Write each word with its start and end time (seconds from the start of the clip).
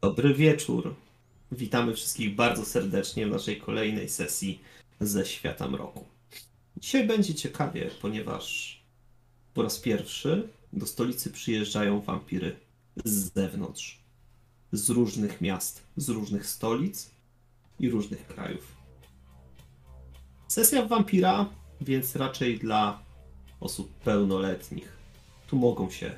Dobry 0.00 0.34
wieczór. 0.34 0.94
Witamy 1.52 1.94
wszystkich 1.94 2.34
bardzo 2.34 2.64
serdecznie 2.64 3.26
w 3.26 3.30
naszej 3.30 3.60
kolejnej 3.60 4.08
sesji 4.08 4.60
ze 5.00 5.26
świata 5.26 5.68
mroku. 5.68 6.04
Dzisiaj 6.76 7.06
będzie 7.06 7.34
ciekawie, 7.34 7.90
ponieważ 8.02 8.76
po 9.54 9.62
raz 9.62 9.78
pierwszy 9.78 10.48
do 10.72 10.86
stolicy 10.86 11.30
przyjeżdżają 11.30 12.00
wampiry 12.00 12.56
z 13.04 13.32
zewnątrz, 13.34 14.00
z 14.72 14.90
różnych 14.90 15.40
miast, 15.40 15.82
z 15.96 16.08
różnych 16.08 16.46
stolic 16.46 17.10
i 17.80 17.90
różnych 17.90 18.26
krajów. 18.26 18.76
Sesja 20.48 20.86
wampira, 20.86 21.48
więc 21.80 22.16
raczej 22.16 22.58
dla 22.58 23.02
osób 23.60 23.94
pełnoletnich. 23.94 24.92
Tu 25.46 25.56
mogą 25.56 25.90
się 25.90 26.12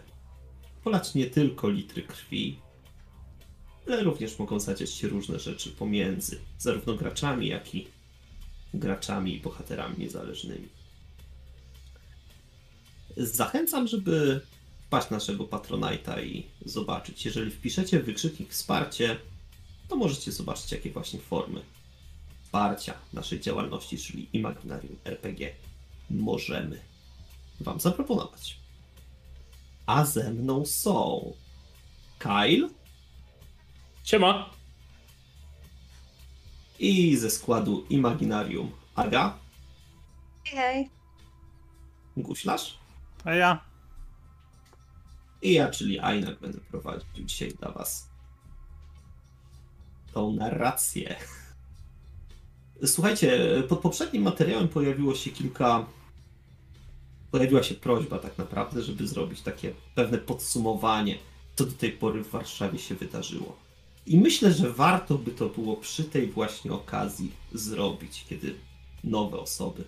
polać 0.84 1.14
nie 1.14 1.26
tylko 1.26 1.68
litry 1.68 2.02
krwi, 2.02 2.58
ale 3.86 4.02
również 4.02 4.38
mogą 4.38 4.60
zadziać 4.60 4.90
się 4.90 5.08
różne 5.08 5.38
rzeczy 5.38 5.70
pomiędzy 5.70 6.40
zarówno 6.58 6.94
graczami, 6.94 7.48
jak 7.48 7.74
i 7.74 7.86
graczami 8.74 9.36
i 9.36 9.40
bohaterami 9.40 9.98
niezależnymi. 9.98 10.68
Zachęcam, 13.16 13.86
żeby 13.88 14.40
wpaść 14.86 15.10
naszego 15.10 15.44
Patronite'a 15.44 16.24
i 16.24 16.46
zobaczyć. 16.64 17.24
Jeżeli 17.24 17.50
wpiszecie 17.50 18.00
wykrzyknik 18.00 18.50
wsparcie, 18.50 19.16
to 19.88 19.96
możecie 19.96 20.32
zobaczyć, 20.32 20.72
jakie 20.72 20.90
właśnie 20.90 21.20
formy 21.20 21.62
wsparcia 22.52 22.94
naszej 23.12 23.40
działalności, 23.40 23.98
czyli 23.98 24.28
Imaginarium 24.32 24.96
RPG, 25.04 25.52
możemy 26.10 26.80
Wam 27.60 27.80
zaproponować. 27.80 28.56
A 29.86 30.04
ze 30.04 30.32
mną 30.32 30.66
są 30.66 31.32
Kyle 32.18 32.68
Siema. 34.04 34.50
i 36.78 37.16
ze 37.16 37.30
składu 37.30 37.86
Imaginarium 37.90 38.70
Aga, 38.94 39.38
Hej. 40.44 40.90
Guślarz 42.16 42.78
A 43.24 43.34
ja? 43.34 43.64
i 45.42 45.52
ja, 45.52 45.70
czyli 45.70 45.98
Ainak, 46.00 46.40
będę 46.40 46.60
prowadził 46.60 47.24
dzisiaj 47.24 47.52
dla 47.52 47.70
Was 47.70 48.08
tą 50.12 50.32
narrację. 50.32 51.16
Słuchajcie, 52.86 53.38
pod 53.68 53.80
poprzednim 53.80 54.22
materiałem 54.22 54.68
pojawiło 54.68 55.14
się 55.14 55.30
kilka. 55.30 55.86
Pojawiła 57.30 57.62
się 57.62 57.74
prośba, 57.74 58.18
tak 58.18 58.38
naprawdę, 58.38 58.82
żeby 58.82 59.06
zrobić 59.06 59.40
takie 59.40 59.74
pewne 59.94 60.18
podsumowanie, 60.18 61.18
co 61.56 61.64
do 61.64 61.72
tej 61.72 61.92
pory 61.92 62.24
w 62.24 62.30
Warszawie 62.30 62.78
się 62.78 62.94
wydarzyło. 62.94 63.56
I 64.06 64.18
myślę, 64.18 64.52
że 64.52 64.72
warto 64.72 65.18
by 65.18 65.30
to 65.30 65.48
było 65.48 65.76
przy 65.76 66.04
tej 66.04 66.26
właśnie 66.26 66.72
okazji 66.72 67.32
zrobić, 67.52 68.24
kiedy 68.28 68.54
nowe 69.04 69.38
osoby 69.38 69.84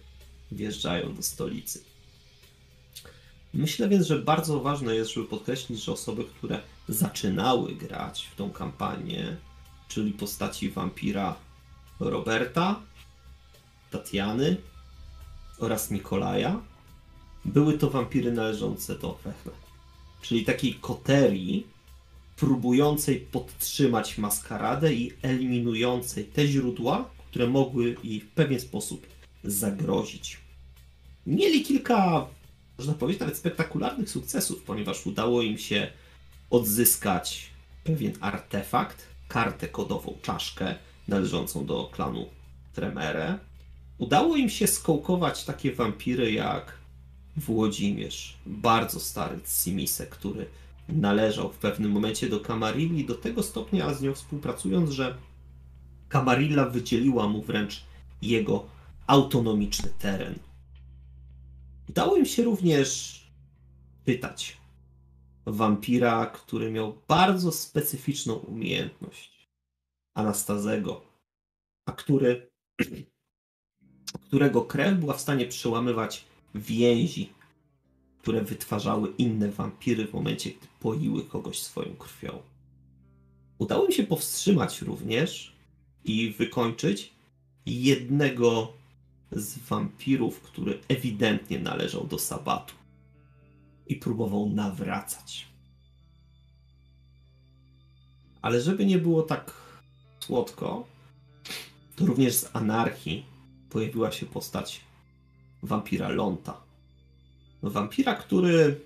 wjeżdżają 0.53 1.15
do 1.15 1.23
stolicy. 1.23 1.85
Myślę 3.55 3.89
więc, 3.89 4.07
że 4.07 4.19
bardzo 4.19 4.61
ważne 4.61 4.95
jest, 4.95 5.11
żeby 5.11 5.27
podkreślić, 5.27 5.85
że 5.85 5.93
osoby, 5.93 6.25
które 6.25 6.61
zaczynały 6.89 7.75
grać 7.75 8.29
w 8.33 8.37
tą 8.37 8.51
kampanię, 8.51 9.37
czyli 9.89 10.13
postaci 10.13 10.71
wampira 10.71 11.37
Roberta, 12.01 12.81
Tatiany 13.91 14.57
oraz 15.59 15.91
Nikolaja, 15.91 16.61
były 17.45 17.79
to 17.79 17.91
wampiry 17.91 18.33
należące 18.33 18.99
do 18.99 19.15
Fechne. 19.15 19.53
Czyli 20.23 20.45
takiej 20.45 20.75
koterii 20.75 21.74
próbującej 22.37 23.21
podtrzymać 23.21 24.19
maskaradę 24.19 24.95
i 24.95 25.13
eliminującej 25.23 26.25
te 26.25 26.47
źródła, 26.47 27.11
które 27.31 27.47
mogły 27.47 27.97
jej 28.05 28.21
w 28.21 28.31
pewien 28.31 28.61
sposób 28.61 29.07
zagrozić. 29.45 30.39
Mieli 31.27 31.63
kilka, 31.63 32.27
można 32.79 32.95
powiedzieć, 32.95 33.21
nawet 33.21 33.37
spektakularnych 33.37 34.11
sukcesów, 34.11 34.63
ponieważ 34.63 35.07
udało 35.07 35.43
im 35.43 35.59
się 35.59 35.91
odzyskać 36.51 37.51
pewien 37.85 38.13
artefakt, 38.21 39.07
kartę 39.29 39.69
kodową, 39.69 40.19
czaszkę 40.23 40.75
należącą 41.09 41.67
do 41.67 41.85
klanu 41.93 42.27
Tremere. 42.75 43.39
Udało 43.99 44.37
im 44.37 44.51
się 44.51 44.67
skołkować 44.67 45.45
takie 45.45 45.73
wampiry 45.73 46.33
jak 46.33 46.79
Włodzimierz, 47.37 48.37
bardzo 48.47 49.01
stary 49.01 49.41
Simisek, 49.47 50.09
który 50.09 50.47
należał 50.89 51.53
w 51.53 51.59
pewnym 51.59 51.91
momencie 51.91 52.29
do 52.29 52.41
Kamarilli 52.41 53.05
do 53.05 53.15
tego 53.15 53.43
stopnia 53.43 53.95
z 53.95 54.03
nią 54.03 54.15
współpracując, 54.15 54.91
że 54.91 55.19
Kamarilla 56.09 56.69
wydzieliła 56.69 57.29
mu 57.29 57.43
wręcz 57.43 57.85
jego 58.23 58.67
autonomiczny 59.07 59.91
teren. 59.99 60.39
Udało 61.89 62.17
im 62.17 62.27
się 62.27 62.43
również 62.43 63.21
pytać 64.05 64.57
wampira, 65.47 66.27
który 66.27 66.71
miał 66.71 66.99
bardzo 67.09 67.53
specyficzną 67.53 68.35
umiejętność 68.35 69.49
Anastazego, 70.15 71.05
a 71.87 71.93
który, 71.93 72.51
którego 74.27 74.63
krew 74.63 74.99
była 74.99 75.15
w 75.15 75.21
stanie 75.21 75.47
przełamywać 75.47 76.25
więzi, 76.55 77.33
które 78.25 78.43
wytwarzały 78.43 79.13
inne 79.19 79.51
wampiry 79.51 80.07
w 80.07 80.13
momencie, 80.13 80.51
gdy 80.51 80.67
poiły 80.81 81.25
kogoś 81.25 81.59
swoją 81.59 81.97
krwią. 81.97 82.43
Udało 83.59 83.87
mi 83.87 83.95
się 83.95 84.05
powstrzymać 84.05 84.83
również 84.83 85.53
i 86.05 86.31
wykończyć 86.31 87.13
jednego 87.67 88.73
z 89.33 89.59
wampirów, 89.59 90.41
który 90.41 90.79
ewidentnie 90.89 91.59
należał 91.59 92.07
do 92.07 92.19
sabatu 92.19 92.75
i 93.87 93.97
próbował 93.97 94.49
nawracać. 94.49 95.47
Ale 98.43 98.61
żeby 98.61 98.87
nie 98.87 98.99
było 98.99 99.23
tak 99.23 99.53
słodko, 100.21 100.87
to 101.97 102.07
również 102.07 102.35
z 102.35 102.57
anarchii 102.57 103.27
pojawiła 103.71 104.13
się 104.13 104.27
postać 104.27 104.81
wampira 105.63 106.09
Lonta. 106.09 106.64
Wampira, 107.71 108.15
który 108.15 108.81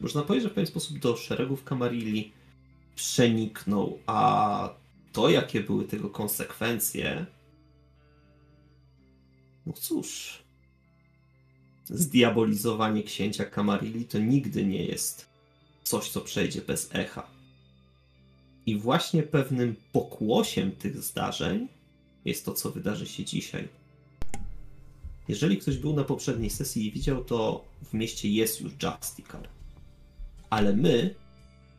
można 0.00 0.22
powiedzieć, 0.22 0.42
że 0.42 0.50
w 0.50 0.54
pewien 0.54 0.66
sposób 0.66 0.98
do 0.98 1.16
szeregów 1.16 1.64
Kamarilli 1.64 2.32
przeniknął, 2.96 3.98
a 4.06 4.70
to, 5.12 5.28
jakie 5.28 5.60
były 5.60 5.84
tego 5.84 6.10
konsekwencje, 6.10 7.26
no 9.66 9.72
cóż, 9.72 10.38
zdiabolizowanie 11.84 13.02
księcia 13.02 13.44
Kamarilli 13.44 14.04
to 14.04 14.18
nigdy 14.18 14.66
nie 14.66 14.84
jest 14.84 15.26
coś, 15.82 16.10
co 16.10 16.20
przejdzie 16.20 16.60
bez 16.62 16.94
echa. 16.94 17.26
I 18.66 18.76
właśnie 18.76 19.22
pewnym 19.22 19.76
pokłosiem 19.92 20.72
tych 20.72 21.02
zdarzeń 21.02 21.68
jest 22.24 22.44
to, 22.44 22.52
co 22.54 22.70
wydarzy 22.70 23.06
się 23.06 23.24
dzisiaj. 23.24 23.68
Jeżeli 25.28 25.58
ktoś 25.58 25.76
był 25.76 25.92
na 25.92 26.04
poprzedniej 26.04 26.50
sesji 26.50 26.86
i 26.86 26.92
widział, 26.92 27.24
to 27.24 27.64
w 27.82 27.94
mieście 27.94 28.28
jest 28.28 28.60
już 28.60 28.72
Justicar. 28.72 29.48
Ale 30.50 30.76
my 30.76 31.14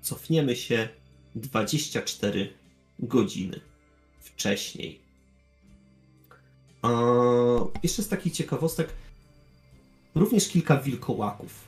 cofniemy 0.02 0.56
się 0.56 0.90
24 1.36 2.54
godziny 3.00 3.60
wcześniej. 4.20 5.00
A 6.82 6.90
jeszcze 7.84 8.04
z 8.04 8.08
takich 8.08 8.34
ciekawostek, 8.34 8.94
również 10.16 10.48
kilka 10.48 10.78
wilkołaków 10.78 11.68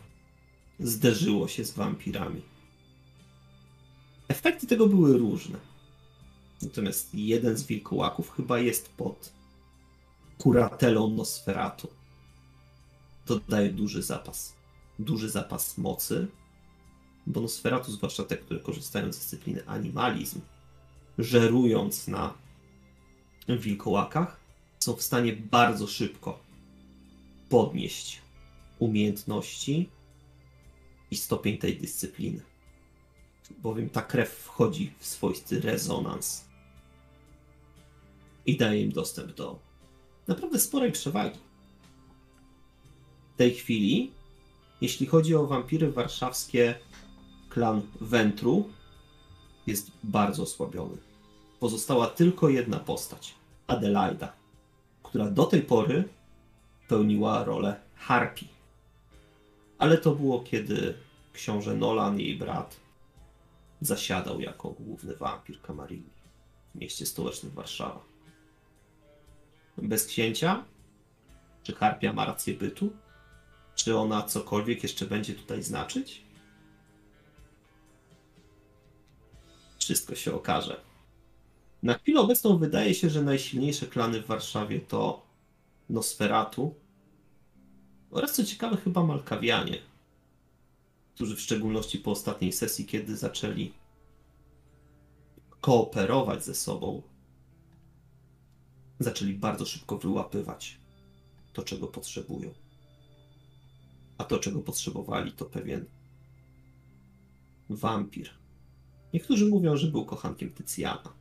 zderzyło 0.80 1.48
się 1.48 1.66
z 1.66 1.72
wampirami. 1.72 2.42
Efekty 4.28 4.68
tego 4.68 4.88
były 4.88 5.18
różne. 5.18 5.60
Natomiast 6.62 7.16
jeden 7.16 7.58
z 7.58 7.64
wilkołaków 7.64 8.32
chyba 8.32 8.60
jest 8.60 8.90
pod 8.90 9.39
kuratelą 10.40 11.10
Nosferatu. 11.10 11.88
To 13.26 13.40
daje 13.50 13.70
duży 13.70 14.04
zapas. 14.04 14.56
Duży 15.00 15.30
zapas 15.30 15.78
mocy, 15.78 16.28
bo 17.28 17.42
Nosferatu, 17.42 17.92
zwłaszcza 17.92 18.24
te, 18.24 18.38
które 18.38 18.60
korzystają 18.60 19.14
z 19.14 19.18
dyscypliny 19.18 19.68
animalizm, 19.68 20.42
żerując 21.18 22.08
na 22.08 22.34
wilkołakach, 23.48 24.40
są 24.80 24.96
w 24.96 25.02
stanie 25.02 25.34
bardzo 25.34 25.88
szybko 25.88 26.40
podnieść 27.50 28.22
umiejętności 28.80 29.90
i 31.12 31.18
stopień 31.18 31.58
tej 31.58 31.78
dyscypliny. 31.78 32.42
Bowiem 33.58 33.90
ta 33.90 34.02
krew 34.02 34.30
wchodzi 34.30 34.94
w 35.00 35.06
swoisty 35.06 35.62
rezonans 35.62 36.46
i 38.46 38.58
daje 38.58 38.82
im 38.82 38.92
dostęp 38.92 39.32
do 39.32 39.69
naprawdę 40.30 40.60
sporej 40.60 40.92
przewagi. 40.92 41.40
W 43.34 43.38
tej 43.38 43.54
chwili, 43.54 44.12
jeśli 44.82 45.06
chodzi 45.06 45.36
o 45.36 45.48
wampiry 45.48 45.92
warszawskie, 45.92 46.76
klan 47.50 47.82
Wentru 48.02 48.70
jest 49.68 49.92
bardzo 50.04 50.44
osłabiony. 50.44 50.98
Pozostała 51.60 52.08
tylko 52.08 52.50
jedna 52.50 52.80
postać 52.80 53.36
Adelaida, 53.68 54.34
która 55.04 55.32
do 55.32 55.46
tej 55.46 55.62
pory 55.62 56.04
pełniła 56.88 57.44
rolę 57.44 57.80
Harpii. 57.96 58.48
Ale 59.78 59.98
to 59.98 60.16
było, 60.16 60.40
kiedy 60.40 60.98
książę 61.34 61.76
Nolan, 61.76 62.20
jej 62.20 62.38
brat, 62.38 62.80
zasiadał 63.82 64.42
jako 64.42 64.70
główny 64.70 65.16
wampir 65.16 65.62
Kamarilli 65.62 66.10
w 66.76 66.80
mieście 66.80 67.06
stołecznym 67.06 67.52
Warszawa. 67.52 68.09
Bez 69.82 70.06
księcia? 70.06 70.66
Czy 71.64 71.74
Harpia 71.74 72.14
ma 72.14 72.26
rację 72.26 72.54
bytu? 72.54 72.94
Czy 73.76 73.98
ona 73.98 74.24
cokolwiek 74.24 74.84
jeszcze 74.84 75.06
będzie 75.06 75.34
tutaj 75.34 75.64
znaczyć? 75.64 76.22
Wszystko 79.80 80.16
się 80.16 80.34
okaże. 80.34 80.82
Na 81.84 81.94
chwilę 81.94 82.20
obecną 82.20 82.58
wydaje 82.58 82.94
się, 82.94 83.10
że 83.10 83.22
najsilniejsze 83.22 83.88
klany 83.88 84.22
w 84.22 84.26
Warszawie 84.26 84.80
to 84.80 85.26
Nosferatu 85.90 86.76
oraz 88.12 88.34
co 88.34 88.44
ciekawe 88.44 88.78
chyba 88.78 89.04
Malkawianie, 89.04 89.78
którzy 91.16 91.36
w 91.36 91.42
szczególności 91.42 91.98
po 91.98 92.12
ostatniej 92.12 92.52
sesji, 92.52 92.86
kiedy 92.86 93.18
zaczęli 93.18 93.74
kooperować 95.62 96.46
ze 96.46 96.56
sobą, 96.56 97.02
zaczęli 99.00 99.34
bardzo 99.34 99.66
szybko 99.66 99.98
wyłapywać 99.98 100.80
to, 101.54 101.64
czego 101.64 101.88
potrzebują. 101.88 102.54
A 104.18 104.24
to, 104.24 104.40
czego 104.40 104.60
potrzebowali, 104.60 105.32
to 105.32 105.46
pewien 105.46 105.86
wampir. 107.70 108.30
Niektórzy 109.14 109.46
mówią, 109.46 109.78
że 109.78 109.88
był 109.88 110.06
kochankiem 110.06 110.50
Tycjana. 110.50 111.14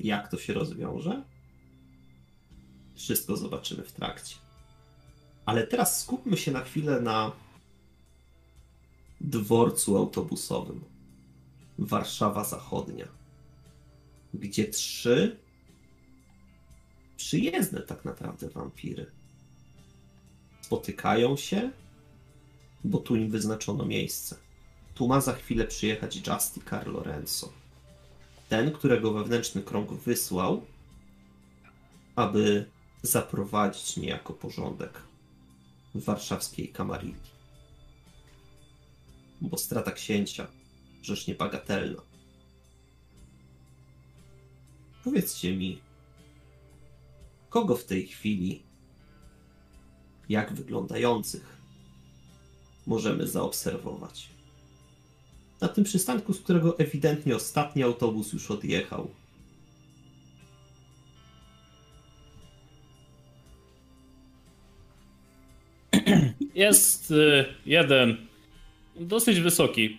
Jak 0.00 0.30
to 0.30 0.38
się 0.38 0.52
rozwiąże? 0.52 1.22
Wszystko 2.94 3.36
zobaczymy 3.36 3.82
w 3.82 3.92
trakcie. 3.92 4.36
Ale 5.46 5.66
teraz 5.66 6.00
skupmy 6.00 6.36
się 6.36 6.52
na 6.52 6.60
chwilę 6.60 7.00
na 7.00 7.32
dworcu 9.20 9.96
autobusowym 9.96 10.84
Warszawa 11.78 12.44
Zachodnia, 12.44 13.08
gdzie 14.34 14.68
trzy 14.68 15.36
przyjezdne 17.16 17.80
tak 17.80 18.04
naprawdę 18.04 18.48
wampiry 18.48 19.06
spotykają 20.72 21.36
się, 21.36 21.70
bo 22.84 22.98
tu 22.98 23.16
im 23.16 23.30
wyznaczono 23.30 23.84
miejsce. 23.84 24.36
Tu 24.94 25.08
ma 25.08 25.20
za 25.20 25.32
chwilę 25.32 25.64
przyjechać 25.64 26.16
Justy 26.16 26.60
Carlo 26.70 26.92
Lorenzo. 26.92 27.52
Ten, 28.48 28.72
którego 28.72 29.12
wewnętrzny 29.12 29.62
krąg 29.62 29.92
wysłał, 29.92 30.66
aby 32.16 32.66
zaprowadzić 33.02 33.96
niejako 33.96 34.32
porządek 34.32 35.02
w 35.94 36.04
warszawskiej 36.04 36.68
Kamarilli. 36.68 37.32
Bo 39.40 39.58
strata 39.58 39.92
księcia 39.92 40.46
rzecz 41.02 41.26
niebagatelna. 41.26 42.02
Powiedzcie 45.04 45.56
mi, 45.56 45.80
kogo 47.48 47.76
w 47.76 47.84
tej 47.84 48.06
chwili, 48.06 48.62
jak 50.28 50.52
wyglądających, 50.52 51.56
możemy 52.86 53.26
zaobserwować? 53.26 54.28
Na 55.60 55.68
tym 55.68 55.84
przystanku, 55.84 56.32
z 56.32 56.40
którego 56.40 56.78
ewidentnie 56.78 57.36
ostatni 57.36 57.82
autobus 57.82 58.32
już 58.32 58.50
odjechał. 58.50 59.10
Jest 66.54 67.10
y, 67.10 67.44
jeden 67.66 68.26
dosyć 68.96 69.40
wysoki, 69.40 69.98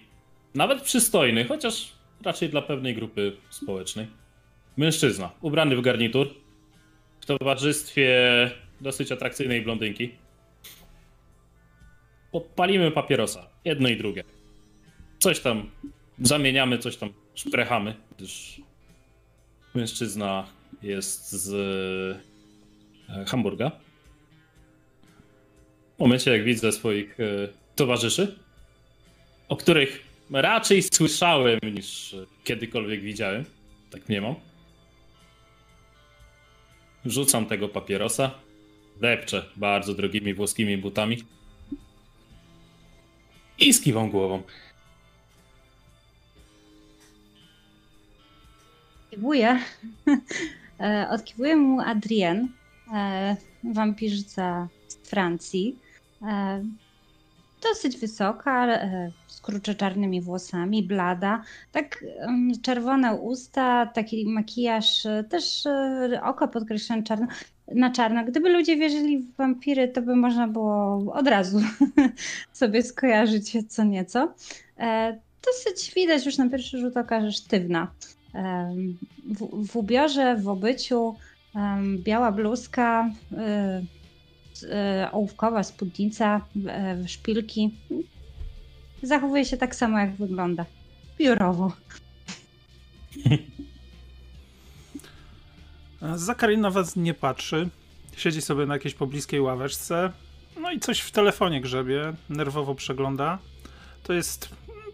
nawet 0.56 0.82
przystojny, 0.82 1.46
chociaż 1.46 1.94
raczej 2.24 2.50
dla 2.50 2.62
pewnej 2.62 2.96
grupy 2.96 3.38
społecznej. 3.50 4.23
Mężczyzna, 4.78 5.32
ubrany 5.42 5.76
w 5.76 5.82
garnitur, 5.82 6.34
w 7.22 7.26
towarzystwie 7.26 8.12
dosyć 8.82 9.12
atrakcyjnej 9.12 9.62
blondynki. 9.62 10.12
Podpalimy 12.32 12.92
papierosa, 12.92 13.50
jedno 13.66 13.90
i 13.90 13.98
drugie. 13.98 14.24
Coś 15.20 15.40
tam 15.40 15.70
zamieniamy, 16.20 16.78
coś 16.78 16.98
tam 16.98 17.10
szprechamy, 17.36 17.96
gdyż 18.18 18.62
mężczyzna 19.76 20.48
jest 20.82 21.32
z 21.32 21.54
e, 23.10 23.26
Hamburga. 23.26 23.72
W 25.96 26.00
momencie, 26.00 26.32
jak 26.32 26.44
widzę 26.44 26.72
swoich 26.72 27.20
e, 27.20 27.24
towarzyszy, 27.76 28.36
o 29.50 29.58
których 29.58 30.04
raczej 30.32 30.84
słyszałem 30.84 31.60
niż 31.64 32.16
kiedykolwiek 32.44 33.02
widziałem, 33.02 33.46
tak 33.90 34.10
nie 34.10 34.22
mam. 34.22 34.36
Rzucam 37.06 37.46
tego 37.46 37.70
papierosa, 37.70 38.32
depczę 39.02 39.46
bardzo 39.56 39.94
drogimi 39.94 40.34
włoskimi 40.34 40.78
butami 40.78 41.18
i 43.60 43.74
skiwam 43.74 44.10
głową. 44.10 44.44
Odkiwuję. 49.04 49.60
E, 50.80 51.10
odkiwuję 51.10 51.56
mu 51.56 51.82
Adrien, 51.82 52.48
e, 52.94 53.36
wampirzyca 53.64 54.68
z 54.88 54.96
Francji. 54.96 55.76
E, 56.22 56.64
dosyć 57.64 57.98
wysoka, 57.98 58.80
kruczo-czarnymi 59.44 60.22
włosami, 60.22 60.84
blada. 60.84 61.42
Tak 61.72 62.06
czerwone 62.62 63.16
usta, 63.16 63.86
taki 63.86 64.26
makijaż, 64.26 65.08
też 65.30 65.64
oko 66.24 66.48
podkreślone 66.48 67.04
czarno, 67.04 67.28
na 67.68 67.92
czarno. 67.92 68.26
Gdyby 68.26 68.50
ludzie 68.50 68.78
wierzyli 68.78 69.20
w 69.20 69.36
wampiry, 69.36 69.88
to 69.88 70.02
by 70.02 70.16
można 70.16 70.48
było 70.48 71.04
od 71.14 71.28
razu 71.28 71.62
sobie 72.54 72.84
skojarzyć 72.84 73.58
co 73.70 73.84
nieco. 73.84 74.34
Dosyć 75.46 75.94
widać 75.96 76.26
już 76.26 76.38
na 76.38 76.50
pierwszy 76.50 76.78
rzut 76.78 76.98
oka, 76.98 77.22
że 77.22 77.32
sztywna 77.32 77.92
w, 79.26 79.68
w 79.68 79.76
ubiorze, 79.76 80.36
w 80.36 80.48
obyciu, 80.48 81.16
biała 81.98 82.32
bluzka, 82.32 83.10
ołówkowa 85.12 85.64
spódnica, 85.64 86.42
e, 86.68 87.08
szpilki. 87.08 87.72
Zachowuje 89.04 89.46
się 89.46 89.58
tak 89.58 89.76
samo, 89.76 90.00
jak 90.00 90.16
wygląda. 90.16 90.66
Biurowo. 91.18 91.72
Zakarin 96.16 96.62
na 96.62 96.70
was 96.70 96.96
nie 96.96 97.14
patrzy. 97.14 97.70
Siedzi 98.18 98.42
sobie 98.42 98.66
na 98.66 98.74
jakiejś 98.74 98.96
pobliskiej 98.96 99.42
ławeczce. 99.42 100.12
No 100.62 100.72
i 100.72 100.80
coś 100.80 101.00
w 101.00 101.12
telefonie 101.12 101.62
grzebie, 101.62 102.14
nerwowo 102.30 102.76
przegląda. 102.76 103.40
To 104.04 104.14
jest 104.14 104.50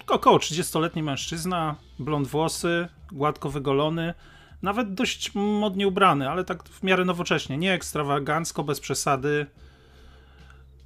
około 0.08 0.38
30-letni 0.38 1.04
mężczyzna, 1.04 1.76
blond 2.00 2.28
włosy, 2.28 2.88
gładko 3.12 3.50
wygolony, 3.50 4.14
nawet 4.62 4.94
dość 4.94 5.36
modnie 5.36 5.88
ubrany, 5.88 6.30
ale 6.30 6.44
tak 6.44 6.64
w 6.64 6.84
miarę 6.84 7.06
nowocześnie, 7.06 7.58
nie 7.58 7.74
ekstrawagancko, 7.74 8.64
bez 8.64 8.80
przesady. 8.80 9.46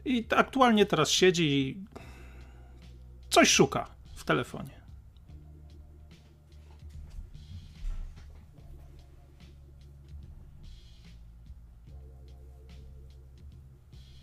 I 0.05 0.25
aktualnie 0.35 0.85
teraz 0.85 1.09
siedzi 1.09 1.43
i 1.43 1.77
coś 3.33 3.49
szuka 3.49 3.95
w 4.15 4.23
telefonie. 4.23 4.81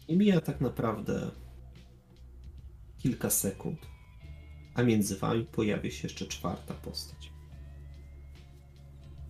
I 0.08 0.16
mija 0.16 0.40
tak 0.40 0.60
naprawdę 0.60 1.30
kilka 2.98 3.30
sekund, 3.30 3.78
a 4.74 4.82
między 4.82 5.16
wami 5.16 5.44
pojawia 5.44 5.90
się 5.90 6.08
jeszcze 6.08 6.26
czwarta 6.26 6.74
postać 6.74 7.32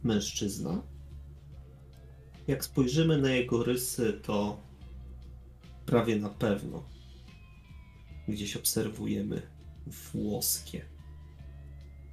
mężczyzna. 0.03 0.83
Jak 2.49 2.65
spojrzymy 2.65 3.19
na 3.19 3.31
jego 3.31 3.65
rysy, 3.65 4.21
to 4.23 4.61
prawie 5.87 6.17
na 6.17 6.29
pewno 6.31 6.85
gdzieś 8.29 8.57
obserwujemy 8.57 9.60
włoskie 9.91 10.89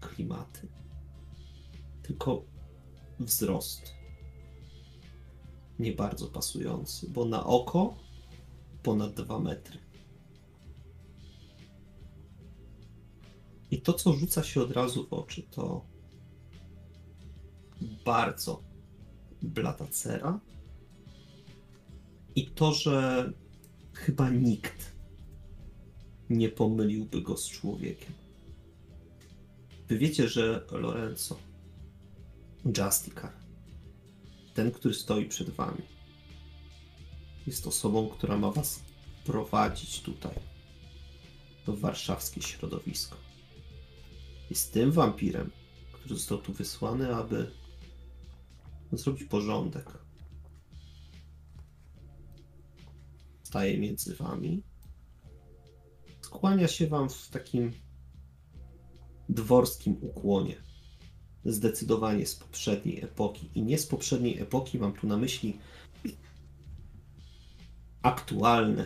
klimaty. 0.01 0.67
Tylko 2.03 2.45
wzrost 3.19 3.93
nie 5.79 5.91
bardzo 5.91 6.27
pasujący, 6.27 7.09
bo 7.09 7.25
na 7.25 7.45
oko 7.45 7.97
ponad 8.83 9.13
2 9.13 9.39
metry. 9.39 9.79
I 13.71 13.81
to, 13.81 13.93
co 13.93 14.13
rzuca 14.13 14.43
się 14.43 14.61
od 14.61 14.71
razu 14.71 15.07
w 15.07 15.13
oczy, 15.13 15.43
to 15.43 15.85
bardzo 18.05 18.63
blada 19.41 19.87
cera 19.87 20.39
i 22.35 22.47
to, 22.47 22.73
że 22.73 23.31
chyba 23.93 24.29
nikt 24.29 24.96
nie 26.29 26.49
pomyliłby 26.49 27.21
go 27.21 27.37
z 27.37 27.49
człowiekiem. 27.49 28.13
Wy 29.87 29.97
wiecie, 29.97 30.27
że 30.27 30.65
Lorenzo, 30.71 31.37
Justicar, 32.65 33.33
ten, 34.53 34.71
który 34.71 34.93
stoi 34.93 35.25
przed 35.25 35.49
wami, 35.49 35.81
jest 37.47 37.67
osobą, 37.67 38.09
która 38.09 38.37
ma 38.37 38.51
was 38.51 38.83
prowadzić 39.25 40.01
tutaj, 40.01 40.35
w 41.67 41.79
warszawskie 41.79 42.41
środowisko. 42.41 43.17
Jest 44.49 44.73
tym 44.73 44.91
wampirem, 44.91 45.51
który 45.91 46.15
został 46.15 46.37
tu 46.37 46.53
wysłany, 46.53 47.15
aby 47.15 47.51
zrobić 48.91 49.23
porządek. 49.23 50.07
Staje 53.43 53.77
między 53.77 54.15
wami. 54.15 54.63
Skłania 56.27 56.67
się 56.67 56.87
wam 56.87 57.09
w 57.09 57.29
takim 57.29 57.71
dworskim 59.29 59.97
ukłonie. 60.01 60.55
Zdecydowanie 61.45 62.25
z 62.25 62.35
poprzedniej 62.35 63.03
epoki. 63.03 63.49
I 63.55 63.63
nie 63.63 63.77
z 63.77 63.87
poprzedniej 63.87 64.39
epoki, 64.39 64.79
mam 64.79 64.93
tu 64.93 65.07
na 65.07 65.17
myśli 65.17 65.59
aktualne 68.01 68.85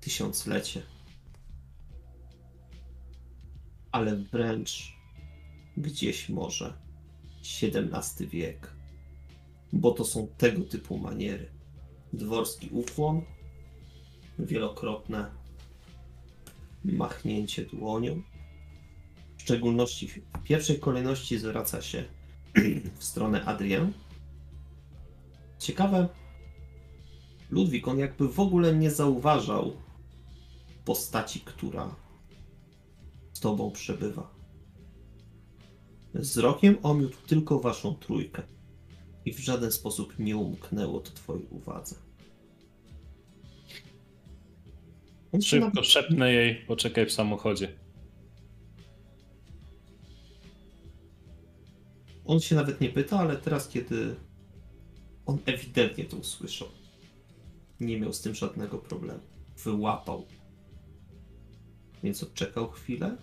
tysiąclecie. 0.00 0.82
Ale 3.92 4.16
wręcz 4.16 4.96
gdzieś 5.76 6.28
może 6.28 6.78
XVII 7.40 8.26
wiek. 8.26 8.72
Bo 9.72 9.92
to 9.92 10.04
są 10.04 10.28
tego 10.38 10.64
typu 10.64 10.98
maniery. 10.98 11.50
Dworski 12.12 12.68
ukłon, 12.72 13.22
wielokrotne 14.38 15.45
machnięcie 16.92 17.64
dłonią. 17.64 18.22
W 19.36 19.42
szczególności 19.42 20.08
w 20.08 20.42
pierwszej 20.44 20.80
kolejności 20.80 21.38
zwraca 21.38 21.82
się 21.82 22.04
w 22.98 23.04
stronę 23.04 23.44
Adrien. 23.44 23.92
Ciekawe, 25.58 26.08
Ludwik, 27.50 27.88
on 27.88 27.98
jakby 27.98 28.28
w 28.28 28.40
ogóle 28.40 28.76
nie 28.76 28.90
zauważał 28.90 29.72
postaci, 30.84 31.40
która 31.40 31.94
z 33.32 33.40
tobą 33.40 33.70
przebywa. 33.70 34.34
Wzrokiem 36.14 36.76
omiótł 36.82 37.16
tylko 37.26 37.60
waszą 37.60 37.94
trójkę 37.94 38.42
i 39.24 39.32
w 39.32 39.38
żaden 39.38 39.72
sposób 39.72 40.18
nie 40.18 40.36
umknęło 40.36 41.00
to 41.00 41.10
twojej 41.10 41.46
uwadze. 41.50 42.05
Szybko 45.42 45.82
szepnę 45.82 46.32
jej, 46.32 46.54
poczekaj 46.54 47.06
w 47.06 47.12
samochodzie. 47.12 47.68
On 52.24 52.40
się 52.40 52.54
nawet 52.54 52.80
nie 52.80 52.88
pyta, 52.88 53.18
ale 53.18 53.36
teraz, 53.36 53.68
kiedy 53.68 54.16
on 55.26 55.38
ewidentnie 55.46 56.04
to 56.04 56.16
usłyszał, 56.16 56.68
nie 57.80 58.00
miał 58.00 58.12
z 58.12 58.20
tym 58.20 58.34
żadnego 58.34 58.78
problemu. 58.78 59.20
Wyłapał. 59.64 60.26
Więc 62.02 62.22
odczekał 62.22 62.70
chwilę. 62.70 63.16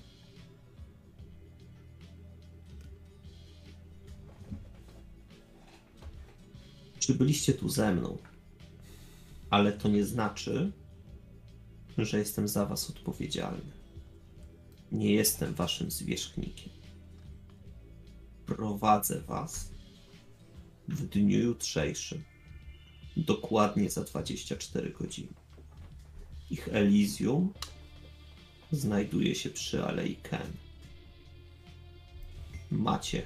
Przybyliście 6.99 7.53
tu 7.53 7.69
ze 7.69 7.93
mną, 7.93 8.17
ale 9.49 9.71
to 9.71 9.89
nie 9.89 10.05
znaczy, 10.05 10.71
że 11.97 12.19
jestem 12.19 12.47
za 12.47 12.65
was 12.65 12.89
odpowiedzialny. 12.89 13.71
Nie 14.91 15.13
jestem 15.13 15.53
waszym 15.53 15.91
zwierzchnikiem 15.91 16.83
prowadzę 18.45 19.21
was 19.21 19.71
w 20.87 21.07
dniu 21.07 21.39
jutrzejszym, 21.39 22.23
dokładnie 23.17 23.89
za 23.89 24.03
24 24.03 24.89
godziny. 24.89 25.33
Ich 26.49 26.67
Elysium 26.67 27.53
znajduje 28.71 29.35
się 29.35 29.49
przy 29.49 29.83
Alei 29.83 30.15
Ken. 30.15 30.51
Macie 32.71 33.25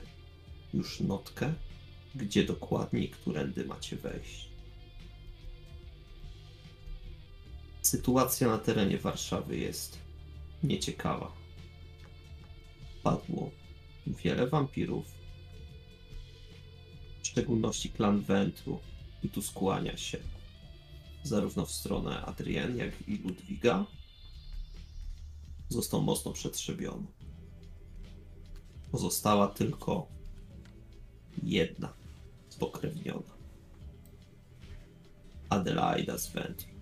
już 0.73 0.99
notkę, 0.99 1.53
gdzie 2.15 2.43
dokładnie 2.43 3.07
którędy 3.07 3.65
macie 3.65 3.95
wejść. 3.95 4.46
Sytuacja 7.87 8.47
na 8.47 8.57
terenie 8.57 8.97
Warszawy 8.97 9.57
jest 9.57 9.97
nieciekawa. 10.63 11.31
Padło 13.03 13.51
wiele 14.07 14.47
wampirów, 14.47 15.05
w 17.23 17.27
szczególności 17.27 17.89
klan 17.89 18.21
Wentru, 18.21 18.79
i 19.23 19.29
tu 19.29 19.41
skłania 19.41 19.97
się 19.97 20.17
zarówno 21.23 21.65
w 21.65 21.71
stronę 21.71 22.25
Adrien, 22.25 22.77
jak 22.77 23.07
i 23.07 23.17
Ludwiga, 23.17 23.85
został 25.69 26.01
mocno 26.01 26.31
przetrzebiony. 26.31 27.07
Pozostała 28.91 29.47
tylko 29.47 30.07
jedna 31.43 31.93
spokrewniona. 32.49 33.37
Adelaida 35.49 36.17
z 36.17 36.31
Wentru, 36.31 36.76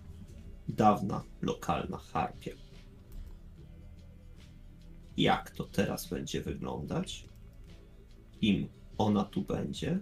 dawna 0.67 1.23
lokalna 1.41 1.97
harpia. 1.97 2.51
Jak 5.17 5.51
to 5.51 5.63
teraz 5.63 6.07
będzie 6.07 6.41
wyglądać? 6.41 7.25
Kim 8.39 8.67
ona 8.97 9.23
tu 9.23 9.41
będzie? 9.41 9.99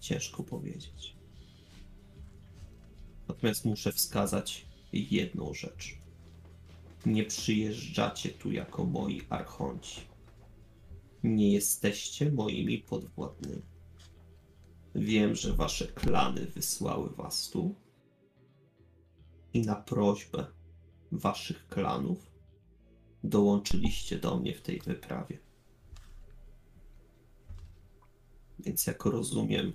Ciężko 0.00 0.42
powiedzieć. 0.42 1.16
Natomiast 3.28 3.64
muszę 3.64 3.92
wskazać 3.92 4.66
jedną 4.92 5.54
rzecz. 5.54 5.98
Nie 7.06 7.24
przyjeżdżacie 7.24 8.30
tu 8.30 8.52
jako 8.52 8.84
moi 8.84 9.22
archonci. 9.30 10.00
Nie 11.24 11.52
jesteście 11.52 12.32
moimi 12.32 12.78
podwładnymi. 12.78 13.62
Wiem, 14.94 15.34
że 15.34 15.52
wasze 15.52 15.86
klany 15.86 16.46
wysłały 16.46 17.10
was 17.10 17.50
tu 17.50 17.74
i 19.56 19.62
na 19.62 19.76
prośbę 19.76 20.46
waszych 21.12 21.68
klanów 21.68 22.30
dołączyliście 23.24 24.18
do 24.18 24.36
mnie 24.36 24.54
w 24.54 24.62
tej 24.62 24.80
wyprawie. 24.80 25.38
Więc 28.58 28.86
jak 28.86 29.04
rozumiem, 29.04 29.72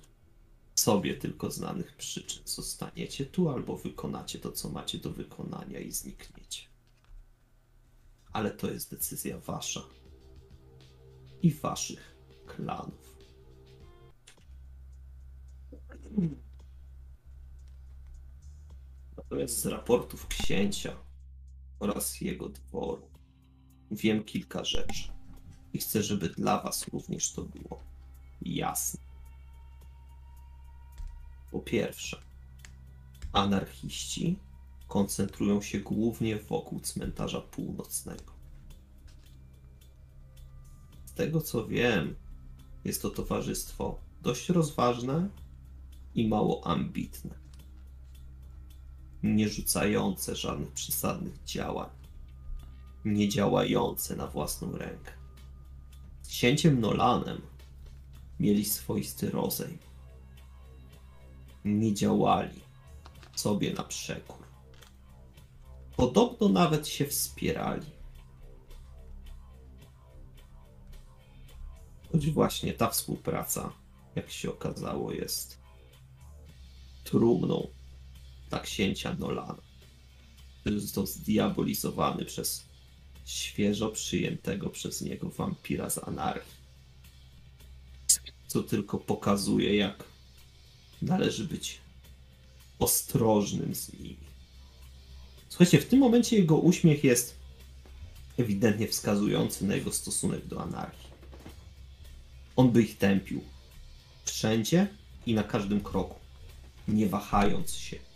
sobie 0.74 1.16
tylko 1.16 1.50
znanych 1.50 1.96
przyczyn 1.96 2.42
zostaniecie 2.44 3.26
tu 3.26 3.48
albo 3.48 3.76
wykonacie 3.76 4.38
to, 4.38 4.52
co 4.52 4.68
macie 4.68 4.98
do 4.98 5.10
wykonania 5.10 5.80
i 5.80 5.92
znikniecie. 5.92 6.62
Ale 8.32 8.50
to 8.50 8.70
jest 8.70 8.90
decyzja 8.90 9.38
wasza 9.38 9.82
i 11.42 11.52
waszych 11.52 12.16
klanów. 12.46 13.16
Natomiast 19.32 19.60
z 19.60 19.66
raportów 19.66 20.26
księcia 20.26 20.96
oraz 21.80 22.20
jego 22.20 22.48
dworu 22.48 23.10
wiem 23.90 24.24
kilka 24.24 24.64
rzeczy 24.64 25.08
i 25.72 25.78
chcę, 25.78 26.02
żeby 26.02 26.28
dla 26.28 26.62
was 26.62 26.88
również 26.88 27.32
to 27.32 27.42
było 27.42 27.82
jasne. 28.42 29.00
Po 31.50 31.60
pierwsze, 31.60 32.22
anarchiści 33.32 34.38
koncentrują 34.88 35.62
się 35.62 35.80
głównie 35.80 36.36
wokół 36.36 36.80
cmentarza 36.80 37.40
północnego. 37.40 38.32
Z 41.04 41.12
tego 41.12 41.40
co 41.40 41.66
wiem, 41.66 42.16
jest 42.84 43.02
to 43.02 43.10
towarzystwo 43.10 44.00
dość 44.22 44.48
rozważne 44.48 45.28
i 46.14 46.28
mało 46.28 46.66
ambitne. 46.66 47.41
Nie 49.22 49.48
rzucające 49.48 50.36
żadnych 50.36 50.72
przesadnych 50.72 51.44
działań. 51.44 51.90
Nie 53.04 53.28
działające 53.28 54.16
na 54.16 54.26
własną 54.26 54.72
rękę. 54.72 55.12
Z 56.22 56.28
księciem 56.28 56.80
Nolanem 56.80 57.40
mieli 58.40 58.64
swoisty 58.64 59.30
rozejm 59.30 59.78
nie 61.64 61.94
działali 61.94 62.60
sobie 63.36 63.72
na 63.72 63.82
przekór. 63.82 64.46
Podobno 65.96 66.48
nawet 66.48 66.88
się 66.88 67.06
wspierali. 67.06 67.86
Choć 72.12 72.30
właśnie 72.30 72.72
ta 72.72 72.88
współpraca, 72.88 73.72
jak 74.14 74.30
się 74.30 74.50
okazało, 74.50 75.12
jest 75.12 75.58
trumną 77.04 77.68
dla 78.52 78.60
księcia 78.60 79.16
Nolana, 79.18 79.62
który 80.60 80.80
został 80.80 81.06
zdiabolizowany 81.06 82.24
przez 82.24 82.64
świeżo 83.24 83.88
przyjętego 83.88 84.70
przez 84.70 85.02
niego 85.02 85.30
wampira 85.30 85.90
z 85.90 85.98
anarchii. 85.98 86.62
Co 88.46 88.62
tylko 88.62 88.98
pokazuje, 88.98 89.76
jak 89.76 90.04
należy 91.02 91.44
być 91.44 91.78
ostrożnym 92.78 93.74
z 93.74 93.92
nimi. 93.92 94.16
Słuchajcie, 95.48 95.80
w 95.80 95.86
tym 95.86 95.98
momencie 95.98 96.36
jego 96.36 96.56
uśmiech 96.56 97.04
jest 97.04 97.36
ewidentnie 98.38 98.88
wskazujący 98.88 99.66
na 99.66 99.74
jego 99.74 99.92
stosunek 99.92 100.46
do 100.46 100.62
anarchii. 100.62 101.10
On 102.56 102.70
by 102.70 102.82
ich 102.82 102.98
tępił. 102.98 103.44
Wszędzie 104.24 104.88
i 105.26 105.34
na 105.34 105.42
każdym 105.42 105.80
kroku. 105.80 106.18
Nie 106.88 107.06
wahając 107.08 107.74
się. 107.74 108.11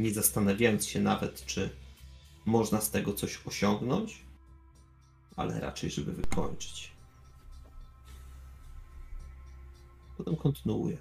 Nie 0.00 0.14
zastanawiając 0.14 0.86
się 0.86 1.00
nawet, 1.00 1.46
czy 1.46 1.70
można 2.44 2.80
z 2.80 2.90
tego 2.90 3.12
coś 3.12 3.40
osiągnąć, 3.46 4.22
ale 5.36 5.60
raczej, 5.60 5.90
żeby 5.90 6.12
wykończyć. 6.12 6.90
Potem 10.16 10.36
kontynuuję. 10.36 10.98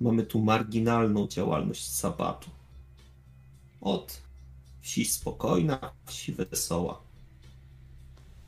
Mamy 0.00 0.22
tu 0.26 0.40
marginalną 0.40 1.28
działalność 1.28 1.90
sabatu. 1.90 2.50
Od 3.80 4.22
wsi 4.80 5.04
spokojna, 5.04 5.92
wsi 6.06 6.32
wesoła. 6.32 7.00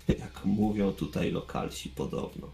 Jak 0.09 0.45
mówią 0.45 0.93
tutaj 0.93 1.33
lokalsi 1.33 1.89
podobno. 1.89 2.51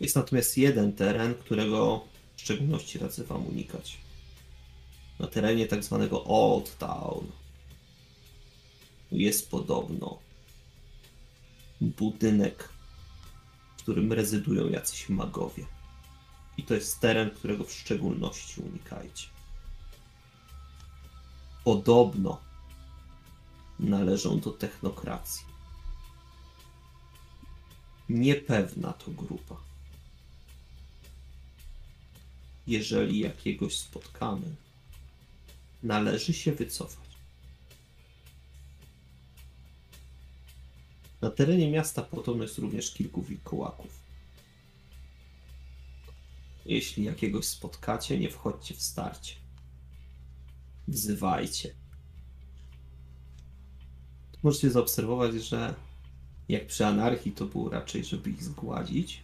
Jest 0.00 0.16
natomiast 0.16 0.58
jeden 0.58 0.92
teren, 0.92 1.34
którego 1.34 2.04
w 2.36 2.40
szczególności 2.40 2.98
radzę 2.98 3.24
wam 3.24 3.46
unikać. 3.46 3.98
Na 5.18 5.26
terenie 5.26 5.66
tak 5.66 5.84
zwanego 5.84 6.24
Old 6.24 6.78
Town 6.78 7.32
jest 9.12 9.50
podobno 9.50 10.18
budynek, 11.80 12.68
w 13.76 13.82
którym 13.82 14.12
rezydują 14.12 14.68
jacyś 14.68 15.08
magowie. 15.08 15.66
I 16.56 16.62
to 16.62 16.74
jest 16.74 17.00
teren, 17.00 17.30
którego 17.30 17.64
w 17.64 17.72
szczególności 17.72 18.60
unikajcie. 18.60 19.26
Podobno 21.64 22.40
należą 23.78 24.40
do 24.40 24.50
technokracji. 24.50 25.46
Niepewna 28.08 28.92
to 28.92 29.10
grupa. 29.10 29.65
Jeżeli 32.66 33.18
jakiegoś 33.18 33.78
spotkamy, 33.78 34.54
należy 35.82 36.32
się 36.32 36.52
wycofać. 36.52 37.06
Na 41.20 41.30
terenie 41.30 41.70
miasta 41.70 42.02
podobno 42.02 42.42
jest 42.42 42.58
również 42.58 42.90
kilku 42.90 43.22
wilkołaków. 43.22 44.00
Jeśli 46.66 47.04
jakiegoś 47.04 47.44
spotkacie, 47.44 48.18
nie 48.18 48.30
wchodźcie 48.30 48.74
w 48.74 48.82
starcie. 48.82 49.34
Wzywajcie. 50.88 51.74
Możecie 54.42 54.70
zaobserwować, 54.70 55.34
że 55.34 55.74
jak 56.48 56.66
przy 56.66 56.86
anarchii 56.86 57.32
to 57.32 57.44
było 57.46 57.70
raczej, 57.70 58.04
żeby 58.04 58.30
ich 58.30 58.44
zgładzić, 58.44 59.22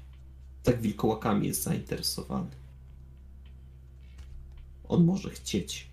tak 0.62 0.80
wilkołakami 0.80 1.46
jest 1.46 1.62
zainteresowany. 1.62 2.61
On 4.92 5.04
może 5.04 5.30
chcieć 5.30 5.90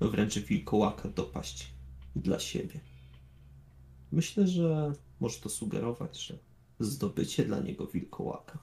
wręcz 0.00 0.38
wilkołaka 0.38 1.08
dopaść 1.08 1.72
dla 2.16 2.38
siebie. 2.38 2.80
Myślę, 4.12 4.48
że 4.48 4.92
może 5.20 5.40
to 5.40 5.48
sugerować, 5.48 6.20
że 6.20 6.38
zdobycie 6.80 7.44
dla 7.44 7.60
niego 7.60 7.86
wilkołaka 7.86 8.58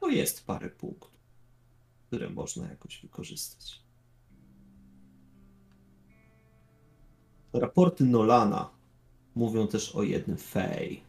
to 0.00 0.08
jest 0.08 0.46
parę 0.46 0.70
punktów, 0.70 1.10
które 2.06 2.30
można 2.30 2.68
jakoś 2.68 3.02
wykorzystać. 3.02 3.82
Raporty 7.52 8.04
Nolana 8.04 8.70
mówią 9.34 9.66
też 9.66 9.96
o 9.96 10.02
jednym 10.02 10.36
Fej, 10.36 11.02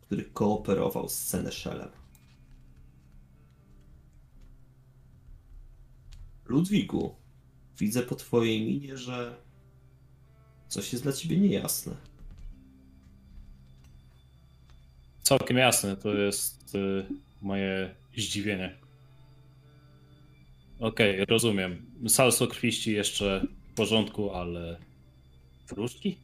który 0.00 0.24
kooperował 0.24 1.08
z 1.08 1.14
Seneszelem. 1.14 1.99
Ludwiku, 6.50 7.16
widzę 7.78 8.02
po 8.02 8.14
twojej 8.14 8.66
minie, 8.66 8.96
że 8.96 9.36
coś 10.68 10.92
jest 10.92 11.04
dla 11.04 11.12
ciebie 11.12 11.36
niejasne. 11.36 11.96
Całkiem 15.22 15.56
jasne, 15.56 15.96
to 15.96 16.14
jest 16.14 16.74
y, 16.74 17.06
moje 17.42 17.94
zdziwienie. 18.16 18.78
Okej, 20.80 21.24
rozumiem. 21.24 21.86
Salso 22.08 22.46
krwiści 22.46 22.92
jeszcze 22.92 23.46
w 23.72 23.74
porządku, 23.74 24.30
ale 24.30 24.78
wróżki? 25.68 26.18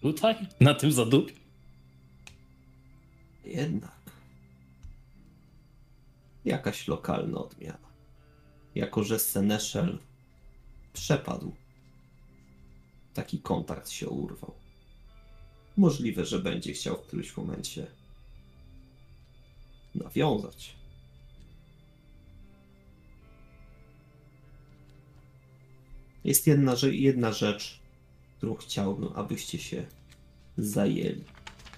Tutaj? 0.00 0.34
Na 0.60 0.74
tym 0.74 0.92
zadupiu? 0.92 1.34
Jednak. 3.44 3.98
Jakaś 6.44 6.88
lokalna 6.88 7.38
odmiana. 7.38 7.87
Jako, 8.78 9.04
że 9.04 9.18
Seneszel 9.18 9.98
przepadł. 10.92 11.52
Taki 13.14 13.38
kontakt 13.38 13.90
się 13.90 14.08
urwał. 14.08 14.54
Możliwe, 15.76 16.24
że 16.24 16.38
będzie 16.38 16.72
chciał 16.72 16.96
w 16.96 17.06
którymś 17.06 17.36
momencie 17.36 17.86
nawiązać. 19.94 20.74
Jest 26.24 26.46
jedna, 26.46 26.74
jedna 26.92 27.32
rzecz, 27.32 27.80
którą 28.36 28.54
chciałbym, 28.54 29.12
abyście 29.14 29.58
się 29.58 29.86
zajęli, 30.58 31.24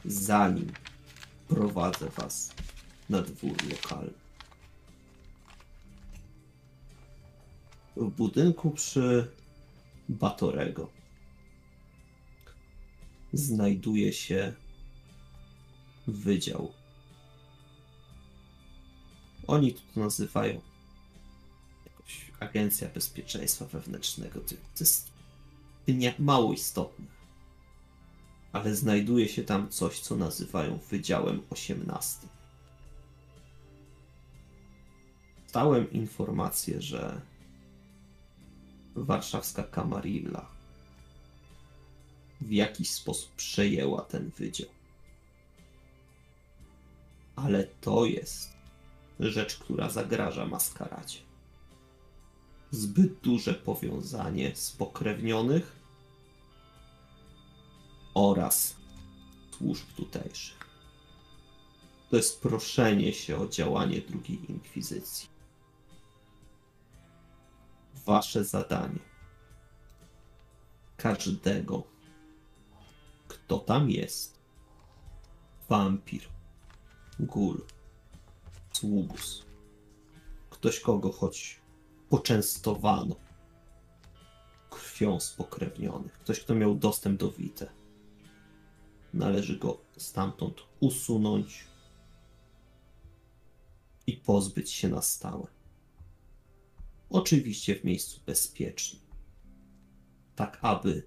zanim 0.05 0.73
prowadzę 1.49 2.09
was 2.09 2.55
na 3.11 3.23
dwór 3.23 3.57
lokalny. 3.71 4.20
W 7.97 8.11
budynku 8.11 8.71
przy 8.71 9.31
Batorego 10.09 10.91
znajduje 13.33 14.13
się 14.13 14.53
wydział. 16.07 16.73
Oni 19.47 19.75
to 19.75 20.01
nazywają 20.01 20.61
jakoś 21.87 22.31
Agencja 22.41 22.89
Bezpieczeństwa 22.89 23.65
Wewnętrznego. 23.65 24.41
To, 24.41 24.55
jest 24.81 25.11
mało 26.19 26.53
istotne. 26.53 27.07
Ale 28.53 28.77
znajduje 28.77 29.29
się 29.29 29.45
tam 29.45 29.69
coś, 29.69 30.01
co 30.01 30.17
nazywają 30.17 30.79
Wydziałem 30.91 31.43
18. 31.51 32.27
Dostałem 35.43 35.93
informację, 35.93 36.83
że 36.83 37.21
warszawska 39.05 39.63
Kamarilla 39.63 40.47
w 42.41 42.53
jakiś 42.53 42.91
sposób 42.91 43.33
przejęła 43.33 44.03
ten 44.03 44.31
wydział. 44.31 44.69
Ale 47.37 47.65
to 47.65 48.05
jest 48.05 48.57
rzecz, 49.21 49.59
która 49.59 49.91
zagraża 49.91 50.47
maskaradzie. 50.47 51.19
Zbyt 52.71 53.21
duże 53.21 53.55
powiązanie 53.55 54.57
spokrewnionych 54.57 55.77
oraz 58.15 58.77
służb 59.59 59.87
tutejszych. 59.97 60.61
To 62.11 62.17
jest 62.17 62.43
proszenie 62.43 63.13
się 63.13 63.37
o 63.37 63.49
działanie 63.49 64.01
drugiej 64.01 64.51
inkwizycji. 64.51 65.30
Wasze 68.07 68.45
zadanie. 68.45 68.99
Każdego, 70.97 71.83
kto 73.29 73.59
tam 73.59 73.91
jest, 73.91 74.39
wampir, 75.69 76.23
gul, 77.21 77.67
sługus, 78.73 79.45
ktoś 80.51 80.81
kogo 80.81 81.13
choć 81.13 81.61
poczęstowano. 82.09 83.17
Krwią 84.71 85.21
spokrewnionych, 85.21 86.13
ktoś 86.13 86.41
kto 86.41 86.55
miał 86.55 86.75
dostęp 86.75 87.21
do 87.21 87.31
Wite. 87.31 87.71
należy 89.15 89.59
go 89.59 89.79
stamtąd 89.97 90.57
usunąć 90.81 91.65
i 94.07 94.13
pozbyć 94.17 94.71
się 94.71 94.89
na 94.89 95.03
stałe. 95.03 95.47
Oczywiście 97.11 97.77
w 97.77 97.85
miejscu 97.85 98.21
bezpiecznym, 98.27 99.03
tak 100.37 100.59
aby 100.63 101.07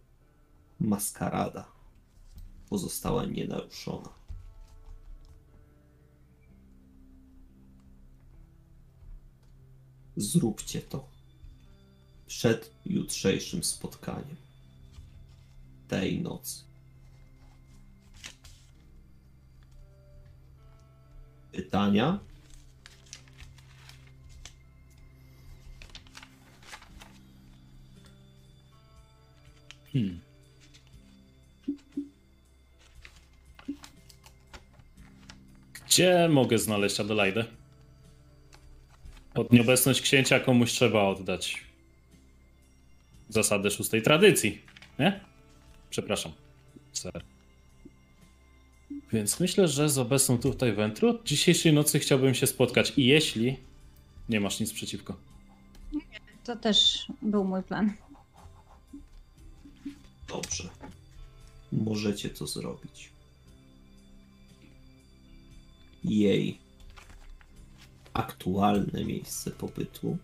maskarada 0.80 1.72
pozostała 2.70 3.26
nienaruszona. 3.26 4.10
Zróbcie 10.16 10.82
to 10.82 11.10
przed 12.28 12.72
jutrzejszym 12.86 13.64
spotkaniem 13.64 14.36
tej 15.88 16.22
nocy. 16.22 16.64
Pytania? 21.52 22.33
Hmm. 29.94 30.20
Gdzie 35.86 36.30
mogę 36.30 36.60
znaleźć 36.60 37.00
Adelaidę? 37.00 37.46
Pod 39.34 39.52
nieobecność 39.52 40.02
księcia 40.02 40.40
komuś 40.40 40.72
trzeba 40.72 41.04
oddać 41.04 41.64
zasadę 43.30 43.72
szóstej 43.72 44.02
tradycji, 44.02 44.62
nie? 45.00 45.20
Przepraszam, 45.90 46.32
ser. 46.94 47.24
Więc 49.14 49.40
myślę, 49.40 49.68
że 49.68 49.90
z 49.90 49.98
obecną 49.98 50.38
tutaj 50.38 50.74
Wentru 50.74 51.10
od 51.10 51.24
dzisiejszej 51.24 51.74
nocy 51.74 52.00
chciałbym 52.00 52.34
się 52.34 52.48
spotkać 52.48 52.94
i 52.98 53.06
jeśli 53.06 53.58
nie 54.30 54.40
masz 54.40 54.60
nic 54.60 54.74
przeciwko. 54.74 55.18
To 56.44 56.56
też 56.56 57.08
był 57.22 57.44
mój 57.44 57.64
plan. 57.64 57.94
Dobrze. 60.44 60.70
Możecie 61.72 62.30
to 62.30 62.48
zrobić. 62.48 63.12
Jej 66.04 66.60
aktualne 68.14 69.06
miejsce 69.06 69.52
pobytu 69.52 70.18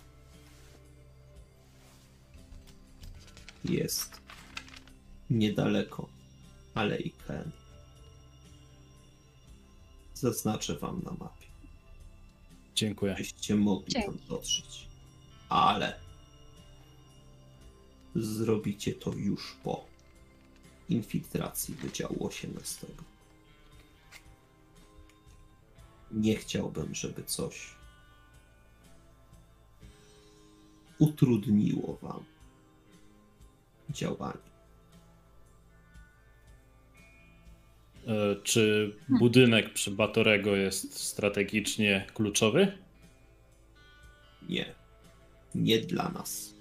jest 3.65 4.21
niedaleko 5.29 6.09
Alei 6.73 7.11
Ken. 7.27 7.51
Zaznaczę 10.13 10.75
wam 10.77 11.01
na 11.03 11.11
mapie, 11.11 11.47
Dziękuję. 12.75 13.15
byście 13.17 13.55
mogli 13.55 13.93
tam 13.93 14.03
Dzięki. 14.03 14.27
dotrzeć. 14.27 14.87
Ale 15.49 15.99
zrobicie 18.15 18.93
to 18.93 19.13
już 19.13 19.55
po 19.63 19.88
infiltracji 20.89 21.75
Wydziału 21.75 22.27
18. 22.27 22.87
Nie 26.11 26.35
chciałbym, 26.35 26.95
żeby 26.95 27.23
coś 27.23 27.75
utrudniło 30.99 31.97
wam 32.01 32.23
działanie. 33.89 34.49
E, 38.07 38.35
Czy 38.43 38.95
budynek 39.09 39.73
przy 39.73 39.91
Batorego 39.91 40.55
jest 40.55 40.93
strategicznie 40.99 42.07
kluczowy? 42.13 42.77
Nie. 44.49 44.75
Nie 45.55 45.79
dla 45.79 46.09
nas. 46.09 46.58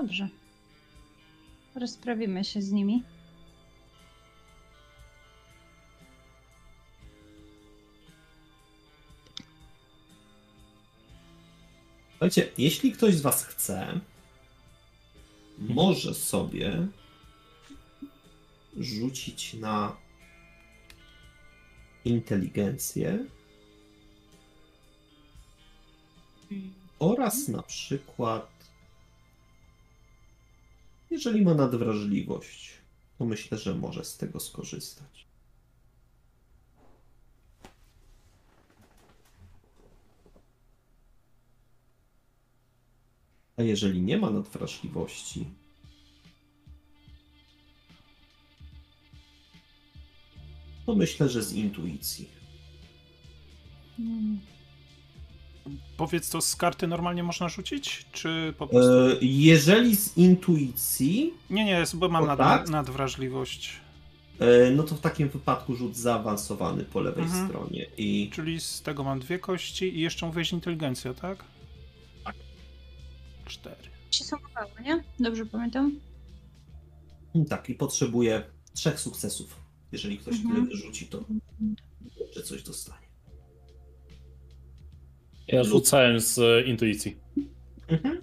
Dobrze. 0.00 0.28
Rozprawimy 1.74 2.44
się 2.44 2.62
z 2.62 2.72
nimi. 2.72 3.02
Słuchajcie, 12.10 12.48
jeśli 12.58 12.92
ktoś 12.92 13.14
z 13.14 13.20
was 13.20 13.44
chce, 13.44 14.00
może 15.58 16.14
sobie 16.14 16.86
rzucić 18.76 19.54
na 19.54 19.96
inteligencję 22.04 23.24
oraz 26.98 27.48
na 27.48 27.62
przykład 27.62 28.53
jeżeli 31.14 31.42
ma 31.42 31.54
nadwrażliwość, 31.54 32.72
to 33.18 33.24
myślę, 33.24 33.58
że 33.58 33.74
może 33.74 34.04
z 34.04 34.16
tego 34.16 34.40
skorzystać. 34.40 35.26
A 43.56 43.62
jeżeli 43.62 44.02
nie 44.02 44.18
ma 44.18 44.30
nadwrażliwości, 44.30 45.46
to 50.86 50.94
myślę, 50.94 51.28
że 51.28 51.42
z 51.42 51.52
intuicji. 51.52 52.28
Mm. 53.98 54.53
Powiedz 55.96 56.30
to 56.30 56.40
z 56.40 56.56
karty 56.56 56.86
normalnie 56.86 57.22
można 57.22 57.48
rzucić? 57.48 58.06
Czy 58.12 58.54
po 58.58 58.66
prostu. 58.66 58.92
E, 58.92 59.16
jeżeli 59.20 59.96
z 59.96 60.16
intuicji, 60.16 61.34
Nie, 61.50 61.64
nie, 61.64 61.84
bo 61.94 62.08
mam 62.08 62.26
nad, 62.26 62.38
tak? 62.38 62.68
nadwrażliwość. 62.68 63.72
e, 64.38 64.70
no 64.70 64.82
to 64.82 64.94
w 64.94 65.00
takim 65.00 65.28
wypadku 65.28 65.74
rzut 65.76 65.96
zaawansowany 65.96 66.84
po 66.84 67.00
lewej 67.00 67.24
Mhm. 67.24 67.48
stronie. 67.48 67.86
I 67.98 68.30
Czyli 68.32 68.60
z 68.60 68.82
tego 68.82 69.04
mam 69.04 69.20
dwie 69.20 69.38
kości 69.38 69.96
i 69.96 70.00
jeszcze 70.00 70.26
mówiłeś 70.26 70.52
inteligencja, 70.52 71.14
tak? 71.14 71.44
Tak. 72.24 72.34
Cztery. 73.46 73.76
Się 74.10 74.24
sumowało, 74.24 74.70
nie? 74.84 75.04
Dobrze 75.20 75.46
pamiętam? 75.46 75.92
tak, 77.48 77.70
i 77.70 77.74
potrzebuję 77.74 78.42
trzech 78.74 79.00
sukcesów. 79.00 79.56
Jeżeli 79.92 80.18
ktoś 80.18 80.34
Mhm. 80.36 80.54
tyle 80.54 80.66
wyrzuci, 80.66 81.06
to 81.06 81.24
że 82.36 82.42
coś 82.42 82.62
dostanie. 82.62 83.03
Ja 85.48 85.64
rzucałem 85.64 86.20
z 86.20 86.38
e, 86.38 86.62
intuicji. 86.62 87.16
Mhm. 87.88 88.20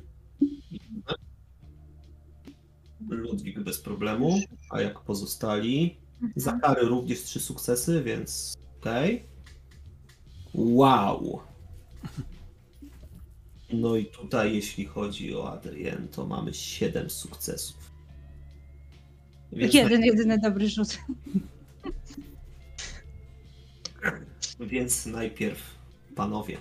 Ludwik 3.09 3.59
bez 3.59 3.81
problemu, 3.81 4.39
a 4.69 4.81
jak 4.81 4.99
pozostali? 4.99 5.97
Za 6.35 6.59
kary 6.59 6.81
również 6.81 7.23
trzy 7.23 7.39
sukcesy, 7.39 8.03
więc 8.03 8.57
okej. 8.79 9.23
Wow. 10.53 11.41
No 13.73 13.95
i 13.95 14.05
tutaj, 14.05 14.55
jeśli 14.55 14.85
chodzi 14.85 15.35
o 15.35 15.53
Adrien, 15.53 16.07
to 16.07 16.25
mamy 16.25 16.53
7 16.53 17.09
sukcesów. 17.09 17.91
Więc, 19.51 19.73
Jeden, 19.73 20.03
jedyny 20.03 20.39
dobry 20.39 20.69
rzut. 20.69 20.97
więc 24.59 25.05
najpierw 25.05 25.75
panowie. 26.15 26.57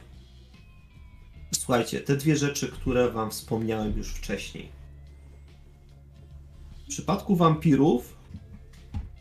Słuchajcie, 1.61 2.01
te 2.01 2.17
dwie 2.17 2.37
rzeczy, 2.37 2.69
które 2.69 3.11
wam 3.11 3.31
wspomniałem 3.31 3.99
już 3.99 4.09
wcześniej. 4.09 4.69
W 6.85 6.89
przypadku 6.89 7.37
wampirów 7.37 8.17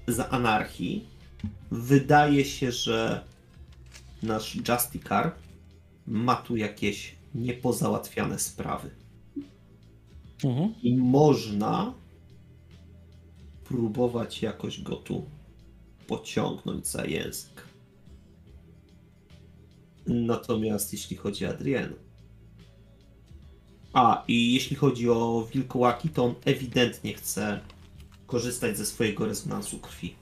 za 0.08 0.30
anarchii 0.30 1.06
wydaje 1.72 2.46
się, 2.46 2.72
że 2.72 3.24
nasz 4.24 4.56
Justicar 4.56 5.36
ma 6.08 6.36
tu 6.36 6.56
jakieś 6.56 7.16
niepozałatwiane 7.36 8.40
sprawy. 8.40 8.90
Mhm. 10.44 10.74
I 10.84 10.98
można 10.98 11.94
próbować 13.64 14.42
jakoś 14.42 14.82
go 14.82 14.96
tu 14.96 15.26
pociągnąć 16.08 16.88
za 16.88 17.06
język. 17.06 17.64
Natomiast 20.08 20.94
jeśli 20.94 21.18
chodzi 21.18 21.46
o 21.46 21.50
Adrienne. 21.50 22.09
A, 23.94 24.24
i 24.28 24.54
jeśli 24.54 24.76
chodzi 24.76 25.10
o 25.10 25.48
wilkołaki, 25.54 26.10
to 26.10 26.26
on 26.26 26.36
ewidentnie 26.46 27.14
chce 27.14 27.60
korzystać 28.28 28.78
ze 28.78 28.86
swojego 28.86 29.26
rezonansu 29.26 29.80
krwi. 29.80 30.16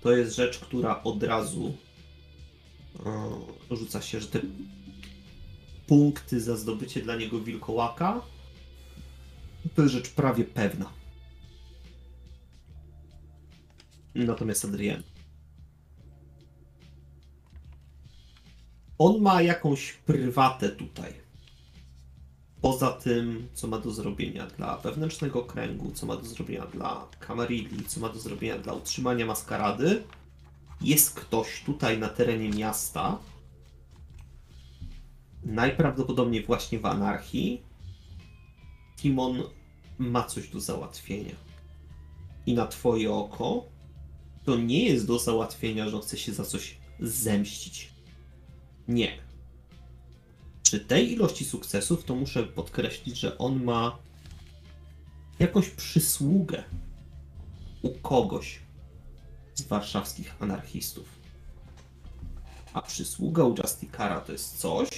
To 0.00 0.12
jest 0.12 0.36
rzecz, 0.36 0.58
która 0.58 1.02
od 1.02 1.22
razu 1.22 1.74
e, 3.70 3.76
rzuca 3.76 4.02
się, 4.02 4.20
że 4.20 4.26
te 4.26 4.40
punkty 5.86 6.40
za 6.40 6.56
zdobycie 6.56 7.02
dla 7.02 7.16
niego 7.16 7.40
wilkołaka, 7.40 8.20
to 9.74 9.82
jest 9.82 9.94
rzecz 9.94 10.10
prawie 10.10 10.44
pewna. 10.44 10.92
Natomiast 14.14 14.64
Adrien. 14.64 15.02
On 18.98 19.22
ma 19.22 19.42
jakąś 19.42 19.92
prywatę 19.92 20.68
tutaj. 20.68 21.23
Poza 22.64 22.92
tym, 22.92 23.48
co 23.54 23.68
ma 23.68 23.78
do 23.78 23.90
zrobienia 23.90 24.46
dla 24.46 24.76
wewnętrznego 24.76 25.42
kręgu, 25.42 25.92
co 25.92 26.06
ma 26.06 26.16
do 26.16 26.26
zrobienia 26.26 26.66
dla 26.66 27.08
Camarilla, 27.26 27.88
co 27.88 28.00
ma 28.00 28.08
do 28.08 28.18
zrobienia 28.18 28.58
dla 28.58 28.72
utrzymania 28.72 29.26
maskarady, 29.26 30.02
jest 30.80 31.14
ktoś 31.14 31.62
tutaj 31.66 31.98
na 31.98 32.08
terenie 32.08 32.48
miasta, 32.48 33.18
najprawdopodobniej 35.42 36.44
właśnie 36.44 36.78
w 36.78 36.86
anarchii, 36.86 37.62
kim 38.96 39.18
on 39.18 39.42
ma 39.98 40.22
coś 40.22 40.48
do 40.48 40.60
załatwienia. 40.60 41.34
I 42.46 42.54
na 42.54 42.66
twoje 42.66 43.12
oko 43.12 43.64
to 44.44 44.56
nie 44.56 44.84
jest 44.84 45.06
do 45.06 45.18
załatwienia, 45.18 45.88
że 45.88 45.96
on 45.96 46.02
chce 46.02 46.16
się 46.16 46.32
za 46.32 46.44
coś 46.44 46.78
zemścić. 47.00 47.92
Nie. 48.88 49.23
Przy 50.64 50.80
tej 50.80 51.12
ilości 51.12 51.44
sukcesów 51.44 52.04
to 52.04 52.14
muszę 52.14 52.42
podkreślić, 52.42 53.18
że 53.18 53.38
on 53.38 53.64
ma 53.64 53.98
jakąś 55.38 55.70
przysługę 55.70 56.64
u 57.82 57.90
kogoś 57.90 58.58
z 59.54 59.62
warszawskich 59.62 60.42
anarchistów. 60.42 61.08
A 62.72 62.82
przysługa 62.82 63.44
u 63.44 63.54
Justikara 63.62 64.20
to 64.20 64.32
jest 64.32 64.58
coś, 64.58 64.88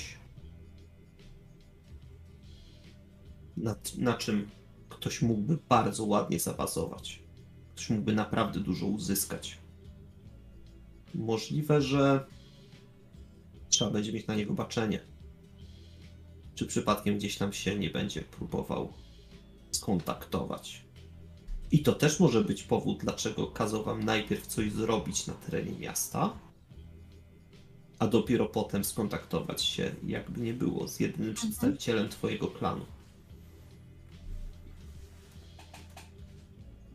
na, 3.57 3.75
na 3.99 4.15
czym 4.15 4.51
ktoś 4.89 5.23
mógłby 5.23 5.59
bardzo 5.69 6.05
ładnie 6.05 6.41
zabazować. 6.41 7.23
Ktoś 7.75 7.91
mógłby 7.91 8.13
naprawdę 8.13 8.61
dużo 8.61 8.87
uzyskać. 8.87 9.59
Możliwe, 11.15 11.83
że 11.83 12.27
trzeba 13.69 13.91
będzie 13.91 14.13
mieć 14.13 14.27
na 14.27 14.35
niego 14.35 14.55
baczenie. 14.55 15.16
Czy 16.57 16.67
przypadkiem 16.67 17.19
gdzieś 17.19 17.39
tam 17.39 17.53
się 17.53 17.79
nie 17.79 17.91
będzie 17.91 18.23
próbował 18.23 18.93
skontaktować. 19.71 20.85
I 21.71 21.83
to 21.83 21.93
też 21.93 22.21
może 22.21 22.45
być 22.45 22.63
powód, 22.63 22.99
dlaczego 22.99 23.47
kazał 23.47 23.85
wam 23.85 24.05
najpierw 24.05 24.47
coś 24.47 24.73
zrobić 24.73 25.27
na 25.27 25.35
terenie 25.35 25.79
miasta, 25.79 26.39
a 27.99 28.07
dopiero 28.07 28.47
potem 28.47 28.85
skontaktować 28.85 29.63
się, 29.63 29.95
jakby 30.07 30.41
nie 30.41 30.55
było, 30.55 30.89
z 30.89 31.01
jedynym 31.01 31.35
przedstawicielem 31.35 32.09
twojego 32.09 32.47
klanu. 32.47 32.87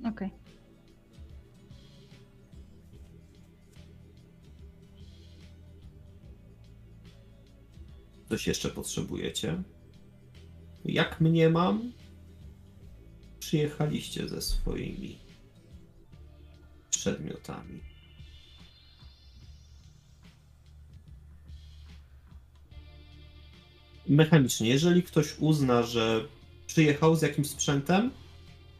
Okej. 0.05 0.40
Coś 8.31 8.47
jeszcze 8.47 8.69
potrzebujecie? 8.69 9.63
Jak 10.85 11.21
mnie 11.21 11.49
mam? 11.49 11.91
Przyjechaliście 13.39 14.27
ze 14.29 14.41
swoimi 14.41 15.17
przedmiotami. 16.89 17.79
Mechanicznie, 24.07 24.69
jeżeli 24.69 25.03
ktoś 25.03 25.39
uzna, 25.39 25.83
że 25.83 26.25
przyjechał 26.67 27.15
z 27.15 27.21
jakimś 27.21 27.47
sprzętem, 27.49 28.11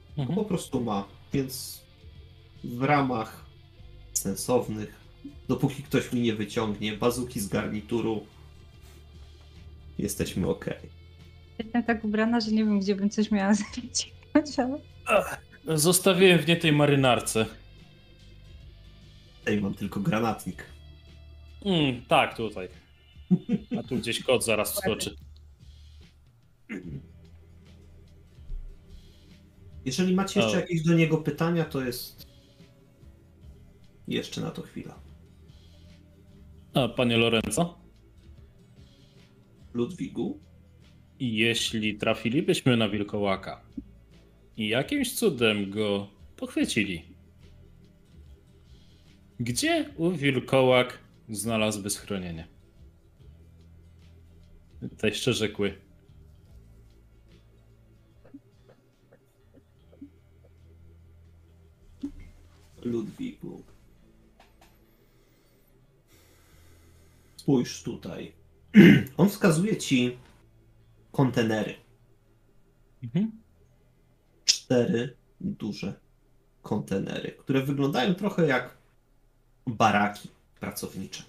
to 0.09 0.15
po 0.15 0.21
Mhm. 0.21 0.47
prostu 0.47 0.81
ma. 0.81 1.07
Więc 1.33 1.81
w 2.63 2.83
ramach 2.83 3.45
sensownych, 4.13 4.95
dopóki 5.47 5.83
ktoś 5.83 6.13
mi 6.13 6.21
nie 6.21 6.35
wyciągnie 6.35 6.97
bazuki 6.97 7.39
z 7.39 7.47
garnituru, 7.47 8.25
jesteśmy 10.01 10.47
ok. 10.47 10.65
Jestem 11.59 11.83
tak 11.83 12.03
ubrana, 12.03 12.39
że 12.39 12.51
nie 12.51 12.65
wiem, 12.65 12.79
gdzie 12.79 12.95
bym 12.95 13.09
coś 13.09 13.31
miała 13.31 13.53
zrobić. 13.73 14.13
ale 15.05 15.37
Zostawiłem 15.77 16.39
w 16.39 16.47
nie 16.47 16.55
tej 16.55 16.71
marynarce. 16.71 17.45
Ej, 19.45 19.61
mam 19.61 19.73
tylko 19.73 19.99
granatnik. 19.99 20.65
Mm, 21.65 22.05
tak, 22.05 22.37
tutaj. 22.37 22.67
A 23.79 23.83
tu 23.83 23.95
gdzieś 23.97 24.23
kot 24.23 24.45
zaraz 24.45 24.73
wskoczy. 24.73 25.15
Jeżeli 29.85 30.15
macie 30.15 30.39
jeszcze 30.39 30.57
O. 30.57 30.59
jakieś 30.61 30.83
do 30.83 30.93
niego 30.93 31.17
pytania, 31.17 31.65
to 31.65 31.81
jest 31.81 32.27
jeszcze 34.07 34.41
na 34.41 34.51
to 34.51 34.61
chwila. 34.61 34.99
A, 36.73 36.87
panie 36.87 37.17
Lorenzo? 37.17 37.80
Ludwigu, 39.73 40.39
Jeśli 41.19 41.95
trafilibyśmy 41.95 42.77
na 42.77 42.89
wilkołaka 42.89 43.61
i 44.57 44.67
jakimś 44.67 45.13
cudem 45.13 45.71
go 45.71 46.07
pochwycili, 46.35 47.05
gdzie 49.39 49.89
u 49.97 50.11
wilkołak 50.11 50.99
znalazłby 51.29 51.89
schronienie? 51.89 52.47
Tutaj 54.79 55.13
szczerze 55.13 55.49
kły. 55.49 55.77
Ludwigu. 62.83 63.63
Spójrz 67.37 67.83
tutaj. 67.83 68.40
On 69.17 69.29
wskazuje 69.29 69.77
ci 69.77 70.17
kontenery. 71.11 71.75
Mhm. 73.03 73.31
cztery 74.45 75.15
duże 75.41 75.93
kontenery, 76.61 77.31
które 77.31 77.61
wyglądają 77.63 78.15
trochę 78.15 78.47
jak 78.47 78.77
baraki 79.67 80.29
pracownicze. 80.59 81.23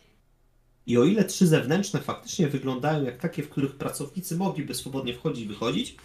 I 0.87 0.98
o 0.98 1.05
ile 1.05 1.24
trzy 1.24 1.46
zewnętrzne 1.46 2.00
faktycznie 2.00 2.48
wyglądają 2.48 3.05
jak 3.05 3.18
takie, 3.18 3.42
w 3.42 3.48
których 3.48 3.76
pracownicy 3.76 4.37
mogliby 4.37 4.74
swobodnie 4.74 5.14
wchodzić 5.14 5.44
i 5.44 5.48
wychodzić, 5.48 5.96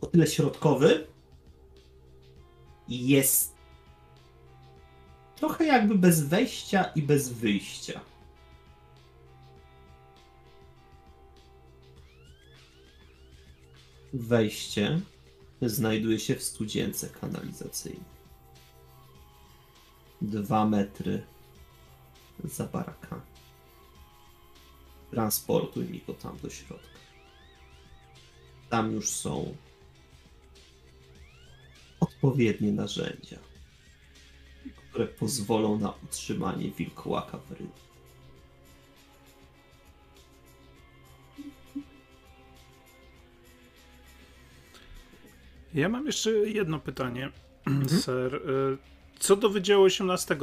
o 0.00 0.06
tyle 0.06 0.26
środkowy 0.26 1.06
jest 2.88 3.54
trochę 5.36 5.66
jakby 5.66 5.94
bez 5.94 6.20
wejścia 6.20 6.84
i 6.84 7.02
bez 7.02 7.28
wyjścia. 7.28 8.00
Wejście 14.12 15.00
znajduje 15.62 16.18
się 16.18 16.34
w 16.34 16.42
studzience 16.42 17.08
kanalizacyjnej. 17.08 18.20
Dwa 20.22 20.66
metry 20.66 21.22
za 22.44 22.66
barakami. 22.66 23.22
Transportuj 25.10 25.84
mi 25.84 26.00
go 26.06 26.14
tam 26.14 26.38
do 26.42 26.50
środka. 26.50 27.00
Tam 28.68 28.92
już 28.92 29.10
są 29.10 29.54
odpowiednie 32.00 32.72
narzędzia, 32.72 33.38
które 34.90 35.06
pozwolą 35.06 35.78
na 35.78 35.94
utrzymanie 36.04 36.70
wilkołaka 36.70 37.38
w 37.38 37.50
rynku. 37.50 37.89
Ja 45.74 45.88
mam 45.88 46.06
jeszcze 46.06 46.30
jedno 46.30 46.78
pytanie, 46.78 47.30
ser. 48.04 48.34
Y, 48.34 48.78
Co 49.18 49.36
do 49.36 49.50
Wydziału 49.50 49.84
18, 49.84 50.36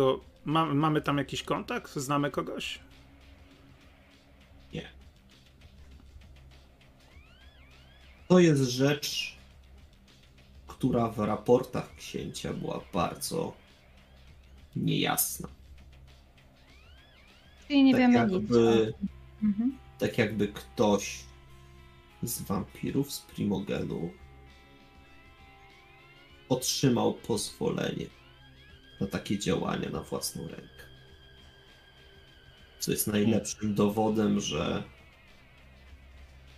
ma, 0.45 0.65
mamy 0.65 1.01
tam 1.01 1.17
jakiś 1.17 1.43
kontakt? 1.43 1.95
Znamy 1.95 2.31
kogoś? 2.31 2.79
Nie. 4.73 4.89
To 8.27 8.39
jest 8.39 8.63
rzecz, 8.63 9.37
która 10.67 11.07
w 11.07 11.19
raportach 11.19 11.95
księcia 11.95 12.53
była 12.53 12.81
bardzo 12.93 13.53
niejasna. 14.75 15.47
Czyli 17.67 17.83
nie 17.83 17.91
tak 17.91 18.01
wiemy 18.01 18.13
jakby, 18.13 18.95
nic. 19.01 19.09
Mhm. 19.43 19.77
tak 19.99 20.17
jakby 20.17 20.47
ktoś 20.47 21.19
z 22.23 22.41
wampirów 22.41 23.11
z 23.11 23.21
Primogenu 23.21 24.11
otrzymał 26.49 27.13
pozwolenie 27.13 28.05
na 29.01 29.07
takie 29.07 29.39
działania 29.39 29.89
na 29.89 30.01
własną 30.01 30.47
rękę. 30.47 30.83
Co 32.79 32.91
jest 32.91 33.07
najlepszym 33.07 33.75
dowodem, 33.75 34.39
że 34.39 34.83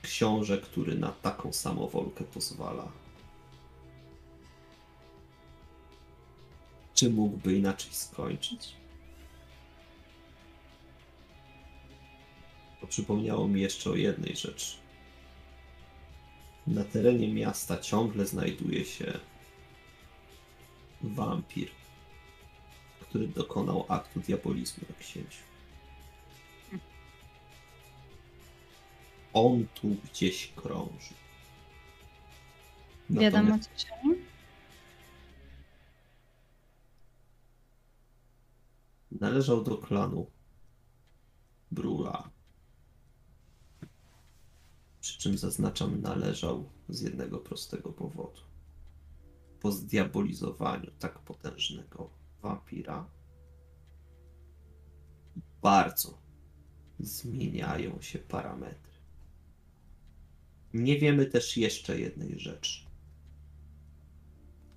książę, 0.01 0.57
który 0.57 0.95
na 0.95 1.11
taką 1.11 1.53
samowolkę 1.53 2.23
pozwala. 2.23 2.91
Czy 6.93 7.09
mógłby 7.09 7.57
inaczej 7.57 7.93
skończyć? 7.93 8.75
To 12.81 12.87
przypomniało 12.87 13.47
mi 13.47 13.61
jeszcze 13.61 13.89
o 13.89 13.95
jednej 13.95 14.35
rzeczy. 14.35 14.75
Na 16.67 16.83
terenie 16.83 17.33
miasta 17.33 17.77
ciągle 17.77 18.25
znajduje 18.25 18.85
się 18.85 19.19
wampir, 21.01 21.69
który 23.01 23.27
dokonał 23.27 23.85
aktu 23.87 24.19
diabolizmu 24.19 24.83
na 24.89 24.95
księciu. 24.95 25.43
On 29.33 29.67
tu 29.73 29.87
gdzieś 29.87 30.51
krąży. 30.55 31.13
Wiadomo 33.09 33.43
Natomiast 33.43 33.69
coś 33.69 33.85
o 33.91 34.07
nim? 34.07 34.25
należał 39.11 39.63
do 39.63 39.77
klanu 39.77 40.31
Brula. 41.71 42.29
Przy 45.01 45.19
czym 45.19 45.37
zaznaczam, 45.37 46.01
należał 46.01 46.69
z 46.89 47.01
jednego 47.01 47.39
prostego 47.39 47.93
powodu. 47.93 48.48
Po 49.59 49.71
zdiabolizowaniu 49.71 50.91
tak 50.99 51.19
potężnego 51.19 52.09
wampira 52.41 53.09
bardzo 55.61 56.21
zmieniają 56.99 58.01
się 58.01 58.19
parametry. 58.19 58.93
Nie 60.73 60.99
wiemy 60.99 61.25
też 61.25 61.57
jeszcze 61.57 61.99
jednej 61.99 62.39
rzeczy. 62.39 62.85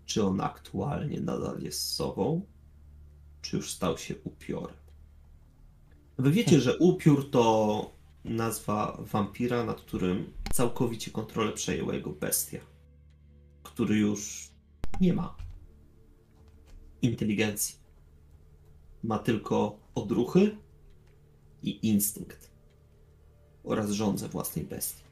Czy 0.04 0.24
on 0.24 0.40
aktualnie 0.40 1.20
nadal 1.20 1.62
jest 1.62 1.94
sobą, 1.94 2.46
czy 3.42 3.56
już 3.56 3.70
stał 3.70 3.98
się 3.98 4.14
upiorem. 4.24 4.76
Wy 6.18 6.30
wiecie, 6.30 6.60
że 6.60 6.78
upiór 6.78 7.30
to 7.30 7.90
nazwa 8.24 8.98
wampira, 9.00 9.64
nad 9.64 9.80
którym 9.80 10.32
całkowicie 10.52 11.10
kontrolę 11.10 11.52
przejęła 11.52 11.94
jego 11.94 12.10
bestia, 12.10 12.58
który 13.62 13.96
już 13.98 14.51
nie 15.00 15.12
ma 15.12 15.36
inteligencji. 17.02 17.76
Ma 19.02 19.18
tylko 19.18 19.78
odruchy 19.94 20.56
i 21.62 21.88
instynkt 21.88 22.50
oraz 23.64 23.90
rządzę 23.90 24.28
własnej 24.28 24.64
bestii. 24.64 25.02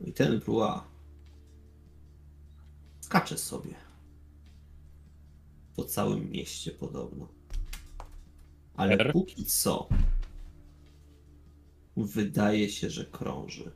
No 0.00 0.06
I 0.06 0.12
ten 0.12 0.40
Brua 0.40 0.84
skacze 3.00 3.38
sobie 3.38 3.74
po 5.76 5.84
całym 5.84 6.30
mieście 6.30 6.70
podobno. 6.70 7.28
Ale 8.74 8.92
R? 8.92 9.12
póki 9.12 9.44
co 9.44 9.88
wydaje 11.96 12.70
się, 12.70 12.90
że 12.90 13.04
krąży 13.04 13.72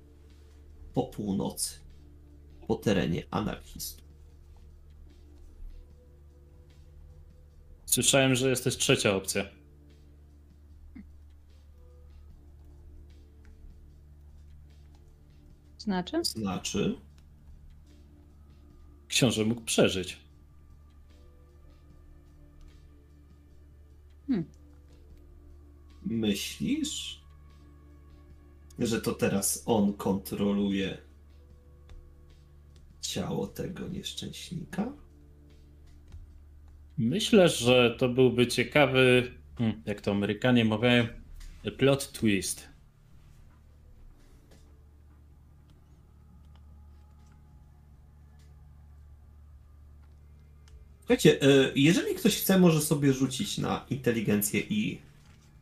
po 0.94 1.02
północy, 1.02 1.81
po 2.72 2.76
terenie 2.76 3.22
anarchistów. 3.30 4.04
Słyszałem, 7.86 8.34
że 8.34 8.50
jest 8.50 8.64
też 8.64 8.76
trzecia 8.76 9.16
opcja. 9.16 9.44
Znaczy? 15.78 16.24
Znaczy, 16.24 16.96
Książę 19.08 19.44
mógł 19.44 19.60
przeżyć. 19.60 20.18
myślisz, 26.04 27.22
że 28.78 29.00
to 29.00 29.12
teraz 29.12 29.62
on 29.66 29.92
kontroluje 29.92 31.11
ciało 33.12 33.46
tego 33.46 33.88
nieszczęśnika? 33.88 34.92
Myślę, 36.98 37.48
że 37.48 37.96
to 37.98 38.08
byłby 38.08 38.46
ciekawy, 38.46 39.32
hmm, 39.58 39.82
jak 39.86 40.00
to 40.00 40.10
Amerykanie 40.10 40.64
mówią, 40.64 41.06
plot 41.78 42.12
twist. 42.12 42.68
Słuchajcie, 51.00 51.42
e, 51.42 51.72
jeżeli 51.76 52.14
ktoś 52.14 52.36
chce, 52.36 52.58
może 52.58 52.80
sobie 52.80 53.12
rzucić 53.12 53.58
na 53.58 53.86
inteligencję 53.90 54.60
i 54.60 54.98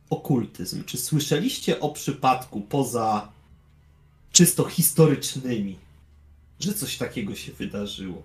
okultyzm. 0.09 0.83
Czy 0.83 0.97
słyszeliście 0.97 1.79
o 1.79 1.89
przypadku 1.89 2.61
poza 2.61 3.31
czysto 4.31 4.65
historycznymi, 4.65 5.77
że 6.63 6.73
coś 6.73 6.97
takiego 6.97 7.35
się 7.35 7.51
wydarzyło? 7.51 8.23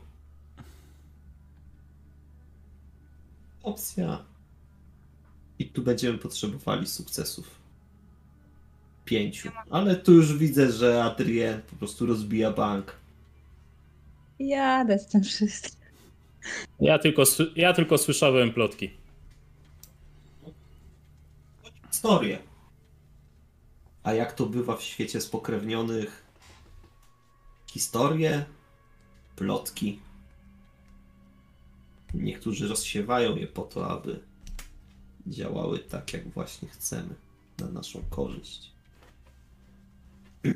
Opcja. 3.63 4.25
I 5.59 5.67
tu 5.67 5.83
będziemy 5.83 6.19
potrzebowali 6.19 6.87
sukcesów. 6.87 7.51
Pięciu. 9.05 9.51
Ale 9.71 9.97
tu 9.97 10.13
już 10.13 10.39
widzę, 10.39 10.73
że 10.73 11.05
Adrien 11.05 11.63
po 11.63 11.77
prostu 11.77 12.07
rozbija 12.07 12.51
bank. 12.51 12.97
Jadę 14.39 14.99
z 14.99 15.07
tym 15.07 15.25
wszystkim. 15.25 15.77
Ja 16.81 16.99
tylko, 16.99 17.23
ja 17.57 17.73
tylko 17.73 17.99
słyszałem 17.99 18.53
plotki. 18.53 18.91
historię. 21.93 22.39
A 24.03 24.13
jak 24.13 24.33
to 24.33 24.47
bywa 24.47 24.77
w 24.77 24.83
świecie 24.83 25.21
spokrewnionych? 25.21 26.26
Historie, 27.67 28.45
plotki. 29.37 30.01
Niektórzy 32.15 32.69
rozsiewają 32.69 33.37
je 33.37 33.47
po 33.47 33.63
to, 33.63 33.91
aby 33.91 34.21
działały 35.27 35.79
tak, 35.79 36.13
jak 36.13 36.29
właśnie 36.29 36.69
chcemy, 36.69 37.15
na 37.59 37.69
naszą 37.69 38.03
korzyść. 38.11 38.73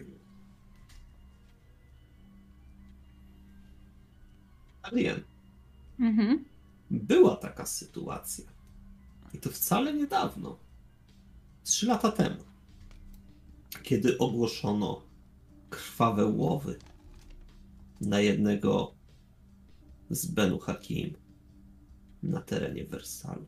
Alien, 4.82 5.22
Mhm. 5.98 6.44
była 6.90 7.36
taka 7.36 7.66
sytuacja. 7.66 8.44
I 9.34 9.38
to 9.38 9.50
wcale 9.50 9.92
niedawno. 9.94 10.56
Trzy 11.64 11.86
lata 11.86 12.12
temu. 12.12 12.36
Kiedy 13.82 14.18
ogłoszono 14.18 15.02
krwawe 15.70 16.26
łowy 16.26 16.78
na 18.00 18.20
jednego 18.20 18.94
z 20.10 20.26
Benu 20.26 20.58
Hakim 20.58 21.14
na 22.22 22.40
terenie 22.40 22.84
Wersalu. 22.84 23.46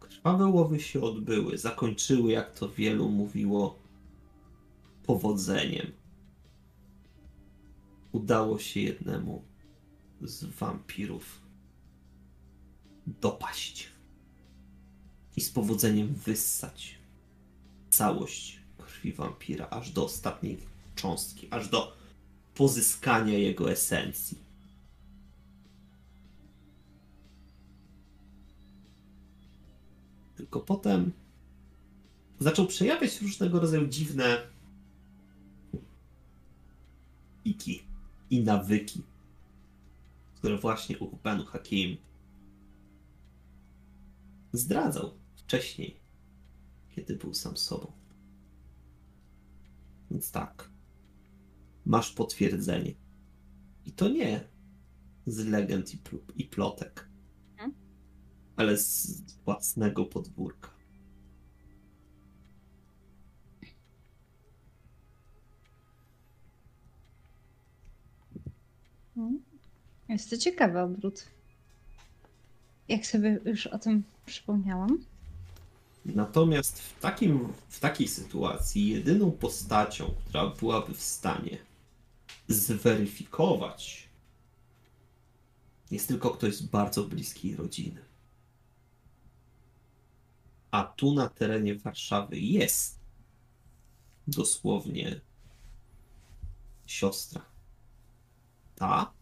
Krwawe 0.00 0.46
łowy 0.46 0.80
się 0.80 1.00
odbyły, 1.00 1.58
zakończyły, 1.58 2.32
jak 2.32 2.58
to 2.58 2.68
wielu 2.68 3.08
mówiło, 3.08 3.78
powodzeniem. 5.06 5.86
Udało 8.12 8.58
się 8.58 8.80
jednemu 8.80 9.42
z 10.22 10.44
wampirów 10.44 11.40
dopaść 13.06 13.88
i 15.36 15.40
z 15.40 15.50
powodzeniem 15.50 16.14
wyssać 16.14 16.98
całość 17.90 18.60
krwi 18.78 19.12
wampira, 19.12 19.68
aż 19.70 19.90
do 19.90 20.04
ostatniej 20.04 20.58
cząstki, 20.94 21.48
aż 21.50 21.68
do 21.68 21.96
pozyskania 22.56 23.38
jego 23.38 23.70
esencji. 23.70 24.38
Tylko 30.36 30.60
potem 30.60 31.12
zaczął 32.38 32.66
przejawiać 32.66 33.22
różnego 33.22 33.60
rodzaju 33.60 33.86
dziwne 33.86 34.46
iki 37.44 37.82
i 38.30 38.42
nawyki, 38.44 39.02
które 40.34 40.58
właśnie 40.58 40.98
u 40.98 41.16
Benu 41.16 41.44
Hakim 41.44 41.96
zdradzał 44.52 45.14
wcześniej, 45.36 45.96
kiedy 46.94 47.16
był 47.16 47.34
sam 47.34 47.56
sobą. 47.56 47.92
Więc 50.10 50.30
tak, 50.30 50.70
masz 51.86 52.12
potwierdzenie. 52.12 52.94
I 53.86 53.92
to 53.92 54.08
nie 54.08 54.40
z 55.26 55.46
legend 55.46 55.94
i, 55.94 55.98
i 56.36 56.44
plotek, 56.44 57.08
hmm? 57.56 57.74
ale 58.56 58.78
z 58.78 59.22
własnego 59.44 60.04
podwórka. 60.04 60.70
Mhm. 69.16 69.42
Jest 70.08 70.30
to 70.30 70.36
ciekawy 70.36 70.80
obrót. 70.80 71.26
Jak 72.88 73.06
sobie 73.06 73.40
już 73.44 73.66
o 73.66 73.78
tym 73.78 74.02
przypomniałam. 74.26 74.98
Natomiast 76.04 76.80
w, 76.80 77.00
takim, 77.00 77.48
w 77.68 77.80
takiej 77.80 78.08
sytuacji 78.08 78.88
jedyną 78.88 79.30
postacią, 79.30 80.14
która 80.24 80.46
byłaby 80.46 80.94
w 80.94 81.02
stanie 81.02 81.65
zweryfikować, 82.48 84.08
jest 85.90 86.08
tylko 86.08 86.30
ktoś 86.30 86.56
z 86.56 86.62
bardzo 86.62 87.04
bliskiej 87.04 87.56
rodziny. 87.56 88.04
A 90.70 90.84
tu 90.84 91.14
na 91.14 91.28
terenie 91.28 91.74
Warszawy 91.74 92.38
jest 92.38 92.98
dosłownie 94.26 95.20
siostra. 96.86 97.44
Ta, 98.76 99.12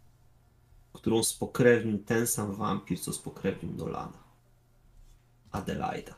którą 0.92 1.22
spokrewnił 1.22 1.98
ten 1.98 2.26
sam 2.26 2.54
wampir, 2.54 3.00
co 3.00 3.12
spokrewnił 3.12 3.72
Nolana. 3.72 4.24
Adelaida. 5.50 6.14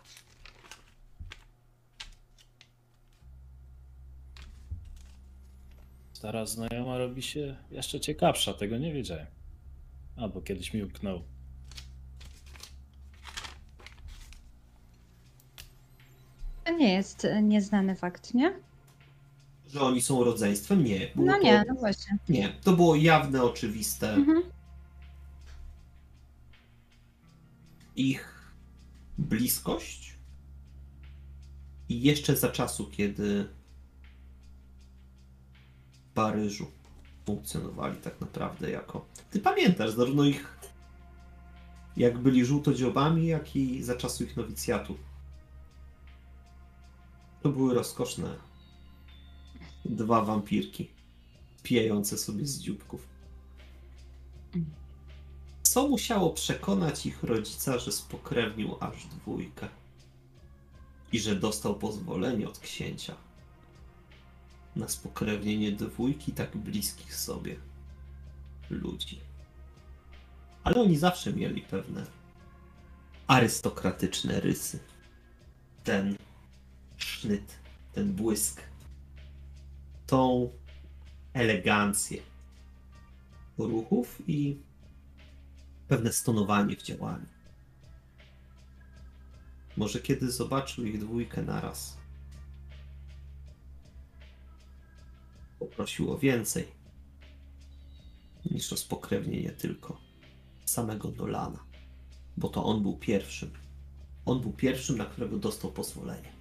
Stara 6.16 6.46
znajoma 6.46 6.98
robi 6.98 7.22
się 7.22 7.56
jeszcze 7.70 8.00
ciekawsza, 8.00 8.54
tego 8.54 8.78
nie 8.78 8.92
wiedziałem. 8.92 9.26
Albo 10.16 10.40
kiedyś 10.40 10.74
mi 10.74 10.82
uknął. 10.82 11.22
To 16.64 16.72
nie 16.72 16.92
jest 16.92 17.24
e, 17.24 17.42
nieznany 17.42 17.96
fakt, 17.96 18.34
nie? 18.34 18.60
Że 19.66 19.80
oni 19.80 20.02
są 20.02 20.24
rodzeństwem? 20.24 20.84
Nie. 20.84 21.10
Było 21.14 21.26
No 21.26 21.32
to, 21.32 21.42
nie, 21.42 21.64
no 21.68 21.74
właśnie. 21.74 22.18
Nie, 22.28 22.48
to 22.48 22.72
było 22.72 22.96
jawne, 22.96 23.42
oczywiste. 23.42 24.14
Mhm. 24.14 24.42
Ich 27.96 28.52
bliskość 29.18 30.18
i 31.88 32.02
jeszcze 32.02 32.36
za 32.36 32.48
czasu, 32.48 32.90
kiedy 32.90 33.48
Paryżu 36.16 36.66
funkcjonowali 37.26 37.96
tak 37.96 38.20
naprawdę 38.20 38.70
jako... 38.70 39.04
Ty 39.30 39.40
pamiętasz 39.40 39.90
zarówno 39.90 40.24
ich 40.24 40.58
jak 41.96 42.18
byli 42.18 42.44
żółtodziobami, 42.44 43.26
jak 43.26 43.56
i 43.56 43.82
za 43.82 43.96
czasu 43.96 44.24
ich 44.24 44.36
nowicjatu. 44.36 44.96
To 47.42 47.48
były 47.48 47.74
rozkoszne 47.74 48.36
dwa 49.84 50.24
wampirki 50.24 50.90
pijające 51.62 52.18
sobie 52.18 52.46
z 52.46 52.60
dzióbków. 52.60 53.08
Co 55.62 55.88
musiało 55.88 56.30
przekonać 56.30 57.06
ich 57.06 57.22
rodzica, 57.22 57.78
że 57.78 57.92
spokrewnił 57.92 58.76
aż 58.80 59.06
dwójkę 59.06 59.68
i 61.12 61.20
że 61.20 61.36
dostał 61.36 61.74
pozwolenie 61.74 62.48
od 62.48 62.58
księcia 62.58 63.25
na 64.76 64.88
spokrewnienie 64.88 65.72
dwójki 65.72 66.32
tak 66.32 66.56
bliskich 66.56 67.14
sobie 67.14 67.56
ludzi. 68.70 69.20
Ale 70.64 70.76
oni 70.76 70.96
zawsze 70.96 71.32
mieli 71.32 71.62
pewne 71.62 72.06
arystokratyczne 73.26 74.40
rysy. 74.40 74.78
Ten 75.84 76.16
sznyt, 76.96 77.58
ten 77.92 78.12
błysk, 78.12 78.62
tą 80.06 80.50
elegancję 81.32 82.22
ruchów 83.58 84.22
i 84.26 84.56
pewne 85.88 86.12
stonowanie 86.12 86.76
w 86.76 86.82
działaniu. 86.82 87.26
Może 89.76 90.00
kiedy 90.00 90.30
zobaczył 90.30 90.84
ich 90.84 91.00
dwójkę 91.00 91.42
naraz, 91.42 91.96
poprosił 95.58 96.12
o 96.12 96.18
więcej 96.18 96.68
niż 98.50 98.72
o 98.72 98.76
spokrewnienie 98.76 99.50
tylko 99.50 100.00
samego 100.64 101.10
Nolana, 101.10 101.64
bo 102.36 102.48
to 102.48 102.64
on 102.64 102.82
był 102.82 102.96
pierwszym. 102.96 103.50
On 104.24 104.40
był 104.40 104.52
pierwszym, 104.52 104.98
na 104.98 105.04
którego 105.04 105.38
dostał 105.38 105.72
pozwolenie. 105.72 106.32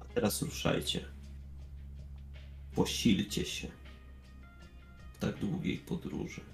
A 0.00 0.04
teraz 0.14 0.42
ruszajcie. 0.42 1.04
Posilcie 2.74 3.44
się 3.44 3.68
w 5.12 5.18
tak 5.18 5.38
długiej 5.38 5.78
podróży. 5.78 6.53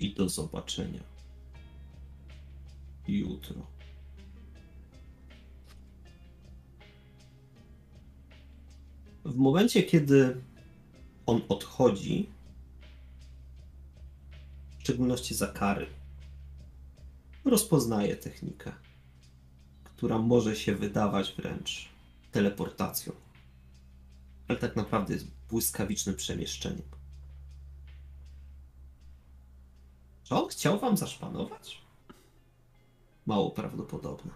I 0.00 0.14
do 0.14 0.28
zobaczenia 0.28 1.02
jutro. 3.08 3.66
W 9.24 9.36
momencie, 9.36 9.82
kiedy 9.82 10.40
on 11.26 11.40
odchodzi, 11.48 12.28
w 14.78 14.82
szczególności 14.82 15.34
za 15.34 15.46
kary, 15.46 15.86
rozpoznaje 17.44 18.16
technikę, 18.16 18.72
która 19.84 20.18
może 20.18 20.56
się 20.56 20.74
wydawać 20.74 21.34
wręcz 21.36 21.88
teleportacją, 22.32 23.12
ale 24.48 24.58
tak 24.58 24.76
naprawdę 24.76 25.14
jest 25.14 25.26
błyskawicznym 25.48 26.16
przemieszczeniem. 26.16 26.95
Czy 30.28 30.34
on 30.34 30.48
chciał 30.48 30.78
wam 30.78 30.96
zaszpanować? 30.96 31.82
Mało 33.26 33.50
prawdopodobne. 33.50 34.32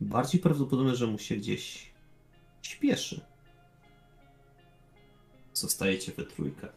Bardziej 0.00 0.40
prawdopodobne, 0.40 0.96
że 0.96 1.06
mu 1.06 1.18
się 1.18 1.36
gdzieś 1.36 1.90
śpieszy. 2.62 3.20
Zostajecie 5.52 6.12
we 6.12 6.24
trójkę. 6.24 6.68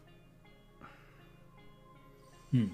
Hmm. 2.52 2.74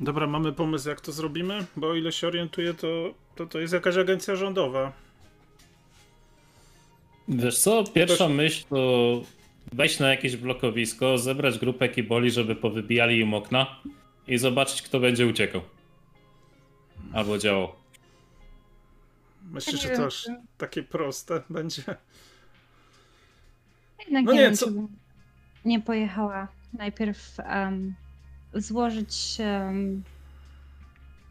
Dobra, 0.00 0.26
mamy 0.26 0.52
pomysł, 0.52 0.88
jak 0.88 1.00
to 1.00 1.12
zrobimy? 1.12 1.66
Bo 1.76 1.88
o 1.88 1.94
ile 1.94 2.12
się 2.12 2.26
orientuję, 2.26 2.74
to 2.74 3.14
to, 3.36 3.46
to 3.46 3.60
jest 3.60 3.72
jakaś 3.72 3.96
agencja 3.96 4.36
rządowa. 4.36 4.92
Wiesz 7.28 7.58
co, 7.58 7.84
pierwsza 7.84 8.28
myśl 8.28 8.64
to 8.68 9.22
wejść 9.72 9.98
na 9.98 10.08
jakieś 10.08 10.36
blokowisko, 10.36 11.18
zebrać 11.18 11.58
grupę 11.58 11.88
kiboli, 11.88 12.30
żeby 12.30 12.56
powybijali 12.56 13.20
im 13.20 13.34
okna 13.34 13.80
i 14.26 14.38
zobaczyć, 14.38 14.82
kto 14.82 15.00
będzie 15.00 15.26
uciekał. 15.26 15.62
Albo 17.12 17.38
działał. 17.38 17.72
Myślisz, 19.42 19.82
że 19.82 19.88
to 19.88 20.06
aż 20.06 20.28
takie 20.58 20.82
proste 20.82 21.42
będzie? 21.50 21.82
Jednak 23.98 24.24
No 24.24 24.32
nie, 24.32 24.40
wiem, 24.40 24.56
co- 24.56 24.66
nie 25.64 25.80
pojechała 25.80 26.48
najpierw 26.72 27.40
em, 27.40 27.94
złożyć 28.54 29.36
um, 29.38 30.02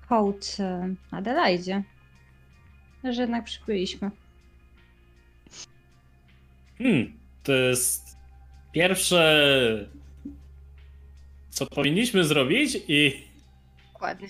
hołd 0.10 0.58
em, 0.60 0.98
Adelaidzie. 1.12 1.84
Że 3.04 3.22
jednak 3.22 3.46
przybyliśmy. 3.46 4.12
Hmm, 6.78 7.14
to 7.44 7.54
jest 7.54 8.18
pierwsze, 8.72 9.89
co 11.54 11.66
powinniśmy 11.66 12.24
zrobić 12.24 12.78
i 12.88 13.28
Dokładnie. 13.93 14.28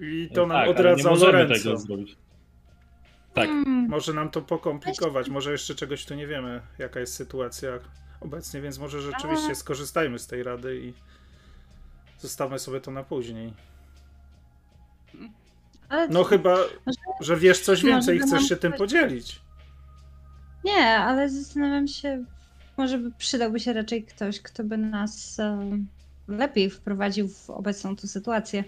I 0.00 0.28
to 0.34 0.46
nam 0.46 0.56
tak, 0.56 0.56
ale 0.56 0.66
nie 0.66 0.70
odradza 0.70 1.10
możemy 1.10 1.32
Lorenzo. 1.32 1.64
tego 1.64 1.78
zrobić. 1.78 2.16
Tak. 3.34 3.48
Mm, 3.48 3.88
Może 3.88 4.12
nam 4.12 4.30
to 4.30 4.42
pokomplikować, 4.42 5.28
może 5.28 5.52
jeszcze 5.52 5.74
czegoś 5.74 6.04
tu 6.06 6.14
nie 6.14 6.26
wiemy, 6.26 6.60
jaka 6.78 7.00
jest 7.00 7.14
sytuacja 7.14 7.70
obecnie, 8.20 8.60
więc 8.60 8.78
może 8.78 9.00
rzeczywiście 9.02 9.52
A. 9.52 9.54
skorzystajmy 9.54 10.18
z 10.18 10.26
tej 10.26 10.42
rady 10.42 10.76
i 10.80 10.92
zostawmy 12.18 12.58
sobie 12.58 12.80
to 12.80 12.90
na 12.90 13.02
później. 13.02 13.52
ale 15.88 16.08
No 16.08 16.24
chyba, 16.24 16.56
że 17.20 17.36
wiesz 17.36 17.60
coś 17.60 17.82
więcej 17.84 18.16
i 18.16 18.20
chcesz 18.20 18.42
się 18.48 18.56
tym 18.56 18.72
podzielić. 18.72 19.40
Nie, 20.64 20.98
ale 20.98 21.28
zastanawiam 21.30 21.88
się, 21.88 22.24
może 22.76 22.98
by 22.98 23.10
przydałby 23.18 23.60
się 23.60 23.72
raczej 23.72 24.04
ktoś, 24.04 24.40
kto 24.40 24.64
by 24.64 24.78
nas 24.78 25.38
em, 25.40 25.86
lepiej 26.28 26.70
wprowadził 26.70 27.28
w 27.28 27.50
obecną 27.50 27.96
tu 27.96 28.06
sytuację. 28.06 28.64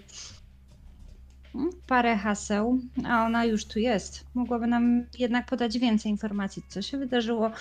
Mm, 1.55 1.69
Parę 1.87 2.17
haseł, 2.17 2.79
a 3.05 3.25
ona 3.25 3.45
już 3.45 3.65
tu 3.65 3.79
jest. 3.79 4.25
Mogłaby 4.33 4.67
nam 4.67 5.05
jednak 5.19 5.45
podać 5.45 5.79
więcej 5.79 6.11
informacji, 6.11 6.63
co 6.67 6.81
się 6.81 6.97
wydarzyło. 6.97 7.51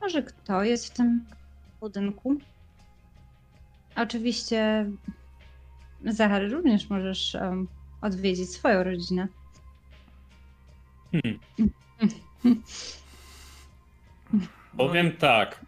Może 0.00 0.22
kto 0.22 0.62
jest 0.64 0.86
w 0.86 0.90
tym 0.90 1.24
budynku. 1.80 2.36
Oczywiście, 3.96 4.90
Zachary, 6.04 6.48
również 6.48 6.90
możesz 6.90 7.34
em, 7.34 7.68
odwiedzić 8.00 8.50
swoją 8.50 8.82
rodzinę. 8.82 9.28
Powiem 14.76 15.12
tak. 15.16 15.64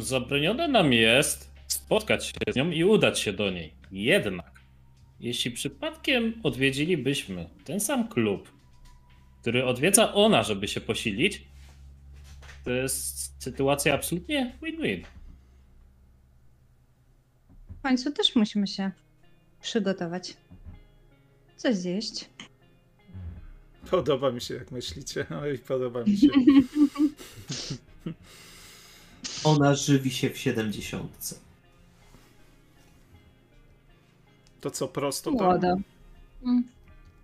Zabronione 0.00 0.68
nam 0.68 0.92
jest 0.92 1.52
spotkać 1.66 2.26
się 2.26 2.52
z 2.52 2.56
nią 2.56 2.70
i 2.70 2.84
udać 2.84 3.20
się 3.20 3.32
do 3.32 3.50
niej. 3.50 3.74
Jednak, 3.92 4.60
jeśli 5.20 5.50
przypadkiem 5.50 6.40
odwiedzilibyśmy 6.42 7.50
ten 7.64 7.80
sam 7.80 8.08
klub, 8.08 8.52
który 9.40 9.64
odwiedza 9.64 10.14
ona, 10.14 10.42
żeby 10.42 10.68
się 10.68 10.80
posilić, 10.80 11.44
to 12.64 12.70
jest 12.70 13.42
sytuacja 13.42 13.94
absolutnie 13.94 14.58
win-win. 14.62 15.04
W 17.78 17.82
końcu 17.82 18.12
też 18.12 18.36
musimy 18.36 18.66
się 18.66 18.90
przygotować. 19.62 20.36
Coś 21.56 21.76
zjeść. 21.76 22.28
Podoba 23.90 24.32
mi 24.32 24.40
się, 24.40 24.54
jak 24.54 24.70
myślicie. 24.70 25.26
Oj, 25.42 25.58
podoba 25.58 26.04
mi 26.04 26.16
się. 26.16 26.28
Ona 29.46 29.74
żywi 29.74 30.10
się 30.10 30.30
w 30.30 30.38
siedemdziesiątce. 30.38 31.36
To 34.60 34.70
co, 34.70 34.88
prosto 34.88 35.32
tam? 35.32 35.46
Młoda. 35.46 35.76
Mm. 36.44 36.64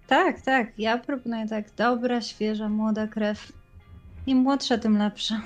Tak, 0.06 0.40
tak. 0.40 0.72
Ja 0.78 0.98
proponuję 0.98 1.48
tak. 1.48 1.74
Dobra, 1.74 2.20
świeża, 2.20 2.68
młoda 2.68 3.06
krew. 3.06 3.52
Im 4.26 4.38
młodsza, 4.38 4.78
tym 4.78 4.98
lepsza. 4.98 5.42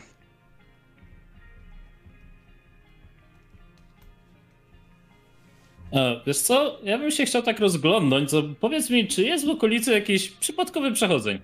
E, 5.93 6.21
wiesz 6.27 6.39
co, 6.39 6.81
ja 6.83 6.99
bym 6.99 7.11
się 7.11 7.25
chciał 7.25 7.43
tak 7.43 7.61
rozglądnąć, 7.61 8.31
to 8.31 8.43
powiedz 8.61 8.91
mi, 8.91 9.09
czy 9.09 9.23
jest 9.23 9.47
w 9.47 9.51
okolicy 9.51 9.93
jakiś 9.93 10.31
przypadkowy 10.31 10.93
przechodzeń? 10.93 11.41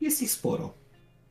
Jest 0.00 0.22
ich 0.22 0.30
sporo. 0.30 0.81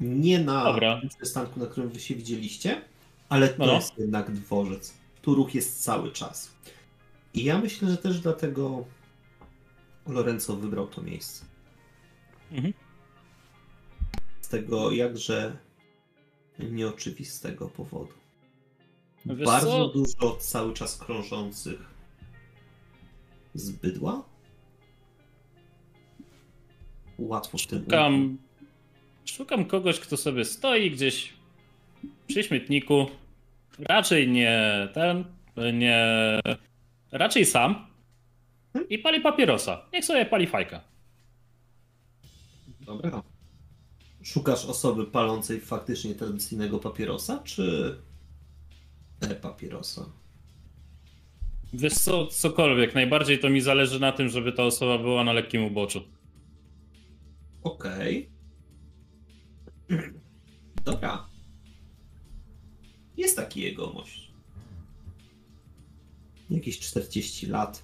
Nie 0.02 0.40
na 0.40 0.64
Dobra. 0.64 1.00
tym 1.00 1.10
przystanku, 1.10 1.60
na 1.60 1.66
którym 1.66 1.90
wy 1.90 2.00
się 2.00 2.16
widzieliście, 2.16 2.82
ale 3.30 3.50
to 3.50 3.66
No. 3.66 3.74
jest 3.74 3.98
jednak 3.98 4.32
dworzec. 4.32 4.94
Tu 5.22 5.36
ruch 5.36 5.56
jest 5.56 5.84
cały 5.84 6.12
czas. 6.12 6.52
I 7.34 7.44
ja 7.44 7.58
myślę, 7.58 7.90
że 7.90 7.98
też 7.98 8.20
dlatego 8.20 8.86
Lorenzo 10.08 10.56
wybrał 10.56 10.88
to 10.88 11.02
miejsce. 11.02 11.46
Mhm. 12.52 12.74
Z 14.42 14.48
tego 14.48 14.92
jakże 14.92 15.58
nieoczywistego 16.60 17.70
powodu. 17.70 18.14
Wiesz 19.26 19.46
Bardzo 19.46 19.68
co? 19.68 19.88
dużo 19.88 20.36
cały 20.40 20.74
czas 20.74 20.98
krążących 20.98 21.80
z 23.54 23.72
bydła. 23.72 24.24
Łatwo 27.18 27.58
w 27.58 27.68
tym 27.68 27.84
Szukam, 27.84 28.38
szukam 29.36 29.66
kogoś, 29.66 30.00
kto 30.00 30.18
sobie 30.18 30.46
stoi 30.46 30.92
gdzieś 30.92 31.34
przy 32.28 32.44
śmietniku. 32.44 33.08
Raczej 33.80 34.28
nie 34.30 34.88
ten, 34.94 35.26
nie. 35.74 36.06
Raczej 37.12 37.46
sam. 37.46 37.88
I 38.90 38.98
pali 39.00 39.22
papierosa. 39.22 39.86
Niech 39.94 40.06
sobie 40.06 40.26
pali 40.26 40.48
fajka. 40.48 40.82
Dobra. 42.82 43.24
Szukasz 44.24 44.66
osoby 44.66 45.06
palącej 45.06 45.60
faktycznie 45.60 46.16
tradycyjnego 46.16 46.80
papierosa, 46.80 47.42
czy 47.44 47.96
e-papierosa? 49.22 50.06
Wiesz 51.74 51.94
co, 51.94 52.28
cokolwiek. 52.28 52.96
Najbardziej 52.96 53.40
to 53.40 53.50
mi 53.50 53.62
zależy 53.62 54.00
na 54.00 54.12
tym, 54.12 54.30
żeby 54.30 54.52
ta 54.52 54.64
osoba 54.64 54.98
była 54.98 55.24
na 55.24 55.34
lekkim 55.34 55.64
uboczu. 55.64 56.04
Okej. 57.64 58.30
Dobra. 60.86 61.28
Jest 63.18 63.36
taki 63.36 63.62
jegomość. 63.62 64.32
Jakieś 66.50 66.80
40 66.80 67.46
lat. 67.48 67.84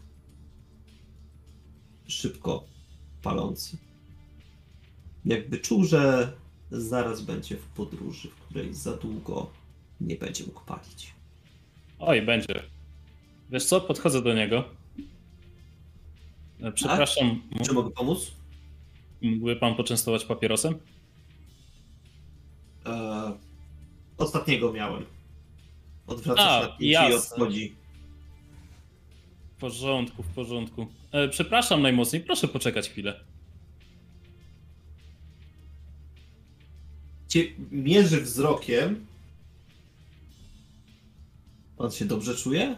Szybko 2.07 2.63
palący. 3.21 3.77
Jakby 5.25 5.57
czuł, 5.59 5.83
że 5.83 6.31
zaraz 6.71 7.21
będzie 7.21 7.57
w 7.57 7.65
podróży, 7.67 8.29
w 8.29 8.35
której 8.35 8.73
za 8.73 8.97
długo 8.97 9.49
nie 10.01 10.15
będzie 10.15 10.45
mógł 10.45 10.65
palić. 10.65 11.13
Oj, 11.99 12.21
będzie. 12.21 12.63
Wiesz 13.49 13.65
co, 13.65 13.81
podchodzę 13.81 14.21
do 14.21 14.33
niego. 14.33 14.63
E, 16.61 16.71
Przepraszam, 16.71 17.41
Czy 17.65 17.73
mogę 17.73 17.91
pomóc? 17.91 18.31
mógłby 19.21 19.55
pan 19.55 19.75
poczęstować 19.75 20.25
papierosem? 20.25 20.75
Eee, 22.87 23.33
ostatniego 24.17 24.73
miałem. 24.73 25.05
Odwraca 26.07 26.41
A, 26.41 26.61
się 26.61 26.67
na 26.69 26.75
i 26.79 26.89
jasne. 26.89 27.17
odchodzi. 27.17 27.75
W 29.57 29.59
porządku, 29.59 30.23
w 30.23 30.27
porządku. 30.27 30.87
E, 31.11 31.27
przepraszam 31.29 31.81
najmocniej, 31.81 32.21
proszę 32.21 32.47
poczekać 32.47 32.89
chwilę. 32.89 33.19
Cię 37.27 37.43
mierzy 37.71 38.21
wzrokiem. 38.21 39.05
Pan 41.77 41.91
się 41.91 42.05
dobrze 42.05 42.35
czuje? 42.35 42.77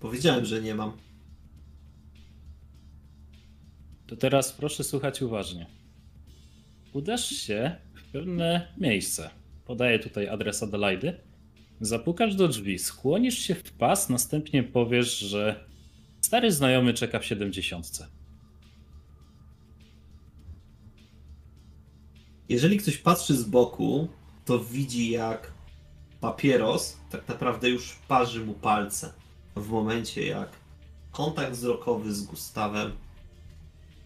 Powiedziałem, 0.00 0.44
że 0.44 0.62
nie 0.62 0.74
mam. 0.74 0.92
To 4.06 4.16
teraz 4.16 4.52
proszę 4.52 4.84
słuchać 4.84 5.22
uważnie. 5.22 5.66
Udasz 6.92 7.28
się 7.28 7.76
pewne 8.14 8.74
miejsce. 8.78 9.30
Podaję 9.64 9.98
tutaj 9.98 10.28
adres 10.28 10.62
Adelaidy. 10.62 11.20
Zapukasz 11.80 12.34
do 12.34 12.48
drzwi, 12.48 12.78
skłonisz 12.78 13.38
się 13.38 13.54
w 13.54 13.72
pas, 13.72 14.08
następnie 14.08 14.62
powiesz, 14.62 15.18
że 15.18 15.64
stary 16.20 16.52
znajomy 16.52 16.94
czeka 16.94 17.18
w 17.18 17.24
siedemdziesiątce. 17.24 18.06
Jeżeli 22.48 22.78
ktoś 22.78 22.98
patrzy 22.98 23.36
z 23.36 23.44
boku, 23.44 24.08
to 24.44 24.58
widzi 24.58 25.10
jak 25.10 25.52
papieros 26.20 26.96
tak 27.10 27.28
naprawdę 27.28 27.70
już 27.70 27.96
parzy 28.08 28.44
mu 28.44 28.54
palce. 28.54 29.12
W 29.56 29.68
momencie 29.68 30.26
jak 30.26 30.48
kontakt 31.10 31.52
wzrokowy 31.52 32.14
z 32.14 32.22
Gustawem, 32.22 32.92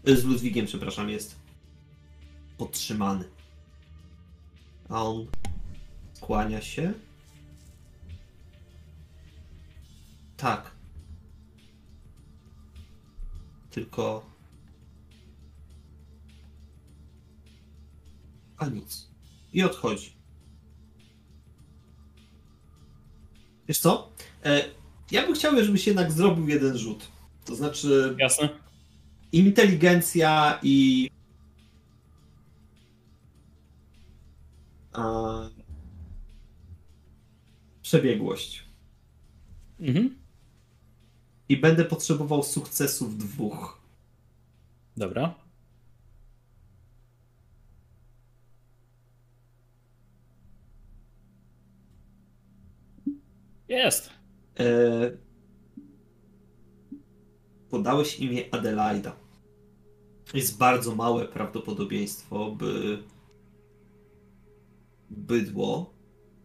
z 0.05 0.23
Ludwigiem, 0.23 0.65
przepraszam, 0.65 1.09
jest 1.09 1.39
podtrzymany. 2.57 3.38
A 4.89 5.03
on 5.03 5.27
skłania 6.13 6.61
się. 6.61 6.93
Tak. 10.37 10.71
Tylko 13.69 14.29
a 18.59 18.67
nic. 18.67 19.09
I 19.53 19.63
odchodzi. 19.63 20.13
Wiesz 23.67 23.79
co? 23.79 24.11
E, 24.45 24.63
ja 25.11 25.25
bym 25.25 25.35
chciał, 25.35 25.63
żebyś 25.63 25.87
jednak 25.87 26.11
zrobił 26.11 26.47
jeden 26.47 26.77
rzut. 26.77 27.07
To 27.45 27.55
znaczy 27.55 28.15
Jasne? 28.19 28.49
inteligencja 29.31 30.59
i. 30.63 31.09
przebiegłość. 37.81 38.65
Mhm. 39.79 40.15
I 41.49 41.57
będę 41.57 41.85
potrzebował 41.85 42.43
sukcesów 42.43 43.17
dwóch. 43.17 43.81
Dobra. 44.97 45.35
Jest. 53.67 54.09
E, 54.59 54.65
podałeś 57.69 58.19
imię 58.19 58.43
Adelaida. 58.51 59.15
Jest 60.33 60.57
bardzo 60.57 60.95
małe 60.95 61.25
prawdopodobieństwo, 61.25 62.51
by 62.51 63.03
bydło 65.09 65.93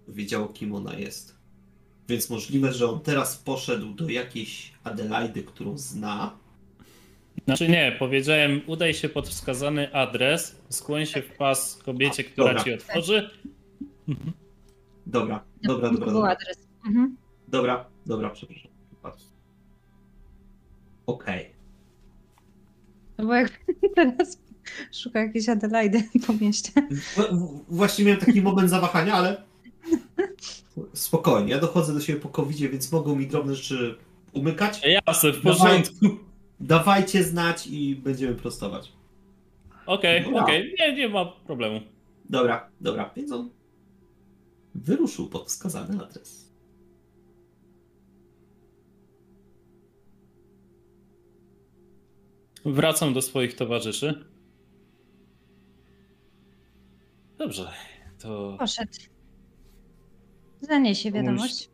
wiedziało, 0.09 0.49
kim 0.49 0.75
ona 0.75 0.95
jest. 0.95 1.39
Więc 2.09 2.31
możliwe, 2.31 2.73
że 2.73 2.91
on 2.91 3.01
teraz 3.01 3.37
poszedł 3.37 3.95
do 3.95 4.09
jakiejś 4.09 4.73
Adelaidy, 4.85 5.43
którą 5.43 5.79
zna. 5.79 6.39
Znaczy 7.45 7.69
nie, 7.69 7.97
powiedziałem 7.99 8.61
udaj 8.67 8.95
się 8.95 9.09
pod 9.09 9.29
wskazany 9.29 9.95
adres, 9.95 10.61
skłoń 10.69 11.07
się 11.07 11.23
w 11.23 11.37
pas 11.37 11.83
kobiecie, 11.85 12.25
A, 12.27 12.31
która 12.33 12.47
dobra. 12.47 12.65
ci 12.65 12.75
otworzy. 12.75 13.31
Dobra, 15.07 15.45
dobra, 15.63 15.91
dobra. 15.91 16.07
To 16.07 16.13
był 16.13 16.15
Dobra, 16.15 16.31
adres. 16.31 16.69
Mhm. 16.87 17.17
dobra, 17.49 17.85
dobra 18.07 18.31
przepraszam. 18.31 18.71
Okej. 21.07 21.51
No 23.19 23.27
bo 23.27 23.35
jak 23.35 23.61
teraz 23.97 24.39
szuka 24.93 25.21
jakiejś 25.21 25.49
Adelaidy 25.49 26.03
po 26.27 26.33
mieście. 26.33 26.73
Właśnie 27.69 28.05
miałem 28.05 28.21
taki 28.21 28.43
moment 28.43 28.71
zawahania, 28.71 29.15
ale 29.15 29.43
spokojnie. 30.95 31.51
Ja 31.51 31.61
dochodzę 31.61 31.95
do 31.95 32.01
siebie 32.01 32.21
po 32.21 32.29
covid 32.29 32.57
więc 32.57 32.93
mogą 32.93 33.17
mi 33.17 33.27
drobne 33.27 33.55
rzeczy 33.55 33.97
umykać. 34.33 34.81
Jasne, 35.07 35.33
w 35.33 35.43
Dawaj, 35.43 35.59
porządku. 35.59 36.07
dawajcie 36.61 37.25
znać 37.25 37.67
i 37.67 37.97
będziemy 37.97 38.35
prostować. 38.35 38.93
Okej, 39.87 40.25
Dobra. 40.25 40.43
okej, 40.43 40.75
nie, 40.81 40.95
nie 40.97 41.09
ma 41.09 41.25
problemu. 41.25 41.81
Dobra, 42.31 42.69
dobra. 42.81 43.11
Więc 43.17 43.33
on 43.33 43.51
wyruszył 44.75 45.29
pod 45.29 45.47
wskazany 45.49 46.05
adres. 46.05 46.45
Wracam 52.65 53.15
do 53.15 53.23
swoich 53.23 53.55
towarzyszy. 53.57 54.25
Dobrze, 57.45 57.71
to 58.19 58.57
Poszedł. 58.59 58.93
Zaniesie 60.61 61.13
wiadomość. 61.13 61.71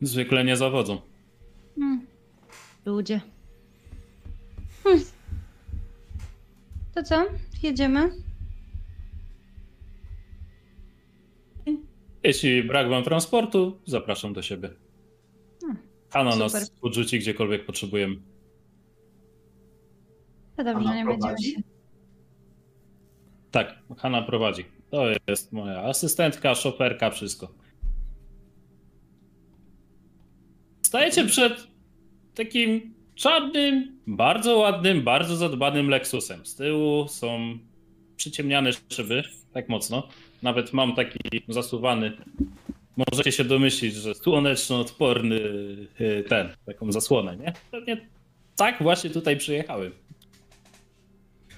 zwykle 0.00 0.44
nie 0.44 0.56
zawodzą. 0.56 1.00
Hmm. 1.74 2.06
Ludzie. 2.84 3.20
Hmm. 4.84 5.04
To 6.94 7.02
co? 7.02 7.24
Jedziemy? 7.62 8.10
Jeśli 12.22 12.62
brak 12.62 12.88
wam 12.88 13.04
transportu, 13.04 13.80
zapraszam 13.86 14.32
do 14.32 14.42
siebie. 14.42 14.70
Hmm, 15.60 15.78
Hanna 16.10 16.32
super. 16.32 16.52
nas 16.52 16.70
podrzuci 16.70 17.18
gdziekolwiek 17.18 17.66
potrzebujemy. 17.66 18.16
To 20.56 20.64
dobrze, 20.64 20.94
nie 20.94 21.04
będziemy 21.04 21.42
się. 21.42 21.71
Tak, 23.52 23.78
Hanna 23.98 24.22
prowadzi. 24.22 24.64
To 24.90 25.04
jest 25.28 25.52
moja 25.52 25.82
asystentka, 25.82 26.54
szoferka, 26.54 27.10
wszystko. 27.10 27.48
Stajecie 30.82 31.24
przed 31.24 31.66
takim 32.34 32.94
czarnym, 33.14 34.00
bardzo 34.06 34.56
ładnym, 34.56 35.02
bardzo 35.02 35.36
zadbanym 35.36 35.88
Lexusem. 35.88 36.46
Z 36.46 36.54
tyłu 36.54 37.08
są 37.08 37.58
przyciemniane 38.16 38.70
szyby, 38.88 39.22
tak 39.52 39.68
mocno. 39.68 40.08
Nawet 40.42 40.72
mam 40.72 40.94
taki 40.94 41.18
zasuwany. 41.48 42.12
Możecie 42.96 43.32
się 43.32 43.44
domyślić, 43.44 43.94
że 43.94 44.14
słoneczno-odporny 44.14 45.36
y, 46.00 46.24
ten, 46.28 46.48
taką 46.66 46.92
zasłonę, 46.92 47.36
nie? 47.36 47.52
Pewnie 47.70 48.08
tak 48.56 48.82
właśnie 48.82 49.10
tutaj 49.10 49.36
przyjechałem. 49.36 49.92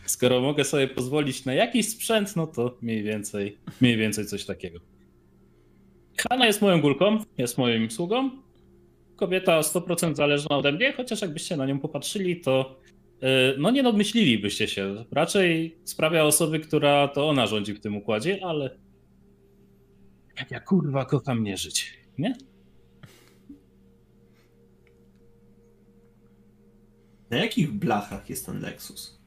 Skoro 0.07 0.41
mogę 0.41 0.65
sobie 0.65 0.89
pozwolić 0.89 1.45
na 1.45 1.55
jakiś 1.55 1.89
sprzęt, 1.89 2.37
no 2.37 2.47
to 2.47 2.79
mniej 2.83 3.03
więcej, 3.03 3.59
mniej 3.81 3.97
więcej 3.97 4.27
coś 4.27 4.45
takiego. 4.45 4.81
Hanna 6.17 6.47
jest 6.47 6.63
moją 6.63 6.81
górką, 6.81 7.19
jest 7.39 7.59
moim 7.59 7.91
sługą. 7.91 8.31
Kobieta 9.17 9.61
100% 9.61 10.15
zależna 10.15 10.57
ode 10.57 10.73
mnie, 10.73 10.93
chociaż 10.93 11.23
jakbyście 11.23 11.57
na 11.57 11.67
nią 11.67 11.81
popatrzyli, 11.81 12.41
to 12.41 12.81
yy, 13.23 13.29
no 13.59 13.71
nie 13.71 13.83
domyślilibyście 13.83 14.69
się. 14.69 15.05
Raczej 15.13 15.79
sprawia 15.85 16.25
osoby, 16.25 16.61
która 16.61 17.09
to 17.09 17.29
ona 17.29 17.47
rządzi 17.47 17.75
w 17.75 17.81
tym 17.81 17.97
układzie, 17.97 18.41
ale 18.45 18.79
jak 20.39 20.51
ja 20.51 20.61
kurwa 20.61 21.05
kocham 21.05 21.45
nie 21.45 21.57
żyć, 21.57 21.93
nie? 22.19 22.35
Na 27.31 27.37
jakich 27.37 27.73
blachach 27.73 28.31
jest 28.31 28.47
ten 28.47 28.61
Lexus? 28.61 29.24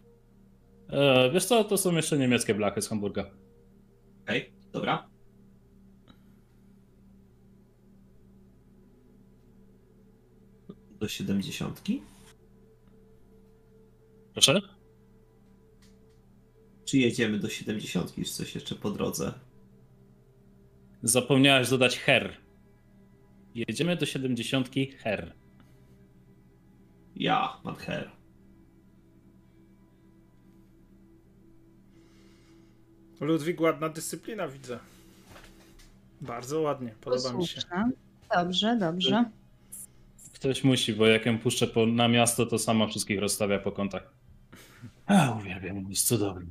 E, 0.89 1.29
wiesz 1.31 1.45
co, 1.45 1.63
to 1.63 1.77
są 1.77 1.95
jeszcze 1.95 2.17
niemieckie 2.17 2.55
blachy 2.55 2.81
z 2.81 2.89
Hamburga. 2.89 3.31
Okej, 4.23 4.51
dobra. 4.71 5.09
Do 10.99 11.07
siedemdziesiątki? 11.07 12.01
Proszę? 14.33 14.61
Czy 16.85 16.97
jedziemy 16.97 17.39
do 17.39 17.49
siedemdziesiątki, 17.49 18.23
czy 18.23 18.31
coś 18.31 18.55
jeszcze 18.55 18.75
po 18.75 18.91
drodze? 18.91 19.33
Zapomniałeś 21.03 21.69
dodać 21.69 21.97
her. 21.97 22.37
Jedziemy 23.55 23.95
do 23.95 24.05
70 24.05 24.69
her. 24.97 25.33
Ja, 27.15 27.59
Manher. 27.63 28.16
Ludwik, 33.19 33.61
ładna 33.61 33.89
dyscyplina 33.89 34.47
widzę. 34.47 34.79
Bardzo 36.21 36.61
ładnie, 36.61 36.95
podoba 37.01 37.33
mi 37.33 37.47
się. 37.47 37.61
Dobrze, 38.35 38.77
dobrze. 38.79 39.25
Ktoś 40.33 40.63
musi, 40.63 40.93
bo 40.93 41.07
jak 41.07 41.25
ją 41.25 41.39
puszczę 41.39 41.67
po, 41.67 41.85
na 41.85 42.07
miasto, 42.07 42.45
to 42.45 42.59
sama 42.59 42.87
wszystkich 42.87 43.19
rozstawia 43.19 43.59
po 43.59 43.71
kątach. 43.71 44.13
A, 45.05 45.31
uwielbiam, 45.31 45.89
jest 45.89 46.07
cudowny. 46.07 46.45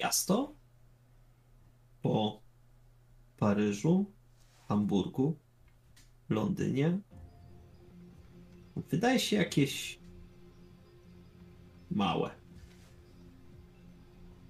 Miasto? 0.00 0.54
Po 2.02 2.42
Paryżu, 3.36 4.12
Hamburgu, 4.68 5.38
Londynie. 6.28 6.98
Wydaje 8.76 9.20
się 9.20 9.36
jakieś 9.36 9.98
małe. 11.90 12.30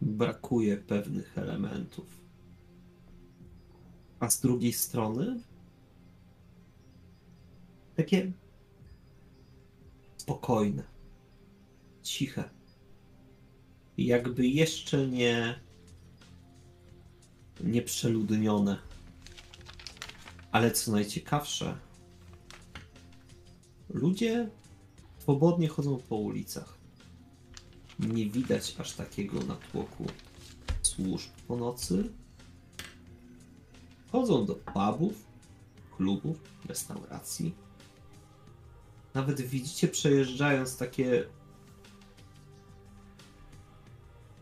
Brakuje 0.03 0.77
pewnych 0.77 1.39
elementów. 1.39 2.21
A 4.21 4.31
z 4.31 4.41
drugiej 4.41 4.73
strony 4.73 5.41
takie 7.97 8.33
spokojne, 10.17 10.83
ciche. 12.03 12.45
Jakby 13.99 14.47
jeszcze 14.47 15.07
nie 15.07 15.61
nieprzeludnione. 17.61 18.79
Ale 20.53 20.71
co 20.71 20.93
najciekawsze, 20.93 21.79
ludzie 23.89 24.51
swobodnie 25.19 25.69
chodzą 25.69 25.99
po 26.09 26.17
ulicach. 26.17 26.76
Nie 27.99 28.27
widać 28.27 28.77
aż 28.79 28.93
takiego 28.93 29.41
natłoku 29.41 30.07
służb 30.83 31.31
po 31.49 31.57
nocy. 31.57 32.13
Chodzą 34.13 34.47
do 34.47 34.55
pubów, 34.55 35.25
klubów, 35.97 36.37
restauracji. 36.69 37.55
Nawet 39.15 39.41
widzicie 39.41 39.89
przejeżdżając 39.89 40.77
takie 40.77 41.25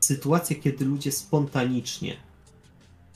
sytuacje, 0.01 0.57
kiedy 0.57 0.85
ludzie 0.85 1.13
spontanicznie 1.13 2.17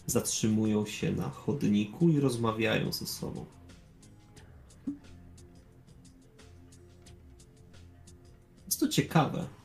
zatrzymują 0.06 0.86
się 0.86 1.12
na 1.12 1.30
chodniku 1.30 2.08
i 2.08 2.20
rozmawiają 2.20 2.92
ze 2.92 3.06
sobą. 3.06 3.46
Jest 8.66 8.80
to 8.80 8.88
ciekawe. 8.88 9.57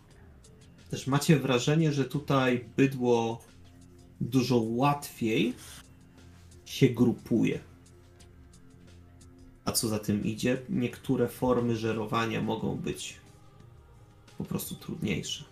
Też 0.94 1.08
macie 1.08 1.40
wrażenie, 1.40 1.94
że 1.94 2.06
tutaj 2.06 2.66
bydło 2.78 3.42
dużo 4.22 4.58
łatwiej 4.58 5.54
się 6.66 6.90
grupuje. 6.90 7.60
A 9.66 9.72
co 9.72 9.88
za 9.88 10.00
tym 10.00 10.24
idzie, 10.24 10.62
niektóre 10.70 11.28
formy 11.28 11.76
żerowania 11.76 12.42
mogą 12.42 12.76
być 12.76 13.18
po 14.38 14.44
prostu 14.44 14.76
trudniejsze. 14.76 15.44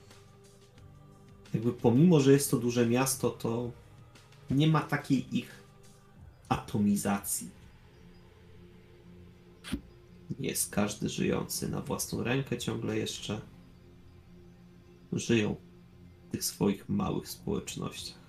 Jakby 1.54 1.74
pomimo, 1.74 2.20
że 2.20 2.32
jest 2.32 2.52
to 2.52 2.58
duże 2.58 2.88
miasto, 2.88 3.30
to 3.30 3.72
nie 4.50 4.68
ma 4.68 4.82
takiej 4.82 5.38
ich 5.38 5.64
atomizacji. 6.50 7.50
Jest 10.40 10.70
każdy 10.70 11.10
żyjący 11.10 11.70
na 11.70 11.82
własną 11.82 12.24
rękę 12.24 12.58
ciągle 12.58 12.98
jeszcze. 12.98 13.42
Żyją 15.14 15.56
w 16.28 16.32
tych 16.32 16.44
swoich 16.44 16.90
małych 16.90 17.30
społecznościach. 17.30 18.22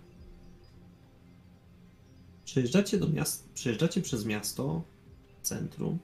Przejeżdżacie 2.44 2.98
do 2.98 3.08
przejeżdżacie 3.54 4.02
przez 4.02 4.24
miasto, 4.24 4.82
centrum. 5.42 5.98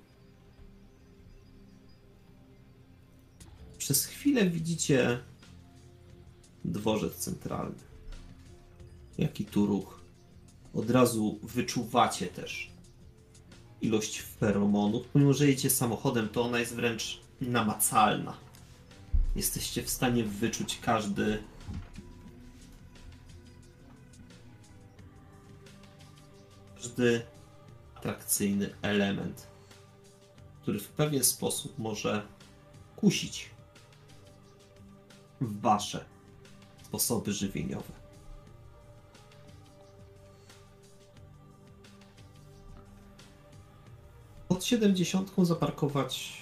Przez 3.79 4.07
chwilę 4.07 4.51
widzicie 4.51 5.21
dworzec 6.65 7.15
centralny. 7.15 7.79
Jaki 9.19 9.45
tu 9.45 9.67
ruch. 9.67 10.01
Od 10.75 10.91
razu 10.91 11.39
wyczuwacie 11.43 12.27
też 12.27 12.71
ilość 13.81 14.21
feromonów. 14.23 15.07
Mimo, 15.15 15.33
że 15.33 15.47
jedziecie 15.47 15.71
samochodem, 15.71 16.29
to 16.29 16.43
ona 16.43 16.59
jest 16.59 16.75
wręcz 16.75 17.21
namacalna. 17.41 18.48
Jesteście 19.39 19.83
w 19.83 19.91
stanie 19.91 20.25
wyczuć 20.25 20.79
każdy 20.83 21.43
każdy 26.75 27.23
atrakcyjny 27.95 28.75
element, 28.83 29.47
który 30.63 30.79
w 30.81 30.89
pewien 30.89 31.25
sposób 31.25 31.79
może 31.79 32.27
kusić 32.97 33.51
wasze 35.41 36.05
sposoby 36.85 37.33
żywieniowe. 37.33 37.93
Pod 44.49 44.65
70 44.65 45.31
zaparkować 45.43 46.39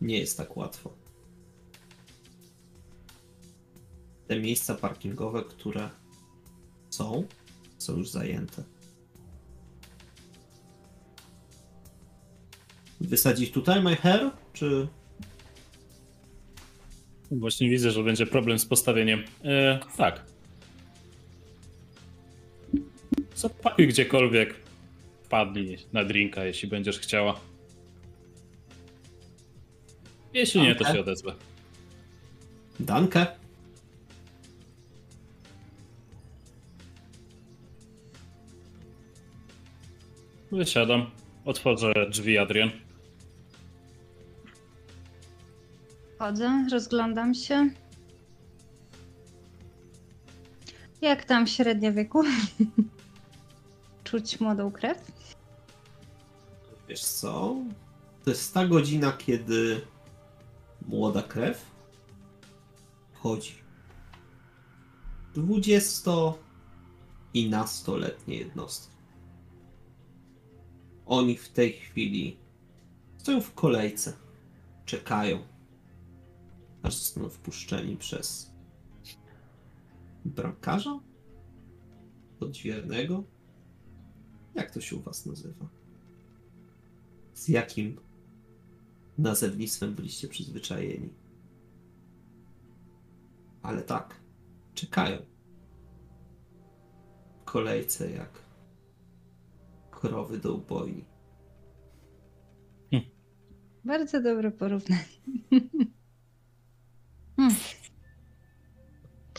nie 0.00 0.18
jest 0.18 0.36
tak 0.36 0.56
łatwo. 0.56 0.99
Te 4.30 4.40
miejsca 4.40 4.74
parkingowe, 4.74 5.44
które 5.44 5.90
są, 6.90 7.24
są 7.78 7.96
już 7.96 8.10
zajęte. 8.10 8.62
Wysadzić 13.00 13.50
tutaj, 13.50 13.82
my 13.82 13.96
hair? 13.96 14.30
Czy 14.52 14.88
Właśnie 17.30 17.70
widzę, 17.70 17.90
że 17.90 18.02
będzie 18.02 18.26
problem 18.26 18.58
z 18.58 18.66
postawieniem. 18.66 19.24
E, 19.44 19.80
tak. 19.96 20.24
Zapakuj 23.34 23.88
gdziekolwiek 23.88 24.54
wpadli 25.22 25.76
na 25.92 26.04
drinka, 26.04 26.44
jeśli 26.44 26.68
będziesz 26.68 26.98
chciała. 26.98 27.40
Jeśli 30.32 30.60
nie, 30.60 30.74
to 30.74 30.84
się 30.92 31.00
odezwę. 31.00 31.34
Dankę? 32.80 33.39
Wysiadam. 40.52 41.10
Otworzę 41.44 41.92
drzwi, 42.10 42.38
Adrian. 42.38 42.70
Chodzę, 46.18 46.66
rozglądam 46.72 47.34
się. 47.34 47.70
Jak 51.00 51.24
tam 51.24 51.46
średnia 51.46 51.92
wieku? 51.92 52.22
Czuć 54.04 54.40
młodą 54.40 54.70
krew? 54.70 55.12
Wiesz 56.88 57.04
co? 57.04 57.56
To 58.24 58.30
jest 58.30 58.54
ta 58.54 58.66
godzina, 58.66 59.12
kiedy 59.12 59.80
młoda 60.88 61.22
krew 61.22 61.70
chodzi. 63.14 63.54
20 65.34 66.10
i 67.34 67.50
nastoletnie 67.50 68.36
jednostki. 68.36 68.89
Oni 71.10 71.36
w 71.36 71.48
tej 71.48 71.72
chwili 71.72 72.36
stoją 73.18 73.40
w 73.40 73.54
kolejce. 73.54 74.12
Czekają. 74.84 75.38
Aż 76.82 76.96
zostaną 76.96 77.28
wpuszczeni 77.28 77.96
przez 77.96 78.52
bramkarza? 80.24 81.00
Odźwiernego? 82.40 83.24
Jak 84.54 84.70
to 84.70 84.80
się 84.80 84.96
u 84.96 85.00
was 85.00 85.26
nazywa? 85.26 85.80
z 87.40 87.48
jakim 87.48 88.00
nazewnictwem 89.18 89.94
byliście 89.94 90.28
przyzwyczajeni. 90.28 91.14
Ale 93.62 93.82
tak, 93.82 94.20
czekają. 94.74 95.18
W 97.40 97.44
kolejce 97.44 98.10
jak 98.10 98.39
krowy 100.00 100.38
do 100.38 100.54
ubojni. 100.54 101.04
Bardzo 103.84 104.22
dobre 104.22 104.50
porównanie. 104.50 105.04
Hmm. 107.36 107.54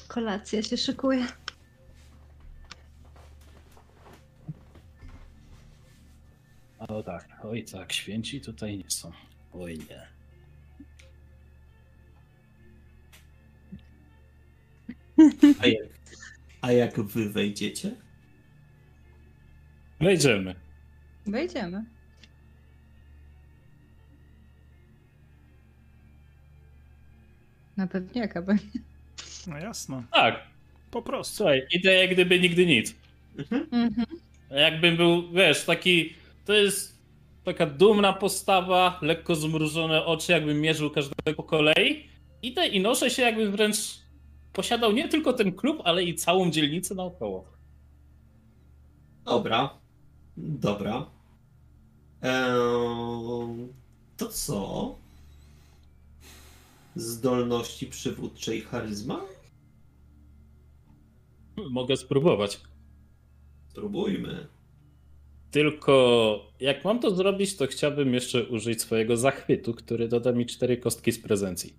Kolacja 0.07 0.64
się 0.64 0.78
szykuje. 0.78 1.26
O 6.80 7.03
tak, 7.03 7.28
oj 7.43 7.64
tak, 7.64 7.93
święci 7.93 8.41
tutaj 8.41 8.78
nie 8.78 8.89
są. 8.89 9.12
Oj 9.53 9.78
nie. 9.89 10.07
A 15.59 15.68
jak, 15.68 15.88
a 16.62 16.72
jak 16.72 17.01
wy 17.01 17.30
wejdziecie? 17.30 17.95
Wejdziemy. 20.02 20.56
Wejdziemy. 21.28 21.86
Na 27.78 27.88
pewniaka 27.88 28.41
będzie. 28.41 28.66
No 29.47 29.58
jasno. 29.58 30.04
Tak, 30.14 30.39
Po 30.91 31.02
prostu. 31.02 31.36
słuchaj, 31.36 31.68
idę 31.72 31.93
jak 31.93 32.12
gdyby 32.12 32.39
nigdy 32.39 32.66
nic. 32.66 32.95
Mhm. 33.38 33.68
Mhm. 33.72 34.08
Jakbym 34.49 34.97
był, 34.97 35.32
wiesz, 35.32 35.66
taki. 35.66 36.14
To 36.45 36.54
jest 36.54 37.02
taka 37.43 37.66
dumna 37.66 38.14
postawa, 38.14 38.99
lekko 39.02 39.36
zmrużone 39.36 40.06
oczy, 40.06 40.32
jakbym 40.32 40.62
mierzył 40.62 40.89
każdego 40.89 41.34
po 41.36 41.43
kolei. 41.43 42.10
Idę 42.41 42.68
i 42.68 42.80
noszę 42.82 43.10
się, 43.10 43.22
jakbym 43.22 43.52
wręcz 43.52 43.76
posiadał 44.54 44.91
nie 44.91 45.10
tylko 45.10 45.34
ten 45.34 45.52
klub, 45.52 45.82
ale 45.86 46.04
i 46.04 46.16
całą 46.16 46.52
dzielnicę 46.52 46.95
naokoło. 46.95 47.45
Dobra. 49.26 49.70
Dobra. 50.41 51.05
Eee, 52.21 53.67
to 54.17 54.27
co? 54.27 54.95
Zdolności 56.95 57.87
przywódcze 57.87 58.55
i 58.55 58.61
charyzma? 58.61 59.21
Mogę 61.69 61.97
spróbować. 61.97 62.61
Spróbujmy. 63.69 64.47
Tylko 65.51 66.51
jak 66.59 66.85
mam 66.85 66.99
to 66.99 67.15
zrobić, 67.15 67.55
to 67.55 67.67
chciałbym 67.67 68.13
jeszcze 68.13 68.45
użyć 68.45 68.81
swojego 68.81 69.17
zachwytu, 69.17 69.73
który 69.73 70.07
doda 70.07 70.31
mi 70.31 70.45
cztery 70.45 70.77
kostki 70.77 71.11
z 71.11 71.19
prezencji. 71.19 71.73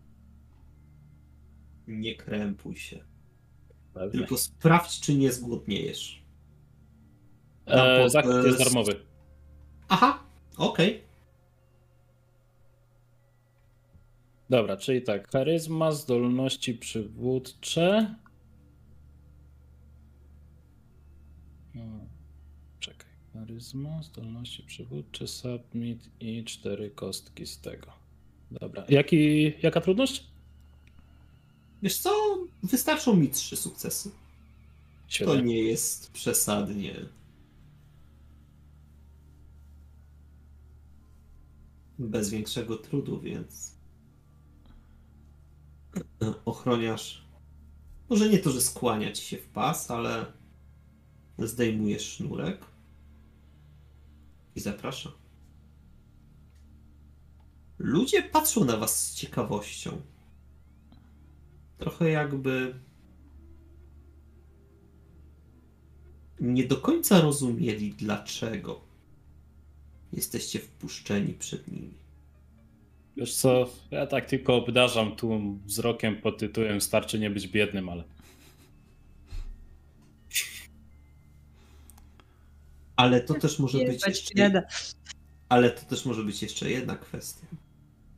Nie 1.87 2.15
krępuj 2.15 2.77
się. 2.77 3.05
Pewnie. 3.95 4.19
Tylko 4.19 4.39
sprawdź, 4.39 5.01
czy 5.01 5.15
nie 5.15 5.33
zgłodniejesz. 5.33 6.22
E, 7.67 8.03
jest 8.03 8.17
e, 8.17 8.23
darmowy. 8.59 9.01
Aha, 9.89 10.19
okej. 10.57 11.03
Dobra, 14.51 14.77
czyli 14.77 15.03
tak, 15.03 15.31
charyzma, 15.31 15.93
zdolności 15.93 16.75
przywódcze. 16.75 18.15
Hmm, 21.73 22.09
Czekaj, 22.81 23.11
charyzma, 23.33 24.03
zdolności 24.03 24.63
przywódcze, 24.63 25.27
submit 25.29 26.11
i 26.21 26.45
cztery 26.45 26.91
kostki 26.91 27.47
z 27.47 27.61
tego. 27.61 27.93
Dobra, 28.51 28.85
Jaki, 28.89 29.53
jaka 29.63 29.81
trudność? 29.81 30.27
Wiesz 31.83 31.99
co? 31.99 32.11
Wystarczą 32.63 33.17
mi 33.17 33.29
trzy 33.29 33.57
sukcesy. 33.57 34.11
To 35.25 35.41
nie 35.41 35.63
jest 35.63 36.13
przesadnie. 36.13 36.95
Bez 42.03 42.31
większego 42.31 42.77
trudu, 42.77 43.21
więc. 43.21 43.77
Ochroniarz. 46.45 47.25
Może 48.09 48.29
nie 48.29 48.39
to, 48.39 48.51
że 48.51 48.61
skłania 48.61 49.13
ci 49.13 49.25
się 49.25 49.37
w 49.37 49.49
pas, 49.49 49.91
ale 49.91 50.27
zdejmuje 51.39 52.01
sznurek 52.01 52.65
i 54.57 54.61
zaprasza. 54.61 55.13
Ludzie 57.79 58.23
patrzą 58.23 58.65
na 58.65 58.77
was 58.77 59.07
z 59.07 59.15
ciekawością. 59.15 60.01
Trochę 61.79 62.11
jakby 62.11 62.81
nie 66.41 66.65
do 66.65 66.77
końca 66.77 67.21
rozumieli, 67.21 67.95
dlaczego 67.95 68.92
jesteście 70.13 70.59
wpuszczeni 70.59 71.35
przed 71.35 71.69
nimi. 71.69 71.95
Wiesz 73.17 73.35
co, 73.35 73.71
ja 73.91 74.07
tak 74.07 74.27
tylko 74.27 74.57
obdarzam 74.57 75.17
tu 75.17 75.59
wzrokiem 75.67 76.21
pod 76.21 76.39
tytułem 76.39 76.81
Starczy 76.81 77.19
nie 77.19 77.31
być 77.31 77.49
biednym, 77.49 77.89
ale 77.89 78.05
Ale 82.97 83.21
to 83.21 83.35
też 83.35 83.59
może 83.59 83.79
być 83.79 84.07
jeszcze, 84.07 84.35
bieda. 84.35 84.63
ale 85.49 85.71
to 85.71 85.87
też 85.87 86.05
może 86.05 86.25
być 86.25 86.43
jeszcze 86.43 86.71
jedna 86.71 86.97
kwestia, 86.97 87.47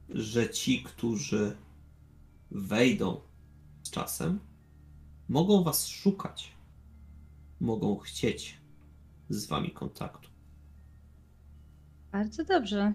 że 0.08 0.50
ci, 0.50 0.82
którzy 0.82 1.56
wejdą 2.50 3.20
z 3.82 3.90
czasem, 3.90 4.40
mogą 5.28 5.62
was 5.64 5.86
szukać, 5.88 6.52
mogą 7.60 7.98
chcieć 7.98 8.58
z 9.28 9.46
wami 9.46 9.70
kontaktu. 9.70 10.33
Bardzo 12.14 12.44
dobrze. 12.44 12.92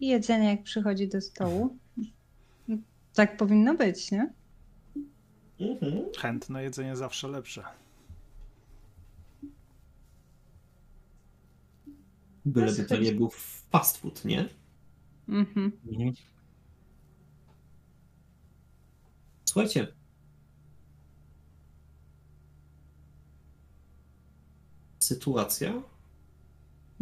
I 0.00 0.08
Jedzenie 0.08 0.48
jak 0.48 0.62
przychodzi 0.62 1.08
do 1.08 1.20
stołu. 1.20 1.78
Tak 3.14 3.36
powinno 3.36 3.74
być, 3.74 4.10
nie? 4.10 4.32
Chętne 6.18 6.62
jedzenie 6.62 6.96
zawsze 6.96 7.28
lepsze. 7.28 7.64
Byleby 12.44 12.84
to 12.84 12.96
nie 12.96 13.12
był 13.12 13.30
fast 13.70 13.96
food, 13.96 14.24
nie? 14.24 14.48
Mhm. 15.28 15.72
Mhm. 15.86 16.12
Słuchajcie. 19.44 19.86
Sytuacja 24.98 25.82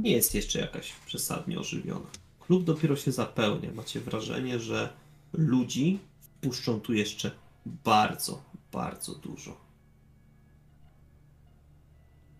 nie 0.02 0.12
jest 0.12 0.34
jeszcze 0.34 0.60
jakaś 0.60 0.92
przesadnie 1.06 1.58
ożywiona. 1.58 2.06
Klub 2.40 2.64
dopiero 2.64 2.96
się 2.96 3.12
zapełnia. 3.12 3.72
Macie 3.72 4.00
wrażenie, 4.00 4.60
że 4.60 4.92
ludzi 5.32 5.98
wpuszczą 6.20 6.80
tu 6.80 6.92
jeszcze 6.92 7.30
bardzo, 7.66 8.42
bardzo 8.72 9.14
dużo. 9.14 9.56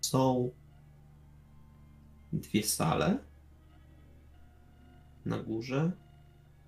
Są 0.01 0.51
dwie 2.33 2.63
sale 2.63 3.19
na 5.25 5.43
górze 5.43 5.91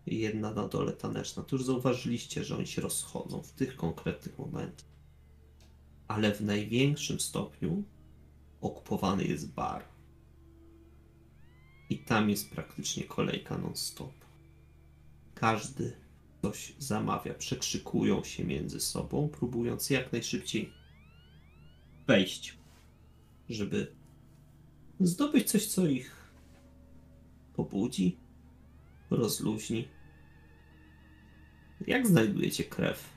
i 0.06 0.20
jedna 0.20 0.54
na 0.54 0.68
dole 0.68 0.94
taneczna. 0.94 1.44
To 1.44 1.56
już 1.56 1.66
zauważyliście, 1.66 2.44
że 2.44 2.58
oni 2.58 2.68
się 2.68 2.82
rozchodzą 2.82 3.42
w 3.42 3.52
tych 3.52 3.76
konkretnych 3.76 4.40
momentach. 4.40 4.90
Ale 6.08 6.36
w 6.36 6.42
największym 6.42 7.20
stopniu 7.20 7.84
okupowany 8.62 9.24
jest 9.24 9.52
bar. 9.54 9.93
I 11.90 11.98
tam 11.98 12.30
jest 12.30 12.52
praktycznie 12.52 13.04
kolejka 13.04 13.58
non-stop. 13.58 14.14
Każdy 15.36 15.94
coś 16.42 16.74
zamawia, 16.80 17.34
przekrzykują 17.34 18.24
się 18.24 18.46
między 18.46 18.80
sobą, 18.80 19.30
próbując 19.30 19.90
jak 19.90 20.12
najszybciej 20.12 20.74
wejść, 22.08 22.58
żeby 23.50 23.96
zdobyć 25.00 25.52
coś, 25.52 25.68
co 25.68 25.88
ich 25.88 26.34
pobudzi, 27.54 28.18
rozluźni. 29.10 29.88
Jak 31.88 32.08
znajdujecie 32.08 32.64
krew 32.64 33.10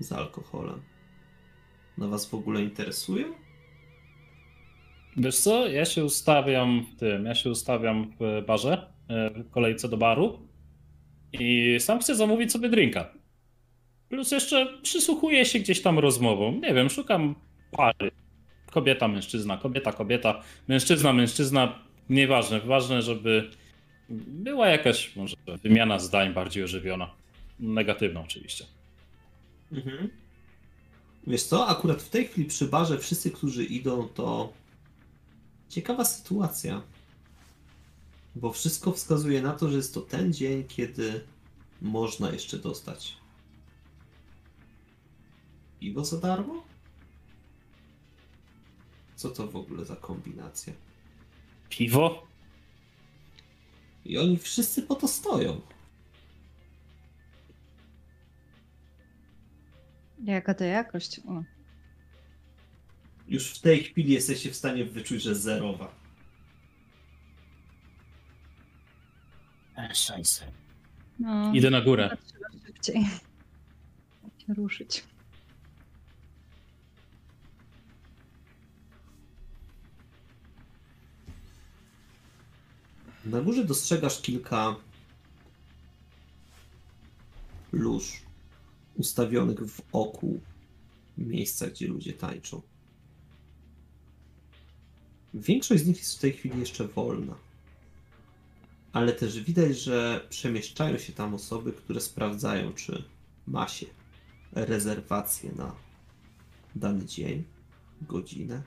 z 0.00 0.12
alkoholem? 0.12 0.82
Na 1.98 2.08
was 2.08 2.26
w 2.26 2.34
ogóle 2.34 2.62
interesuje? 2.62 3.43
Wiesz 5.16 5.38
co, 5.38 5.68
ja 5.68 5.84
się 5.84 6.04
ustawiam 6.04 6.86
w 6.92 6.98
tym, 7.00 7.24
ja 7.24 7.34
się 7.34 7.50
ustawiam 7.50 8.12
w 8.20 8.44
barze, 8.46 8.86
e, 9.08 9.30
w 9.30 9.50
kolejce 9.50 9.88
do 9.88 9.96
baru 9.96 10.48
i 11.32 11.76
sam 11.80 11.98
chcę 12.00 12.14
zamówić 12.14 12.52
sobie 12.52 12.68
drinka. 12.68 13.14
Plus 14.08 14.32
jeszcze 14.32 14.78
przysłuchuję 14.82 15.44
się 15.44 15.58
gdzieś 15.58 15.82
tam 15.82 15.98
rozmową. 15.98 16.52
Nie 16.52 16.74
wiem, 16.74 16.90
szukam 16.90 17.34
pary. 17.70 18.10
Kobieta, 18.70 19.08
mężczyzna, 19.08 19.56
kobieta, 19.56 19.92
kobieta, 19.92 20.42
mężczyzna, 20.68 21.12
mężczyzna. 21.12 21.78
Nieważne, 22.10 22.60
ważne, 22.60 23.02
żeby 23.02 23.50
była 24.28 24.68
jakaś 24.68 25.16
może 25.16 25.36
wymiana 25.62 25.98
zdań 25.98 26.34
bardziej 26.34 26.64
ożywiona. 26.64 27.10
Negatywna 27.60 28.20
oczywiście. 28.20 28.64
Mhm. 29.72 30.08
Wiesz 31.26 31.42
co, 31.42 31.66
akurat 31.66 32.02
w 32.02 32.10
tej 32.10 32.26
chwili 32.26 32.48
przy 32.48 32.64
barze 32.64 32.98
wszyscy, 32.98 33.30
którzy 33.30 33.64
idą, 33.64 34.08
to 34.08 34.52
ciekawa 35.74 36.04
sytuacja. 36.04 36.82
Bo 38.36 38.52
wszystko 38.52 38.92
wskazuje 38.92 39.42
na 39.42 39.52
to, 39.52 39.70
że 39.70 39.76
jest 39.76 39.94
to 39.94 40.00
ten 40.00 40.32
dzień, 40.32 40.64
kiedy 40.64 41.24
można 41.82 42.30
jeszcze 42.30 42.58
dostać 42.58 43.24
piwo 45.84 46.04
za 46.04 46.20
darmo? 46.20 46.64
Co 49.16 49.30
to 49.30 49.46
w 49.46 49.56
ogóle 49.56 49.84
za 49.84 49.96
kombinacja? 49.96 50.72
Piwo? 51.68 52.26
I 54.04 54.18
oni 54.18 54.38
wszyscy 54.38 54.82
po 54.82 54.94
to 54.94 55.08
stoją. 55.08 55.60
Jaka 60.24 60.54
to 60.54 60.64
jakość? 60.64 61.20
O. 61.28 61.53
Już 63.28 63.50
w 63.50 63.60
tej 63.60 63.84
chwili 63.84 64.12
jesteście 64.12 64.50
w 64.50 64.56
stanie 64.56 64.84
wyczuć, 64.84 65.22
że 65.22 65.34
zerowa. 65.34 65.94
Szajse. 69.94 70.52
No, 71.18 71.52
Idę 71.54 71.70
na 71.70 71.80
górę. 71.80 72.16
trzeba 72.26 72.66
szybciej 72.66 73.04
się 74.46 74.54
ruszyć. 74.54 75.04
Na 83.24 83.40
górze 83.40 83.64
dostrzegasz 83.64 84.20
kilka 84.22 84.76
lóż 87.72 88.22
ustawionych 88.96 89.58
w 89.58 89.80
oku 89.92 90.40
miejsca, 91.18 91.66
gdzie 91.66 91.86
ludzie 91.88 92.12
tańczą. 92.12 92.62
Większość 95.34 95.82
z 95.82 95.86
nich 95.86 95.98
jest 95.98 96.16
w 96.16 96.20
tej 96.20 96.32
chwili 96.32 96.60
jeszcze 96.60 96.88
wolna. 96.88 97.34
Ale 98.92 99.12
też 99.12 99.42
widać, 99.42 99.78
że 99.78 100.26
przemieszczają 100.30 100.98
się 100.98 101.12
tam 101.12 101.34
osoby, 101.34 101.72
które 101.72 102.00
sprawdzają, 102.00 102.72
czy 102.72 103.04
ma 103.46 103.68
się 103.68 103.86
rezerwację 104.52 105.52
na 105.56 105.74
dany 106.74 107.06
dzień, 107.06 107.44
godzinę. 108.02 108.62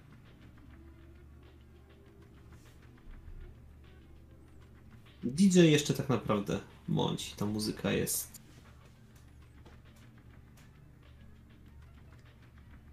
DJ 5.24 5.60
jeszcze 5.60 5.94
tak 5.94 6.10
naprawdę 6.10 6.60
mąci. 6.88 7.36
Ta 7.36 7.46
muzyka 7.46 7.92
jest. 7.92 8.42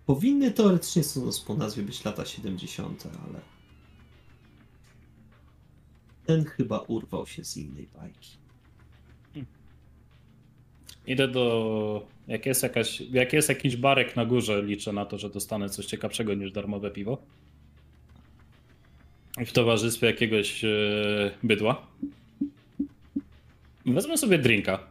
Powinny 0.07 0.51
teoretycznie 0.51 1.05
sądząc 1.05 1.41
po 1.41 1.55
nazwie 1.55 1.83
być 1.83 2.05
lata 2.05 2.25
70., 2.25 3.07
ale. 3.29 3.53
Ten 6.27 6.45
chyba 6.45 6.79
urwał 6.79 7.27
się 7.27 7.45
z 7.45 7.57
innej 7.57 7.89
bajki. 7.95 8.45
Idę 11.07 11.29
do. 11.29 12.07
Jak 12.29 12.47
jest, 12.47 12.62
jakaś, 12.62 13.01
jak 13.01 13.33
jest 13.33 13.49
jakiś 13.49 13.77
barek 13.77 14.16
na 14.16 14.27
górze, 14.27 14.62
liczę 14.62 14.93
na 14.93 15.05
to, 15.05 15.18
że 15.18 15.31
dostanę 15.31 15.68
coś 15.68 15.87
ciekawszego 15.87 16.35
niż 16.35 16.53
darmowe 16.53 16.91
piwo. 16.91 17.22
W 19.47 19.53
towarzystwie 19.53 20.07
jakiegoś 20.07 20.64
e, 20.64 20.68
bydła. 21.43 21.87
Wezmę 23.87 24.18
sobie 24.18 24.39
drinka. 24.39 24.87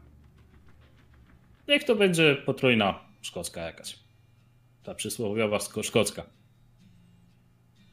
Niech 1.68 1.84
to 1.84 1.96
będzie 1.96 2.36
potrójna 2.46 3.00
szkocka 3.22 3.62
jakaś. 3.62 4.00
Ta 4.84 4.96
przysłowiowa 4.96 5.60
szkocka. 5.84 6.26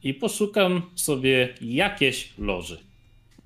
I 0.03 0.13
poszukam 0.13 0.81
sobie 0.95 1.55
jakieś 1.61 2.33
loży. 2.37 2.90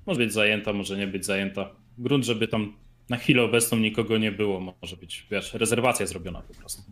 Może 0.06 0.18
być 0.18 0.32
zajęta, 0.32 0.72
może 0.72 0.96
nie 0.96 1.06
być 1.06 1.26
zajęta. 1.26 1.70
Grunt, 1.98 2.24
żeby 2.24 2.48
tam 2.48 2.76
na 3.08 3.16
chwilę 3.16 3.42
obecną 3.42 3.78
nikogo 3.78 4.18
nie 4.18 4.32
było. 4.32 4.60
Może 4.82 4.96
być, 4.96 5.26
wiesz, 5.30 5.54
rezerwacja 5.54 6.06
zrobiona 6.06 6.42
po 6.42 6.54
prostu. 6.54 6.82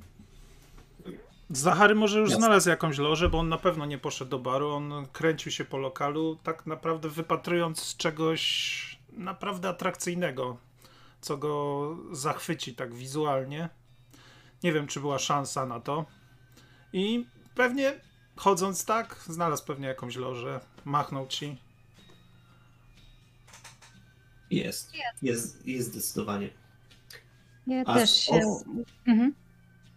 Zachary 1.50 1.94
może 1.94 2.20
już 2.20 2.30
Jasne. 2.30 2.44
znalazł 2.44 2.68
jakąś 2.68 2.98
lożę, 2.98 3.28
bo 3.28 3.38
on 3.38 3.48
na 3.48 3.58
pewno 3.58 3.86
nie 3.86 3.98
poszedł 3.98 4.30
do 4.30 4.38
baru. 4.38 4.70
On 4.70 5.06
kręcił 5.12 5.52
się 5.52 5.64
po 5.64 5.78
lokalu, 5.78 6.38
tak 6.42 6.66
naprawdę 6.66 7.08
wypatrując 7.08 7.96
czegoś 7.96 8.98
naprawdę 9.12 9.68
atrakcyjnego, 9.68 10.56
co 11.20 11.36
go 11.36 11.96
zachwyci 12.12 12.74
tak 12.74 12.94
wizualnie. 12.94 13.68
Nie 14.62 14.72
wiem, 14.72 14.86
czy 14.86 15.00
była 15.00 15.18
szansa 15.18 15.66
na 15.66 15.80
to. 15.80 16.04
I 16.92 17.26
pewnie 17.54 18.00
chodząc 18.36 18.84
tak, 18.84 19.24
znalazł 19.26 19.66
pewnie 19.66 19.88
jakąś 19.88 20.16
lożę, 20.16 20.60
machnął 20.84 21.26
ci. 21.26 21.56
Jest. 24.54 24.92
Jest, 25.22 25.66
jest 25.66 25.88
zdecydowanie. 25.92 26.50
Ja 27.66 27.82
A 27.86 27.94
też 27.94 28.10
się. 28.16 28.32
os- 28.34 28.64
Mhm. 29.06 29.34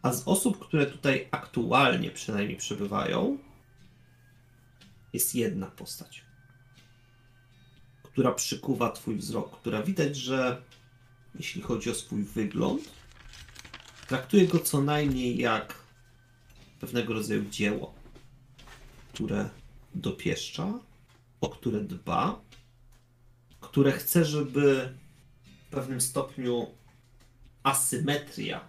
A 0.02 0.14
z 0.14 0.28
osób, 0.28 0.68
które 0.68 0.86
tutaj 0.86 1.28
aktualnie 1.32 2.12
przynajmniej 2.12 2.58
przebywają, 2.58 3.38
jest 5.14 5.36
jedna 5.36 5.66
postać. 5.68 6.28
która 8.04 8.32
przykuwa 8.32 8.92
twój 8.92 9.16
wzrok, 9.16 9.60
która 9.60 9.84
widać, 9.84 10.16
że 10.18 10.62
jeśli 11.36 11.62
chodzi 11.62 11.90
o 11.90 11.96
swój 11.96 12.24
wygląd, 12.24 12.82
traktuje 14.08 14.48
go 14.48 14.60
co 14.60 14.82
najmniej 14.82 15.38
jak 15.38 15.76
pewnego 16.80 17.14
rodzaju 17.14 17.46
dzieło, 17.50 17.94
które 19.14 19.50
dopieszcza, 19.96 20.74
o 21.42 21.50
które 21.50 21.82
dba, 21.82 22.42
które 23.70 23.92
chce, 23.92 24.26
żeby 24.26 24.94
w 25.68 25.70
pewnym 25.72 26.02
stopniu 26.02 26.68
asymetria 27.64 28.68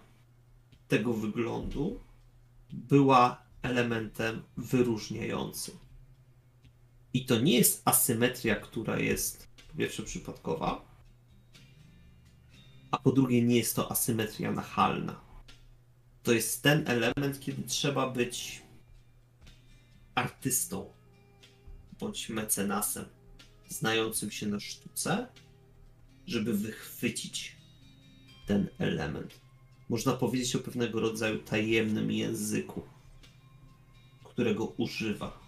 tego 0.87 1.13
wyglądu 1.13 1.99
była 2.71 3.43
elementem 3.61 4.41
wyróżniającym. 4.57 5.75
I 7.13 7.25
to 7.25 7.39
nie 7.39 7.57
jest 7.57 7.81
asymetria, 7.85 8.55
która 8.55 8.99
jest 8.99 9.47
po 9.71 9.77
pierwsze 9.77 10.03
przypadkowa, 10.03 10.85
a 12.91 12.97
po 12.97 13.11
drugie 13.11 13.41
nie 13.41 13.57
jest 13.57 13.75
to 13.75 13.91
asymetria 13.91 14.51
nachalna. 14.51 15.21
To 16.23 16.31
jest 16.31 16.63
ten 16.63 16.87
element, 16.87 17.39
kiedy 17.39 17.63
trzeba 17.63 18.09
być 18.09 18.61
artystą 20.15 20.93
bądź 21.99 22.29
mecenasem 22.29 23.05
znającym 23.69 24.31
się 24.31 24.47
na 24.47 24.59
sztuce, 24.59 25.27
żeby 26.27 26.57
wychwycić 26.57 27.57
ten 28.47 28.67
element. 28.77 29.39
Można 29.89 30.13
powiedzieć 30.13 30.55
o 30.55 30.59
pewnego 30.59 30.99
rodzaju 30.99 31.39
tajemnym 31.39 32.11
języku, 32.11 32.81
którego 34.23 34.65
używa 34.65 35.39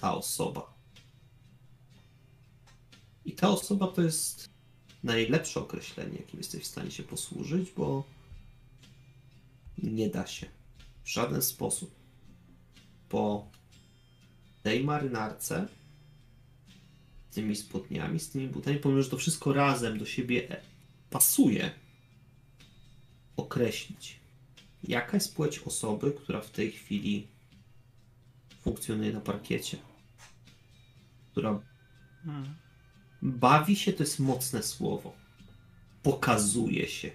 ta 0.00 0.14
osoba. 0.14 0.74
I 3.24 3.32
ta 3.32 3.48
osoba 3.48 3.86
to 3.86 4.02
jest 4.02 4.48
najlepsze 5.04 5.60
określenie, 5.60 6.18
jakim 6.18 6.40
jesteś 6.40 6.62
w 6.62 6.66
stanie 6.66 6.90
się 6.90 7.02
posłużyć, 7.02 7.70
bo 7.70 8.04
nie 9.78 10.08
da 10.08 10.26
się 10.26 10.46
w 11.04 11.08
żaden 11.08 11.42
sposób 11.42 11.94
po 13.08 13.50
tej 14.62 14.84
marynarce, 14.84 15.68
z 17.30 17.34
tymi 17.34 17.56
spodniami, 17.56 18.20
z 18.20 18.30
tymi 18.30 18.48
butami, 18.48 18.78
pomimo 18.78 19.02
że 19.02 19.10
to 19.10 19.16
wszystko 19.16 19.52
razem 19.52 19.98
do 19.98 20.06
siebie 20.06 20.60
pasuje, 21.10 21.70
określić, 23.36 24.20
jaka 24.84 25.16
jest 25.16 25.36
płeć 25.36 25.58
osoby, 25.58 26.12
która 26.12 26.40
w 26.40 26.50
tej 26.50 26.72
chwili 26.72 27.26
funkcjonuje 28.60 29.12
na 29.12 29.20
parkiecie, 29.20 29.78
która 31.30 31.60
bawi 33.22 33.76
się, 33.76 33.92
to 33.92 34.02
jest 34.02 34.20
mocne 34.20 34.62
słowo, 34.62 35.16
pokazuje 36.02 36.88
się, 36.88 37.10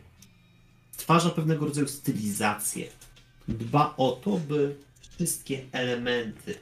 stwarza 0.92 1.30
pewnego 1.30 1.66
rodzaju 1.66 1.88
stylizację, 1.88 2.88
dba 3.48 3.94
o 3.98 4.12
to, 4.12 4.38
by 4.38 4.76
wszystkie 5.02 5.66
elementy 5.72 6.56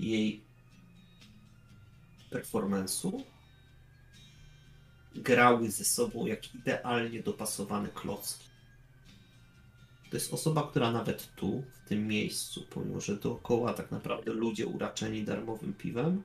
jej 0.00 0.47
performance'u 2.30 3.24
grały 5.14 5.70
ze 5.70 5.84
sobą 5.84 6.26
jak 6.26 6.54
idealnie 6.54 7.22
dopasowane 7.22 7.88
klocki. 7.88 8.48
To 10.10 10.16
jest 10.16 10.34
osoba, 10.34 10.68
która 10.70 10.92
nawet 10.92 11.34
tu, 11.34 11.64
w 11.84 11.88
tym 11.88 12.06
miejscu, 12.06 12.66
pomimo 12.70 13.00
że 13.00 13.16
dookoła 13.16 13.74
tak 13.74 13.90
naprawdę 13.90 14.32
ludzie 14.32 14.66
uraczeni 14.66 15.24
darmowym 15.24 15.74
piwem, 15.74 16.22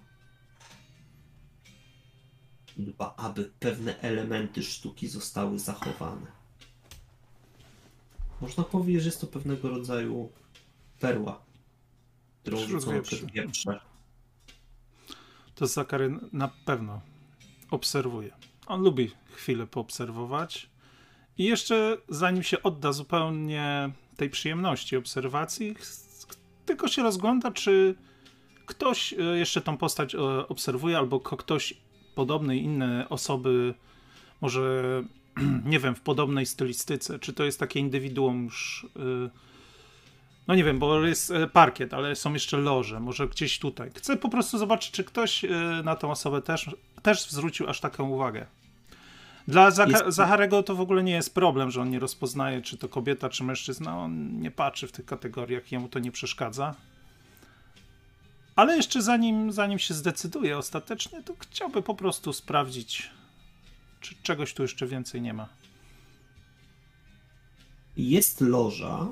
dba, 2.78 3.14
aby 3.18 3.52
pewne 3.60 4.00
elementy 4.00 4.64
sztuki 4.64 5.08
zostały 5.08 5.60
zachowane. 5.60 6.32
Można 8.42 8.64
powiedzieć, 8.64 9.02
że 9.02 9.10
jest 9.10 9.22
to 9.22 9.28
pewnego 9.28 9.70
rodzaju 9.70 10.32
perła, 11.00 11.46
którą 12.42 12.58
rzucono 12.68 13.02
przed 13.02 13.32
wieprze. 13.32 13.93
To 15.56 15.68
Zakary 15.68 16.20
na 16.34 16.52
pewno 16.66 17.02
obserwuje. 17.72 18.32
On 18.68 18.82
lubi 18.82 19.12
chwilę 19.32 19.68
poobserwować. 19.68 20.70
I 21.38 21.44
jeszcze 21.44 21.98
zanim 22.10 22.44
się 22.44 22.64
odda 22.64 22.92
zupełnie 22.92 23.92
tej 24.18 24.30
przyjemności 24.30 24.98
obserwacji, 24.98 25.76
tylko 26.66 26.88
się 26.88 27.04
rozgląda, 27.04 27.52
czy 27.52 27.96
ktoś 28.66 29.14
e, 29.14 29.18
jeszcze 29.18 29.62
tą 29.62 29.78
postać 29.78 30.16
e, 30.16 30.20
obserwuje, 30.48 30.98
albo 30.98 31.20
ktoś 31.20 31.74
podobny, 32.16 32.58
inne 32.58 33.10
osoby, 33.10 33.74
może 34.42 35.04
nie 35.66 35.80
wiem, 35.80 35.96
w 35.96 36.02
podobnej 36.02 36.46
stylistyce, 36.46 37.20
czy 37.20 37.34
to 37.34 37.44
jest 37.44 37.60
takie 37.60 37.80
indywiduum 37.80 38.44
już. 38.44 38.88
e, 38.96 39.53
No 40.48 40.56
nie 40.56 40.64
wiem, 40.64 40.80
bo 40.80 41.06
jest 41.06 41.32
e, 41.32 41.48
parkiet, 41.48 41.94
ale 41.94 42.16
są 42.16 42.34
jeszcze 42.34 42.58
loże, 42.58 43.00
może 43.00 43.28
gdzieś 43.28 43.60
tutaj. 43.60 43.92
Chcę 43.96 44.18
po 44.18 44.30
prostu 44.30 44.58
zobaczyć, 44.58 44.92
czy 44.92 45.04
ktoś 45.04 45.46
e, 45.46 45.50
na 45.84 45.96
tą 45.96 46.12
osobę 46.12 46.42
też, 46.42 46.70
też 47.02 47.30
zwrócił 47.30 47.70
aż 47.70 47.80
taką 47.80 48.10
uwagę. 48.10 48.46
Dla 49.48 49.66
Jest- 49.68 50.04
Zacharego 50.08 50.64
to 50.64 50.76
w 50.76 50.82
ogóle 50.82 51.04
nie 51.04 51.12
jest 51.12 51.34
problem, 51.34 51.72
że 51.72 51.82
on 51.82 51.90
nie 51.90 52.00
rozpoznaje, 52.00 52.62
czy 52.62 52.78
to 52.78 52.90
kobieta, 52.90 53.30
czy 53.30 53.44
mężczyzna. 53.44 53.98
On 54.00 54.42
nie 54.42 54.52
patrzy 54.52 54.88
w 54.88 54.92
tych 54.92 55.06
kategoriach, 55.06 55.72
jemu 55.72 55.88
to 55.90 56.00
nie 56.00 56.12
przeszkadza. 56.12 56.76
Ale 58.56 58.76
jeszcze 58.76 59.02
zanim, 59.02 59.52
zanim 59.52 59.80
się 59.80 59.94
zdecyduje 59.94 60.58
ostatecznie, 60.58 61.24
to 61.24 61.34
chciałby 61.40 61.82
po 61.82 61.96
prostu 61.96 62.34
sprawdzić, 62.34 63.10
czy 64.00 64.16
czegoś 64.24 64.54
tu 64.54 64.62
jeszcze 64.62 64.88
więcej 64.88 65.22
nie 65.22 65.34
ma. 65.34 65.50
Jest 67.98 68.42
loża 68.42 69.08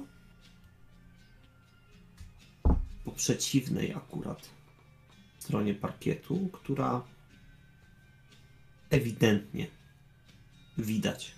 po 3.05 3.11
przeciwnej 3.11 3.93
akurat 3.93 4.49
stronie 5.39 5.73
parkietu, 5.73 6.49
która 6.53 7.03
ewidentnie 8.89 9.67
widać 10.77 11.35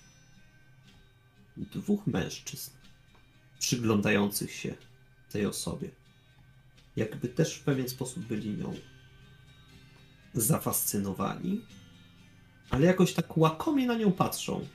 dwóch 1.58 2.08
mężczyzn 2.08 2.72
przyglądających 3.60 4.52
się 4.52 4.76
tej 5.32 5.46
osobie. 5.46 5.90
Jakby 6.96 7.28
też 7.28 7.56
w 7.56 7.64
pewien 7.64 7.90
sposób 7.90 8.24
byli 8.24 8.50
nią 8.50 8.76
zafascynowani, 10.34 11.62
ale 12.70 12.86
jakoś 12.86 13.14
tak 13.14 13.38
łakomie 13.38 13.88
na 13.88 13.96
nią 13.96 14.12
patrzą. 14.12 14.68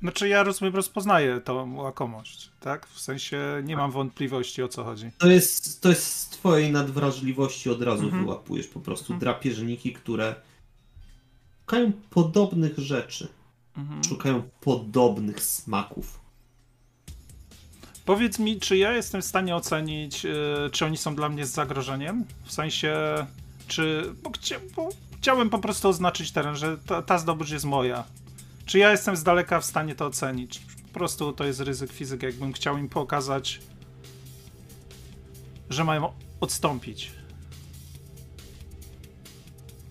Znaczy 0.00 0.28
ja 0.28 0.42
rozumiem, 0.42 0.74
rozpoznaję 0.76 1.40
tą 1.40 1.74
łakomość, 1.76 2.50
tak? 2.60 2.86
W 2.86 3.00
sensie 3.00 3.38
nie 3.64 3.76
mam 3.76 3.90
wątpliwości 3.90 4.62
o 4.62 4.68
co 4.68 4.84
chodzi. 4.84 5.10
To 5.18 5.26
jest, 5.28 5.80
to 5.82 5.88
jest 5.88 6.06
z 6.06 6.28
twojej 6.28 6.72
nadwrażliwości 6.72 7.70
od 7.70 7.82
razu 7.82 8.04
Mhm. 8.04 8.24
wyłapujesz 8.24 8.66
po 8.66 8.80
prostu 8.80 9.04
Mhm. 9.12 9.20
drapieżniki, 9.20 9.92
które 9.92 10.34
szukają 11.60 11.92
podobnych 12.10 12.78
rzeczy, 12.78 13.28
Mhm. 13.76 14.04
szukają 14.04 14.42
podobnych 14.60 15.42
smaków. 15.42 16.20
Powiedz 18.04 18.38
mi, 18.38 18.60
czy 18.60 18.76
ja 18.76 18.92
jestem 18.92 19.22
w 19.22 19.24
stanie 19.24 19.56
ocenić, 19.56 20.24
y, 20.24 20.34
czy 20.72 20.84
oni 20.86 20.96
są 20.96 21.14
dla 21.14 21.28
mnie 21.28 21.46
z 21.46 21.50
zagrożeniem? 21.50 22.24
W 22.44 22.52
sensie, 22.52 22.94
czy. 23.68 24.14
Bo, 24.22 24.30
chcia, 24.30 24.56
bo 24.76 24.88
chciałem 25.18 25.50
po 25.50 25.58
prostu 25.58 25.88
oznaczyć 25.88 26.32
teren, 26.32 26.56
że 26.56 26.78
ta, 26.78 27.02
ta 27.02 27.18
zdobycz 27.18 27.50
jest 27.50 27.64
moja. 27.64 28.04
Czy 28.70 28.78
ja 28.78 28.90
jestem 28.90 29.16
z 29.16 29.22
daleka 29.22 29.60
w 29.60 29.64
stanie 29.64 29.94
to 29.94 30.06
ocenić? 30.06 30.60
Po 30.92 30.98
prostu 30.98 31.32
to 31.32 31.44
jest 31.44 31.60
ryzyk 31.60 31.92
fizyki, 31.92 32.26
jakbym 32.26 32.52
chciał 32.52 32.78
im 32.78 32.88
pokazać, 32.88 33.60
że 35.70 35.84
mają 35.84 36.12
odstąpić. 36.40 37.12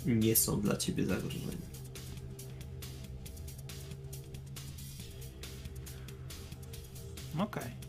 Nie 0.05 0.35
są 0.35 0.61
dla 0.61 0.77
ciebie 0.77 1.05
zagrożeniem. 1.05 1.61
Okej. 7.39 7.88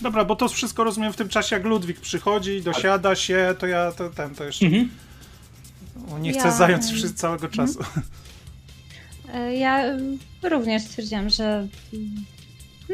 Dobra, 0.00 0.24
bo 0.24 0.36
to 0.36 0.48
wszystko 0.48 0.84
rozumiem 0.84 1.12
w 1.12 1.16
tym 1.16 1.28
czasie, 1.28 1.56
jak 1.56 1.64
Ludwik 1.64 2.00
przychodzi, 2.00 2.62
dosiada 2.62 3.16
się, 3.16 3.54
to 3.58 3.66
ja 3.66 3.92
to 3.92 4.10
ten 4.10 4.34
to 4.34 4.44
jeszcze. 4.44 4.66
Mhm. 4.66 4.90
Nie 6.20 6.32
chcę 6.32 6.48
Ja, 6.48 6.50
zająć 6.56 6.84
wszy- 6.84 7.14
całego 7.14 7.48
czasu. 7.48 7.78
E, 9.34 9.54
Ja 9.54 9.84
również 10.42 10.82
stwierdziłam, 10.82 11.30
że 11.30 11.68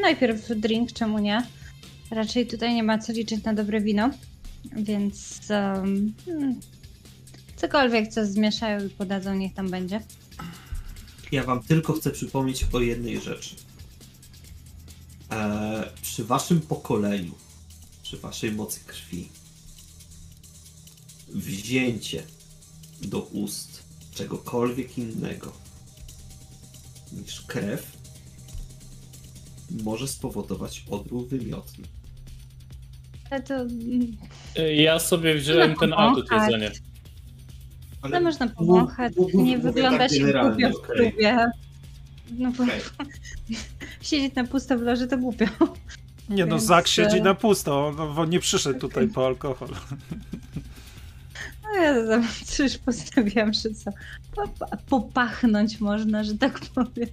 najpierw 0.03 0.41
drink, 0.57 0.93
czemu 0.93 1.19
nie? 1.19 1.43
Raczej 2.11 2.47
tutaj 2.47 2.75
nie 2.75 2.83
ma 2.83 2.99
co 2.99 3.13
liczyć 3.13 3.45
na 3.45 3.55
dobre 3.55 3.81
wino, 3.81 4.11
więc 4.77 5.41
um, 5.51 6.13
cokolwiek 7.57 8.09
co 8.09 8.27
zmieszają 8.27 8.87
i 8.87 8.91
podadzą, 8.91 9.35
niech 9.35 9.55
tam 9.55 9.71
będzie. 9.71 10.01
Ja 11.33 11.43
wam 11.43 11.63
tylko 11.63 11.93
chcę 11.93 12.11
przypomnieć 12.11 12.67
o 12.73 12.81
jednej 12.81 13.21
rzeczy. 13.21 13.55
Eee, 15.31 15.85
przy 16.03 16.25
waszym 16.25 16.61
pokoleniu, 16.61 17.35
przy 18.03 18.17
waszej 18.17 18.53
mocy 18.53 18.81
krwi, 18.87 19.29
wzięcie 21.29 22.23
do 23.03 23.21
ust 23.21 23.83
czegokolwiek 24.15 24.99
innego 24.99 25.53
niż 27.13 27.41
krew 27.41 27.97
może 29.85 30.09
spowodować 30.09 30.85
odruch 30.91 31.29
wymiotny. 31.29 31.85
Ale 33.31 33.43
to 33.43 33.55
Ja 34.75 34.99
sobie 34.99 35.35
wziąłem 35.35 35.77
ten 35.77 35.93
tak. 36.29 36.41
jedzenie. 36.51 36.71
no 38.11 38.21
można 38.21 38.49
powąchać, 38.49 39.13
nie 39.35 39.59
mówię 39.59 39.59
wygląda 39.59 40.09
tak 40.09 40.11
głupio 40.49 40.71
w 40.71 40.83
klubie. 40.87 41.47
No 42.39 42.53
bo 42.53 42.65
Okej. 42.65 42.81
siedzieć 44.03 44.35
na 44.35 44.45
pusto 44.45 44.79
w 44.79 44.83
loży 44.83 45.07
to 45.07 45.19
głupio. 45.19 45.47
Nie 46.29 46.47
no, 46.47 46.57
Więc, 46.57 46.67
Zak 46.67 46.89
siedzi 46.89 47.19
e, 47.19 47.23
na 47.23 47.35
pusto, 47.35 47.87
on, 47.87 48.19
on 48.19 48.31
nie 48.31 48.41
przyszedł 48.41 48.79
tutaj 48.79 49.09
po 49.09 49.27
alkohol. 49.27 49.69
No 51.63 51.83
ja 51.83 52.07
tam 52.09 52.29
coś 52.45 52.79
postawiłam, 52.87 53.53
że 53.53 53.71
co, 53.71 53.91
popa- 54.37 54.77
popachnąć 54.89 55.81
można, 55.81 56.25
że 56.25 56.39
tak 56.39 56.61
powiem. 56.61 57.09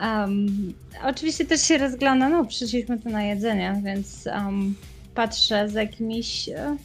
Um, 0.00 0.74
oczywiście 1.02 1.44
też 1.44 1.62
się 1.62 1.78
rozgląda, 1.78 2.28
no 2.28 2.44
przyszliśmy 2.44 2.98
tu 3.00 3.08
na 3.08 3.22
jedzenie, 3.22 3.82
więc 3.84 4.26
um, 4.26 4.74
patrzę 5.14 5.68
za 5.68 5.82
jakimiś 5.82 6.48
e, 6.48 6.76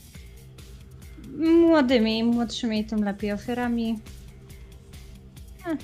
młodymi, 1.38 2.24
młodszymi 2.24 2.86
tym 2.86 3.03
lepiej 3.03 3.32
ofiarami. 3.32 3.99
E, 5.67 5.78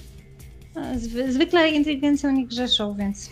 zwykle 1.30 1.70
inteligencją 1.70 2.32
nie 2.32 2.48
grzeszą, 2.48 2.96
więc 2.96 3.30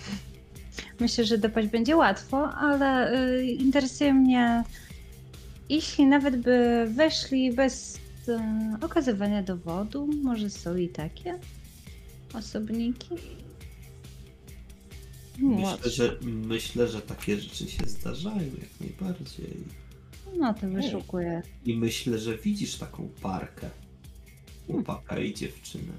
myślę, 0.99 1.25
że 1.25 1.37
dopaść 1.37 1.67
będzie 1.67 1.95
łatwo, 1.95 2.49
ale 2.49 3.13
y, 3.39 3.45
interesuje 3.45 4.13
mnie 4.13 4.63
jeśli 5.69 6.05
nawet 6.05 6.41
by 6.41 6.87
weszli 6.89 7.53
bez 7.53 7.99
e, 8.27 8.77
okazywania 8.81 9.43
dowodu, 9.43 10.07
może 10.23 10.49
są 10.49 10.75
i 10.75 10.89
takie 10.89 11.39
osobniki? 12.33 13.15
Myślę 15.39 15.91
że, 15.91 16.17
myślę, 16.21 16.87
że 16.87 17.01
takie 17.01 17.37
rzeczy 17.37 17.69
się 17.69 17.87
zdarzają 17.87 18.37
jak 18.37 18.81
najbardziej. 18.81 19.57
No 20.37 20.53
to 20.53 20.69
wyszukuję. 20.69 21.41
I 21.65 21.77
myślę, 21.77 22.19
że 22.19 22.37
widzisz 22.37 22.75
taką 22.75 23.09
parkę. 23.21 23.69
Chłopaka 24.67 25.19
i 25.19 25.33
dziewczynę. 25.33 25.93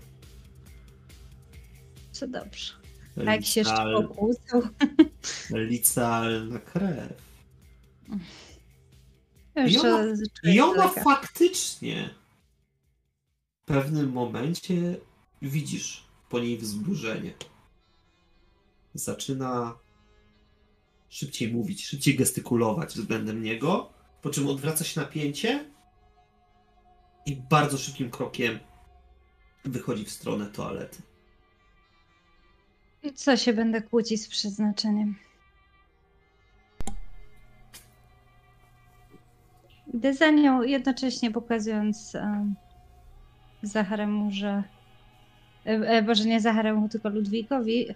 Co 2.17 2.27
dobrze. 2.29 2.73
A 3.27 3.33
jak 3.33 3.45
się 3.45 3.61
jeszcze 3.61 3.93
pokłócą, 4.03 4.61
Licealna 5.51 6.59
krew. 6.59 7.13
jeszcze 9.57 9.95
ona- 9.95 10.53
I 10.53 10.61
ona 10.61 10.89
faktycznie 10.89 12.11
w 13.63 13.65
pewnym 13.67 14.13
momencie 14.13 14.97
widzisz 15.43 16.05
po 16.29 16.39
niej 16.39 16.59
wzburzenie. 16.59 17.35
Zaczyna 18.95 19.79
szybciej 21.09 21.53
mówić, 21.53 21.87
szybciej 21.87 22.17
gestykulować 22.17 22.95
względem 22.95 23.43
niego, 23.43 23.93
po 24.23 24.31
czym 24.31 24.49
odwraca 24.49 24.85
się 24.85 25.01
napięcie 25.01 25.71
i 27.27 27.37
bardzo 27.37 27.79
szybkim 27.79 28.11
krokiem 28.11 28.59
wychodzi 29.65 30.05
w 30.05 30.11
stronę 30.11 30.47
toalety. 30.47 31.03
Co 33.15 33.37
się 33.37 33.53
będę 33.53 33.83
kłócić 33.83 34.23
z 34.23 34.29
przeznaczeniem? 34.29 35.15
Idę 39.95 40.15
za 40.15 40.31
nią, 40.31 40.63
jednocześnie 40.63 41.31
pokazując 41.31 42.15
um, 42.15 42.55
Zacharemu, 43.63 44.31
że. 44.31 44.63
E, 45.67 45.71
e, 45.71 46.03
Boże, 46.03 46.25
nie 46.25 46.41
Zacharemu, 46.41 46.89
tylko 46.89 47.09
Ludwikowi 47.09 47.87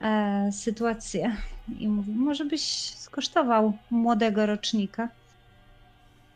e, 0.00 0.52
sytuację. 0.52 1.36
I 1.78 1.88
mówię, 1.88 2.12
może 2.12 2.44
byś 2.44 2.62
skosztował 2.94 3.72
młodego 3.90 4.46
rocznika. 4.46 5.08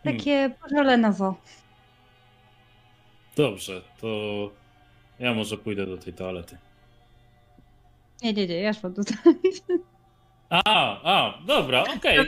Takie 0.05 0.51
porolenowo. 0.61 1.35
Dobrze, 3.37 3.83
to 4.01 4.09
ja 5.19 5.35
może 5.35 5.57
pójdę 5.59 5.87
do 5.87 5.99
tej 5.99 6.13
toalety. 6.13 6.59
Nie, 8.23 8.33
nie, 8.33 8.47
nie, 8.47 8.61
ja 8.61 8.73
szłam 8.73 8.95
tutaj. 8.95 9.17
A, 10.51 11.01
a, 11.03 11.43
dobra, 11.47 11.85
okej. 11.97 12.19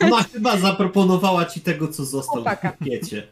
Ona 0.00 0.22
chyba 0.22 0.56
zaproponowała 0.56 1.44
ci 1.44 1.60
tego, 1.60 1.88
co 1.88 2.04
został 2.04 2.34
Chłopaka. 2.34 2.72
w 2.72 2.78
pakiecie. 2.78 3.26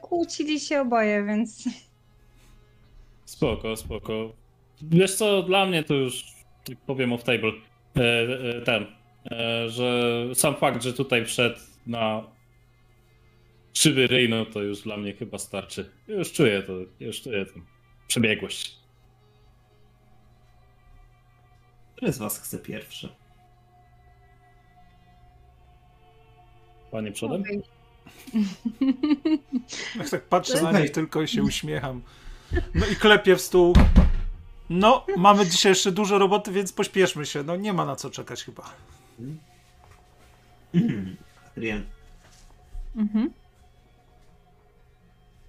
Kłócili 0.00 0.60
się 0.60 0.80
oboje, 0.80 1.24
więc. 1.24 1.64
Spoko, 3.24 3.76
spoko. 3.76 4.32
Wiesz 4.82 5.14
co, 5.14 5.42
dla 5.42 5.66
mnie 5.66 5.84
to 5.84 5.94
już 5.94 6.24
tak 6.64 6.76
powiem 6.86 7.12
off 7.12 7.24
table. 7.24 7.52
E, 7.96 8.02
e, 8.02 8.60
ten, 8.60 8.86
e, 9.30 9.68
że 9.68 10.22
sam 10.34 10.56
fakt, 10.56 10.82
że 10.82 10.92
tutaj 10.92 11.24
wszedł 11.24 11.58
na 11.86 12.22
krzywy 13.72 14.06
ryj, 14.06 14.28
no 14.28 14.46
to 14.46 14.62
już 14.62 14.82
dla 14.82 14.96
mnie 14.96 15.14
chyba 15.14 15.38
starczy. 15.38 15.90
Już 16.08 16.32
czuję 16.32 16.62
to, 16.62 16.72
już 17.00 17.22
czuję 17.22 17.46
tę 17.46 17.52
przebiegłość. 18.08 18.79
Który 22.00 22.12
z 22.12 22.18
was 22.18 22.38
chce 22.38 22.58
pierwszy? 22.58 23.08
Panie 26.90 27.12
przodem? 27.12 27.44
Jak 29.98 30.10
tak 30.10 30.24
patrzę 30.24 30.62
na 30.62 30.80
nich 30.80 30.90
tylko 30.90 31.22
i 31.22 31.28
się 31.28 31.42
uśmiecham. 31.42 32.02
No 32.74 32.86
i 32.86 32.96
klepię 32.96 33.36
w 33.36 33.40
stół. 33.40 33.74
No, 34.70 35.06
mamy 35.16 35.46
dzisiaj 35.46 35.72
jeszcze 35.72 35.92
dużo 35.92 36.18
roboty, 36.18 36.52
więc 36.52 36.72
pośpieszmy 36.72 37.26
się. 37.26 37.42
No 37.42 37.56
nie 37.56 37.72
ma 37.72 37.84
na 37.84 37.96
co 37.96 38.10
czekać 38.10 38.44
chyba. 38.44 38.74
Adrian, 41.56 41.84
Mhm. 42.96 43.30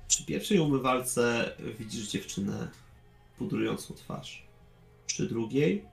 przy 0.07 0.25
pierwszej 0.25 0.59
umywalce 0.59 1.51
widzisz 1.79 2.07
dziewczynę 2.07 2.67
pudrującą 3.37 3.93
twarz. 3.93 4.43
Przy 5.05 5.27
drugiej 5.27 5.85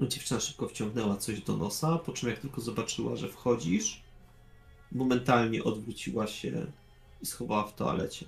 dziewczyna 0.00 0.40
szybko 0.40 0.68
wciągnęła 0.68 1.16
coś 1.16 1.40
do 1.40 1.56
nosa, 1.56 1.98
po 1.98 2.12
czym 2.12 2.28
jak 2.28 2.38
tylko 2.38 2.60
zobaczyła, 2.60 3.16
że 3.16 3.28
wchodzisz, 3.28 4.02
momentalnie 4.92 5.64
odwróciła 5.64 6.26
się 6.26 6.66
i 7.22 7.26
schowała 7.26 7.66
w 7.66 7.74
toalecie. 7.74 8.26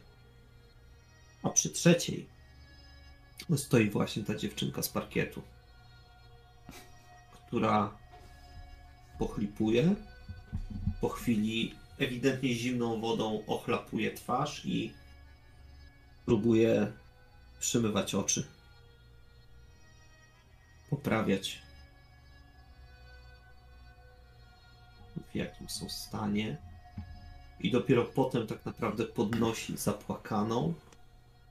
A 1.42 1.50
przy 1.50 1.70
trzeciej 1.70 2.26
no, 3.48 3.58
stoi 3.58 3.90
właśnie 3.90 4.24
ta 4.24 4.34
dziewczynka 4.34 4.82
z 4.82 4.88
parkietu, 4.88 5.42
która 7.46 7.96
pochlipuje, 9.18 9.94
po 11.00 11.08
chwili 11.08 11.74
ewidentnie 11.98 12.54
zimną 12.54 13.00
wodą 13.00 13.42
ochlapuje 13.46 14.14
twarz 14.14 14.66
i 14.66 14.92
próbuje 16.26 16.92
przymywać 17.60 18.14
oczy. 18.14 18.46
Poprawiać 20.90 21.62
w 25.32 25.34
jakim 25.34 25.68
są 25.68 25.88
stanie. 25.88 26.56
I 27.60 27.70
dopiero 27.70 28.04
potem 28.04 28.46
tak 28.46 28.64
naprawdę 28.66 29.04
podnosi 29.04 29.76
zapłakaną, 29.76 30.74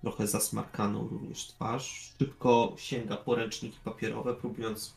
trochę 0.01 0.27
zasmarkaną 0.27 1.07
również 1.07 1.47
twarz. 1.47 2.13
Szybko 2.19 2.75
sięga 2.77 3.17
po 3.17 3.35
ręczniki 3.35 3.79
papierowe, 3.83 4.33
próbując 4.33 4.95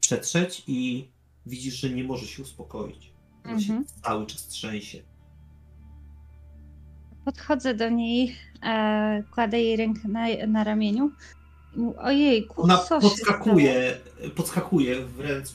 przetrzeć 0.00 0.62
i 0.66 1.08
widzisz, 1.46 1.74
że 1.74 1.90
nie 1.90 2.04
może 2.04 2.26
się 2.26 2.42
uspokoić. 2.42 3.12
Ona 3.44 3.60
się 3.60 3.72
Mhm. 3.72 3.84
cały 4.02 4.26
czas 4.26 4.46
trzęsie. 4.48 5.02
Podchodzę 7.24 7.74
do 7.74 7.88
niej, 7.90 8.36
e, 8.62 9.22
kładę 9.34 9.60
jej 9.60 9.76
rękę 9.76 10.08
na, 10.08 10.26
na 10.46 10.64
ramieniu. 10.64 11.10
Mówię, 11.76 11.98
Ojejku, 11.98 12.62
Ona 12.62 12.78
co 12.78 13.00
się 13.00 13.08
podskakuje, 13.08 13.98
podskakuje 14.36 15.04
wręcz. 15.04 15.48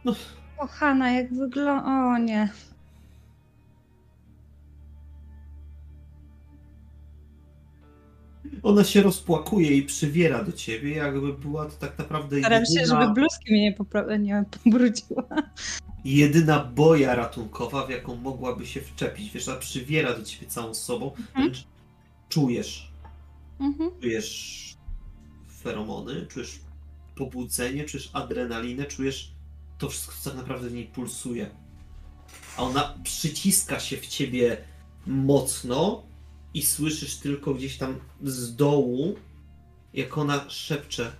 stało? 0.00 0.16
Kochana, 0.58 1.12
jak 1.12 1.34
wygląda... 1.34 1.84
O 1.84 2.18
nie. 2.18 2.48
Ona 8.62 8.84
się 8.84 9.02
rozpłakuje 9.02 9.76
i 9.76 9.82
przywiera 9.82 10.44
do 10.44 10.52
ciebie, 10.52 10.90
jakby 10.90 11.32
była 11.32 11.64
to 11.66 11.72
tak 11.76 11.98
naprawdę 11.98 12.38
Staram 12.38 12.66
się, 12.66 12.80
jedyna... 12.80 13.00
żeby 13.02 13.14
bluzki 13.14 13.52
mnie 13.52 13.62
nie, 13.62 13.76
popra- 13.76 14.20
nie 14.20 14.44
pobrudziła. 14.64 15.24
jedyna 16.04 16.64
boja 16.64 17.14
ratunkowa, 17.14 17.86
w 17.86 17.90
jaką 17.90 18.16
mogłaby 18.16 18.66
się 18.66 18.80
wczepić. 18.80 19.32
Wiesz, 19.32 19.48
ona 19.48 19.56
przywiera 19.58 20.14
do 20.14 20.22
ciebie 20.22 20.46
całą 20.46 20.74
sobą, 20.74 21.10
wręcz 21.36 21.66
czujesz, 22.34 22.92
Mhm. 23.60 23.90
czujesz 24.00 24.74
feromony, 25.62 26.26
czujesz 26.26 26.60
pobudzenie, 27.16 27.84
czujesz 27.84 28.10
adrenalinę, 28.12 28.84
czujesz 28.84 29.32
to 29.78 29.88
wszystko, 29.88 30.14
co 30.22 30.30
tak 30.30 30.38
naprawdę 30.38 30.68
w 30.68 30.72
niej 30.72 30.86
pulsuje. 30.86 31.50
A 32.56 32.62
ona 32.62 32.94
przyciska 33.04 33.80
się 33.80 33.96
w 33.96 34.06
ciebie 34.06 34.56
mocno 35.06 36.02
i 36.54 36.62
słyszysz 36.62 37.16
tylko 37.16 37.54
gdzieś 37.54 37.78
tam 37.78 37.98
z 38.22 38.56
dołu, 38.56 39.14
jak 39.94 40.18
ona 40.18 40.50
szepcze. 40.50 41.12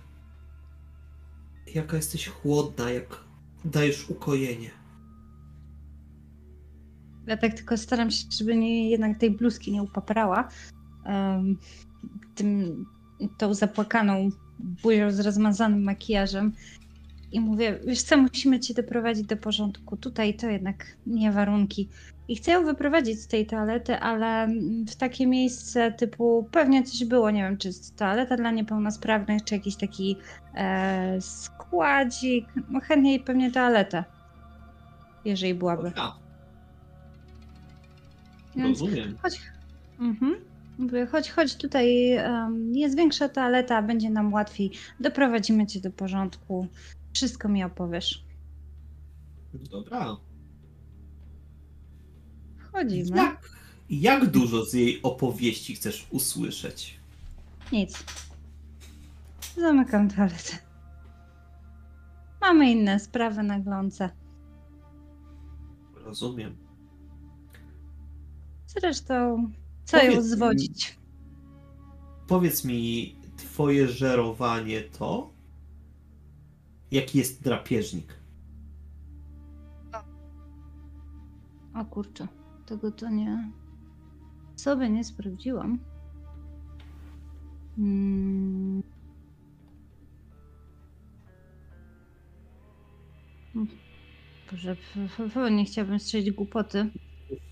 Jaka 1.75 1.97
jesteś 1.97 2.27
chłodna, 2.27 2.91
jak 2.91 3.23
dajesz 3.65 4.09
ukojenie. 4.09 4.69
Ja 7.27 7.37
tak 7.37 7.53
tylko 7.53 7.77
staram 7.77 8.11
się, 8.11 8.25
żeby 8.37 8.55
nie, 8.55 8.89
jednak 8.89 9.19
tej 9.19 9.31
bluzki 9.31 9.71
nie 9.71 9.83
upaprała. 9.83 10.49
Tym, 12.35 12.85
tą 13.37 13.53
zapłakaną 13.53 14.29
buzią 14.59 15.11
z 15.11 15.19
rozmazanym 15.19 15.83
makijażem. 15.83 16.53
I 17.31 17.39
mówię, 17.39 17.79
wiesz 17.87 18.01
co, 18.01 18.17
musimy 18.17 18.59
cię 18.59 18.73
doprowadzić 18.73 19.25
do 19.25 19.37
porządku. 19.37 19.97
Tutaj 19.97 20.33
to 20.33 20.49
jednak 20.49 20.85
nie 21.07 21.31
warunki. 21.31 21.89
I 22.27 22.35
chcę 22.35 22.51
ją 22.51 22.65
wyprowadzić 22.65 23.21
z 23.21 23.27
tej 23.27 23.45
toalety, 23.45 23.99
ale 23.99 24.47
w 24.87 24.95
takie 24.95 25.27
miejsce 25.27 25.91
typu, 25.91 26.49
pewnie 26.51 26.83
coś 26.83 27.05
było, 27.05 27.31
nie 27.31 27.43
wiem, 27.43 27.57
czy 27.57 27.67
jest 27.67 27.95
toaleta 27.95 28.37
dla 28.37 28.51
niepełnosprawnych, 28.51 29.43
czy 29.43 29.55
jakiś 29.55 29.75
taki 29.75 30.17
e, 30.53 31.21
składzik. 31.21 32.45
No 32.69 32.79
chętnie 32.79 33.19
pewnie 33.19 33.51
toaletę, 33.51 34.03
jeżeli 35.25 35.53
byłaby. 35.53 35.91
Więc 38.55 38.81
rozumiem. 38.81 39.17
chodź. 39.21 39.41
Mhm. 39.99 40.35
Mówię, 40.77 41.05
chodź, 41.05 41.31
chodź 41.31 41.55
tutaj. 41.55 42.17
jest 42.73 42.97
większa 42.97 43.29
toaleta, 43.29 43.81
będzie 43.81 44.09
nam 44.09 44.33
łatwiej. 44.33 44.71
Doprowadzimy 44.99 45.67
cię 45.67 45.81
do 45.81 45.91
porządku. 45.91 46.67
Wszystko 47.13 47.49
mi 47.49 47.63
opowiesz. 47.63 48.25
Dobra. 49.53 50.17
Wchodzimy. 52.57 53.17
Jak, 53.17 53.49
jak 53.89 54.31
dużo 54.31 54.65
z 54.65 54.73
jej 54.73 55.01
opowieści 55.03 55.75
chcesz 55.75 56.07
usłyszeć? 56.11 56.99
Nic. 57.71 58.03
Zamykam 59.57 60.09
toaletę. 60.09 60.57
Mamy 62.41 62.71
inne 62.71 62.99
sprawy 62.99 63.43
na 63.43 63.59
glące. 63.59 64.09
Rozumiem. 65.95 66.57
Zresztą, 68.67 69.51
co 69.85 70.03
ją 70.03 70.15
mi- 70.15 70.23
zwodzić? 70.23 70.97
Powiedz 72.27 72.65
mi, 72.65 73.15
twoje 73.37 73.87
żerowanie 73.87 74.81
to? 74.81 75.33
Jaki 76.91 77.17
jest 77.17 77.43
drapieżnik? 77.43 78.13
O 81.75 81.85
kurczę, 81.85 82.27
tego 82.65 82.91
to 82.91 83.09
nie. 83.09 83.51
Sobie 84.55 84.89
nie 84.89 85.03
sprawdziłam. 85.03 85.79
Hmm. 87.75 88.83
Hmm. 93.53 93.67
Boże, 94.51 94.75
nie 95.55 95.65
chciałabym 95.65 95.99
strzelić 95.99 96.31
głupoty. 96.31 96.89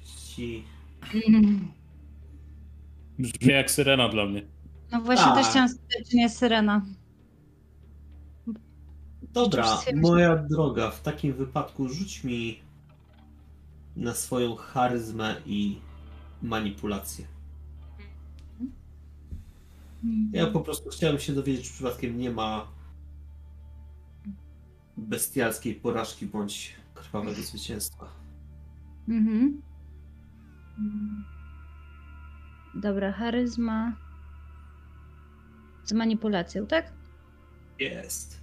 Ci... 0.03 0.63
Brzmi 3.19 3.53
jak 3.53 3.71
syrena 3.71 4.09
dla 4.09 4.25
mnie. 4.25 4.41
No 4.91 5.01
właśnie 5.01 5.25
Tak. 5.25 5.35
też 5.35 5.47
chciałam 5.47 5.69
spytać, 5.69 6.09
czy 6.09 6.17
nie 6.17 6.29
syrena. 6.29 6.85
Dobra, 9.33 9.79
moja 9.95 10.35
droga, 10.35 10.91
w 10.91 11.01
takim 11.01 11.33
wypadku 11.33 11.89
rzuć 11.89 12.23
mi 12.23 12.59
na 13.95 14.13
swoją 14.13 14.55
charyzmę 14.55 15.35
i 15.45 15.79
manipulację. 16.41 17.25
Mm. 20.03 20.29
Ja 20.33 20.47
po 20.47 20.59
prostu 20.61 20.89
chciałem 20.89 21.19
się 21.19 21.33
dowiedzieć, 21.33 21.67
czy 21.67 21.73
przypadkiem 21.73 22.17
nie 22.17 22.31
ma 22.31 22.67
bestialskiej 24.97 25.75
porażki 25.75 26.25
bądź 26.25 26.75
krwawego 26.93 27.41
zwycięstwa. 27.41 28.05
Mhm. 29.09 29.61
Mm. 30.77 31.23
Dobra, 32.75 33.11
charyzma 33.11 33.93
z 35.83 35.91
manipulacją, 35.91 36.67
tak? 36.67 36.93
Jest. 37.79 38.41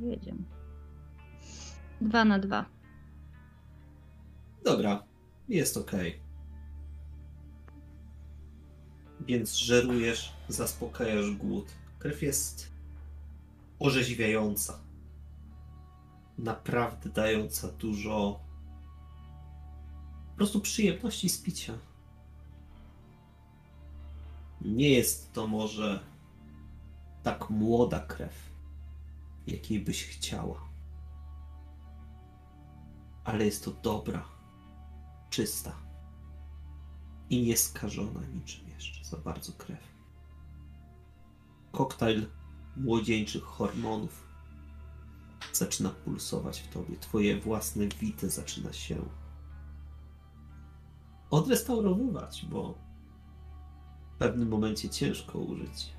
Jedziemy. 0.00 0.42
Dwa 2.00 2.24
na 2.24 2.38
dwa. 2.38 2.66
Dobra, 4.64 5.02
jest 5.48 5.76
ok. 5.76 5.92
Więc 9.20 9.54
żerujesz, 9.54 10.32
zaspokajasz 10.48 11.30
głód. 11.30 11.66
Krew 11.98 12.22
jest 12.22 12.72
orzeźwiająca. 13.78 14.78
Naprawdę 16.38 17.10
dająca 17.10 17.68
dużo 17.68 18.40
po 20.30 20.36
prostu 20.36 20.60
przyjemności 20.60 21.28
z 21.28 21.42
picia. 21.42 21.72
Nie 24.60 24.90
jest 24.90 25.32
to 25.32 25.46
może 25.46 26.00
tak 27.22 27.50
młoda 27.50 28.00
krew, 28.00 28.52
jakiej 29.46 29.80
byś 29.80 30.04
chciała. 30.04 30.60
Ale 33.24 33.44
jest 33.44 33.64
to 33.64 33.70
dobra, 33.70 34.24
czysta 35.30 35.72
i 37.30 37.42
nieskażona 37.42 38.20
niczym 38.34 38.68
jeszcze 38.68 39.04
za 39.04 39.16
bardzo 39.16 39.52
krew. 39.52 39.90
Koktajl 41.72 42.26
młodzieńczych 42.76 43.42
hormonów 43.42 44.26
zaczyna 45.52 45.90
pulsować 45.90 46.60
w 46.60 46.68
tobie. 46.68 46.96
Twoje 46.96 47.40
własne 47.40 47.86
wite 47.86 48.30
zaczyna 48.30 48.72
się 48.72 48.96
odrestaurowywać, 51.30 52.46
bo 52.50 52.89
pewnym 54.20 54.48
momencie 54.48 54.88
ciężko 54.88 55.38
użyć 55.38 55.92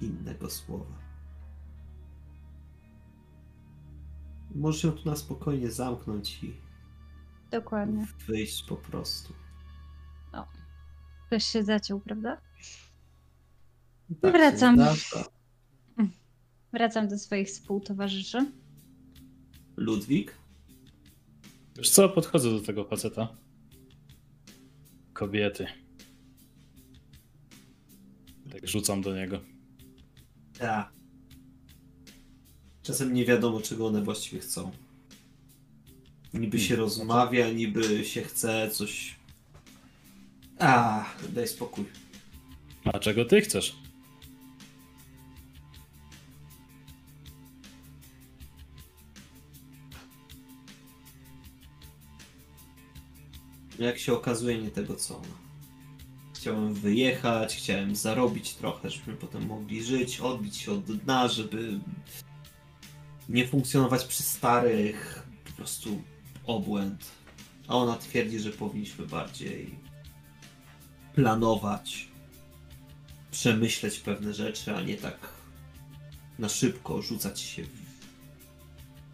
innego 0.00 0.50
słowa. 0.50 0.98
Możesz 4.54 4.82
się 4.82 4.92
tu 4.92 5.08
na 5.08 5.16
spokojnie 5.16 5.70
zamknąć 5.70 6.44
i 6.44 6.56
Dokładnie. 7.50 8.06
wyjść 8.26 8.62
po 8.62 8.76
prostu. 8.76 9.32
Ktoś 11.26 11.44
się 11.44 11.64
zaciął, 11.64 12.00
prawda? 12.00 12.40
Tak 14.20 14.32
Wracam. 14.32 14.78
Wracam 16.72 17.08
do 17.08 17.18
swoich 17.18 17.48
współtowarzyszy. 17.48 18.52
Ludwik? 19.76 20.34
Wiesz 21.76 21.90
co, 21.90 22.08
podchodzę 22.08 22.50
do 22.50 22.60
tego 22.60 22.84
faceta. 22.84 23.28
Kobiety. 25.12 25.66
Tak 28.60 28.68
rzucam 28.68 29.02
do 29.02 29.14
niego. 29.16 29.40
Tak. 30.58 30.92
Czasem 32.82 33.14
nie 33.14 33.24
wiadomo, 33.24 33.60
czego 33.60 33.86
one 33.86 34.02
właściwie 34.02 34.40
chcą. 34.40 34.70
Niby 36.34 36.58
się 36.58 36.68
Hmm. 36.68 36.80
rozmawia, 36.84 37.50
niby 37.50 38.04
się 38.04 38.22
chce 38.22 38.70
coś. 38.70 39.16
A, 40.58 41.04
daj 41.28 41.48
spokój. 41.48 41.84
A 42.84 42.98
czego 42.98 43.24
ty 43.24 43.40
chcesz? 43.40 43.76
Jak 53.78 53.98
się 53.98 54.12
okazuje, 54.12 54.58
nie 54.62 54.70
tego 54.70 54.96
co 54.96 55.16
ona. 55.16 55.45
Chciałem 56.46 56.74
wyjechać, 56.74 57.56
chciałem 57.56 57.96
zarobić 57.96 58.54
trochę, 58.54 58.90
żebyśmy 58.90 59.14
potem 59.14 59.46
mogli 59.46 59.84
żyć, 59.84 60.20
odbić 60.20 60.56
się 60.56 60.72
od 60.72 60.84
dna, 60.84 61.28
żeby 61.28 61.80
nie 63.28 63.48
funkcjonować 63.48 64.04
przy 64.04 64.22
starych. 64.22 65.26
Po 65.44 65.52
prostu 65.52 66.02
obłęd. 66.44 67.04
A 67.68 67.74
ona 67.74 67.96
twierdzi, 67.96 68.38
że 68.38 68.50
powinniśmy 68.50 69.06
bardziej 69.06 69.74
planować, 71.14 72.08
przemyśleć 73.30 73.98
pewne 73.98 74.34
rzeczy, 74.34 74.76
a 74.76 74.80
nie 74.80 74.96
tak 74.96 75.18
na 76.38 76.48
szybko 76.48 77.02
rzucać 77.02 77.40
się 77.40 77.62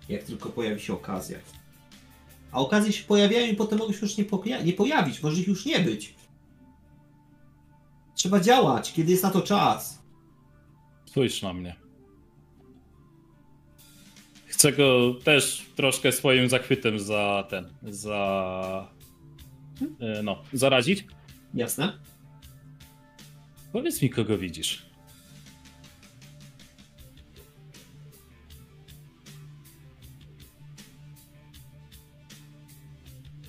jak 0.09 0.23
tylko 0.23 0.49
pojawi 0.49 0.81
się 0.81 0.93
okazja. 0.93 1.39
A 2.51 2.61
okazje 2.61 2.93
się 2.93 3.05
pojawiają 3.05 3.53
i 3.53 3.57
potem 3.57 3.79
mogą 3.79 3.93
się 3.93 3.99
już 4.03 4.17
nie, 4.17 4.25
poja- 4.25 4.65
nie 4.65 4.73
pojawić, 4.73 5.23
może 5.23 5.41
ich 5.41 5.49
już 5.49 5.67
nie 5.67 5.81
być. 5.81 6.22
Trzeba 8.23 8.41
działać, 8.41 8.93
kiedy 8.93 9.11
jest 9.11 9.23
na 9.23 9.31
to 9.31 9.43
czas. 9.43 10.03
Spójrz 11.05 11.43
na 11.43 11.53
mnie. 11.53 11.77
Chcę 14.47 14.73
go 14.73 15.15
też 15.25 15.67
troszkę 15.77 16.13
swoim 16.13 16.49
zachwytem 16.49 16.99
za 16.99 17.45
ten, 17.51 17.69
za... 17.83 18.89
e, 20.01 20.23
no, 20.23 20.43
zarazić. 20.53 21.07
Jasne? 21.55 21.99
Powiedz 23.73 24.03
mi, 24.03 24.11
kogo 24.11 24.39
widzisz. 24.39 24.87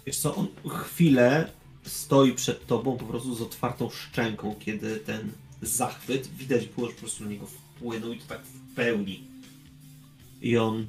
Wiesz 0.06 0.18
co, 0.18 0.36
on 0.36 0.48
chwilę 0.70 1.52
stoi 1.84 2.34
przed 2.34 2.66
tobą 2.66 2.98
po 2.98 3.06
prostu 3.06 3.36
z 3.36 3.42
otwartą 3.42 3.90
szczęką, 3.90 4.56
kiedy 4.60 4.98
ten 4.98 5.32
zachwyt 5.62 6.28
widać 6.28 6.66
było, 6.66 6.88
że 6.88 6.94
po 6.94 7.00
prostu 7.00 7.24
na 7.24 7.30
niego 7.30 7.48
wpłynął 7.48 8.14
i 8.14 8.20
to 8.20 8.26
tak 8.26 8.42
w 8.42 8.76
pełni. 8.76 9.24
I 10.42 10.58
on... 10.58 10.88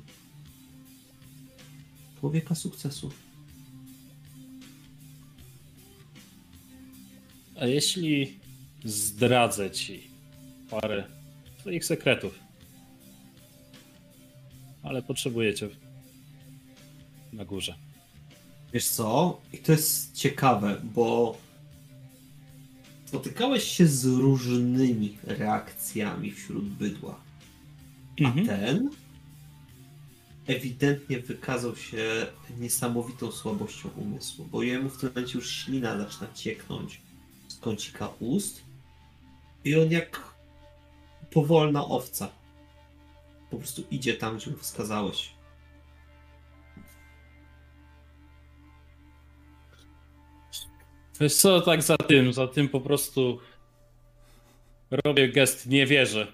Człowieka 2.21 2.55
sukcesu. 2.55 3.11
A 7.61 7.67
jeśli 7.67 8.39
zdradzę 8.85 9.71
ci 9.71 10.11
parę 10.71 11.05
swoich 11.61 11.85
sekretów, 11.85 12.39
ale 14.83 15.03
potrzebujecie 15.03 15.69
na 17.33 17.45
górze. 17.45 17.84
Wiesz 18.75 18.89
co? 18.89 19.41
I 19.53 19.59
to 19.59 19.73
jest 19.73 20.15
ciekawe, 20.15 20.81
bo 20.95 21.37
spotykałeś 23.07 23.65
się 23.65 23.87
z 23.87 24.05
różnymi 24.05 25.19
reakcjami 25.23 26.31
wśród 26.33 26.65
bydła. 26.65 27.21
A 28.25 28.29
Mhm. 28.29 28.47
ten 28.47 28.91
ewidentnie 30.47 31.21
wykazał 31.21 31.77
się 31.77 32.27
niesamowitą 32.61 33.33
słabością 33.33 33.89
umysłu, 33.97 34.45
bo 34.53 34.63
jemu 34.63 34.89
w 34.89 34.99
tym 34.99 35.09
momencie 35.09 35.39
już 35.39 35.51
ślina 35.51 35.99
zaczyna 35.99 36.33
cieknąć 36.33 37.01
z 37.49 37.57
kącika 37.57 38.09
ust 38.21 38.63
i 39.65 39.77
on 39.77 39.91
jak 39.91 40.35
powolna 41.31 41.85
owca 41.87 42.29
po 43.51 43.57
prostu 43.57 43.85
idzie 43.91 44.15
tam, 44.15 44.37
gdzie 44.37 44.51
mu 44.51 44.57
wskazałeś. 44.57 45.31
Wiesz 51.21 51.35
co, 51.35 51.61
tak 51.61 51.83
za 51.83 51.97
tym, 51.97 52.33
za 52.33 52.47
tym 52.47 52.69
po 52.69 52.81
prostu 52.81 53.39
robię 54.91 55.29
gest 55.29 55.67
nie 55.67 55.87
wierzę. 55.87 56.27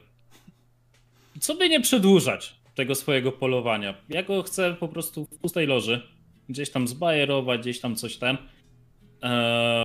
Co 1.41 1.55
by 1.55 1.69
nie 1.69 1.81
przedłużać 1.81 2.55
tego 2.75 2.95
swojego 2.95 3.33
polowania? 3.33 3.95
Ja 4.09 4.23
go 4.23 4.43
chcę 4.43 4.75
po 4.81 4.89
prostu 4.89 5.25
w 5.25 5.39
pustej 5.39 5.67
loży, 5.67 6.09
gdzieś 6.49 6.71
tam 6.71 6.89
zbajerować, 6.89 7.61
gdzieś 7.61 7.81
tam 7.81 7.97
coś 7.97 8.17
ten. 8.17 8.37
Eee, 9.23 9.85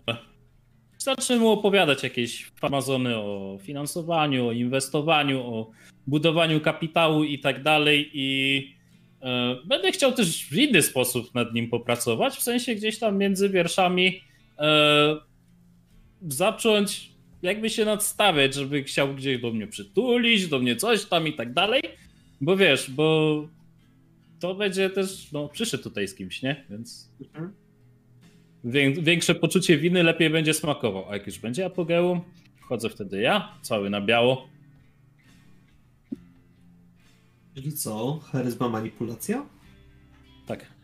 zacznę 0.97 1.37
mu 1.37 1.49
opowiadać 1.49 2.03
jakieś 2.03 2.45
farmazony 2.45 3.17
o 3.17 3.57
finansowaniu, 3.61 4.47
o 4.47 4.51
inwestowaniu, 4.51 5.41
o 5.41 5.71
budowaniu 6.07 6.61
kapitału 6.61 7.23
i 7.23 7.39
tak 7.39 7.63
dalej 7.63 8.09
i 8.13 8.59
e, 9.21 9.55
będę 9.65 9.91
chciał 9.91 10.11
też 10.11 10.45
w 10.45 10.57
inny 10.57 10.81
sposób 10.81 11.33
nad 11.33 11.53
nim 11.53 11.69
popracować, 11.69 12.35
w 12.35 12.41
sensie 12.41 12.75
gdzieś 12.75 12.99
tam 12.99 13.17
między 13.17 13.49
wierszami 13.49 14.21
zacząć 16.27 17.11
jakby 17.41 17.69
się 17.69 17.85
nadstawiać, 17.85 18.53
żeby 18.53 18.83
chciał 18.83 19.15
gdzieś 19.15 19.41
do 19.41 19.51
mnie 19.51 19.67
przytulić, 19.67 20.47
do 20.47 20.59
mnie 20.59 20.75
coś 20.75 21.05
tam 21.05 21.27
i 21.27 21.33
tak 21.33 21.53
dalej, 21.53 21.81
bo 22.41 22.57
wiesz, 22.57 22.91
bo 22.91 23.47
to 24.39 24.55
będzie 24.55 24.89
też, 24.89 25.31
no 25.31 25.47
przyszedł 25.49 25.83
tutaj 25.83 26.07
z 26.07 26.15
kimś, 26.15 26.41
nie? 26.41 26.65
Więc 26.69 27.09
wię- 28.63 28.91
większe 29.01 29.35
poczucie 29.35 29.77
winy 29.77 30.03
lepiej 30.03 30.29
będzie 30.29 30.53
smakował, 30.53 31.09
a 31.09 31.13
jak 31.13 31.27
już 31.27 31.39
będzie 31.39 31.65
apogeum, 31.65 32.21
wchodzę 32.61 32.89
wtedy 32.89 33.21
ja, 33.21 33.57
cały 33.61 33.89
na 33.89 34.01
biało, 34.01 34.47
Czyli 37.55 37.73
co? 37.73 38.19
Charyzma 38.31 38.69
manipulacja? 38.69 39.45
tak. 40.47 40.74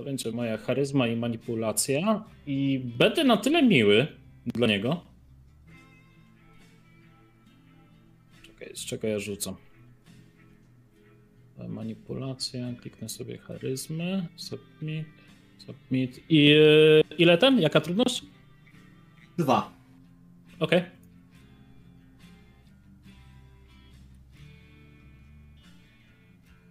To 0.00 0.04
będzie 0.04 0.32
moja 0.32 0.56
charyzma 0.56 1.06
i 1.06 1.16
manipulacja 1.16 2.24
i 2.46 2.80
będę 2.98 3.24
na 3.24 3.36
tyle 3.36 3.62
miły 3.62 4.06
dla 4.46 4.66
niego. 4.66 5.04
Czekaj, 8.42 8.70
z 8.74 8.84
czego 8.84 9.08
ja 9.08 9.18
rzucam? 9.18 9.54
E, 11.58 11.68
Manipulacja, 11.68 12.74
kliknę 12.80 13.08
sobie 13.08 13.38
charyzmę, 13.38 14.26
submit, 14.36 15.06
submit 15.58 16.20
i 16.28 16.50
e, 16.50 17.14
ile 17.18 17.38
ten? 17.38 17.60
Jaka 17.60 17.80
trudność? 17.80 18.22
Dwa. 19.38 19.72
Okej. 20.60 20.82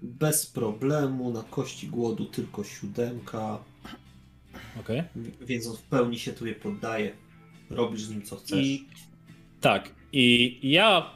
Bez 0.01 0.45
problemu, 0.45 1.31
na 1.31 1.43
kości 1.43 1.87
głodu 1.87 2.25
tylko 2.25 2.63
siódemka, 2.63 3.59
Okej. 4.79 5.03
więc 5.41 5.67
on 5.67 5.77
w 5.77 5.81
pełni 5.81 6.19
się 6.19 6.33
tobie 6.33 6.55
poddaje. 6.55 7.11
Robisz 7.69 8.01
z 8.01 8.09
nim 8.09 8.21
co 8.21 8.35
chcesz. 8.35 8.65
I 8.65 8.85
tak, 9.61 9.95
i 10.13 10.59
ja, 10.63 11.11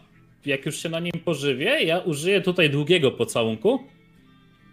jak 0.45 0.65
już 0.65 0.75
się 0.75 0.89
na 0.89 0.99
nim 0.99 1.13
pożywię, 1.25 1.83
ja 1.83 1.99
użyję 1.99 2.41
tutaj 2.41 2.69
długiego 2.69 3.11
pocałunku. 3.11 3.79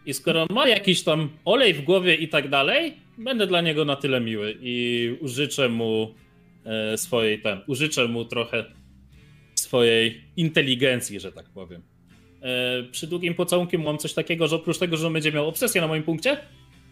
I 0.07 0.15
skoro 0.15 0.47
ma 0.51 0.69
jakiś 0.69 1.03
tam 1.03 1.31
olej 1.45 1.75
w 1.75 1.85
głowie 1.85 2.15
i 2.15 2.29
tak 2.29 2.49
dalej, 2.49 2.95
będę 3.19 3.47
dla 3.47 3.61
niego 3.61 3.85
na 3.85 3.97
tyle 3.97 4.21
miły 4.21 4.57
i 4.61 5.17
użyczę 5.21 5.69
mu 5.69 6.15
e, 6.65 6.99
swojej 6.99 7.43
ten, 7.43 7.61
użyczę 7.67 8.09
mu 8.09 8.25
trochę 8.25 8.65
swojej 9.55 10.25
inteligencji, 10.37 11.21
że 11.21 11.33
tak 11.33 11.49
powiem. 11.49 11.83
E, 12.43 12.83
przy 12.83 13.07
długim 13.07 13.35
pocałunku 13.35 13.79
mam 13.79 13.99
coś 13.99 14.15
takiego, 14.15 14.49
że 14.49 14.57
oprócz 14.57 14.79
tego, 14.79 14.97
że 14.97 15.07
on 15.07 15.13
będzie 15.13 15.33
miał 15.33 15.49
obsesję 15.49 15.81
na 15.81 15.87
moim 15.87 16.03
punkcie, 16.03 16.39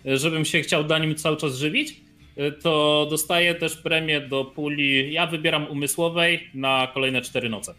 e, 0.06 0.16
żebym 0.16 0.44
się 0.44 0.60
chciał 0.60 0.86
na 0.86 0.98
nim 0.98 1.14
cały 1.14 1.36
czas 1.36 1.56
żywić, 1.56 2.00
e, 2.36 2.52
to 2.52 3.06
dostaję 3.10 3.54
też 3.54 3.76
premię 3.76 4.20
do 4.20 4.44
puli. 4.44 5.12
Ja 5.12 5.26
wybieram 5.26 5.66
umysłowej 5.66 6.50
na 6.54 6.88
kolejne 6.94 7.22
4 7.22 7.48
noce. 7.48 7.74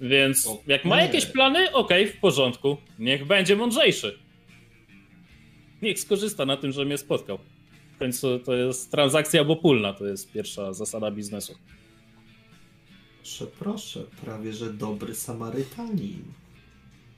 Więc 0.00 0.48
jak 0.66 0.84
ma 0.84 1.02
jakieś 1.02 1.26
plany, 1.26 1.72
okej, 1.72 2.06
w 2.06 2.20
porządku. 2.20 2.76
Niech 2.98 3.26
będzie 3.26 3.56
mądrzejszy. 3.56 4.18
Niech 5.82 6.00
skorzysta 6.00 6.46
na 6.46 6.56
tym, 6.56 6.72
że 6.72 6.84
mnie 6.84 6.98
spotkał. 6.98 7.38
W 7.94 7.98
końcu 7.98 8.38
to 8.38 8.54
jest 8.54 8.90
transakcja 8.90 9.40
obopólna, 9.40 9.92
to 9.92 10.06
jest 10.06 10.32
pierwsza 10.32 10.72
zasada 10.72 11.10
biznesu. 11.10 11.54
Proszę, 13.22 13.46
proszę, 13.58 14.04
prawie 14.24 14.52
że 14.52 14.72
dobry 14.72 15.14
Samarytanin. 15.14 16.22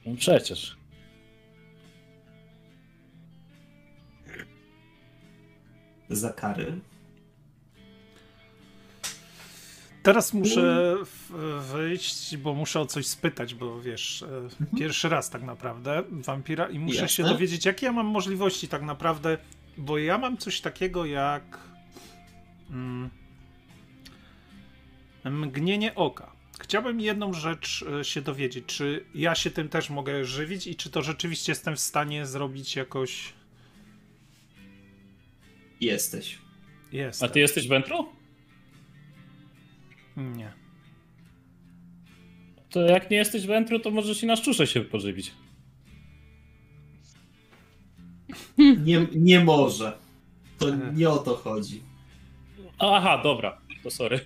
No 0.07 0.17
przecież. 0.17 0.77
Za 6.11 6.33
kary. 6.33 6.81
Teraz 10.03 10.35
muszę 10.35 10.95
w- 11.05 11.63
wyjść, 11.73 12.37
bo 12.37 12.55
muszę 12.55 12.81
o 12.81 12.87
coś 12.87 13.07
spytać, 13.07 13.55
bo 13.55 13.81
wiesz, 13.81 14.23
e, 14.73 14.77
pierwszy 14.79 15.09
raz 15.09 15.31
tak 15.31 15.43
naprawdę 15.43 16.03
wampira 16.11 16.69
i 16.69 16.79
muszę 16.79 17.09
się 17.09 17.23
dowiedzieć, 17.23 17.65
jakie 17.65 17.87
ja 17.87 17.93
mam 17.93 18.07
możliwości 18.07 18.69
tak 18.69 18.83
naprawdę, 18.83 19.39
bo 19.77 19.99
ja 19.99 20.19
mam 20.19 20.37
coś 20.37 20.61
takiego 20.61 21.05
jak 21.07 21.59
mm, 22.71 23.11
mgnienie 25.25 25.95
oka. 25.95 26.34
Chciałbym 26.65 27.01
jedną 27.01 27.33
rzecz 27.33 27.85
e, 28.01 28.05
się 28.05 28.23
dowiedzieć, 28.23 28.65
czy 28.67 29.05
ja 29.15 29.35
się 29.35 29.51
tym 29.51 29.69
też 29.69 29.91
mogę 29.91 30.25
żywić 30.25 30.67
i 30.67 30.77
czy 30.77 30.91
to 30.91 31.03
rzeczywiście 31.03 31.53
jestem 31.53 31.77
w 31.77 31.81
stanie 31.81 32.27
zrobić 32.27 32.77
jakoś... 32.77 33.33
Jesteś. 35.81 36.39
Jest. 36.93 37.23
A 37.23 37.29
ty 37.29 37.41
jesteś 37.41 37.69
wętru? 37.69 38.07
Nie. 40.17 40.53
To 42.71 42.81
jak 42.81 43.11
nie 43.11 43.17
jesteś 43.17 43.47
wętru, 43.47 43.79
to 43.79 43.91
możesz 43.91 44.23
i 44.23 44.27
na 44.27 44.37
szczurze 44.37 44.67
się 44.67 44.81
pożywić. 44.81 45.33
Nie, 48.59 49.07
nie 49.15 49.45
może. 49.45 49.99
To 50.59 50.67
nie 50.99 51.11
o 51.11 51.19
to 51.19 51.37
chodzi. 51.37 51.83
Aha, 52.79 53.21
dobra, 53.23 53.61
to 53.83 53.91
sorry. 53.91 54.21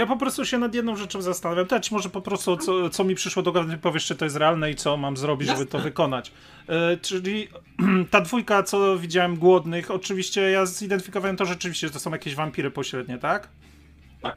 Ja 0.00 0.06
po 0.06 0.16
prostu 0.16 0.44
się 0.44 0.58
nad 0.58 0.74
jedną 0.74 0.96
rzeczą 0.96 1.22
zastanawiam. 1.22 1.66
Też 1.66 1.90
może 1.90 2.08
po 2.10 2.20
prostu, 2.20 2.56
co, 2.56 2.90
co 2.90 3.04
mi 3.04 3.14
przyszło 3.14 3.42
do 3.42 3.52
głowy, 3.52 3.78
powiesz, 3.78 4.06
czy 4.06 4.16
to 4.16 4.24
jest 4.24 4.36
realne 4.36 4.70
i 4.70 4.74
co 4.74 4.96
mam 4.96 5.16
zrobić, 5.16 5.48
żeby 5.48 5.66
to 5.66 5.78
wykonać. 5.78 6.32
E, 6.68 6.96
czyli 6.96 7.48
ta 8.10 8.20
dwójka, 8.20 8.62
co 8.62 8.98
widziałem, 8.98 9.36
głodnych, 9.36 9.90
oczywiście 9.90 10.40
ja 10.40 10.66
zidentyfikowałem 10.66 11.36
to 11.36 11.44
rzeczywiście, 11.44 11.86
że 11.86 11.92
to 11.92 12.00
są 12.00 12.10
jakieś 12.10 12.34
wampiry 12.34 12.70
pośrednie, 12.70 13.18
tak? 13.18 13.48
Tak. 14.22 14.36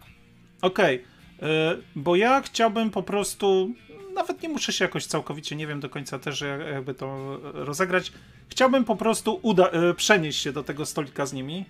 Okej, 0.61 1.03
e, 1.41 1.77
bo 1.95 2.15
ja 2.15 2.41
chciałbym 2.41 2.90
po 2.90 3.03
prostu, 3.03 3.69
nawet 4.15 4.44
nie 4.44 4.49
muszę 4.49 4.73
się 4.73 4.85
jakoś 4.85 5.06
całkowicie, 5.06 5.56
nie 5.56 5.68
wiem 5.68 5.80
do 5.80 5.90
końca 5.90 6.19
też 6.19 6.41
jak- 6.41 6.68
jakby 6.73 6.94
to 6.94 7.38
rozegrać, 7.53 8.11
chciałbym 8.49 8.84
po 8.85 8.95
prostu 8.95 9.40
uda- 9.44 9.69
e, 9.72 9.94
przenieść 9.94 10.41
się 10.41 10.52
do 10.53 10.64
tego 10.64 10.85
stolika 10.85 11.26
z 11.26 11.34
nimi. 11.34 11.65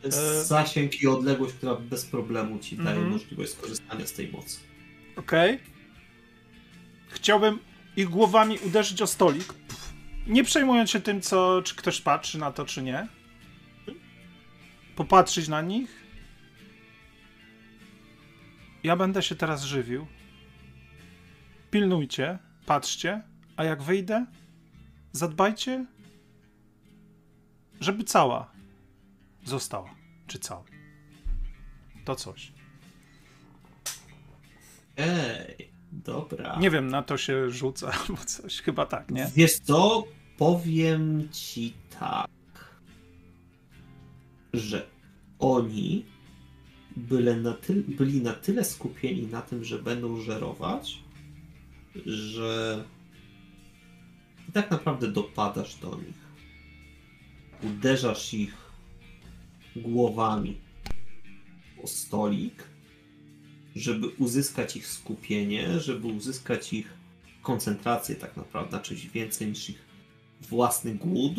To 0.00 0.06
jest 0.06 0.18
E- 0.18 0.44
zasięg 0.44 1.02
i 1.02 1.06
odległość, 1.06 1.54
która 1.54 1.74
bez 1.76 2.06
problemu 2.06 2.58
ci 2.58 2.76
daje 2.76 2.88
Mhm. 2.90 3.10
możliwość 3.10 3.52
skorzystania 3.52 4.06
z 4.06 4.12
tej 4.12 4.32
mocy. 4.32 4.58
Okej. 5.16 5.58
Chciałbym 7.08 7.58
ich 7.96 8.08
głowami 8.08 8.58
uderzyć 8.66 9.02
o 9.02 9.06
stolik, 9.06 9.54
nie 10.26 10.44
przejmując 10.44 10.90
się 10.90 11.00
tym, 11.00 11.20
co, 11.20 11.62
czy 11.62 11.76
ktoś 11.76 12.00
patrzy 12.00 12.38
na 12.38 12.52
to, 12.52 12.64
czy 12.64 12.82
nie. 12.82 13.08
Popatrzeć 14.96 15.48
na 15.48 15.62
nich. 15.62 16.00
Ja 18.82 18.96
będę 18.96 19.22
się 19.22 19.34
teraz 19.34 19.62
żywił. 19.64 20.06
Pilnujcie, 21.70 22.38
patrzcie, 22.66 23.22
a 23.56 23.64
jak 23.64 23.82
wyjdę, 23.82 24.26
zadbajcie, 25.12 25.86
żeby 27.80 28.04
cała 28.04 28.52
została, 29.44 29.94
czy 30.26 30.38
cały. 30.38 30.64
To 32.04 32.16
coś. 32.16 32.52
Ej, 34.96 35.70
dobra. 35.92 36.56
Nie 36.60 36.70
wiem, 36.70 36.88
na 36.90 37.02
to 37.02 37.16
się 37.16 37.50
rzuca 37.50 37.92
albo 38.08 38.24
coś. 38.24 38.60
Chyba 38.60 38.86
tak, 38.86 39.10
nie? 39.10 39.30
Wiesz 39.34 39.58
co? 39.58 40.04
Powiem 40.38 41.28
ci 41.32 41.72
tak, 42.00 42.30
że 44.52 44.86
oni 45.38 46.04
byle 46.96 47.36
na 47.36 47.52
ty- 47.52 47.82
byli 47.88 48.20
na 48.22 48.32
tyle 48.32 48.64
skupieni 48.64 49.26
na 49.26 49.42
tym, 49.42 49.64
że 49.64 49.78
będą 49.78 50.20
żerować, 50.20 50.98
że 52.06 52.84
i 54.48 54.52
tak 54.52 54.70
naprawdę 54.70 55.08
dopadasz 55.12 55.76
do 55.76 55.96
nich. 55.96 56.20
Uderzasz 57.62 58.34
ich 58.34 58.69
głowami 59.80 60.56
o 61.82 61.86
stolik, 61.86 62.64
żeby 63.76 64.08
uzyskać 64.08 64.76
ich 64.76 64.86
skupienie, 64.86 65.80
żeby 65.80 66.06
uzyskać 66.06 66.72
ich 66.72 66.94
koncentrację 67.42 68.16
tak 68.16 68.36
naprawdę 68.36 68.76
na 68.76 68.82
czymś 68.82 69.06
więcej 69.06 69.48
niż 69.48 69.70
ich 69.70 69.84
własny 70.40 70.94
głód. 70.94 71.32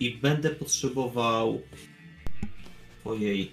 I 0.00 0.10
będę 0.10 0.50
potrzebował 0.50 1.60
twojej 3.00 3.52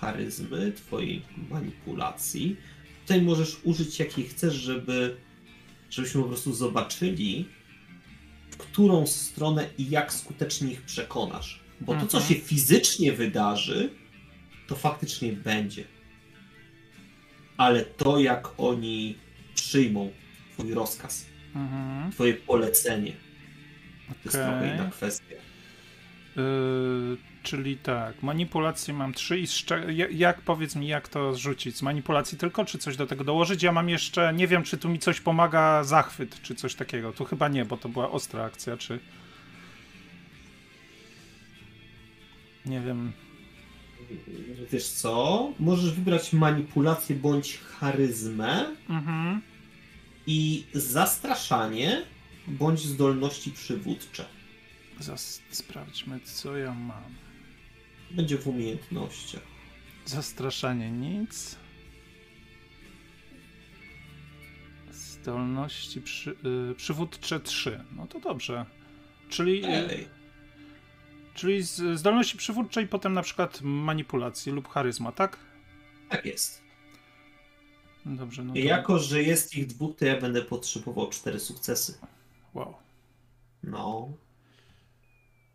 charyzmy, 0.00 0.72
twojej 0.72 1.22
manipulacji. 1.50 2.56
Tutaj 3.02 3.22
możesz 3.22 3.60
użyć 3.64 3.98
jakiej 3.98 4.24
chcesz, 4.24 4.54
żeby 4.54 5.16
żebyśmy 5.92 6.22
po 6.22 6.28
prostu 6.28 6.54
zobaczyli, 6.54 7.48
którą 8.62 9.06
stronę 9.06 9.68
i 9.78 9.90
jak 9.90 10.12
skutecznie 10.12 10.72
ich 10.72 10.82
przekonasz. 10.82 11.60
Bo 11.80 11.94
to, 11.94 12.06
co 12.06 12.18
Mhm. 12.18 12.34
się 12.34 12.40
fizycznie 12.40 13.12
wydarzy, 13.12 13.90
to 14.68 14.74
faktycznie 14.76 15.32
będzie. 15.32 15.84
Ale 17.56 17.84
to, 17.84 18.18
jak 18.20 18.48
oni 18.60 19.18
przyjmą 19.54 20.10
twój 20.52 20.74
rozkaz, 20.74 21.26
Mhm. 21.54 22.12
twoje 22.12 22.34
polecenie, 22.34 23.12
to 24.08 24.14
jest 24.24 24.36
trochę 24.36 24.74
inna 24.74 24.90
kwestia. 24.90 25.34
Yy, 26.36 27.16
czyli 27.42 27.76
tak, 27.76 28.22
manipulacje 28.22 28.94
mam 28.94 29.12
trzy 29.14 29.38
i 29.40 29.46
jak 30.18 30.40
powiedz 30.40 30.76
mi, 30.76 30.86
jak 30.88 31.08
to 31.08 31.34
zrzucić? 31.34 31.76
Z 31.76 31.82
manipulacji 31.82 32.38
tylko, 32.38 32.64
czy 32.64 32.78
coś 32.78 32.96
do 32.96 33.06
tego 33.06 33.24
dołożyć? 33.24 33.62
Ja 33.62 33.72
mam 33.72 33.88
jeszcze, 33.88 34.32
nie 34.34 34.46
wiem, 34.48 34.62
czy 34.62 34.78
tu 34.78 34.88
mi 34.88 34.98
coś 34.98 35.20
pomaga 35.20 35.84
zachwyt, 35.84 36.42
czy 36.42 36.54
coś 36.54 36.74
takiego. 36.74 37.12
Tu 37.12 37.24
chyba 37.24 37.48
nie, 37.48 37.64
bo 37.64 37.76
to 37.76 37.88
była 37.88 38.10
ostra 38.10 38.44
akcja, 38.44 38.76
czy... 38.76 38.98
Nie 42.66 42.80
wiem. 42.80 43.12
Wiesz 44.72 44.88
co? 44.88 45.48
Możesz 45.58 45.92
wybrać 45.92 46.32
manipulację 46.32 47.16
bądź 47.16 47.58
charyzmę 47.58 48.66
Mhm. 48.88 49.40
i 50.26 50.64
zastraszanie 50.74 52.02
bądź 52.46 52.80
zdolności 52.80 53.50
przywódcze. 53.50 54.24
Zas- 55.00 55.40
sprawdźmy, 55.50 56.20
co 56.24 56.56
ja 56.56 56.74
mam. 56.74 57.02
Będzie 58.12 58.38
w 58.38 58.46
umiejętnościach. 58.46 59.42
Zastraszanie 60.04 60.90
nic. 60.90 61.56
Zdolności 64.90 66.00
przy, 66.00 66.30
y, 66.70 66.74
przywódcze 66.74 67.40
3. 67.40 67.84
No 67.96 68.06
to 68.06 68.20
dobrze. 68.20 68.66
Czyli, 69.28 69.64
y, 69.64 69.68
Ej, 69.68 70.08
czyli 71.34 71.62
z, 71.62 71.98
zdolności 71.98 72.36
przywódcze 72.36 72.82
i 72.82 72.86
potem 72.86 73.12
na 73.12 73.22
przykład 73.22 73.60
manipulacji 73.62 74.52
lub 74.52 74.68
charyzma, 74.68 75.12
tak? 75.12 75.38
tak 76.08 76.26
jest. 76.26 76.62
Dobrze, 78.06 78.44
no 78.44 78.52
to... 78.52 78.58
Jako, 78.58 78.98
że 78.98 79.22
jest 79.22 79.56
ich 79.56 79.66
dwóch, 79.66 79.96
to 79.96 80.04
ja 80.04 80.20
będę 80.20 80.42
potrzebował 80.42 81.10
cztery 81.10 81.40
sukcesy. 81.40 81.98
Wow. 82.54 82.74
No. 83.62 84.12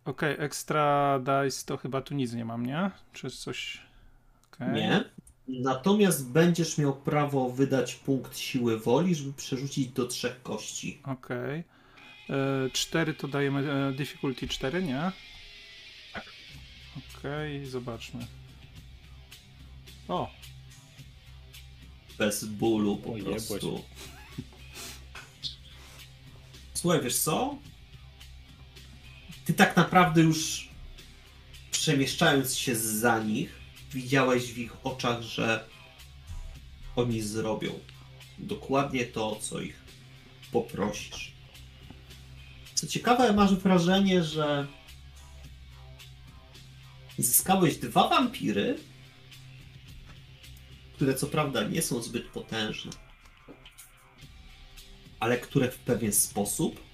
Okej, 0.08 0.36
extra 0.40 1.20
dice 1.20 1.66
to 1.66 1.78
chyba 1.78 2.02
tu 2.02 2.14
nic 2.16 2.34
nie 2.34 2.46
mam, 2.46 2.66
nie? 2.66 2.92
Czy 3.14 3.30
coś... 3.32 3.82
Okej. 4.54 4.74
Nie. 4.74 5.04
Natomiast 5.48 6.32
będziesz 6.32 6.78
miał 6.78 6.96
prawo 6.96 7.50
wydać 7.50 7.96
punkt 7.96 8.38
siły 8.38 8.80
woli, 8.80 9.16
żeby 9.16 9.34
przerzucić 9.34 9.88
do 9.88 10.08
trzech 10.08 10.42
kości. 10.44 11.02
Okej. 11.04 11.64
E, 12.30 12.70
4 12.74 13.14
to 13.14 13.28
dajemy 13.28 13.72
e, 13.72 13.94
difficulty 13.94 14.48
4, 14.48 14.84
nie? 14.84 15.12
Tak. 16.14 16.26
Okej, 17.18 17.66
zobaczmy. 17.66 18.28
O, 20.08 20.30
Bez 22.18 22.46
bólu 22.46 22.98
po 22.98 23.14
O, 23.14 23.18
prostu. 23.18 23.84
Słuchaj, 26.74 27.02
wiesz 27.02 27.20
co? 27.20 27.58
Ty 29.48 29.54
tak 29.54 29.78
naprawdę 29.78 30.22
już 30.22 30.70
przemieszczając 31.72 32.56
się 32.56 32.76
za 32.76 33.20
nich, 33.20 33.60
widziałeś 33.94 34.54
w 34.54 34.58
ich 34.58 34.86
oczach, 34.86 35.22
że 35.22 35.66
oni 36.96 37.22
zrobią 37.22 37.80
dokładnie 38.40 39.06
to, 39.06 39.36
co 39.36 39.62
ich 39.62 39.84
poprosisz. 40.52 41.32
Co 42.74 42.88
ciekawe, 42.88 43.34
masz 43.34 43.56
wrażenie, 43.56 44.24
że 44.24 44.68
zyskałeś 47.18 47.78
dwa 47.78 48.08
wampiry, 48.08 48.80
które 50.94 51.14
co 51.14 51.28
prawda 51.28 51.64
nie 51.64 51.82
są 51.82 52.02
zbyt 52.02 52.28
potężne, 52.28 52.92
ale 55.20 55.38
które 55.38 55.72
w 55.72 55.78
pewien 55.78 56.14
sposób 56.14 56.87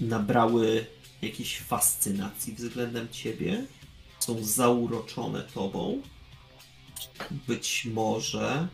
nabrały 0.00 0.86
jakiejś 1.22 1.58
fascynacji 1.58 2.54
względem 2.54 3.08
ciebie, 3.08 3.66
są 4.18 4.44
zauroczone 4.44 5.42
tobą, 5.42 6.02
być 7.46 7.84
może 7.84 8.68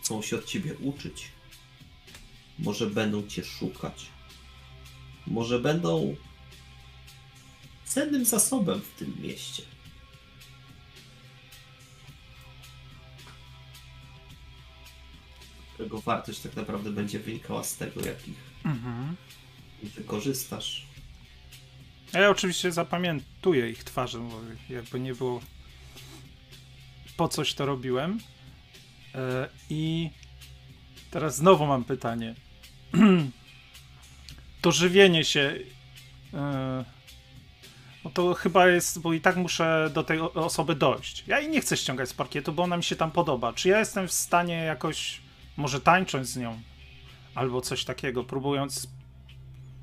chcą 0.00 0.22
się 0.22 0.36
od 0.36 0.44
ciebie 0.44 0.74
uczyć, 0.74 1.28
może 2.58 2.86
będą 2.86 3.26
cię 3.26 3.44
szukać, 3.44 4.06
może 5.26 5.58
będą 5.58 6.16
cennym 7.84 8.24
zasobem 8.24 8.80
w 8.80 8.98
tym 8.98 9.16
mieście. 9.22 9.62
Którego 15.74 16.00
wartość 16.00 16.40
tak 16.40 16.56
naprawdę 16.56 16.90
będzie 16.90 17.18
wynikała 17.18 17.64
z 17.64 17.76
tego, 17.76 18.06
jak 18.06 18.28
ich 18.28 18.38
mhm. 19.82 20.02
wykorzystasz. 20.02 20.86
A 22.12 22.18
Ja 22.18 22.30
oczywiście 22.30 22.72
zapamiętuję 22.72 23.70
ich 23.70 23.84
twarze, 23.84 24.18
bo 24.18 24.40
jakby 24.74 25.00
nie 25.00 25.14
było 25.14 25.40
po 27.16 27.28
coś 27.28 27.54
to 27.54 27.66
robiłem. 27.66 28.18
E, 29.14 29.48
I 29.70 30.10
teraz 31.10 31.36
znowu 31.36 31.66
mam 31.66 31.84
pytanie. 31.84 32.34
to 34.62 34.72
żywienie 34.72 35.24
się. 35.24 35.58
E, 36.34 36.84
No 38.06 38.12
to 38.12 38.34
chyba 38.34 38.68
jest, 38.68 39.00
bo 39.00 39.12
i 39.12 39.20
tak 39.20 39.36
muszę 39.36 39.90
do 39.94 40.04
tej 40.04 40.20
osoby 40.20 40.74
dojść. 40.74 41.24
Ja 41.26 41.40
jej 41.40 41.48
nie 41.48 41.60
chcę 41.60 41.76
ściągać 41.76 42.08
z 42.08 42.14
parkietu, 42.14 42.52
bo 42.52 42.62
ona 42.62 42.76
mi 42.76 42.84
się 42.84 42.96
tam 42.96 43.10
podoba. 43.10 43.52
Czy 43.52 43.68
ja 43.68 43.78
jestem 43.78 44.08
w 44.08 44.12
stanie 44.12 44.54
jakoś, 44.54 45.20
może 45.56 45.80
tańcząc 45.80 46.28
z 46.28 46.36
nią, 46.36 46.60
albo 47.34 47.60
coś 47.60 47.84
takiego, 47.84 48.24
próbując. 48.24 48.88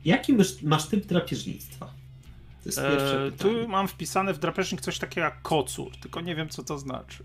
Jaki 0.06 0.34
masz, 0.64 0.88
typ 0.88 1.06
drapieżnictwa? 1.06 1.86
To 2.64 2.70
jest 2.70 2.78
pierwsze 2.78 3.26
E, 3.26 3.32
pytanie. 3.32 3.64
tu 3.64 3.68
mam 3.68 3.88
wpisane 3.88 4.34
w 4.34 4.40
drapieżnik 4.40 4.82
coś 4.82 5.00
takiego 5.00 5.26
jak 5.26 5.42
kocur, 5.42 5.98
tylko 5.98 6.22
nie 6.22 6.36
wiem, 6.36 6.50
co 6.50 6.64
to 6.64 6.80
znaczy. 6.80 7.24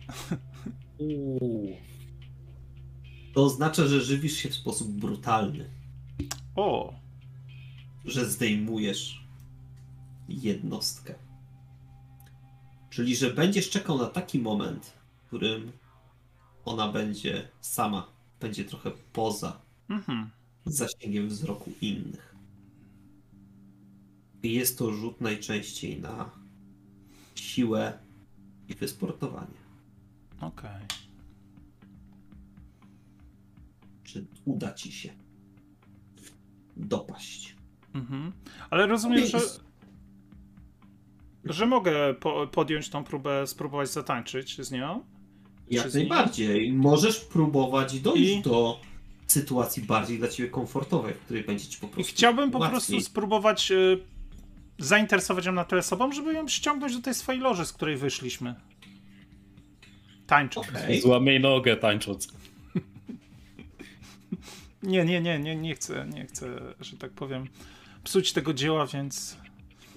Uuu. 0.98 1.76
To 3.34 3.44
oznacza, 3.44 3.86
że 3.86 4.00
żywisz 4.00 4.36
się 4.36 4.48
w 4.48 4.54
sposób 4.54 4.88
brutalny, 4.88 5.70
O, 6.56 6.94
że 8.04 8.30
zdejmujesz 8.30 9.24
jednostkę. 10.28 11.14
Czyli, 12.90 13.16
że 13.16 13.30
będziesz 13.30 13.70
czekał 13.70 13.98
na 13.98 14.06
taki 14.06 14.38
moment, 14.38 14.92
w 15.22 15.26
którym 15.26 15.72
ona 16.64 16.92
będzie 16.92 17.48
sama, 17.60 18.06
będzie 18.40 18.64
trochę 18.64 18.90
poza 19.12 19.60
mhm. 19.90 20.30
zasięgiem 20.66 21.28
wzroku 21.28 21.72
innych. 21.80 22.27
I 24.42 24.52
jest 24.52 24.78
to 24.78 24.92
rzut 24.92 25.20
najczęściej 25.20 26.00
na 26.00 26.30
siłę 27.34 27.98
i 28.68 28.74
wysportowanie. 28.74 29.58
okej. 30.40 30.86
Czy 34.04 34.26
uda 34.44 34.74
ci 34.74 34.92
się 34.92 35.08
dopaść? 36.76 37.56
Mhm. 37.94 38.32
Ale 38.70 38.86
rozumiem, 38.86 39.26
że, 39.26 39.40
że 41.44 41.66
mogę 41.66 42.14
po, 42.14 42.46
podjąć 42.46 42.88
tą 42.88 43.04
próbę, 43.04 43.46
spróbować 43.46 43.90
zatańczyć 43.90 44.60
z 44.60 44.70
nią. 44.70 45.04
Jak 45.70 45.90
z 45.90 45.94
najbardziej. 45.94 46.72
Możesz 46.72 47.20
próbować 47.20 48.00
dojść 48.00 48.30
I- 48.30 48.42
do 48.42 48.80
sytuacji 49.26 49.82
bardziej 49.82 50.18
dla 50.18 50.28
ciebie 50.28 50.48
komfortowej, 50.50 51.14
w 51.14 51.18
której 51.18 51.44
będzie 51.44 51.66
ci 51.66 51.78
po 51.80 51.86
I 51.86 51.90
prostu 51.90 52.12
chciałbym 52.12 52.50
po 52.50 52.58
łatwiej. 52.58 52.70
prostu 52.72 53.00
spróbować 53.00 53.70
y, 53.70 53.98
zainteresować 54.78 55.46
ją 55.46 55.52
na 55.52 55.64
tyle 55.64 55.82
sobą, 55.82 56.12
żeby 56.12 56.32
ją 56.32 56.48
ściągnąć 56.48 56.96
do 56.96 57.02
tej 57.02 57.14
swojej 57.14 57.40
loży, 57.40 57.66
z 57.66 57.72
której 57.72 57.96
wyszliśmy. 57.96 58.54
Tańcząc. 60.26 60.68
Okej. 60.68 61.00
Złamie 61.00 61.40
nogę 61.40 61.76
tańcząc. 61.76 62.28
Nie, 64.82 65.04
nie, 65.04 65.20
nie, 65.20 65.38
nie, 65.38 65.56
nie 65.56 65.74
chcę, 65.74 66.06
nie 66.14 66.26
chcę, 66.26 66.74
że 66.80 66.96
tak 66.96 67.12
powiem, 67.12 67.48
psuć 68.04 68.32
tego 68.32 68.54
dzieła, 68.54 68.86
więc 68.86 69.36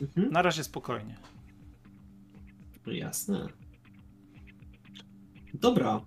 Mhm. 0.01 0.31
na 0.31 0.41
razie 0.41 0.63
spokojnie. 0.63 1.15
No 2.85 2.91
jasne. 2.93 3.47
Dobra. 5.53 6.01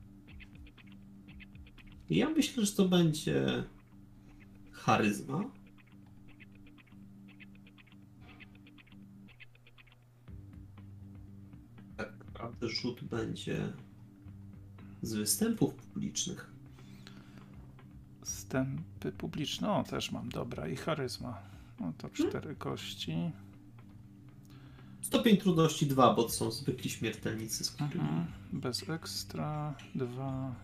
Ja 2.11 2.29
myślę, 2.31 2.67
że 2.67 2.73
to 2.73 2.89
będzie 2.89 3.65
charyzma. 4.73 5.45
Naprawdę 12.35 12.69
rzut 12.69 13.05
będzie 13.05 13.73
z 15.03 15.15
występów 15.15 15.75
publicznych. 15.75 16.51
Wstępy 18.25 19.13
publiczne, 19.13 19.73
o 19.73 19.85
też 19.85 20.13
mam, 20.13 20.29
dobra, 20.29 20.69
i 20.69 20.77
charyzma. 20.77 21.39
No 21.81 21.93
to 21.99 22.09
cztery 22.11 22.55
kości. 22.57 23.17
Stopień 25.03 25.37
trudności 25.37 25.87
2, 25.87 26.15
bo 26.15 26.23
to 26.23 26.29
są 26.29 26.51
zwykli 26.51 26.91
śmiertelnicy, 26.91 27.65
z 27.65 27.71
którymi 27.71 27.95
Mhm. 28.01 28.27
Bez 28.53 28.89
ekstra, 28.89 29.75
dwa. 29.95 30.55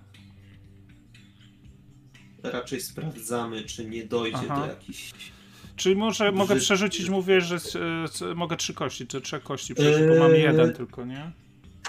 raczej 2.42 2.80
sprawdzamy, 2.80 3.62
czy 3.64 3.88
nie 3.90 4.04
dojdzie 4.06 4.38
Aha. 4.50 4.60
do 4.60 4.66
jakichś 4.66 5.12
Czyli 5.76 5.96
może 5.96 6.32
mogę 6.32 6.56
przerzucić, 6.56 7.08
mówię, 7.08 7.40
że 7.40 7.56
e, 7.56 8.08
c- 8.08 8.34
mogę 8.34 8.56
trzy 8.56 8.74
kości, 8.74 9.06
czy 9.06 9.20
trzech 9.20 9.42
kości 9.42 9.74
przerzucić, 9.74 10.08
bo 10.08 10.18
mam 10.18 10.32
Eee. 10.32 10.42
jeden 10.42 10.72
tylko, 10.74 11.04
nie? 11.04 11.32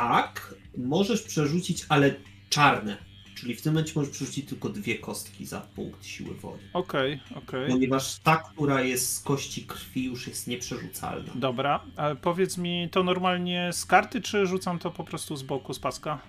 Tak, 0.01 0.55
możesz 0.77 1.21
przerzucić, 1.21 1.85
ale 1.89 2.15
czarne. 2.49 2.97
Czyli 3.35 3.55
w 3.55 3.61
tym 3.61 3.73
momencie 3.73 3.93
możesz 3.95 4.11
przerzucić 4.11 4.49
tylko 4.49 4.69
dwie 4.69 4.99
kostki 4.99 5.45
za 5.45 5.61
punkt 5.61 6.05
siły 6.05 6.35
woli. 6.35 6.61
Okej, 6.73 7.21
okej. 7.35 7.69
Ponieważ 7.71 8.19
ta, 8.19 8.37
która 8.37 8.81
jest 8.81 9.15
z 9.15 9.19
kości 9.19 9.65
krwi, 9.65 10.03
już 10.05 10.27
jest 10.27 10.47
nieprzerzucalna. 10.47 11.33
Dobra, 11.35 11.83
a 11.95 12.15
powiedz 12.15 12.57
mi, 12.57 12.89
to 12.91 13.03
normalnie 13.03 13.69
z 13.73 13.85
karty, 13.85 14.21
czy 14.21 14.45
rzucam 14.45 14.79
to 14.79 14.91
po 14.91 15.03
prostu 15.03 15.35
z 15.35 15.43
boku, 15.43 15.73
z 15.73 15.79
paska? 15.79 16.19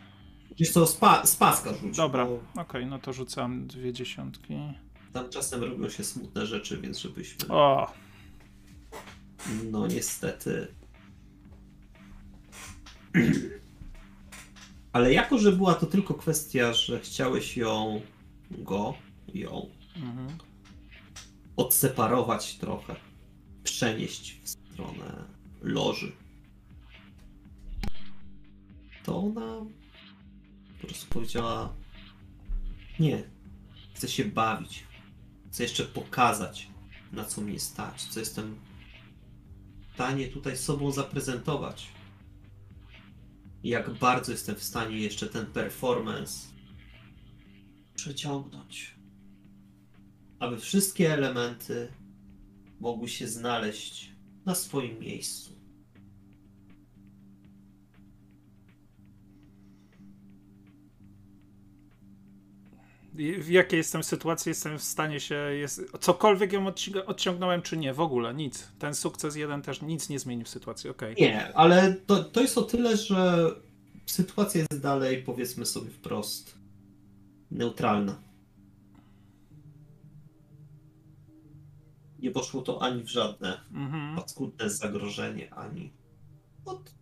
Jest 0.59 0.75
to 0.75 0.87
spa, 0.87 1.27
z 1.27 1.37
paska 1.37 1.75
rzuć. 1.75 1.97
Dobra, 1.97 2.27
bo 2.27 2.63
okej, 2.63 2.87
no 2.87 2.99
to 2.99 3.13
rzucam 3.13 3.67
dwie 3.67 3.93
dziesiątki. 3.93 4.55
Tam 5.13 5.31
czasem 5.31 5.65
robią 5.65 5.89
się 5.89 6.05
smutne 6.05 6.47
rzeczy, 6.47 6.81
więc 6.81 6.99
żebyśmy. 6.99 7.49
O, 7.49 7.93
No 9.71 9.87
niestety. 9.87 10.67
Ale 14.93 15.13
jako, 15.13 15.39
że 15.39 15.53
była 15.53 15.75
to 15.75 15.87
tylko 15.87 16.15
kwestia, 16.15 16.73
że 16.73 17.01
chciałeś 17.01 17.57
ją, 17.57 18.01
go, 18.51 18.95
ją 19.35 19.71
mhm. 19.97 20.39
odseparować 21.57 22.55
trochę, 22.55 22.97
przenieść 23.65 24.41
w 24.43 24.49
stronę 24.49 25.25
loży, 25.63 26.13
to 29.05 29.19
ona 29.19 29.57
po 30.81 30.87
prostu 30.87 31.07
powiedziała: 31.07 31.75
Nie, 33.01 33.23
chcę 33.95 34.09
się 34.09 34.25
bawić, 34.25 34.85
chcę 35.51 35.63
jeszcze 35.63 35.85
pokazać, 35.85 36.69
na 37.13 37.25
co 37.25 37.41
mnie 37.41 37.61
stać, 37.61 38.03
co 38.03 38.21
jestem 38.21 38.57
w 39.91 39.95
stanie 39.95 40.29
tutaj 40.29 40.57
sobą 40.57 40.93
zaprezentować. 40.93 41.89
Jak 43.65 43.91
bardzo 43.91 44.33
jestem 44.33 44.55
w 44.55 44.63
stanie 44.63 44.99
jeszcze 44.99 45.27
ten 45.27 45.47
performance 45.47 46.49
przeciągnąć 47.95 49.03
aby 50.43 50.61
wszystkie 50.61 51.15
elementy 51.15 51.93
mogły 52.81 53.09
się 53.09 53.29
znaleźć 53.29 54.13
na 54.45 54.55
swoim 54.55 54.99
miejscu. 54.99 55.53
W 63.15 63.49
jakiej 63.49 63.77
jestem 63.77 64.05
sytuacji, 64.05 64.49
jestem 64.51 64.79
w 64.79 64.83
stanie 64.83 65.21
się, 65.21 65.35
jest, 65.35 65.83
cokolwiek 66.01 66.53
ją 66.53 66.65
odci- 66.65 67.03
odciągnąłem, 67.07 67.63
czy 67.63 67.77
nie, 67.77 67.95
w 67.95 68.01
ogóle, 68.01 68.35
nic. 68.35 68.69
Ten 68.79 68.95
sukces 68.95 69.37
jeden 69.37 69.63
też 69.63 69.83
nic 69.83 70.09
nie 70.09 70.19
zmieni 70.19 70.45
w 70.45 70.49
sytuacji, 70.49 70.91
okej. 70.91 71.17
Nie, 71.19 71.57
ale 71.57 71.95
to, 72.07 72.25
to 72.25 72.41
jest 72.41 72.59
o 72.59 72.63
tyle, 72.63 72.97
że 72.97 73.51
sytuacja 74.07 74.61
jest 74.71 74.83
dalej, 74.83 75.23
powiedzmy 75.23 75.67
sobie 75.67 75.91
wprost, 75.91 76.59
neutralna. 77.51 78.19
Nie 82.19 82.31
poszło 82.31 82.63
to 82.63 82.83
ani 82.83 83.03
w 83.03 83.09
żadne 83.09 83.61
Mhm. 83.73 84.17
paskudne 84.17 84.71
zagrożenie, 84.71 85.55
ani. 85.55 85.93
Od... 86.65 86.95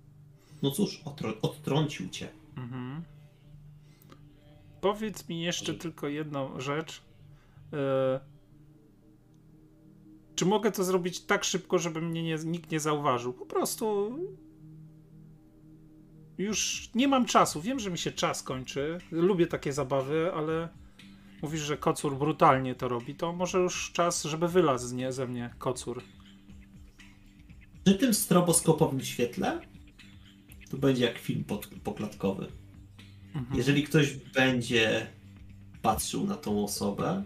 No 0.62 0.70
cóż, 0.70 1.00
otro... 1.04 1.34
odtrącił 1.42 2.08
cię. 2.08 2.28
Mhm. 2.56 3.02
Powiedz 4.80 5.28
mi 5.28 5.40
jeszcze 5.42 5.72
Może- 5.72 5.82
tylko 5.82 6.08
jedną 6.08 6.60
rzecz. 6.60 7.02
E, 7.72 8.20
Czy 10.34 10.46
mogę 10.46 10.72
to 10.72 10.84
zrobić 10.84 11.20
tak 11.20 11.44
szybko, 11.44 11.78
żeby 11.78 12.00
mnie 12.02 12.22
nie, 12.22 12.36
nikt 12.44 12.70
nie 12.70 12.80
zauważył? 12.80 13.32
Po 13.32 13.46
prostu. 13.46 14.10
Już 16.38 16.90
nie 16.94 17.08
mam 17.08 17.24
czasu. 17.26 17.60
Wiem, 17.60 17.78
że 17.80 17.90
mi 17.90 17.98
się 17.98 18.12
czas 18.12 18.42
kończy. 18.42 18.98
Lubię 19.10 19.46
takie 19.46 19.72
zabawy, 19.72 20.32
ale 20.34 20.68
mówisz, 21.42 21.60
że 21.60 21.76
kocur 21.76 22.16
brutalnie 22.18 22.74
to 22.74 22.88
robi. 22.88 23.14
To 23.14 23.32
może 23.32 23.58
już 23.58 23.92
czas, 23.92 24.24
żeby 24.24 24.48
wylazł 24.48 24.86
z 24.86 24.92
nie, 24.92 25.12
ze 25.12 25.26
mnie 25.26 25.54
kocur. 25.58 26.02
Przy 27.84 27.94
tym 27.94 28.14
stroboskopowym 28.14 29.00
świetle 29.00 29.60
to 30.70 30.76
będzie 30.76 31.04
jak 31.04 31.18
film 31.18 31.44
pod, 31.44 31.66
poklatkowy. 31.84 32.46
Mhm. 33.34 33.56
Jeżeli 33.56 33.82
ktoś 33.82 34.16
będzie 34.16 35.06
patrzył 35.82 36.26
na 36.26 36.36
tą 36.36 36.64
osobę, 36.64 37.24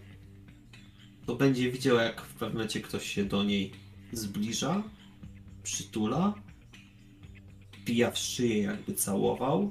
to 1.26 1.36
będzie 1.36 1.72
widział, 1.72 1.96
jak 1.96 2.20
w 2.20 2.32
pewnym 2.32 2.52
momencie 2.52 2.80
ktoś 2.80 3.14
się 3.14 3.24
do 3.24 3.44
niej 3.44 3.72
zbliża, 4.12 4.82
przytula, 5.62 6.34
pija 7.84 8.10
w 8.10 8.18
szyję, 8.18 8.58
jakby 8.58 8.94
całował, 8.94 9.70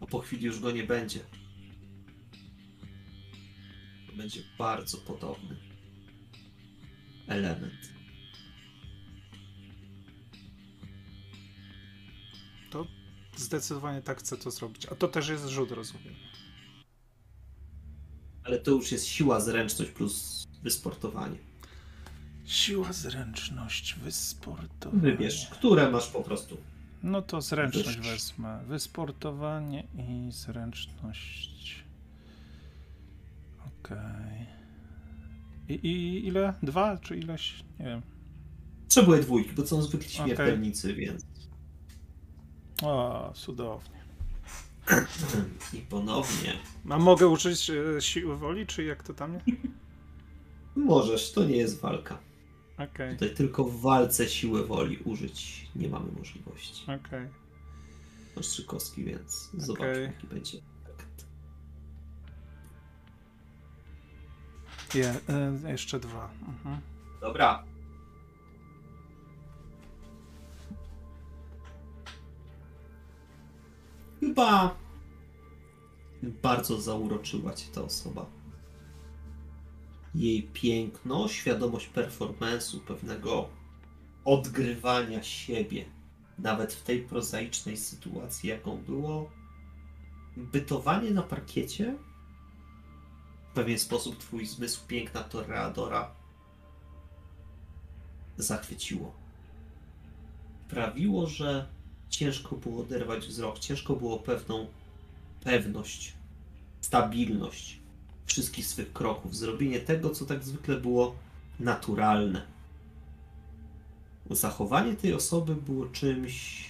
a 0.00 0.06
po 0.06 0.18
chwili 0.18 0.44
już 0.44 0.60
go 0.60 0.70
nie 0.70 0.84
będzie. 0.84 1.20
To 4.06 4.16
będzie 4.16 4.40
bardzo 4.58 4.98
podobny 4.98 5.56
element. 7.28 7.93
Zdecydowanie 13.36 14.02
tak 14.02 14.18
chcę 14.18 14.36
to 14.36 14.50
zrobić. 14.50 14.86
A 14.86 14.94
to 14.94 15.08
też 15.08 15.28
jest 15.28 15.46
rzut, 15.46 15.70
rozumiem. 15.70 16.14
Ale 18.44 18.58
to 18.58 18.70
już 18.70 18.92
jest 18.92 19.06
siła, 19.06 19.40
zręczność 19.40 19.90
plus 19.90 20.44
wysportowanie. 20.62 21.36
Siła, 22.44 22.92
zręczność, 22.92 23.94
wysportowanie. 23.94 25.02
Wybierz, 25.02 25.48
które 25.50 25.90
masz 25.90 26.06
po 26.10 26.22
prostu. 26.22 26.56
No 27.02 27.22
to 27.22 27.40
zręczność 27.40 27.96
Wyższy. 27.96 28.10
wezmę. 28.10 28.64
Wysportowanie 28.68 29.86
i 29.98 30.32
zręczność. 30.32 31.84
Okej. 33.66 34.46
I, 35.68 35.74
I 35.74 36.26
ile? 36.26 36.54
Dwa 36.62 36.98
czy 36.98 37.16
ileś? 37.16 37.64
Nie 37.80 37.86
wiem. 37.86 38.02
Potrzebuję 38.84 39.22
dwójki, 39.22 39.52
bo 39.52 39.66
są 39.66 39.82
zwykli 39.82 40.10
śmiertelnicy, 40.10 40.94
więc. 40.94 41.24
O, 42.82 43.32
cudownie. 43.34 44.04
I 45.72 45.78
ponownie. 45.78 46.52
A 46.90 46.98
mogę 46.98 47.28
użyć 47.28 47.70
e, 47.70 48.00
siły 48.00 48.36
woli, 48.36 48.66
czy 48.66 48.84
jak 48.84 49.02
to 49.02 49.14
tam? 49.14 49.38
Możesz, 50.76 51.32
to 51.32 51.44
nie 51.44 51.56
jest 51.56 51.80
walka. 51.80 52.18
Okej, 52.78 53.12
Tutaj 53.16 53.34
tylko 53.34 53.64
w 53.64 53.80
walce 53.80 54.28
siłę 54.28 54.62
woli 54.64 54.98
użyć 54.98 55.68
nie 55.76 55.88
mamy 55.88 56.12
możliwości. 56.12 56.82
okej. 56.84 57.28
Masz 58.36 58.46
trzy 58.46 58.64
kostki, 58.64 59.04
więc 59.04 59.50
zobaczmy, 59.58 59.90
Okej. 59.90 60.02
jaki 60.04 60.26
będzie 60.26 60.58
efekt. 60.84 61.26
Je, 64.94 65.14
e, 65.64 65.70
jeszcze 65.70 66.00
dwa. 66.00 66.30
Mhm. 66.48 66.80
Dobra. 67.20 67.64
Chyba 74.24 74.76
bardzo 76.42 76.80
zauroczyła 76.80 77.54
cię 77.54 77.66
ta 77.74 77.82
osoba. 77.82 78.26
Jej 80.14 80.42
piękno, 80.42 81.28
świadomość 81.28 81.90
performance'u, 81.94 82.80
pewnego 82.80 83.48
odgrywania 84.24 85.22
siebie, 85.22 85.84
nawet 86.38 86.72
w 86.72 86.82
tej 86.82 87.02
prozaicznej 87.02 87.76
sytuacji, 87.76 88.48
jaką 88.48 88.76
było 88.76 89.30
bytowanie 90.36 91.10
na 91.10 91.22
parkiecie. 91.22 91.96
W 93.50 93.54
pewien 93.54 93.78
sposób 93.78 94.18
twój 94.18 94.46
zmysł 94.46 94.86
piękna 94.86 95.20
toreadora 95.20 96.10
zachwyciło. 98.36 99.14
Prawiło, 100.68 101.26
że 101.26 101.68
ciężko 102.10 102.56
było 102.56 102.82
oderwać 102.82 103.26
wzrok, 103.26 103.58
ciężko 103.58 103.96
było 103.96 104.18
pewną 104.18 104.66
pewność, 105.44 106.12
stabilność 106.80 107.78
wszystkich 108.26 108.66
swych 108.66 108.92
kroków, 108.92 109.36
zrobienie 109.36 109.80
tego, 109.80 110.10
co 110.10 110.26
tak 110.26 110.44
zwykle 110.44 110.76
było 110.76 111.16
naturalne. 111.60 112.46
Zachowanie 114.30 114.94
tej 114.94 115.14
osoby 115.14 115.54
było 115.56 115.86
czymś 115.86 116.68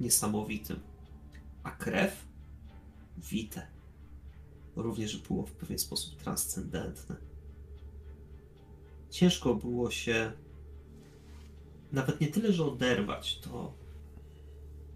niesamowitym, 0.00 0.80
a 1.62 1.70
krew 1.70 2.24
wite. 3.16 3.66
Również 4.76 5.16
było 5.16 5.46
w 5.46 5.52
pewien 5.52 5.78
sposób 5.78 6.16
transcendentne. 6.16 7.16
Ciężko 9.10 9.54
było 9.54 9.90
się 9.90 10.32
nawet 11.92 12.20
nie 12.20 12.28
tyle, 12.28 12.52
że 12.52 12.64
oderwać, 12.64 13.38
to 13.38 13.72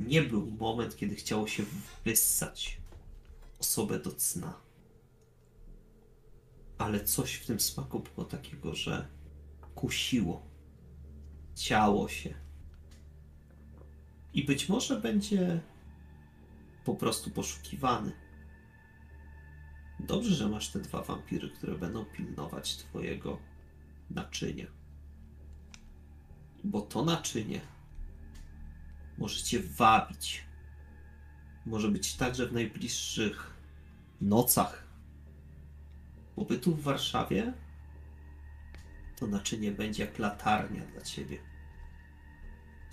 nie 0.06 0.22
był 0.22 0.50
moment, 0.50 0.96
kiedy 0.96 1.14
chciało 1.14 1.46
się 1.46 1.62
wyssać 2.04 2.80
osobę 3.58 3.98
do 3.98 4.12
cna. 4.12 4.60
Ale 6.78 7.04
coś 7.04 7.34
w 7.34 7.46
tym 7.46 7.60
smaku 7.60 8.00
było 8.00 8.26
takiego, 8.26 8.74
że 8.74 9.08
kusiło, 9.74 10.46
ciało 11.54 12.08
się. 12.08 12.34
I 14.34 14.44
być 14.44 14.68
może 14.68 15.00
będzie 15.00 15.60
po 16.84 16.94
prostu 16.94 17.30
poszukiwany. 17.30 18.12
Dobrze, 20.00 20.34
że 20.34 20.48
masz 20.48 20.68
te 20.68 20.80
dwa 20.80 21.02
wampiry, 21.02 21.50
które 21.50 21.78
będą 21.78 22.04
pilnować 22.04 22.76
twojego 22.76 23.38
naczynia. 24.10 24.66
Bo 26.64 26.80
to 26.80 27.04
naczynie 27.04 27.60
może 29.18 29.42
cię 29.42 29.60
wabić. 29.60 30.44
Może 31.66 31.88
być 31.88 32.14
tak, 32.14 32.34
że 32.34 32.46
w 32.46 32.52
najbliższych 32.52 33.56
nocach 34.20 34.86
pobytu 36.36 36.74
w 36.74 36.82
Warszawie 36.82 37.52
to 39.16 39.26
naczynie 39.26 39.72
będzie 39.72 40.04
jak 40.04 40.18
latarnia 40.18 40.86
dla 40.86 41.02
ciebie, 41.02 41.38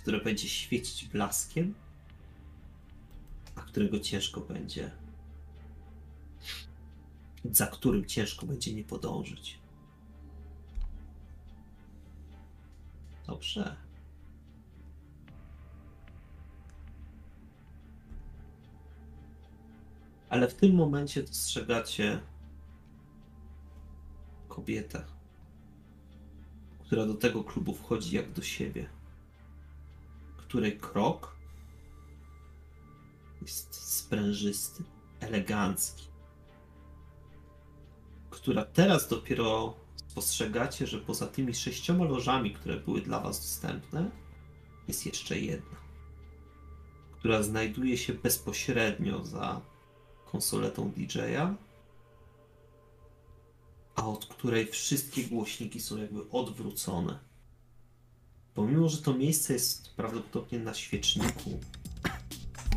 które 0.00 0.20
będzie 0.20 0.48
świecić 0.48 1.04
blaskiem, 1.04 1.74
a 3.54 3.60
którego 3.60 4.00
ciężko 4.00 4.40
będzie, 4.40 4.90
za 7.44 7.66
którym 7.66 8.04
ciężko 8.04 8.46
będzie 8.46 8.74
nie 8.74 8.84
podążyć. 8.84 9.58
Dobrze. 13.26 13.89
Ale 20.30 20.48
w 20.48 20.54
tym 20.54 20.74
momencie 20.74 21.22
dostrzegacie 21.22 22.20
kobietę, 24.48 25.04
która 26.80 27.06
do 27.06 27.14
tego 27.14 27.44
klubu 27.44 27.74
wchodzi 27.74 28.16
jak 28.16 28.32
do 28.32 28.42
siebie, 28.42 28.88
której 30.36 30.78
krok 30.78 31.36
jest 33.42 33.74
sprężysty, 33.74 34.84
elegancki, 35.20 36.04
która 38.30 38.64
teraz 38.64 39.08
dopiero 39.08 39.74
spostrzegacie, 39.96 40.86
że 40.86 40.98
poza 40.98 41.26
tymi 41.26 41.54
sześcioma 41.54 42.04
lożami, 42.04 42.54
które 42.54 42.76
były 42.76 43.00
dla 43.00 43.20
was 43.20 43.40
dostępne, 43.40 44.10
jest 44.88 45.06
jeszcze 45.06 45.38
jedna, 45.38 45.76
która 47.12 47.42
znajduje 47.42 47.98
się 47.98 48.14
bezpośrednio 48.14 49.24
za 49.24 49.60
konsoletą 50.32 50.90
DJ-a, 50.90 51.54
a 53.94 54.08
od 54.08 54.26
której 54.26 54.66
wszystkie 54.66 55.24
głośniki 55.24 55.80
są 55.80 55.96
jakby 55.96 56.30
odwrócone. 56.30 57.18
Pomimo, 58.54 58.88
że 58.88 59.02
to 59.02 59.14
miejsce 59.14 59.52
jest 59.52 59.94
prawdopodobnie 59.94 60.58
na 60.58 60.74
świeczniku, 60.74 61.60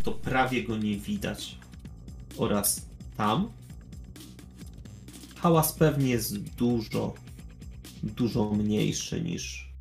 to 0.04 0.12
prawie 0.12 0.64
go 0.64 0.78
nie 0.78 0.98
widać. 0.98 1.58
Oraz 2.38 2.86
tam 3.18 3.52
hałas 5.36 5.74
pewnie 5.74 6.10
jest 6.10 6.38
dużo, 6.38 7.14
dużo 8.04 8.50
mniejszy 8.50 9.22
niż 9.22 9.74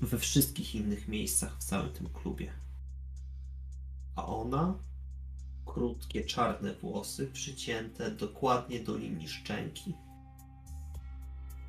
we 0.00 0.18
wszystkich 0.18 0.74
innych 0.74 1.08
miejscach 1.08 1.56
w 1.58 1.64
całym 1.64 1.92
tym 1.92 2.08
klubie. 2.08 2.52
A 4.16 4.26
ona 4.26 4.78
krótkie 5.76 6.24
czarne 6.24 6.74
włosy 6.74 7.30
przycięte 7.32 8.10
dokładnie 8.10 8.80
do 8.80 8.96
linii 8.96 9.28
szczęki. 9.28 9.94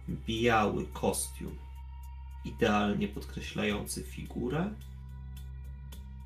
Biały 0.09 0.85
kostium, 0.85 1.57
idealnie 2.45 3.07
podkreślający 3.07 4.03
figurę 4.03 4.73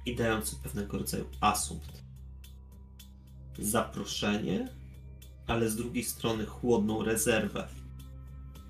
i 0.05 0.15
dający 0.15 0.55
pewnego 0.55 0.97
rodzaju 0.97 1.25
asumpt. 1.39 2.03
Zaproszenie, 3.59 4.67
ale 5.47 5.69
z 5.69 5.75
drugiej 5.75 6.03
strony 6.03 6.45
chłodną 6.45 7.03
rezerwę, 7.03 7.67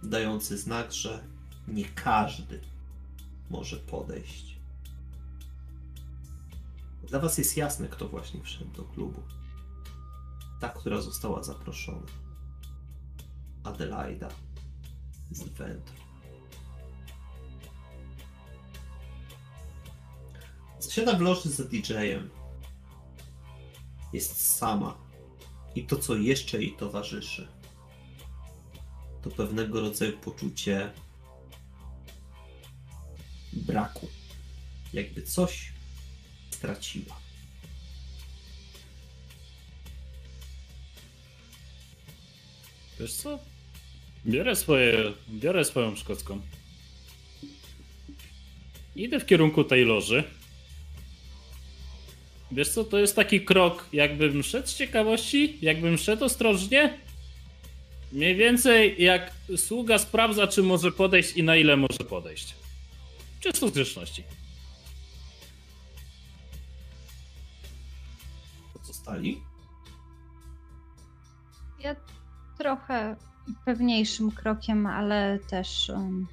dający 0.03 0.57
znak, 0.57 0.91
że 0.91 1.23
nie 1.67 1.85
każdy 1.85 2.61
może 3.49 3.77
podejść. 3.77 4.50
Dla 7.11 7.19
was 7.19 7.37
jest 7.37 7.57
jasne, 7.57 7.87
kto 7.87 8.07
właśnie 8.07 8.41
wszedł 8.43 8.71
do 8.71 8.83
klubu. 8.83 9.23
Ta, 10.61 10.69
która 10.69 11.01
została 11.01 11.43
zaproszona. 11.43 12.07
Adelaida 13.63 14.29
z 15.31 15.43
Ventru. 15.43 15.95
Zasiada 20.79 21.13
w 21.13 21.21
loży 21.21 21.49
za 21.49 21.63
DJ-em. 21.63 22.29
Jest 24.13 24.57
sama. 24.57 24.97
I 25.75 25.85
to, 25.85 25.97
co 25.97 26.15
jeszcze 26.15 26.61
jej 26.61 26.75
towarzyszy, 26.75 27.47
to 29.21 29.29
pewnego 29.29 29.81
rodzaju 29.81 30.17
poczucie 30.17 30.93
braku. 33.53 34.07
Jakby 34.93 35.21
coś 35.21 35.70
straciła. 36.61 37.15
Wiesz 42.99 43.13
co? 43.13 43.39
Biorę 44.25 44.55
swoje, 44.55 45.13
biorę 45.29 45.65
swoją 45.65 45.95
szkocką. 45.95 46.41
Idę 48.95 49.19
w 49.19 49.25
kierunku 49.25 49.63
tej 49.63 49.85
loży. 49.85 50.23
Wiesz 52.51 52.69
co, 52.69 52.83
to 52.83 52.99
jest 52.99 53.15
taki 53.15 53.41
krok, 53.41 53.89
jakbym 53.93 54.43
szedł 54.43 54.67
z 54.67 54.75
ciekawości, 54.75 55.57
jakbym 55.61 55.97
szedł 55.97 56.25
ostrożnie. 56.25 56.97
Mniej 58.11 58.35
więcej 58.35 59.03
jak 59.03 59.31
sługa 59.57 59.97
sprawdza, 59.97 60.47
czy 60.47 60.63
może 60.63 60.91
podejść 60.91 61.37
i 61.37 61.43
na 61.43 61.55
ile 61.55 61.77
może 61.77 62.03
podejść. 62.09 62.55
Czysto 63.39 63.67
z 63.67 63.71
grzeczności. 63.71 64.23
Pozostali? 69.01 69.41
Ja 71.79 71.95
trochę 72.57 73.15
pewniejszym 73.65 74.31
krokiem, 74.31 74.85
ale 74.87 75.39
też. 75.39 75.89
Um, 75.89 76.27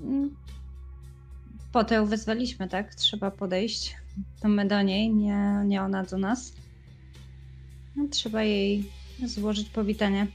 mm, 0.00 0.36
po 1.72 1.84
to 1.84 1.94
ją 1.94 2.06
wezwaliśmy, 2.06 2.68
tak? 2.68 2.94
Trzeba 2.94 3.30
podejść. 3.30 3.96
To 4.40 4.48
my 4.48 4.68
do 4.68 4.82
niej, 4.82 5.14
nie, 5.14 5.62
nie 5.66 5.82
ona 5.82 6.02
do 6.02 6.18
nas. 6.18 6.52
No, 7.96 8.08
trzeba 8.10 8.42
jej 8.42 8.92
złożyć 9.26 9.68
powitanie. 9.68 10.26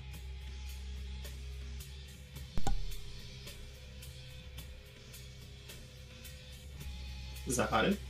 Zachary? 7.48 8.09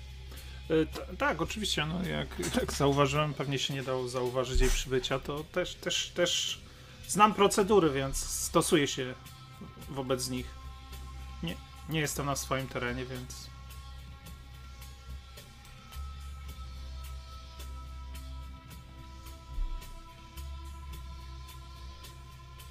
T- 0.69 1.15
tak, 1.17 1.41
oczywiście, 1.41 1.85
no 1.85 2.03
jak, 2.03 2.55
jak 2.55 2.73
zauważyłem, 2.73 3.33
pewnie 3.33 3.59
się 3.59 3.73
nie 3.73 3.83
dało 3.83 4.07
zauważyć 4.09 4.61
jej 4.61 4.69
przybycia, 4.69 5.19
to 5.19 5.43
też, 5.43 5.75
też, 5.75 6.09
też 6.09 6.61
znam 7.07 7.33
procedury, 7.33 7.89
więc 7.89 8.17
stosuję 8.17 8.87
się 8.87 9.13
wobec 9.89 10.29
nich. 10.29 10.45
Nie, 11.43 11.55
nie 11.89 11.99
jestem 11.99 12.25
na 12.25 12.35
swoim 12.35 12.67
terenie, 12.67 13.05
więc 13.05 13.49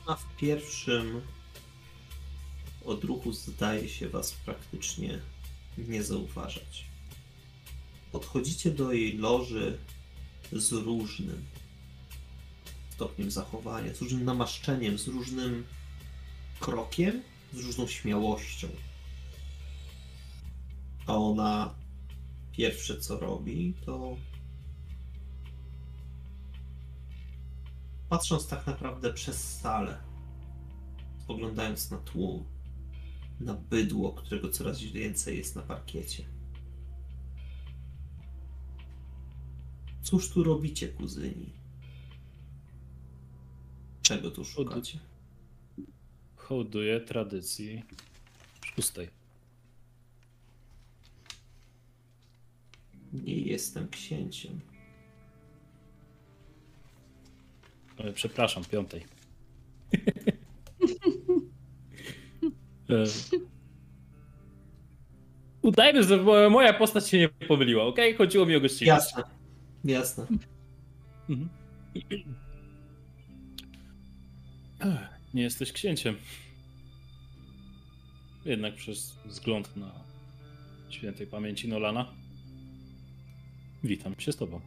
A 0.06 0.14
w 0.14 0.36
pierwszym 0.36 1.22
odruchu 2.84 3.32
zdaje 3.32 3.88
się 3.88 4.08
was 4.08 4.32
praktycznie 4.32 5.20
nie 5.78 6.02
zauważać. 6.02 6.84
Podchodzicie 8.12 8.70
do 8.70 8.92
jej 8.92 9.18
loży 9.18 9.78
z 10.52 10.72
różnym 10.72 11.44
stopniem 12.90 13.30
zachowania, 13.30 13.94
z 13.94 14.00
różnym 14.00 14.24
namaszczeniem, 14.24 14.98
z 14.98 15.08
różnym 15.08 15.64
krokiem, 16.60 17.22
z 17.52 17.58
różną 17.58 17.86
śmiałością. 17.86 18.68
A 21.06 21.16
ona 21.16 21.74
pierwsze 22.52 23.00
co 23.00 23.20
robi, 23.20 23.74
to 23.86 24.16
patrząc 28.08 28.46
tak 28.48 28.66
naprawdę 28.66 29.12
przez 29.12 29.58
salę, 29.60 29.98
spoglądając 31.24 31.90
na 31.90 31.98
tłum, 31.98 32.44
na 33.40 33.54
bydło, 33.54 34.12
którego 34.12 34.48
coraz 34.48 34.80
więcej 34.80 35.36
jest 35.38 35.56
na 35.56 35.62
parkiecie. 35.62 36.37
Cóż 40.08 40.30
tu 40.30 40.44
robicie, 40.44 40.88
kuzyni? 40.88 41.50
Czego 44.02 44.30
tu 44.30 44.44
szukacie? 44.44 44.98
Hołduję 46.36 47.00
tradycji 47.00 47.82
szóstej. 48.74 49.08
Nie 53.12 53.34
jestem 53.34 53.88
księciem. 53.88 54.60
E, 57.98 58.12
Przepraszam, 58.12 58.64
piątej. 58.64 59.04
E, 62.90 63.04
Udajmy, 65.62 66.04
że 66.04 66.16
mo- 66.16 66.50
moja 66.50 66.72
postać 66.74 67.08
się 67.08 67.18
nie 67.18 67.28
pomyliła, 67.28 67.84
ok? 67.84 67.98
Chodziło 68.18 68.46
mi 68.46 68.56
o 68.56 68.60
gościnność. 68.60 69.12
Jasne. 69.16 69.37
Jasne. 69.84 70.26
Mhm. 71.28 71.48
Nie 75.34 75.42
jesteś 75.42 75.72
księciem. 75.72 76.16
Jednak 78.44 78.74
przez 78.74 79.16
wzgląd 79.26 79.76
na 79.76 79.92
świętej 80.90 81.26
pamięci 81.26 81.68
Nolana. 81.68 82.12
Witam 83.84 84.14
się 84.18 84.32
z 84.32 84.36
tobą. 84.36 84.60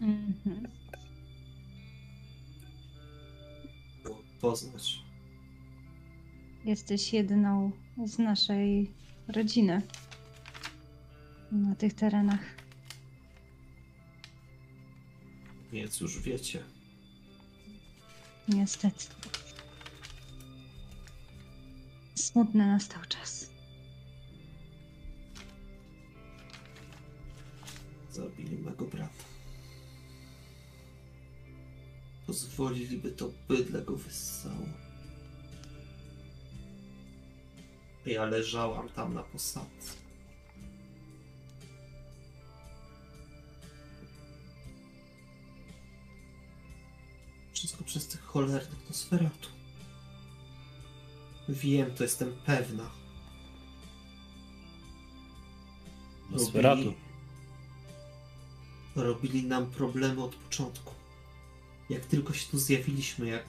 Mhm. 0.00 0.68
Poznać. 4.40 5.02
Jesteś 6.64 7.12
jedną 7.12 7.70
z 8.06 8.18
naszej 8.18 8.90
rodziny 9.28 9.82
na 11.52 11.74
tych 11.74 11.94
terenach. 11.94 12.61
Więc 15.72 16.00
już 16.00 16.20
wiecie. 16.20 16.62
Niestety. 18.48 19.06
Smutny 22.14 22.66
nastał 22.66 23.02
czas. 23.08 23.50
Zabili 28.10 28.58
mego 28.58 28.84
brata. 28.84 29.24
Pozwoliliby 32.26 33.12
to 33.12 33.30
bydle 33.48 33.82
go 33.82 33.96
wyssało. 33.96 34.66
Ja 38.06 38.24
leżałam 38.24 38.88
tam 38.88 39.14
na 39.14 39.22
posadce. 39.22 40.01
Wszystko 47.62 47.84
przez 47.84 48.06
tych 48.08 48.20
cholernych 48.24 48.88
Nosferatu. 48.88 49.48
Wiem, 51.48 51.94
to 51.94 52.02
jestem 52.02 52.36
pewna. 52.46 52.90
Nosferatu. 56.30 56.82
Robili- 56.82 56.94
Robili 58.96 59.42
nam 59.44 59.66
problemy 59.70 60.22
od 60.24 60.34
początku. 60.34 60.94
Jak 61.90 62.06
tylko 62.06 62.32
się 62.32 62.50
tu 62.50 62.58
zjawiliśmy, 62.58 63.26
jak 63.26 63.44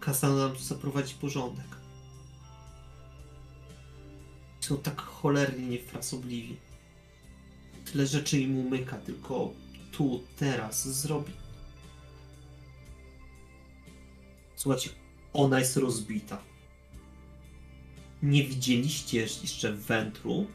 kazano 0.00 0.36
nam 0.36 0.56
tu 0.56 0.62
zaprowadzić 0.62 1.14
porządek. 1.14 1.76
Są 4.60 4.76
tak 4.78 5.00
cholernie 5.02 5.66
niefrasobliwi. 5.66 6.56
Tyle 7.92 8.06
rzeczy 8.06 8.40
im 8.40 8.58
umyka, 8.58 8.96
tylko 8.98 9.52
tu, 9.92 10.24
teraz 10.36 10.88
zrobi. 10.88 11.43
Słuchajcie, 14.64 14.90
ona 15.32 15.58
jest 15.58 15.76
rozbita. 15.76 16.42
Nie 18.22 18.44
widzieliście 18.44 19.20
jeszcze 19.20 19.72
wętru, 19.72 20.46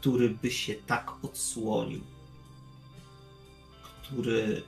który 0.00 0.30
by 0.30 0.50
się 0.50 0.74
tak 0.74 1.24
odsłonił, 1.24 2.00
który 4.02 4.62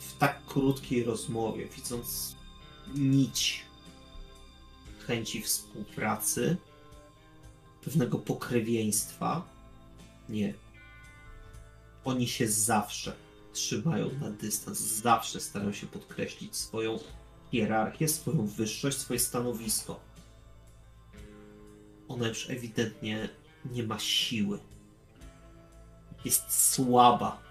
w 0.00 0.18
tak 0.18 0.46
krótkiej 0.46 1.04
rozmowie, 1.04 1.68
widząc 1.76 2.36
nić 2.94 3.64
chęci 5.06 5.42
współpracy, 5.42 6.56
pewnego 7.84 8.18
pokrewieństwa, 8.18 9.48
nie. 10.28 10.54
Oni 12.04 12.28
się 12.28 12.48
zawsze 12.48 13.23
trzymają 13.54 14.10
na 14.20 14.30
dystans, 14.30 14.80
zawsze 14.80 15.40
starają 15.40 15.72
się 15.72 15.86
podkreślić 15.86 16.56
swoją 16.56 16.98
hierarchię, 17.50 18.08
swoją 18.08 18.46
wyższość, 18.46 18.98
swoje 18.98 19.20
stanowisko. 19.20 20.00
Ona 22.08 22.28
już 22.28 22.50
ewidentnie 22.50 23.28
nie 23.64 23.82
ma 23.82 23.98
siły. 23.98 24.58
Jest 26.24 26.72
słaba. 26.72 27.42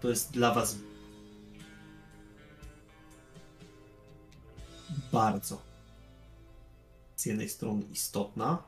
To 0.00 0.08
jest 0.08 0.32
dla 0.32 0.54
was 0.54 0.76
bardzo 5.12 5.62
z 7.16 7.26
jednej 7.26 7.48
strony 7.48 7.82
istotna, 7.92 8.62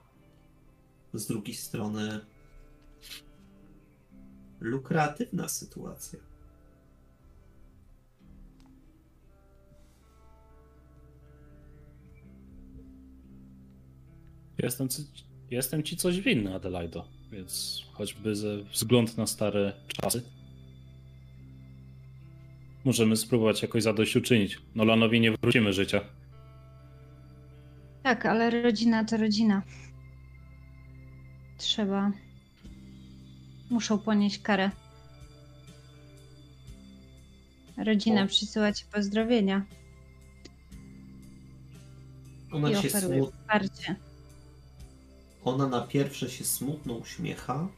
z 1.14 1.26
drugiej 1.26 1.56
strony 1.56 2.20
lukratywna 4.60 5.48
sytuacja. 5.48 6.18
Jestem, 14.58 14.88
ci- 14.88 15.06
jestem 15.50 15.82
ci 15.82 15.96
coś 15.96 16.20
winny, 16.20 16.54
Adelaido, 16.54 17.08
więc 17.32 17.82
choćby 17.92 18.36
ze 18.36 18.62
względu 18.62 19.12
na 19.16 19.26
stare 19.26 19.72
czasy. 19.86 20.22
Możemy 22.84 23.16
spróbować 23.16 23.62
jakoś 23.62 23.82
zadośćuczynić. 23.82 24.58
Nolanowi 24.74 25.20
nie 25.20 25.32
wrócimy 25.32 25.72
życia. 25.72 26.00
Tak, 28.02 28.26
ale 28.26 28.62
rodzina 28.62 29.04
to 29.04 29.16
rodzina. 29.16 29.62
Trzeba. 31.58 32.12
Muszą 33.70 33.98
ponieść 33.98 34.38
karę. 34.42 34.70
Rodzina 37.76 38.22
O. 38.22 38.26
przysyła 38.26 38.72
ci 38.72 38.84
pozdrowienia 38.92 39.66
Ona 42.52 42.70
i 42.70 42.74
się 42.74 42.88
oferuje 42.88 43.22
smut... 43.22 43.34
wsparcie. 43.34 43.96
Ona 45.44 45.68
na 45.68 45.80
pierwsze 45.80 46.30
się 46.30 46.44
smutno 46.44 46.94
uśmiecha, 46.94 47.68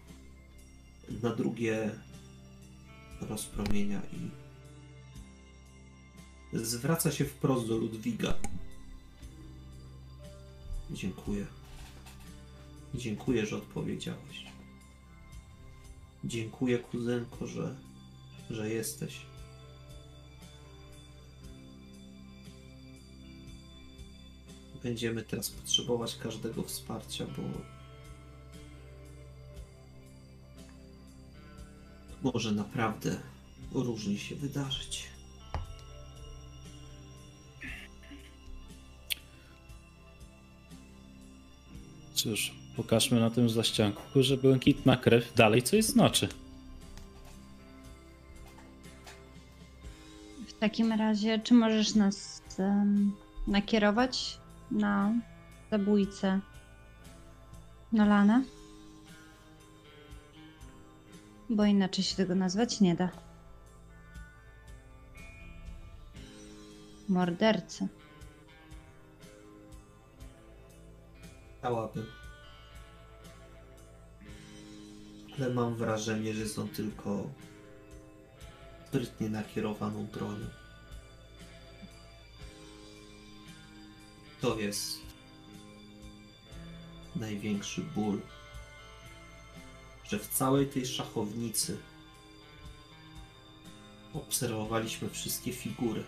na 1.22 1.34
drugie 1.34 1.90
rozpromienia 3.20 4.02
i 4.12 4.30
zwraca 6.58 7.10
się 7.10 7.24
wprost 7.24 7.68
do 7.68 7.76
Ludwiga. 7.76 8.34
Dziękuję. 10.90 11.46
Dziękuję, 12.94 13.46
że 13.46 13.56
odpowiedziałeś. 13.56 14.49
Dziękuję, 16.24 16.78
kuzynko, 16.78 17.46
że, 17.46 17.76
że 18.50 18.70
jesteś. 18.70 19.20
Będziemy 24.82 25.22
teraz 25.22 25.50
potrzebować 25.50 26.16
każdego 26.16 26.62
wsparcia, 26.62 27.26
bo 27.26 27.42
może 32.22 32.52
naprawdę 32.52 33.20
różnie 33.72 34.18
się 34.18 34.36
wydarzyć. 34.36 35.08
Cóż, 42.14 42.59
pokażmy 42.82 43.20
na 43.20 43.30
tym 43.30 43.50
zaścianku, 43.50 44.22
że 44.22 44.36
błękitna 44.36 44.96
krew 44.96 45.34
dalej 45.34 45.62
coś 45.62 45.84
znaczy. 45.84 46.28
W 50.48 50.52
takim 50.60 50.92
razie, 50.92 51.38
czy 51.38 51.54
możesz 51.54 51.94
nas 51.94 52.42
em, 52.58 53.12
nakierować 53.46 54.38
na 54.70 55.12
zabójcę 55.70 56.40
Nolana? 57.92 58.42
Bo 61.50 61.64
inaczej 61.64 62.04
się 62.04 62.16
tego 62.16 62.34
nazwać 62.34 62.80
nie 62.80 62.94
da. 62.94 63.08
Mordercy. 67.08 67.88
Chciałabym. 71.58 72.19
Ale 75.40 75.50
mam 75.50 75.76
wrażenie, 75.76 76.34
że 76.34 76.48
są 76.48 76.68
tylko 76.68 77.30
sprytnie 78.88 79.28
nakierowaną 79.28 80.06
bronią. 80.06 80.46
To 84.40 84.58
jest 84.58 84.98
największy 87.16 87.80
ból, 87.80 88.20
że 90.04 90.18
w 90.18 90.28
całej 90.28 90.66
tej 90.66 90.86
szachownicy 90.86 91.78
obserwowaliśmy 94.14 95.10
wszystkie 95.10 95.52
figury. 95.52 96.04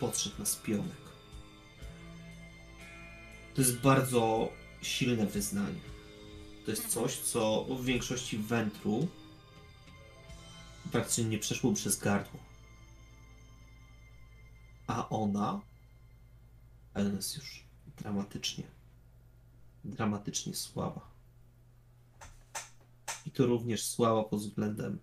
podszedł 0.00 0.38
na 0.38 0.44
spionek. 0.44 1.03
To 3.54 3.60
jest 3.60 3.80
bardzo 3.80 4.52
silne 4.82 5.26
wyznanie. 5.26 5.80
To 6.64 6.70
jest 6.70 6.88
coś, 6.88 7.18
co 7.18 7.64
w 7.64 7.84
większości 7.84 8.38
wętru 8.38 9.08
praktycznie 10.92 11.24
nie 11.24 11.38
przeszło 11.38 11.72
przez 11.72 11.98
gardło. 11.98 12.40
A 14.86 15.08
ona, 15.08 15.60
ale 16.94 17.06
ona 17.06 17.16
jest 17.16 17.36
już 17.36 17.64
dramatycznie, 17.96 18.64
dramatycznie 19.84 20.54
słaba. 20.54 21.10
I 23.26 23.30
to 23.30 23.46
również 23.46 23.86
słaba 23.86 24.24
pod 24.24 24.40
względem 24.40 24.98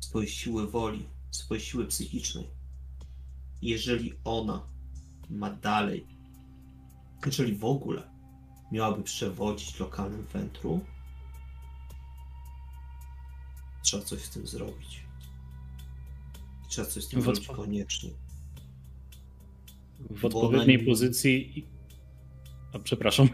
swojej 0.00 0.28
siły 0.28 0.70
woli, 0.70 1.06
swojej 1.30 1.64
siły 1.64 1.86
psychicznej. 1.86 2.57
Jeżeli 3.62 4.12
ona 4.24 4.62
ma 5.30 5.50
dalej, 5.50 6.06
jeżeli 7.26 7.54
w 7.56 7.64
ogóle 7.64 8.02
miałaby 8.72 9.02
przewodzić 9.02 9.80
lokalnym 9.80 10.24
wętru, 10.32 10.80
trzeba 13.82 14.04
coś 14.04 14.20
z 14.22 14.30
tym 14.30 14.46
zrobić. 14.46 15.02
Trzeba 16.68 16.86
coś 16.88 17.04
z 17.04 17.08
tym 17.08 17.22
zrobić 17.22 17.48
odpo- 17.48 17.56
koniecznie. 17.56 18.10
W 20.10 20.24
odpowiedniej 20.24 20.78
pozycji. 20.86 21.58
i- 21.58 21.64
A, 22.74 22.78
przepraszam. 22.78 23.28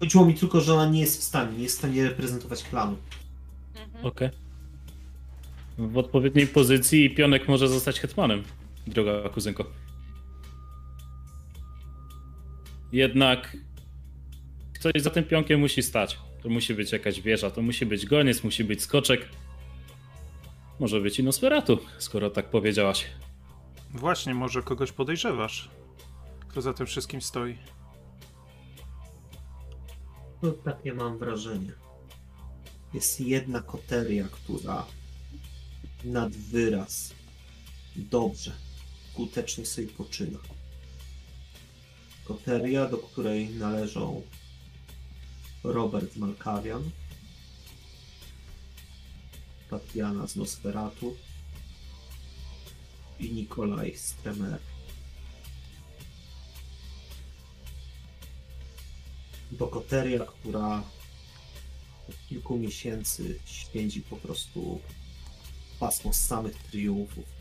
Chodziło 0.00 0.24
mi 0.26 0.34
tylko, 0.34 0.60
że 0.60 0.74
ona 0.74 0.86
nie 0.90 1.00
jest 1.00 1.20
w 1.20 1.22
stanie, 1.22 1.56
nie 1.56 1.62
jest 1.62 1.74
w 1.76 1.78
stanie 1.78 2.04
reprezentować 2.04 2.62
klanu. 2.62 2.96
Okej. 4.02 4.30
W 5.78 5.98
odpowiedniej 5.98 6.46
pozycji 6.46 7.04
i 7.04 7.14
pionek 7.14 7.48
może 7.48 7.68
zostać 7.68 8.00
hetmanem, 8.00 8.42
droga 8.88 9.28
kuzynko. 9.28 9.64
Jednak 12.92 13.56
ktoś 14.74 15.02
za 15.02 15.10
tym 15.10 15.24
pionkiem 15.24 15.60
musi 15.60 15.82
stać. 15.82 16.18
To 16.42 16.48
musi 16.48 16.74
być 16.74 16.92
jakaś 16.92 17.20
wieża, 17.20 17.50
to 17.50 17.62
musi 17.62 17.86
być 17.86 18.06
goniec, 18.06 18.44
musi 18.44 18.64
być 18.64 18.82
skoczek. 18.82 19.28
Może 20.80 21.00
być 21.00 21.18
i 21.18 21.22
Nosferatu, 21.22 21.78
skoro 21.98 22.30
tak 22.30 22.50
powiedziałaś. 22.50 23.06
Właśnie, 23.94 24.34
może 24.34 24.62
kogoś 24.62 24.92
podejrzewasz, 24.92 25.68
kto 26.48 26.62
za 26.62 26.72
tym 26.72 26.86
wszystkim 26.86 27.22
stoi. 27.22 27.58
No 30.42 30.50
takie 30.50 30.94
mam 30.94 31.18
wrażenie. 31.18 31.72
Jest 32.94 33.20
jedna 33.20 33.60
koteria, 33.60 34.24
która 34.32 34.86
nad 36.04 36.32
wyraz 36.32 37.14
dobrze, 37.96 38.52
skutecznie 39.18 39.66
sobie 39.66 39.88
poczyna. 39.88 40.38
Koteria, 42.24 42.88
do 42.88 42.98
której 42.98 43.48
należą 43.48 44.22
Robert 45.64 46.16
Malkawian, 46.16 46.90
Tatiana 49.70 50.26
z 50.26 50.36
Nosferatu 50.36 51.16
i 53.20 53.30
Nikolaj 53.30 53.96
Stremer. 53.96 54.58
Bokoteria, 59.50 60.26
która 60.26 60.82
od 62.08 62.26
kilku 62.28 62.58
miesięcy 62.58 63.38
święci 63.44 64.00
po 64.00 64.16
prostu 64.16 64.80
pasmo 65.80 66.12
samych 66.12 66.56
triumfów. 66.56 67.37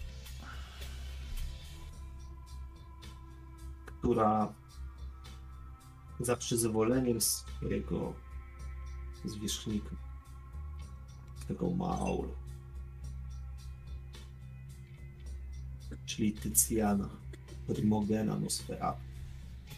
Która 4.00 4.54
za 6.20 6.38
przyzwoleniem 6.38 7.22
swojego 7.22 8.14
zwierzchnika, 9.26 9.96
tego 11.48 11.70
Maul, 11.70 12.28
czyli 16.06 16.34
Tycjana, 16.34 17.10
Primogena 17.68 18.40
Nosferatu, 18.40 19.02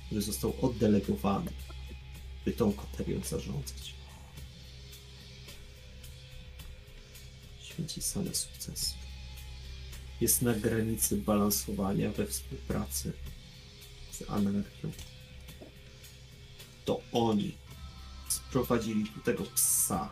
który 0.06 0.22
został 0.22 0.54
oddelegowany 0.62 1.52
by 2.46 2.52
tą 2.52 2.74
koterią 2.74 3.22
zarządzać. 3.24 3.96
Święci 7.62 8.02
same 8.02 8.36
sukcesy. 8.36 8.94
jest 10.22 10.42
na 10.42 10.54
granicy 10.54 11.18
balansowania 11.18 12.12
we 12.12 12.28
współpracy 12.28 13.14
z 14.20 14.30
anarchią. 14.30 14.92
To 16.86 17.02
oni 17.12 17.58
sprowadzili 18.30 19.06
tu 19.06 19.20
tego 19.20 19.44
psa. 19.44 20.10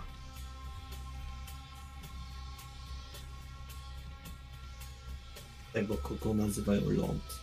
Tego, 5.73 5.97
kogo 5.97 6.33
nazywają 6.33 6.89
ląd. 6.89 7.39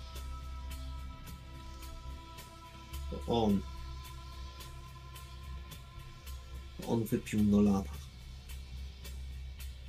To 3.10 3.20
on. 3.26 3.60
To 6.80 6.88
on 6.88 7.04
wypił 7.04 7.42
Nolana. 7.42 7.94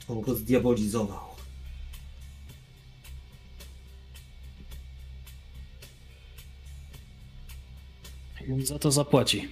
On 0.07 0.21
go 0.21 0.35
zdiabolizował. 0.35 1.34
On 8.53 8.65
za 8.65 8.79
to 8.79 8.91
zapłaci. 8.91 9.47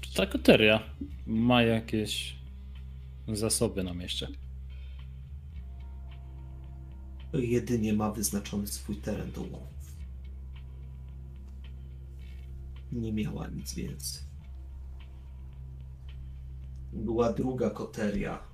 Czy 0.00 0.14
ta 0.14 0.26
koteria 0.26 0.80
ma 1.26 1.62
jakieś 1.62 2.36
zasoby 3.28 3.84
na 3.84 3.94
mieście? 3.94 4.28
Jedynie 7.32 7.92
ma 7.92 8.10
wyznaczony 8.10 8.66
swój 8.66 8.96
teren 8.96 9.32
do 9.32 9.40
łowów. 9.40 9.96
Nie 12.92 13.12
miała 13.12 13.48
nic 13.48 13.74
więcej. 13.74 14.22
Była 16.92 17.32
druga 17.32 17.70
koteria, 17.70 18.47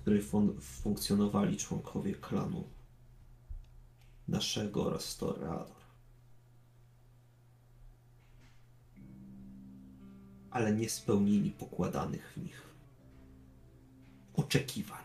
w 0.00 0.02
której 0.02 0.22
fun- 0.22 0.60
funkcjonowali 0.60 1.56
członkowie 1.56 2.14
klanu 2.14 2.64
naszego 4.28 4.86
oraz 4.86 5.16
Toreador. 5.16 5.80
Ale 10.50 10.72
nie 10.72 10.88
spełnili 10.88 11.50
pokładanych 11.50 12.32
w 12.36 12.42
nich 12.42 12.62
oczekiwań. 14.34 15.04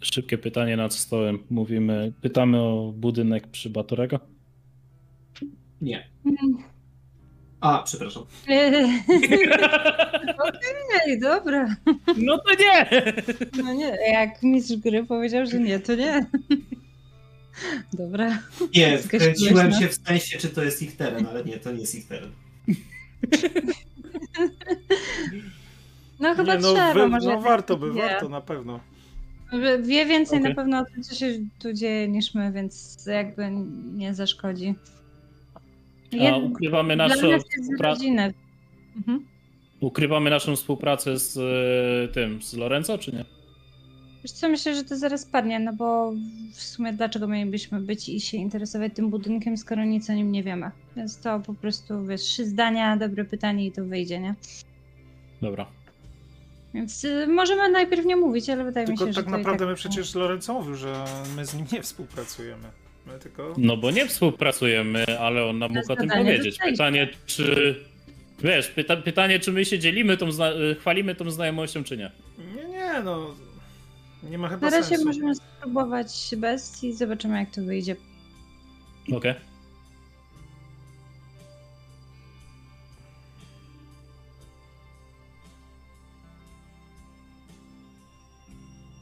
Szybkie 0.00 0.38
pytanie 0.38 0.76
nad 0.76 0.94
stołem. 0.94 1.38
Mówimy, 1.50 2.12
pytamy 2.20 2.60
o 2.60 2.92
budynek 2.96 3.48
przy 3.48 3.70
Batorego? 3.70 4.20
Nie. 5.80 6.08
A, 7.62 7.82
przepraszam. 7.82 8.22
Okej, 10.48 11.20
dobra. 11.20 11.76
No 12.16 12.38
to 12.38 12.50
nie! 12.60 13.02
No 13.62 13.72
nie, 13.74 13.96
jak 14.12 14.42
mistrz 14.42 14.76
gry 14.76 15.04
powiedział, 15.06 15.46
że 15.46 15.58
nie, 15.60 15.78
to 15.80 15.94
nie. 15.94 16.26
Dobra. 17.92 18.38
Nie, 18.76 18.98
wkręciłem 18.98 19.72
się 19.72 19.88
w 19.88 19.94
sensie, 20.06 20.38
czy 20.38 20.48
to 20.48 20.62
jest 20.64 20.82
ich 20.82 20.96
teren, 20.96 21.26
ale 21.26 21.44
nie, 21.44 21.56
to 21.58 21.72
nie 21.72 21.80
jest 21.80 21.94
ich 21.94 22.08
teren. 22.08 22.30
No 26.20 26.34
chyba 26.34 26.54
Nie, 26.54 26.60
no, 26.60 26.72
trzeba, 26.72 26.94
wy- 26.94 27.08
może. 27.08 27.28
no 27.28 27.40
warto 27.40 27.76
by, 27.76 27.92
wie. 27.92 28.02
warto 28.02 28.28
na 28.28 28.40
pewno. 28.40 28.80
Wie- 29.82 30.06
więcej 30.06 30.38
Okej. 30.38 30.50
na 30.50 30.56
pewno 30.56 30.78
o 30.78 30.84
tym, 30.84 31.02
co 31.02 31.14
się 31.14 31.26
tu 31.58 31.72
dzieje 31.72 32.08
niż 32.08 32.34
my, 32.34 32.52
więc 32.52 33.06
jakby 33.06 33.50
nie 33.94 34.14
zaszkodzi. 34.14 34.74
A 36.20 36.36
ukrywamy 36.36 36.96
naszą, 36.96 37.30
nas 37.30 37.30
jest 37.30 37.46
współpra- 37.46 37.88
rodzinę. 37.88 38.32
Mhm. 38.96 39.26
ukrywamy 39.80 40.30
naszą 40.30 40.56
współpracę 40.56 41.18
z 41.18 41.36
e, 41.36 42.12
tym, 42.12 42.42
z 42.42 42.54
Lorenzo, 42.54 42.98
czy 42.98 43.12
nie? 43.12 43.24
Wiesz 44.22 44.32
co, 44.32 44.48
myślę, 44.48 44.74
że 44.74 44.84
to 44.84 44.96
zaraz 44.96 45.26
padnie, 45.26 45.60
no 45.60 45.72
bo 45.72 46.12
w 46.52 46.62
sumie 46.62 46.92
dlaczego 46.92 47.28
mielibyśmy 47.28 47.80
być 47.80 48.08
i 48.08 48.20
się 48.20 48.36
interesować 48.36 48.92
tym 48.94 49.10
budynkiem, 49.10 49.56
skoro 49.56 49.84
nic 49.84 50.10
o 50.10 50.12
nim 50.12 50.32
nie 50.32 50.42
wiemy. 50.42 50.70
Więc 50.96 51.18
to 51.18 51.40
po 51.40 51.54
prostu, 51.54 52.06
wiesz, 52.06 52.20
trzy 52.20 52.46
zdania, 52.46 52.96
dobre 52.96 53.24
pytanie 53.24 53.66
i 53.66 53.72
to 53.72 53.84
wyjdzie, 53.84 54.20
nie? 54.20 54.34
Dobra. 55.42 55.66
Więc 56.74 57.04
y, 57.04 57.26
możemy 57.26 57.70
najpierw 57.70 58.04
nie 58.04 58.16
mówić, 58.16 58.50
ale 58.50 58.64
wydaje 58.64 58.86
Tylko 58.86 59.04
mi 59.04 59.10
się, 59.10 59.12
że 59.12 59.22
tak 59.22 59.30
to 59.30 59.36
i 59.36 59.38
naprawdę 59.38 59.58
tak... 59.58 59.68
my 59.68 59.74
przecież 59.74 60.14
Lorenzo 60.14 60.54
mówił, 60.54 60.74
że 60.74 61.04
my 61.36 61.46
z 61.46 61.54
nim 61.54 61.66
nie 61.72 61.82
współpracujemy. 61.82 62.68
My 63.06 63.18
tylko... 63.18 63.54
No 63.58 63.76
bo 63.76 63.90
nie 63.90 64.06
współpracujemy, 64.06 65.18
ale 65.20 65.44
on 65.46 65.58
nam 65.58 65.72
mógł 65.72 65.92
o 65.92 65.96
tym 65.96 66.08
powiedzieć. 66.08 66.58
Pytanie, 66.58 67.08
czy. 67.26 67.74
Wiesz, 68.44 68.68
pyta, 68.68 68.96
pytanie, 68.96 69.38
czy 69.40 69.52
my 69.52 69.64
się 69.64 69.78
dzielimy 69.78 70.16
tą, 70.16 70.32
zna- 70.32 70.52
chwalimy 70.80 71.14
tą 71.14 71.30
znajomością, 71.30 71.84
czy 71.84 71.96
nie? 71.96 72.10
Nie, 72.56 72.68
nie, 72.68 73.02
no... 73.04 73.34
Nie 74.30 74.38
ma 74.38 74.48
chyba 74.48 74.70
Na 74.70 74.76
razie 74.76 74.88
sensu. 74.88 75.04
możemy 75.04 75.34
spróbować 75.34 76.34
bez 76.36 76.84
i 76.84 76.92
zobaczymy, 76.92 77.38
jak 77.38 77.50
to 77.50 77.62
wyjdzie. 77.62 77.96
Okej. 79.12 79.34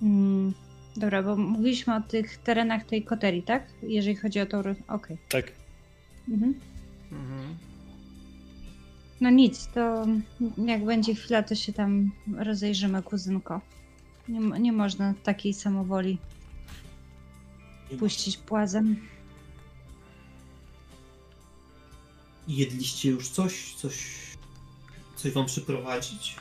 Mm, 0.03 0.55
dobra, 0.97 1.23
bo 1.23 1.37
mówiliśmy 1.37 1.97
o 1.97 2.01
tych 2.01 2.39
terenach 2.39 2.85
tej 2.85 3.05
koterii, 3.05 3.43
tak? 3.43 3.67
Jeżeli 3.83 4.17
chodzi 4.17 4.41
o 4.41 4.47
to... 4.47 4.62
Okej. 4.89 5.19
Tak. 5.29 5.53
Mhm. 6.29 6.55
Mhm. 7.12 7.57
No 9.21 9.31
nic, 9.31 9.69
to 9.75 10.07
jak 10.67 10.85
będzie 10.85 11.15
chwila, 11.15 11.43
to 11.43 11.55
się 11.55 11.73
tam 11.73 12.11
rozejrzymy, 12.39 13.03
kuzynko. 13.03 13.61
Nie, 14.29 14.41
nie 14.41 14.73
można 14.73 15.15
takiej 15.23 15.55
samowoli 15.55 16.19
puścić 17.99 18.37
płazem. 18.37 18.97
Jedliście 22.49 23.11
już 23.11 23.29
coś? 23.29 23.75
Coś, 23.75 23.97
coś 25.17 25.33
wam 25.33 25.47
przyprowadzić? 25.47 26.37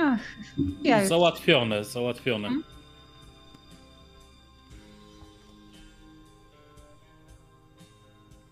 Ach, 0.00 0.20
ja 0.82 1.00
już. 1.00 1.08
Załatwione, 1.08 1.84
załatwione. 1.84 2.48
Mhm. 2.48 2.77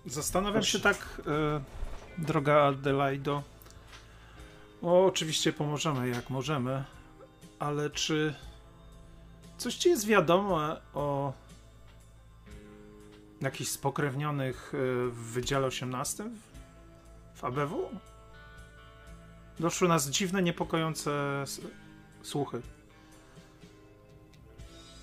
Zastanawiam 0.06 0.52
Proszę. 0.54 0.70
się 0.78 0.80
tak, 0.80 0.96
e, 1.26 1.60
droga 2.18 2.62
Adelaido. 2.62 3.42
O, 4.82 5.06
oczywiście 5.06 5.52
pomożemy 5.52 6.08
jak 6.08 6.30
możemy, 6.30 6.84
ale 7.58 7.90
czy 7.90 8.34
coś 9.58 9.74
ci 9.74 9.88
jest 9.88 10.06
wiadomo 10.06 10.76
o 10.94 11.32
jakichś 13.40 13.70
spokrewnionych 13.70 14.72
e, 14.74 14.78
w 15.10 15.16
Wydziale 15.16 15.66
18 15.66 16.30
w- 17.34 17.44
ABW? 17.44 17.88
Doszły 19.60 19.88
nas 19.88 20.10
dziwne, 20.10 20.42
niepokojące 20.42 21.44
słuchy. 22.22 22.60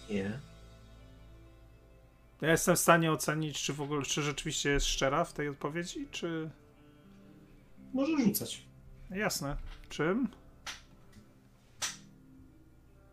Nie. 0.09 0.39
Ja 2.43 2.51
jestem 2.51 2.75
w 2.75 2.79
stanie 2.79 3.11
ocenić, 3.11 3.61
czy 3.61 3.73
w 3.73 3.81
ogóle, 3.81 4.01
czy 4.03 4.21
rzeczywiście 4.21 4.69
jest 4.69 4.85
szczera 4.85 5.25
w 5.25 5.33
tej 5.33 5.49
odpowiedzi, 5.49 6.07
czy... 6.11 6.49
Może 7.93 8.17
rzucać. 8.23 8.63
Jasne. 9.09 9.57
Czym? 9.89 10.27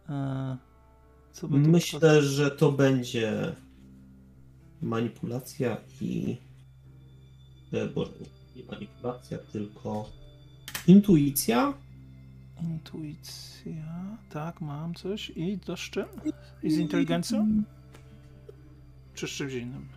Eee, 0.09 0.57
co 1.33 1.49
by 1.49 1.63
tu 1.65 1.71
Myślę, 1.71 2.23
że 2.23 2.51
to 2.51 2.73
będzie 2.73 3.57
manipulacja 4.83 5.77
i. 6.01 6.37
e, 7.73 7.87
Boże, 7.87 8.13
nie 8.57 8.65
manipulacja, 8.65 9.39
tylko 9.39 10.11
intuicja. 10.87 11.75
Intuicja. 12.63 14.17
Tak, 14.31 14.61
mam 14.61 14.95
coś. 14.95 15.33
I 15.37 15.59
to 15.59 15.77
z 15.77 15.81
czym? 15.81 16.07
I 16.63 16.71
z 16.71 16.79
inteligencją? 16.79 17.63
Czy 19.21 19.27
z 19.29 19.31
czymś 19.31 19.53
innym? 19.53 19.89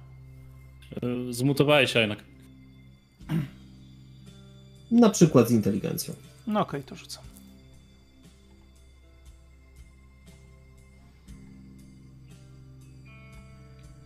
Y, 1.29 1.33
Zmutowałeś 1.33 1.91
się 1.93 1.99
jednak. 1.99 2.23
Na 4.91 5.09
przykład 5.09 5.47
z 5.47 5.51
inteligencją. 5.51 6.13
No 6.47 6.59
okej, 6.59 6.83
to 6.83 6.95
rzucam. 6.95 7.23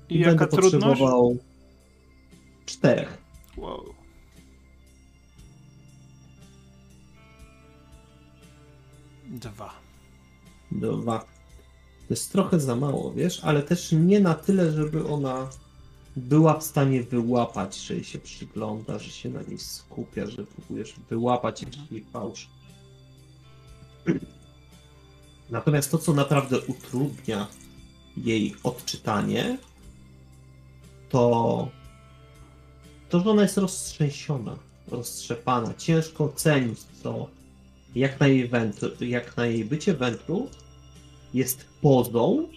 I 0.09 0.13
Będę 0.13 0.29
jaka 0.31 0.47
trudność? 0.47 0.73
potrzebował 0.73 1.37
czterech. 2.65 3.17
Wow. 3.57 3.93
Dwa. 9.27 9.73
Dwa. 10.71 11.25
To 12.07 12.13
jest 12.13 12.31
trochę 12.31 12.59
za 12.59 12.75
mało, 12.75 13.13
wiesz, 13.13 13.39
ale 13.43 13.63
też 13.63 13.91
nie 13.91 14.19
na 14.19 14.33
tyle, 14.33 14.71
żeby 14.71 15.07
ona 15.07 15.49
była 16.15 16.59
w 16.59 16.63
stanie 16.63 17.03
wyłapać, 17.03 17.77
że 17.77 17.93
jej 17.93 18.03
się 18.03 18.19
przygląda, 18.19 18.99
że 18.99 19.09
się 19.09 19.29
na 19.29 19.41
niej 19.41 19.59
skupia, 19.59 20.27
że 20.27 20.43
próbujesz 20.43 20.95
wyłapać 21.09 21.61
jakiś 21.61 21.91
jej 21.91 22.03
fałsz. 22.03 22.49
Natomiast 25.49 25.91
to, 25.91 25.97
co 25.97 26.13
naprawdę 26.13 26.59
utrudnia 26.59 27.47
jej 28.17 28.55
odczytanie, 28.63 29.57
to 31.09 31.67
to, 33.09 33.19
że 33.19 33.29
ona 33.29 33.41
jest 33.41 33.57
roztrzęsiona, 33.57 34.57
roztrzepana. 34.87 35.73
Ciężko 35.73 36.23
ocenić, 36.23 36.79
co 37.03 37.27
jak 37.95 38.19
na 38.19 38.27
jej, 38.27 38.47
wętr, 38.47 39.01
jak 39.01 39.37
na 39.37 39.45
jej 39.45 39.65
bycie 39.65 39.93
wętru 39.93 40.49
jest 41.33 41.65
pozą, 41.81 42.47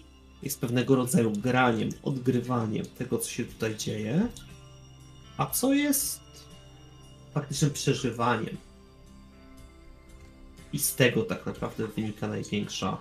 jest 0.43 0.61
pewnego 0.61 0.97
rodzaju 0.97 1.33
graniem, 1.33 1.89
odgrywaniem 2.03 2.87
tego, 2.87 3.19
co 3.19 3.31
się 3.31 3.45
tutaj 3.45 3.77
dzieje, 3.77 4.29
a 5.37 5.47
co 5.47 5.73
jest 5.73 6.21
faktycznym 7.35 7.71
przeżywaniem. 7.71 8.57
I 10.73 10.79
z 10.79 10.95
tego 10.95 11.23
tak 11.23 11.47
naprawdę 11.47 11.87
wynika 11.87 12.29
największa 12.29 12.97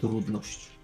trudność. 0.00 0.75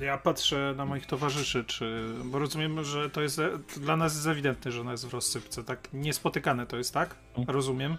Ja 0.00 0.18
patrzę 0.18 0.74
na 0.76 0.84
moich 0.84 1.06
towarzyszy, 1.06 1.64
czy. 1.64 2.04
Bo 2.24 2.38
rozumiem, 2.38 2.84
że 2.84 3.10
to 3.10 3.22
jest. 3.22 3.36
To 3.74 3.80
dla 3.80 3.96
nas 3.96 4.14
jest 4.14 4.26
ewidentne, 4.26 4.72
że 4.72 4.80
ona 4.80 4.92
jest 4.92 5.06
w 5.06 5.14
rozsypce. 5.14 5.64
Tak 5.64 5.88
niespotykane 5.92 6.66
to 6.66 6.76
jest, 6.76 6.94
tak? 6.94 7.14
Rozumiem. 7.46 7.96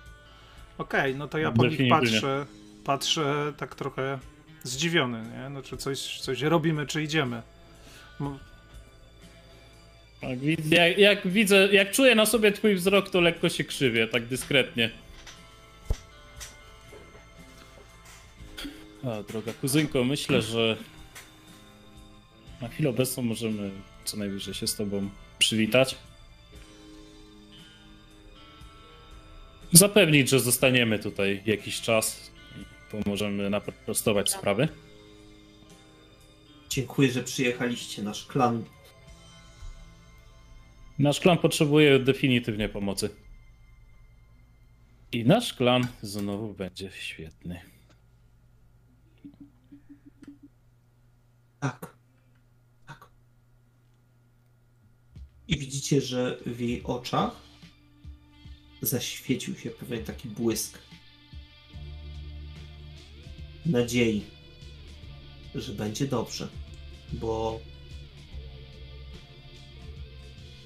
Okej, 0.78 1.16
no 1.16 1.28
to 1.28 1.38
ja 1.38 1.52
po 1.52 1.68
nich 1.68 1.80
patrzę. 1.90 2.46
Patrzę 2.84 3.54
tak 3.58 3.76
trochę 3.76 4.20
zdziwiony, 4.64 5.24
nie? 5.24 5.50
No, 5.50 5.62
czy 5.62 5.78
coś, 5.78 6.20
coś 6.20 6.42
robimy, 6.42 6.88
czy 6.88 7.04
idziemy. 7.04 7.42
Tak, 10.22 10.40
jak, 10.70 10.98
jak 10.98 11.28
widzę, 11.28 11.68
jak 11.72 11.92
czuję 11.92 12.16
na 12.16 12.26
sobie 12.26 12.52
twój 12.52 12.76
wzrok, 12.76 13.10
to 13.10 13.22
lekko 13.22 13.50
się 13.50 13.64
krzywię, 13.64 14.08
tak 14.08 14.26
dyskretnie. 14.26 14.90
A, 19.04 19.24
droga 19.24 19.54
kuzynko, 19.54 20.04
myślę, 20.04 20.42
że 20.42 20.78
na 22.62 22.68
chwilę 22.68 22.90
obecną 22.90 23.24
możemy 23.24 23.72
co 24.06 24.18
najwyżej 24.18 24.54
się 24.54 24.68
z 24.68 24.76
tobą 24.76 25.10
przywitać. 25.40 25.96
Zapewnić, 29.72 30.30
że 30.30 30.40
zostaniemy 30.40 31.00
tutaj 31.00 31.42
jakiś 31.46 31.82
czas 31.82 32.32
i 32.62 32.92
pomożemy 32.92 33.50
naprostować 33.50 34.32
sprawy. 34.32 34.68
Dziękuję, 36.70 37.12
że 37.12 37.24
przyjechaliście. 37.24 38.04
Nasz 38.04 38.26
klan 38.26 38.64
Nasz 41.00 41.20
klan 41.20 41.38
potrzebuje 41.38 42.00
definitywnie 42.00 42.70
pomocy. 42.70 43.10
I 45.12 45.26
nasz 45.26 45.54
klan 45.54 45.88
znowu 46.02 46.54
będzie 46.54 46.92
świetny. 46.92 47.62
Tak. 51.60 51.80
Tak. 51.80 51.99
I 55.50 55.58
widzicie, 55.58 56.02
że 56.02 56.38
w 56.46 56.60
jej 56.60 56.84
oczach 56.84 57.32
zaświecił 58.82 59.56
się 59.56 59.70
pewien 59.70 60.04
taki 60.04 60.28
błysk 60.28 60.80
nadziei, 63.66 64.24
że 65.56 65.74
będzie 65.74 66.08
dobrze, 66.08 66.48
bo 67.14 67.60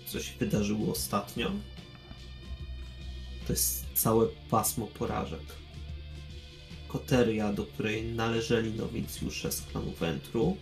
coś 0.06 0.30
wydarzyło 0.30 0.92
ostatnio. 0.92 1.52
To 3.48 3.54
jest 3.54 3.86
całe 3.94 4.28
pasmo 4.50 4.88
porażek. 4.88 5.44
Koteria, 6.88 7.54
do 7.54 7.66
której 7.66 8.04
należeli 8.04 8.72
nowincjusze 8.72 9.52
z 9.52 9.62
klanu 9.62 9.92
Wentru, 9.92 10.58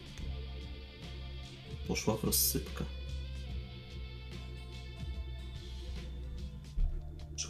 poszła 1.88 2.18
w 2.18 2.24
rozsypkę. 2.24 3.01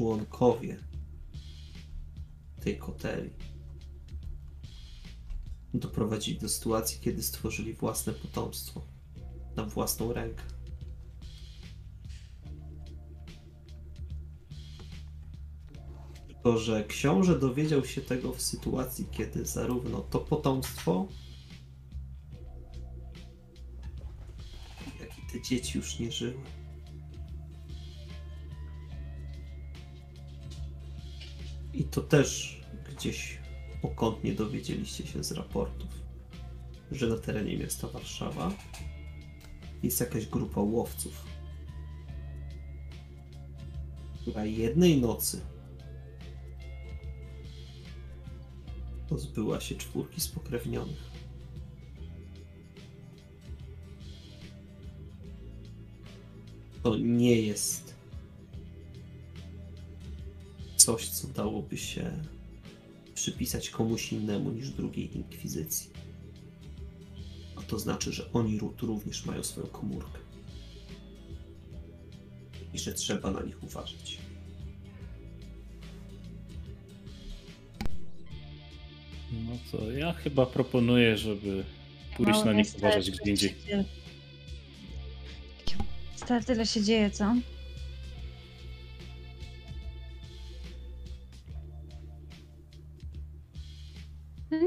Członkowie 0.01 0.77
tej 2.61 2.77
koterii 2.77 3.33
doprowadzili 5.73 6.39
do 6.39 6.49
sytuacji, 6.49 6.99
kiedy 7.01 7.23
stworzyli 7.23 7.73
własne 7.73 8.13
potomstwo 8.13 8.81
na 9.55 9.65
własną 9.65 10.13
rękę. 10.13 10.43
Tylko, 16.27 16.57
że 16.57 16.83
książę 16.83 17.39
dowiedział 17.39 17.85
się 17.85 18.01
tego 18.01 18.33
w 18.33 18.41
sytuacji, 18.41 19.07
kiedy 19.11 19.45
zarówno 19.45 20.01
to 20.01 20.19
potomstwo, 20.19 21.07
jak 24.99 25.19
i 25.19 25.31
te 25.31 25.41
dzieci 25.41 25.77
już 25.77 25.99
nie 25.99 26.11
żyły. 26.11 26.60
I 31.73 31.83
to 31.83 32.01
też 32.01 32.61
gdzieś 32.89 33.39
pokątnie 33.81 34.33
dowiedzieliście 34.33 35.07
się 35.07 35.23
z 35.23 35.31
raportów, 35.31 35.89
że 36.91 37.07
na 37.07 37.17
terenie 37.17 37.57
miasta 37.57 37.87
Warszawa 37.87 38.51
jest 39.83 39.99
jakaś 39.99 40.25
grupa 40.25 40.61
łowców, 40.61 41.25
która 44.21 44.45
jednej 44.45 45.01
nocy 45.01 45.41
pozbyła 49.09 49.59
się 49.59 49.75
czwórki 49.75 50.21
spokrewnionych. 50.21 51.11
To 56.83 56.97
nie 56.97 57.41
jest 57.41 57.90
coś, 60.85 61.09
co 61.09 61.27
dałoby 61.27 61.77
się 61.77 62.11
przypisać 63.13 63.69
komuś 63.69 64.13
innemu 64.13 64.51
niż 64.51 64.69
drugiej 64.69 65.17
inkwizycji. 65.17 65.89
A 67.55 67.61
to 67.61 67.79
znaczy, 67.79 68.13
że 68.13 68.31
oni 68.33 68.59
również 68.81 69.25
mają 69.25 69.43
swoją 69.43 69.67
komórkę. 69.67 70.19
I 72.73 72.79
że 72.79 72.93
trzeba 72.93 73.31
na 73.31 73.41
nich 73.41 73.63
uważać. 73.63 74.17
No 79.31 79.57
to 79.71 79.91
ja 79.91 80.13
chyba 80.13 80.45
proponuję, 80.45 81.17
żeby 81.17 81.63
pójść 82.17 82.31
Mało 82.31 82.45
na 82.45 82.53
nich 82.53 82.67
uważać 82.77 83.11
gdzie 83.11 83.31
indziej. 83.31 83.55
tyle 86.45 86.65
się 86.65 86.83
dzieje, 86.83 87.11
co? 87.11 87.35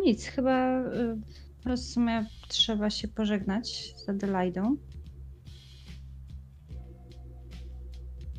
Nic, 0.04 0.24
chyba 0.24 0.80
y, 0.80 1.16
w 1.76 1.78
sumie 1.78 2.26
trzeba 2.48 2.90
się 2.90 3.08
pożegnać 3.08 3.94
z 3.96 4.08
Adelaidą. 4.08 4.76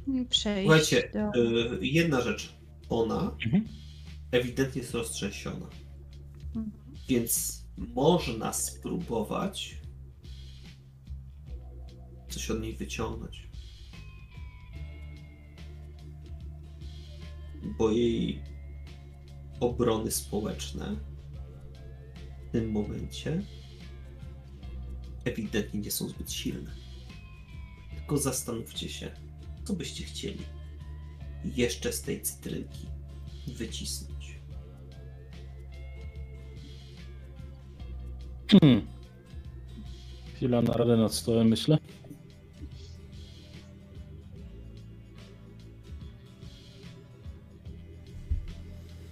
I 0.08 0.26
przejść 0.26 0.64
Słuchajcie, 0.64 1.12
do... 1.14 1.42
y, 1.82 1.86
jedna 1.86 2.22
rzecz. 2.22 2.56
Ona 2.90 3.32
Mhm. 3.46 3.68
ewidentnie 4.32 4.82
jest 4.82 4.94
roztrzęsiona. 4.94 5.70
Mhm. 6.56 6.72
Więc 7.10 7.64
można 7.78 8.54
spróbować 8.54 9.78
coś 12.30 12.52
od 12.52 12.62
niej 12.62 12.74
wyciągnąć. 12.76 13.50
Bo 17.78 17.92
jej 17.92 18.44
obrony 19.60 20.12
społeczne 20.12 20.96
tym 22.56 22.72
momencie 22.72 23.42
ewidentnie 25.26 25.80
nie 25.80 25.92
są 25.92 26.10
zbyt 26.10 26.32
silne. 26.32 26.72
Tylko 27.96 28.18
zastanówcie 28.18 28.90
się, 28.90 29.12
co 29.64 29.74
byście 29.74 30.04
chcieli 30.04 30.40
jeszcze 31.44 31.94
z 31.94 32.02
tej 32.02 32.22
cytrynki 32.22 32.88
wycisnąć. 33.48 34.40
Hmm. 38.52 38.88
Chwila 40.36 40.62
na 40.62 40.74
radę 40.74 40.98
nad 40.98 41.14
stołem, 41.14 41.48
myślę. 41.48 41.78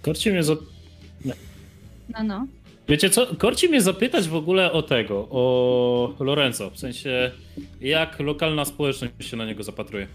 Korci 0.02 0.30
mnie 0.30 0.42
za... 0.44 0.56
No, 2.08 2.24
no. 2.24 2.46
Wiecie 2.88 3.10
co? 3.10 3.36
Korci 3.36 3.68
mnie 3.68 3.80
zapytać 3.80 4.28
w 4.28 4.34
ogóle 4.34 4.72
o 4.72 4.82
tego, 4.82 5.28
o 5.30 6.14
Lorenzo. 6.20 6.70
W 6.70 6.78
sensie, 6.78 7.30
jak 7.80 8.20
lokalna 8.20 8.64
społeczność 8.64 9.14
się 9.20 9.36
na 9.36 9.46
niego 9.46 9.62
zapatruje. 9.62 10.06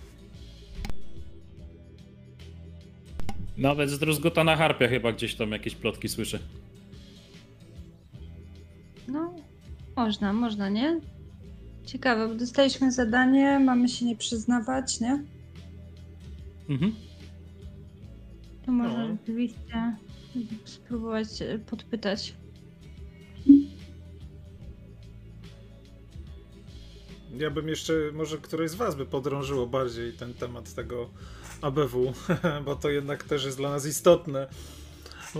Nawet 3.57 3.89
z 3.89 3.99
druzgota 3.99 4.43
na 4.43 4.55
harpie 4.55 4.87
chyba 4.87 5.11
gdzieś 5.11 5.35
tam 5.35 5.51
jakieś 5.51 5.75
plotki 5.75 6.09
słyszę. 6.09 6.39
No, 9.07 9.33
można, 9.95 10.33
można, 10.33 10.69
nie? 10.69 10.99
Ciekawe, 11.85 12.27
bo 12.27 12.35
dostaliśmy 12.35 12.91
zadanie, 12.91 13.59
mamy 13.59 13.89
się 13.89 14.05
nie 14.05 14.15
przyznawać, 14.15 14.99
nie? 14.99 15.23
Mhm. 16.69 16.95
To 18.65 18.71
może 18.71 18.97
No. 18.97 19.07
rzeczywiście 19.07 19.95
spróbować 20.65 21.41
e, 21.41 21.59
podpytać. 21.59 22.33
Ja 27.37 27.49
bym 27.49 27.67
jeszcze, 27.67 27.93
może 28.13 28.37
któreś 28.37 28.71
z 28.71 28.75
was 28.75 28.95
by 28.95 29.05
podrążyło 29.05 29.67
bardziej 29.67 30.13
ten 30.13 30.33
temat 30.33 30.73
tego 30.73 31.09
ABW, 31.61 32.13
bo 32.65 32.75
to 32.75 32.89
jednak 32.89 33.23
też 33.23 33.45
jest 33.45 33.57
dla 33.57 33.69
nas 33.69 33.85
istotne. 33.85 34.47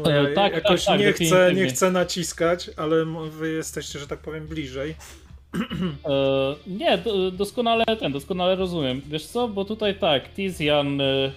E, 0.06 0.34
tak, 0.34 0.54
jakoś 0.54 0.86
tak, 0.86 0.94
tak, 0.94 1.00
nie, 1.00 1.14
chcę, 1.14 1.54
nie 1.54 1.68
chcę 1.68 1.92
naciskać, 1.92 2.70
ale 2.78 3.06
wy 3.32 3.52
jesteście, 3.52 4.00
że 4.00 4.08
tak 4.08 4.20
powiem, 4.20 4.48
bliżej. 4.48 4.96
E, 6.06 6.56
nie, 6.68 6.98
do, 6.98 7.32
doskonale 7.32 7.86
ten, 8.00 8.12
doskonale 8.12 8.56
rozumiem. 8.56 9.02
Wiesz 9.08 9.26
co, 9.26 9.48
bo 9.48 9.66
tutaj 9.66 9.96
tak, 9.96 10.30
Tizian. 10.34 11.02
E, 11.02 11.32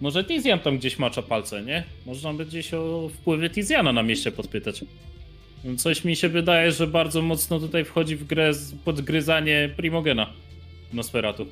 może 0.00 0.24
Tizian 0.24 0.58
tam 0.58 0.78
gdzieś 0.78 0.98
macza 0.98 1.22
palce, 1.22 1.62
nie? 1.62 1.84
Można 2.06 2.32
by 2.32 2.46
gdzieś 2.46 2.74
o 2.74 3.10
wpływie 3.14 3.50
Tiziana 3.50 3.92
na 3.92 4.02
mieście 4.02 4.32
podpytać. 4.32 4.84
Coś 5.76 6.04
mi 6.04 6.16
się 6.16 6.28
wydaje, 6.28 6.72
że 6.72 6.86
bardzo 6.86 7.22
mocno 7.22 7.60
tutaj 7.60 7.84
wchodzi 7.84 8.16
w 8.16 8.24
grę 8.24 8.52
podgryzanie 8.84 9.74
Primogena 9.76 10.32
Nosferatu. 10.92 11.46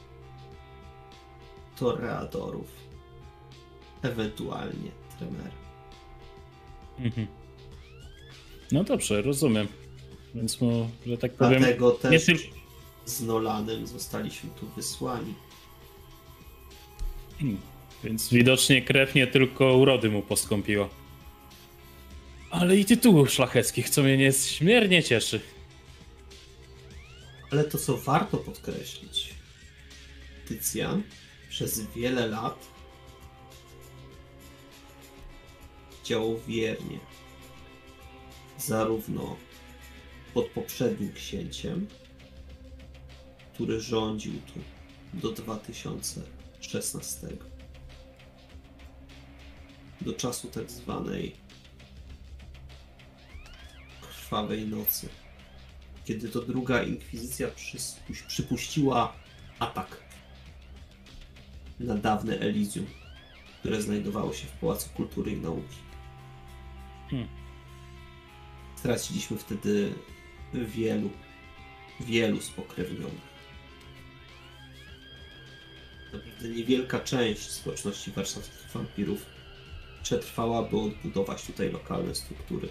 Toreadorów, 1.80 2.66
ewentualnie 4.02 4.90
Tremera. 5.18 5.50
Mhm. 6.98 7.26
No 8.72 8.84
dobrze, 8.84 9.22
rozumiem. 9.22 9.68
Więc 10.34 10.60
mu, 10.60 10.90
że 11.06 11.18
tak 11.18 11.34
powiem. 11.34 11.62
Dlatego 11.62 11.98
nie 12.04 12.10
też 12.10 12.24
tylko. 12.26 12.56
z 13.04 13.20
Nolanem 13.20 13.86
zostaliśmy 13.86 14.50
tu 14.60 14.66
wysłani. 14.76 15.34
Hmm. 17.38 17.60
Więc 18.04 18.28
widocznie 18.28 18.82
krew 18.82 19.14
nie 19.14 19.26
tylko 19.26 19.76
urody 19.76 20.10
mu 20.10 20.22
postąpiła. 20.22 20.88
Ale 22.50 22.76
i 22.76 22.84
tytułów 22.84 23.30
szlacheckich, 23.30 23.90
co 23.90 24.02
mnie 24.02 24.16
niezmiernie 24.16 25.02
cieszy. 25.02 25.40
Ale 27.52 27.64
to, 27.64 27.78
co 27.78 27.96
warto 27.96 28.36
podkreślić, 28.36 29.34
Tycjan 30.48 31.02
przez 31.60 31.80
wiele 31.80 32.26
lat 32.26 32.68
działał 36.04 36.38
wiernie. 36.38 36.98
Zarówno 38.58 39.36
pod 40.34 40.46
poprzednim 40.46 41.12
księciem, 41.12 41.86
który 43.54 43.80
rządził 43.80 44.32
tu 44.32 44.60
do 45.14 45.32
2016, 45.32 47.28
do 50.00 50.12
czasu 50.12 50.48
tak 50.48 50.70
zwanej 50.70 51.36
krwawej 54.00 54.68
nocy 54.68 55.08
kiedy 56.04 56.28
to 56.28 56.40
druga 56.40 56.82
inkwizycja 56.82 57.48
przypuściła 58.28 59.12
atak 59.58 60.09
na 61.80 61.94
dawne 61.94 62.38
Elysium, 62.38 62.86
które 63.60 63.82
znajdowało 63.82 64.32
się 64.32 64.46
w 64.46 64.52
Pałacu 64.52 64.90
Kultury 64.90 65.32
i 65.32 65.40
Nauki. 65.40 65.76
Hmm. 67.10 67.28
Straciliśmy 68.76 69.38
wtedy 69.38 69.92
wielu, 70.54 71.10
wielu 72.00 72.40
spokrewnionych. 72.40 73.30
Naprawdę 76.12 76.48
niewielka 76.48 77.00
część 77.00 77.50
społeczności 77.50 78.10
warszawskich 78.10 78.70
wampirów 78.74 79.26
przetrwała, 80.02 80.62
by 80.62 80.78
odbudować 80.78 81.46
tutaj 81.46 81.72
lokalne 81.72 82.14
struktury. 82.14 82.68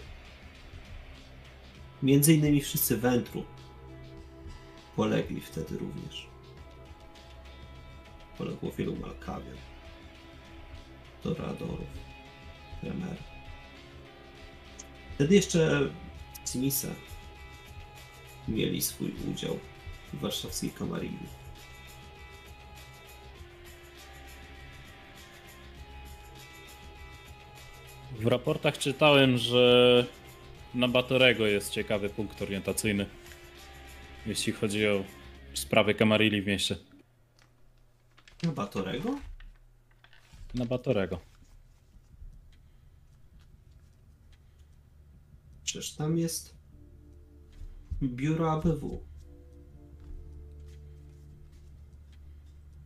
Między 2.03 2.33
innymi 2.33 2.61
wszyscy 2.61 2.97
Wętru 2.97 3.45
polegli 4.95 5.41
wtedy 5.41 5.77
również. 5.77 6.28
Poległo 8.39 8.71
wielu 8.71 8.95
Malkawian, 8.95 9.57
Doradorów, 11.23 11.87
Kremer. 12.81 13.17
Wtedy 15.15 15.35
jeszcze 15.35 15.89
Simisa 16.45 16.87
mieli 18.47 18.81
swój 18.81 19.11
udział 19.31 19.59
w 20.13 20.19
warszawskiej 20.19 20.69
Kamarilli. 20.69 21.27
W 28.11 28.27
raportach 28.27 28.77
czytałem, 28.77 29.37
że 29.37 30.05
na 30.75 30.87
Batorego 30.87 31.47
jest 31.47 31.71
ciekawy 31.71 32.09
punkt 32.09 32.41
orientacyjny. 32.41 33.05
Jeśli 34.25 34.53
chodzi 34.53 34.87
o 34.87 35.03
sprawy 35.53 35.93
Kamarilli 35.93 36.41
w 36.41 36.47
mieście. 36.47 36.88
Na 38.43 38.51
Batorego? 38.51 39.19
Na 40.53 40.65
Batorego. 40.65 41.19
Przecież 45.63 45.95
tam 45.95 46.17
jest 46.17 46.57
biuro 48.03 48.51
ABW. 48.51 49.03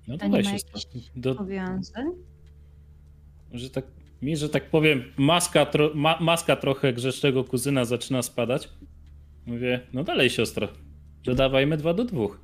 No 0.07 0.17
się 0.43 0.49
jakichś 0.75 1.11
do, 1.15 1.35
Powiązań? 1.35 2.05
że 3.51 3.69
tak, 3.69 3.85
mi, 4.21 4.37
że 4.37 4.49
tak 4.49 4.69
powiem, 4.69 5.03
maska, 5.17 5.65
tro, 5.65 5.91
ma, 5.95 6.19
maska 6.19 6.55
trochę 6.55 6.93
grzecznego 6.93 7.43
kuzyna 7.43 7.85
zaczyna 7.85 8.21
spadać. 8.21 8.69
Mówię, 9.45 9.87
no 9.93 10.03
dalej 10.03 10.29
siostro, 10.29 10.67
dodawajmy 11.23 11.77
dwa 11.77 11.93
do 11.93 12.05
dwóch. 12.05 12.39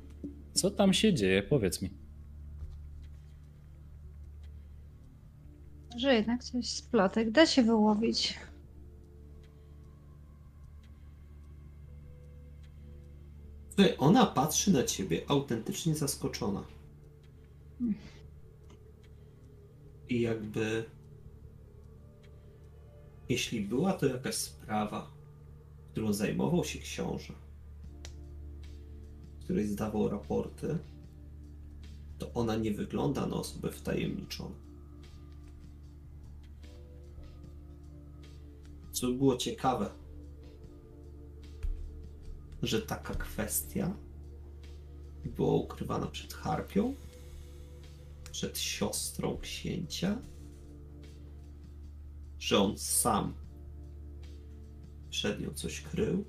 Co 0.52 0.70
tam 0.70 0.92
się 0.92 1.14
dzieje? 1.14 1.42
Powiedz 1.42 1.82
mi. 1.82 1.99
Że 6.00 6.14
jednak 6.14 6.44
coś 6.44 6.70
z 6.70 6.82
plotek 6.82 7.30
da 7.30 7.46
się 7.46 7.62
wyłowić. 7.62 8.38
Ona 13.98 14.26
patrzy 14.26 14.72
na 14.72 14.82
ciebie 14.82 15.22
autentycznie 15.28 15.94
zaskoczona. 15.94 16.64
I 20.08 20.20
jakby. 20.20 20.84
Jeśli 23.28 23.60
była 23.60 23.92
to 23.92 24.06
jakaś 24.06 24.34
sprawa, 24.34 25.10
którą 25.90 26.12
zajmował 26.12 26.64
się 26.64 26.78
książę, 26.78 27.32
której 29.40 29.66
zdawał 29.66 30.08
raporty, 30.08 30.78
to 32.18 32.32
ona 32.32 32.56
nie 32.56 32.70
wygląda 32.70 33.26
na 33.26 33.36
osobę 33.36 33.70
wtajemniczoną. 33.70 34.69
Co 39.00 39.12
było 39.12 39.36
ciekawe, 39.36 39.90
że 42.62 42.82
taka 42.82 43.14
kwestia 43.14 43.96
była 45.24 45.54
ukrywana 45.54 46.06
przed 46.06 46.34
Harpią, 46.34 46.94
przed 48.32 48.58
siostrą 48.58 49.38
księcia, 49.38 50.18
że 52.38 52.58
on 52.58 52.78
sam 52.78 53.34
przed 55.10 55.40
nią 55.40 55.50
coś 55.54 55.80
krył. 55.80 56.24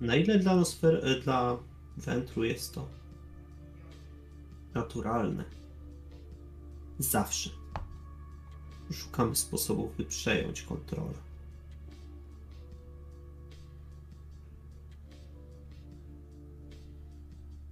Na 0.00 0.16
ile 0.16 0.38
dla 0.38 0.56
Nosfer, 0.56 1.06
e, 1.06 1.20
dla 1.20 1.58
Wentru 1.96 2.44
jest 2.44 2.74
to 2.74 2.88
naturalne? 4.74 5.44
Zawsze 6.98 7.50
szukamy 8.94 9.36
sposobów, 9.36 9.96
by 9.96 10.04
przejąć 10.04 10.62
kontrolę. 10.62 11.14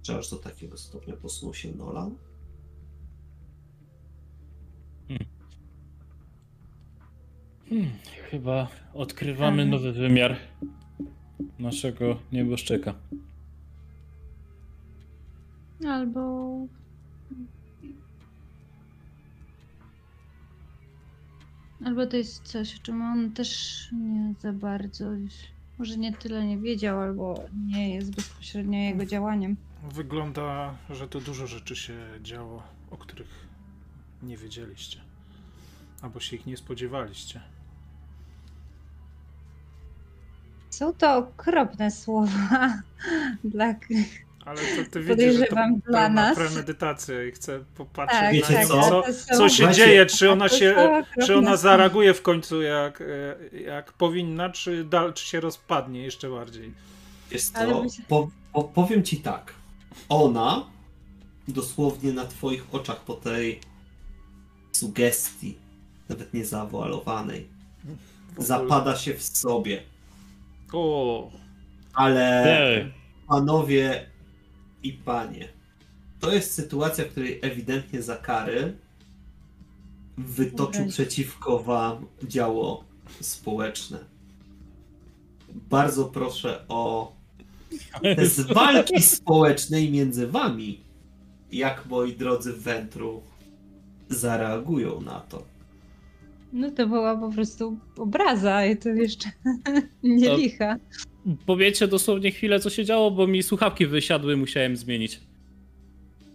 Czy 0.01 0.15
aż 0.17 0.29
do 0.29 0.35
takiego 0.37 0.77
stopnia 0.77 1.15
posunął 1.15 1.53
się 1.53 1.71
Nolan? 1.71 2.15
Hmm, 7.69 7.89
chyba 8.31 8.67
odkrywamy 8.93 9.63
Mhm. 9.63 9.69
nowy 9.69 9.93
wymiar 9.93 10.37
naszego 11.59 12.17
nieboszczyka. 12.31 12.93
Albo. 15.87 16.47
Albo 21.85 22.07
to 22.07 22.17
jest 22.17 22.43
coś, 22.43 22.75
o 22.75 22.79
czym 22.79 23.01
on 23.01 23.31
też 23.31 23.89
nie 23.91 24.33
za 24.39 24.53
bardzo. 24.53 25.05
Może 25.77 25.97
nie 25.97 26.13
tyle 26.13 26.45
nie 26.45 26.57
wiedział, 26.57 26.99
albo 27.01 27.43
nie 27.67 27.95
jest 27.95 28.15
bezpośrednio 28.15 28.79
jego 28.79 29.05
działaniem. 29.05 29.55
Wygląda, 29.91 30.75
że 30.89 31.07
tu 31.07 31.21
dużo 31.21 31.47
rzeczy 31.47 31.75
się 31.75 31.97
działo, 32.21 32.63
o 32.91 32.97
których 32.97 33.47
nie 34.23 34.37
wiedzieliście. 34.37 34.99
Albo 36.01 36.19
się 36.19 36.35
ich 36.35 36.45
nie 36.45 36.57
spodziewaliście. 36.57 37.41
Są 40.69 40.93
to 40.93 41.17
okropne 41.17 41.91
słowa 41.91 42.81
dla. 43.43 43.75
Ale 44.47 44.61
to 44.61 44.91
ty 44.91 45.01
widzisz, 45.03 45.35
że 45.35 45.45
to 45.45 45.55
dla 45.55 45.65
pełna 45.85 46.09
nas. 46.09 46.35
premedytacja 46.37 47.23
i 47.23 47.31
chcę 47.31 47.59
popatrzeć 47.75 48.19
Tak, 48.19 48.33
Wiecie 48.33 48.53
na 48.53 48.59
tak, 48.59 48.67
co? 48.67 48.81
co, 48.81 49.01
to 49.01 49.13
są- 49.13 49.37
co 49.37 49.49
się 49.49 49.55
Słuchajcie, 49.55 49.85
dzieje, 49.85 50.05
czy 50.05 50.31
ona 50.31 50.49
się, 50.49 50.75
czy 51.25 51.37
ona 51.37 51.57
zareaguje 51.57 52.13
w 52.13 52.21
końcu 52.21 52.61
jak, 52.61 53.01
e, 53.01 53.57
jak 53.59 53.93
powinna, 53.93 54.49
czy, 54.49 54.83
dal, 54.83 55.13
czy 55.13 55.25
się 55.27 55.39
rozpadnie 55.39 56.01
jeszcze 56.03 56.29
bardziej. 56.29 56.73
Jest 57.31 57.53
to, 57.55 57.83
po, 58.07 58.29
po, 58.53 58.63
powiem 58.63 59.03
ci 59.03 59.17
tak. 59.17 59.53
Ona 60.09 60.65
dosłownie 61.47 62.13
na 62.13 62.25
twoich 62.25 62.65
oczach 62.71 62.99
po 62.99 63.13
tej 63.13 63.59
sugestii, 64.71 65.57
nawet 66.09 66.33
nie 66.33 66.45
zawoalowanej, 66.45 67.47
zapada 68.37 68.95
się 68.95 69.13
w 69.13 69.23
sobie. 69.23 69.83
O, 70.73 71.31
Ale 71.93 72.43
Ej, 72.69 72.93
panowie 73.27 74.05
i 74.83 74.93
panie, 74.93 75.47
to 76.19 76.33
jest 76.33 76.53
sytuacja, 76.53 77.05
w 77.05 77.07
której 77.07 77.39
ewidentnie 77.41 78.01
Zakary 78.01 78.77
wytoczył 80.17 80.81
Okej. 80.81 80.93
przeciwko 80.93 81.59
wam 81.59 82.05
działo 82.23 82.83
społeczne. 83.21 83.99
Bardzo 85.53 86.05
proszę 86.05 86.65
o 86.67 87.11
te 88.01 88.25
z 88.35 88.39
walki 88.41 89.01
społecznej 89.01 89.91
między 89.91 90.27
wami, 90.27 90.81
jak 91.51 91.85
moi 91.85 92.13
drodzy 92.13 92.53
Wentru 92.53 93.23
zareagują 94.09 95.01
na 95.01 95.19
to. 95.19 95.56
No 96.53 96.71
to 96.71 96.87
była 96.87 97.17
po 97.17 97.31
prostu 97.31 97.77
obraza 97.97 98.65
i 98.65 98.77
to 98.77 98.89
jeszcze 98.89 99.29
nie 100.03 100.27
To- 100.27 100.37
licha. 100.37 100.75
Powiedzcie 101.45 101.87
dosłownie 101.87 102.31
chwilę, 102.31 102.59
co 102.59 102.69
się 102.69 102.85
działo, 102.85 103.11
bo 103.11 103.27
mi 103.27 103.43
słuchawki 103.43 103.87
wysiadły, 103.87 104.37
musiałem 104.37 104.77
zmienić. 104.77 105.19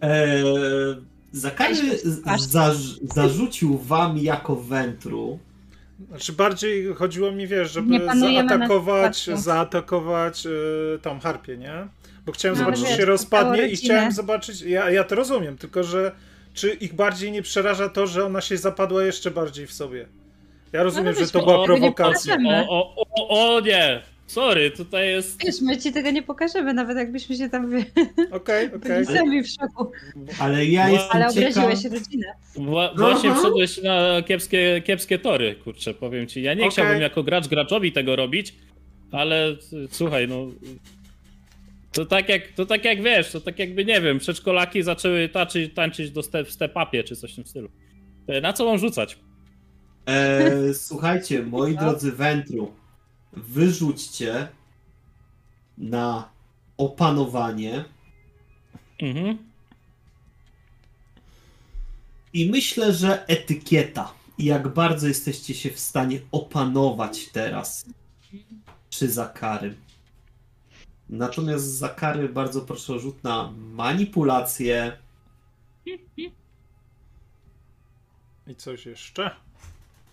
Eee, 0.01 0.43
Zakary 1.31 1.75
zarz- 2.37 2.99
zarzucił 3.13 3.77
wam 3.77 4.17
jako 4.17 4.55
Wentru 4.55 5.39
znaczy 6.09 6.33
bardziej 6.33 6.93
chodziło 6.93 7.31
mi, 7.31 7.47
wiesz, 7.47 7.71
żeby 7.71 7.99
zaatakować, 8.19 9.29
zaatakować 9.35 10.45
y, 10.45 10.99
tą 11.01 11.19
harpię, 11.19 11.57
nie? 11.57 11.87
Bo 12.25 12.31
chciałem 12.31 12.57
No, 12.57 12.63
zobaczyć, 12.65 12.85
czy 12.87 12.95
się 12.97 13.05
rozpadnie 13.05 13.67
i 13.67 13.75
chciałem 13.75 14.11
zobaczyć, 14.11 14.61
ja, 14.61 14.89
ja 14.91 15.03
to 15.03 15.15
rozumiem, 15.15 15.57
tylko 15.57 15.83
że 15.83 16.11
czy 16.53 16.69
ich 16.73 16.93
bardziej 16.93 17.31
nie 17.31 17.41
przeraża 17.41 17.89
to, 17.89 18.07
że 18.07 18.25
ona 18.25 18.41
się 18.41 18.57
zapadła 18.57 19.03
jeszcze 19.03 19.31
bardziej 19.31 19.67
w 19.67 19.73
sobie? 19.73 20.07
Ja 20.73 20.83
rozumiem, 20.83 21.13
No, 21.19 21.25
że 21.25 21.31
to 21.31 21.39
była 21.43 21.57
nie 21.57 21.65
prowokacja. 21.65 22.37
O, 22.69 22.95
o, 22.95 23.05
o, 23.15 23.55
o 23.55 23.59
nie! 23.59 24.01
Sorry, 24.27 24.71
tutaj 24.71 25.09
jest. 25.09 25.43
Wiesz, 25.45 25.61
my 25.61 25.77
ci 25.77 25.91
tego 25.91 26.11
nie 26.11 26.23
pokażemy, 26.23 26.73
nawet 26.73 26.97
jakbyśmy 26.97 27.35
się 27.35 27.49
tam. 27.49 27.71
Okej, 28.31 28.69
okej. 28.75 29.05
sami 29.05 29.43
w 29.43 29.47
szoku. 29.47 29.91
Ale 30.39 30.65
ja 30.65 30.83
Ale 30.83 30.93
jestem 30.93 31.21
Ale 31.21 31.33
ciekaw... 31.33 31.63
obraziłeś 31.63 31.93
rodzinę. 31.99 32.27
Wła- 32.55 32.97
właśnie 32.97 33.31
Aha. 33.31 33.39
wszedłeś 33.39 33.81
na 33.81 34.21
kiepskie, 34.27 34.81
kiepskie 34.85 35.19
tory, 35.19 35.55
kurczę, 35.55 35.93
powiem 35.93 36.27
ci. 36.27 36.41
Ja 36.41 36.53
nie 36.53 36.59
Okej. 36.61 36.71
chciałbym 36.71 37.01
jako 37.01 37.23
gracz 37.23 37.47
graczowi 37.47 37.91
tego 37.91 38.15
robić, 38.15 38.55
ale 39.11 39.55
słuchaj, 39.91 40.27
no. 40.27 40.47
To 41.93 42.05
tak 42.05 42.29
jak, 42.29 42.47
to 42.47 42.65
tak 42.65 42.85
jak 42.85 43.03
wiesz, 43.03 43.31
to 43.31 43.41
tak 43.41 43.59
jakby 43.59 43.85
nie 43.85 44.01
wiem, 44.01 44.19
przedszkolaki 44.19 44.83
zaczęły 44.83 45.29
tańczyć, 45.29 45.73
tańczyć 45.73 46.11
do 46.11 46.23
step, 46.23 46.47
w 46.47 46.51
step-upie 46.51 47.03
czy 47.03 47.15
coś 47.15 47.31
w 47.33 47.35
tym 47.35 47.45
stylu. 47.45 47.69
E, 48.27 48.41
Na 48.41 48.53
co 48.53 48.65
mam 48.65 48.77
rzucać? 48.77 49.19
E, 50.05 50.73
słuchajcie, 50.73 51.43
moi 51.43 51.77
drodzy 51.77 52.11
Wentru, 52.11 52.73
wyrzućcie 53.33 54.47
na 55.77 56.29
opanowanie 56.77 57.85
Mhm. 58.99 59.37
i 62.33 62.49
myślę, 62.49 62.93
że 62.93 63.27
etykieta 63.27 64.13
i 64.37 64.45
jak 64.45 64.67
bardzo 64.67 65.07
jesteście 65.07 65.53
się 65.53 65.69
w 65.69 65.79
stanie 65.79 66.19
opanować 66.31 67.25
teraz 67.29 67.85
przy 68.89 69.09
Zakary. 69.11 69.75
Natomiast 71.09 71.65
Zakary 71.65 72.29
bardzo 72.29 72.61
proszę 72.61 72.93
o 72.93 72.99
rzut 72.99 73.23
na 73.23 73.51
manipulację. 73.57 74.97
I 78.47 78.55
coś 78.55 78.85
jeszcze? 78.85 79.31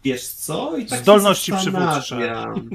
Wiesz 0.04 0.28
co? 0.28 0.76
I 0.76 0.86
tak 0.86 1.00
Zdolności 1.00 1.52
zastanawiam. 1.52 2.70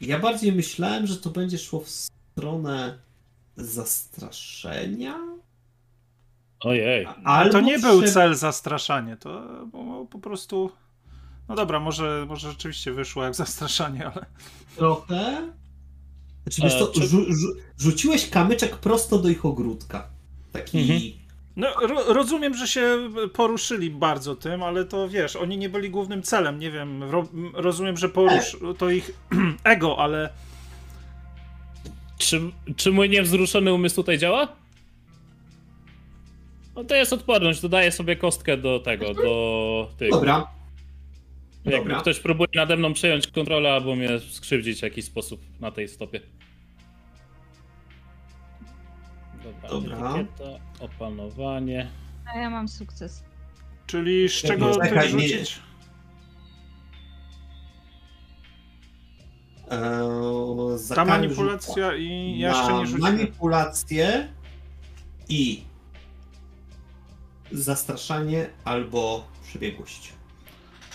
Ja 0.00 0.18
bardziej 0.18 0.52
myślałem, 0.52 1.06
że 1.06 1.16
to 1.16 1.30
będzie 1.30 1.58
szło 1.58 1.80
w 1.80 1.88
stronę 1.88 2.98
zastraszenia. 3.56 5.18
Ojej. 6.60 7.08
Albo 7.24 7.52
to 7.52 7.60
nie 7.60 7.78
był 7.78 8.02
cel 8.02 8.34
zastraszanie, 8.34 9.16
to 9.16 9.42
było 9.66 10.06
po 10.06 10.18
prostu... 10.18 10.70
No 11.48 11.54
dobra, 11.54 11.80
może, 11.80 12.26
może 12.28 12.50
rzeczywiście 12.50 12.92
wyszło 12.92 13.24
jak 13.24 13.34
zastraszanie, 13.34 14.06
ale... 14.06 14.26
Trochę. 14.76 15.52
Znaczy, 16.46 16.62
wiesz 16.62 16.74
E, 16.74 16.78
to, 16.78 16.86
czy- 16.92 17.00
rzu- 17.00 17.26
rzu- 17.34 17.56
rzuciłeś 17.78 18.28
kamyczek 18.30 18.76
prosto 18.76 19.18
do 19.18 19.28
ich 19.28 19.44
ogródka. 19.46 20.08
Taki. 20.52 20.80
Mhm. 20.80 21.00
No, 21.56 21.66
ro, 21.86 22.14
rozumiem, 22.14 22.54
że 22.54 22.68
się 22.68 23.10
poruszyli 23.32 23.90
bardzo 23.90 24.36
tym, 24.36 24.62
ale 24.62 24.84
to 24.84 25.08
wiesz, 25.08 25.36
oni 25.36 25.58
nie 25.58 25.68
byli 25.68 25.90
głównym 25.90 26.22
celem, 26.22 26.58
nie 26.58 26.70
wiem, 26.70 27.02
ro, 27.02 27.28
rozumiem, 27.54 27.96
że 27.96 28.08
porusz, 28.08 28.56
to 28.78 28.90
ich 28.90 29.10
ego, 29.64 29.98
ale 29.98 30.30
Czy, 32.18 32.40
czy 32.76 32.92
mój 32.92 33.10
niewzruszony 33.10 33.72
umysł 33.72 33.96
tutaj 33.96 34.18
działa? 34.18 34.48
No 36.76 36.84
to 36.84 36.94
jest 36.94 37.12
odporność, 37.12 37.60
dodaję 37.60 37.92
sobie 37.92 38.16
kostkę 38.16 38.56
do 38.56 38.80
tego, 38.80 39.14
do 39.14 39.90
tych. 39.98 40.10
Dobra, 40.10 40.46
Jak 41.64 41.76
dobra. 41.80 42.00
ktoś 42.00 42.20
próbuje 42.20 42.48
nade 42.54 42.76
mną 42.76 42.92
przejąć 42.92 43.26
kontrolę 43.26 43.72
albo 43.72 43.96
mnie 43.96 44.08
skrzywdzić 44.30 44.78
w 44.78 44.82
jakiś 44.82 45.04
sposób 45.04 45.40
na 45.60 45.70
tej 45.70 45.88
stopie. 45.88 46.20
Dobra, 49.52 49.68
Dobra. 49.70 50.14
etykieta, 50.16 50.44
opanowanie. 50.80 51.88
A 52.34 52.38
ja 52.38 52.50
mam 52.50 52.68
sukces. 52.68 53.24
Czyli 53.86 54.28
z 54.28 54.32
czego 54.32 54.74
Czekaj, 54.80 55.14
nie- 55.14 55.28
rzucić? 55.28 55.60
Eee, 59.70 60.94
Ta 60.94 61.04
manipulacja 61.04 61.94
i 61.94 62.38
ja 62.38 62.48
jeszcze 62.48 62.72
nie 62.74 62.86
rzuciłem. 62.86 63.16
manipulację 63.16 64.28
i 65.28 65.62
zastraszanie 67.52 68.46
albo 68.64 69.26
przebiegłość. 69.42 70.12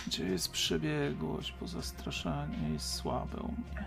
Gdzie 0.06 0.24
jest 0.24 0.50
przebiegłość, 0.52 1.54
bo 1.60 1.66
zastraszanie 1.68 2.68
jest 2.72 2.94
słabe 2.94 3.38
u 3.40 3.48
mnie. 3.52 3.84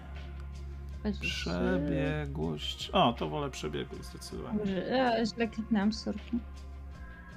Przebiegłość. 1.22 2.90
O, 2.94 3.14
to 3.14 3.30
wolę 3.30 3.50
przebiegłość 3.52 4.04
zdecydowanie. 4.04 4.58
Dobrze, 4.58 5.24
źle 5.36 5.48
kliknęłam, 5.48 5.94
sorki. 5.94 6.40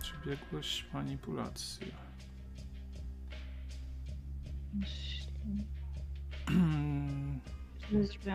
Przebiegłość, 0.00 0.86
manipulacja. 0.92 1.86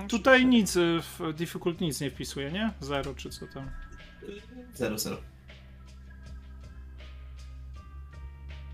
Tutaj 0.09 0.45
nic 0.45 0.73
w 0.77 1.33
difficult 1.33 1.81
nic 1.81 2.01
nie 2.01 2.11
wpisuje, 2.11 2.51
nie? 2.51 2.73
Zero 2.79 3.13
czy 3.15 3.29
co 3.29 3.47
tam. 3.47 3.69
0-0. 4.75 5.15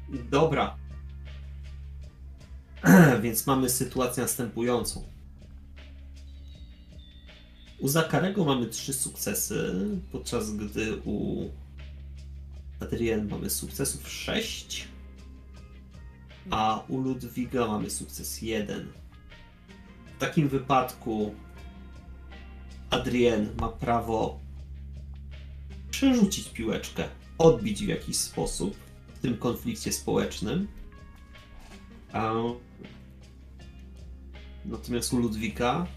Dobra. 0.09 0.75
Więc 3.21 3.47
mamy 3.47 3.69
sytuację 3.69 4.23
następującą. 4.23 5.18
U 7.79 7.87
Zakarego 7.87 8.45
mamy 8.45 8.67
trzy 8.67 8.93
sukcesy, 8.93 9.75
podczas 10.11 10.55
gdy 10.55 11.01
u 11.05 11.49
Adrien 12.79 13.29
mamy 13.29 13.49
sukcesów 13.49 14.09
6, 14.09 14.87
a 16.49 16.83
u 16.87 16.97
Ludwiga 16.97 17.67
mamy 17.67 17.89
sukces 17.89 18.41
1. 18.41 18.87
W 20.15 20.19
takim 20.19 20.49
wypadku 20.49 21.35
Adrien 22.89 23.49
ma 23.59 23.69
prawo 23.69 24.39
przerzucić 25.91 26.49
piłeczkę, 26.49 27.03
odbić 27.37 27.83
w 27.85 27.87
jakiś 27.87 28.17
sposób 28.17 28.75
w 29.15 29.19
tym 29.19 29.37
konflikcie 29.37 29.91
społecznym. 29.91 30.67
Natomiast 34.65 35.13
u 35.13 35.17
Ludwika 35.17 35.87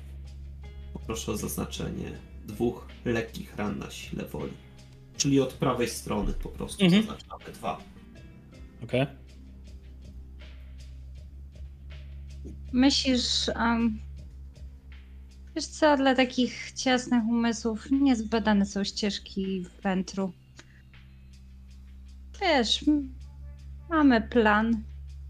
poproszę 0.93 1.33
o 1.33 1.37
zaznaczenie 1.37 2.11
dwóch 2.47 2.89
lekkich 3.05 3.57
ran 3.57 3.79
na 3.79 3.91
sile 3.91 4.25
woli. 4.25 4.53
Czyli 5.17 5.41
od 5.41 5.53
prawej 5.53 5.89
strony 5.89 6.33
po 6.33 6.49
prostu 6.49 6.85
Mhm. 6.85 7.03
zaznaczamy 7.03 7.53
dwa. 7.55 7.79
Okej. 8.85 9.07
Myślisz, 12.73 13.49
um, 13.57 13.99
wiesz 15.57 15.67
co, 15.67 15.97
dla 15.97 16.15
takich 16.15 16.73
ciasnych 16.73 17.25
umysłów 17.25 17.91
niezbadane 17.91 18.67
są 18.67 18.85
ścieżki 18.85 19.67
wętru. 19.83 20.33
Wiesz, 22.41 22.85
mamy 23.91 24.21
plan, 24.21 24.83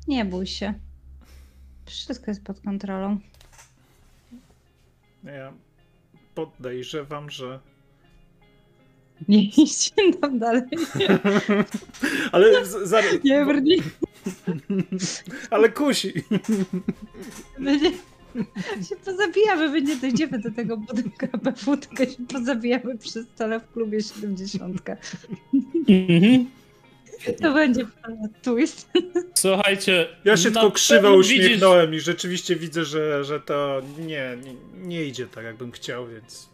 nie 0.09 0.25
bój 0.25 0.47
się. 0.47 0.75
Wszystko 1.87 2.31
jest 2.31 2.45
pod 2.45 2.61
kontrolą. 2.61 3.19
Ja 5.25 5.53
podejrzewam, 6.35 7.31
że. 7.31 7.61
Nie 9.29 9.43
idźcie 9.45 10.13
tam 10.21 10.39
dalej. 10.39 10.63
Ale 12.33 12.67
z, 12.67 12.89
za, 12.89 13.01
Nie 13.25 13.45
brnij. 13.45 13.83
Ale 15.51 15.69
kusi. 15.69 16.13
Będzie... 17.59 17.91
się 18.89 18.97
pozabijamy, 19.05 19.69
my 19.69 19.83
nie 19.83 19.97
dojdziemy 19.97 20.39
do 20.39 20.51
tego 20.51 20.77
budynku 20.77 21.27
tylko 21.77 22.05
się 22.13 22.27
pozabijamy 22.29 22.99
przy 22.99 23.25
stole 23.25 23.61
w 23.61 23.73
klubie 23.73 24.03
70. 24.03 24.91
Mhm. 25.89 26.47
Świetnie. 27.23 27.47
To 27.49 27.55
będzie 27.55 27.87
twist. 28.43 28.91
Słuchajcie. 29.35 30.07
Ja 30.25 30.37
się 30.37 30.51
tylko 30.51 30.71
krzywo 30.71 31.01
pewno 31.03 31.19
widzisz- 31.19 31.39
uśmiechnąłem 31.45 31.95
i 31.95 32.01
rzeczywiście 32.01 32.57
widzę, 32.57 32.85
że, 32.85 33.25
że 33.25 33.41
to 33.41 33.83
nie, 33.99 34.37
nie, 34.45 34.55
nie 34.75 35.05
idzie 35.05 35.27
tak, 35.27 35.45
jakbym 35.45 35.73
chciał, 35.73 36.07
więc. 36.09 36.49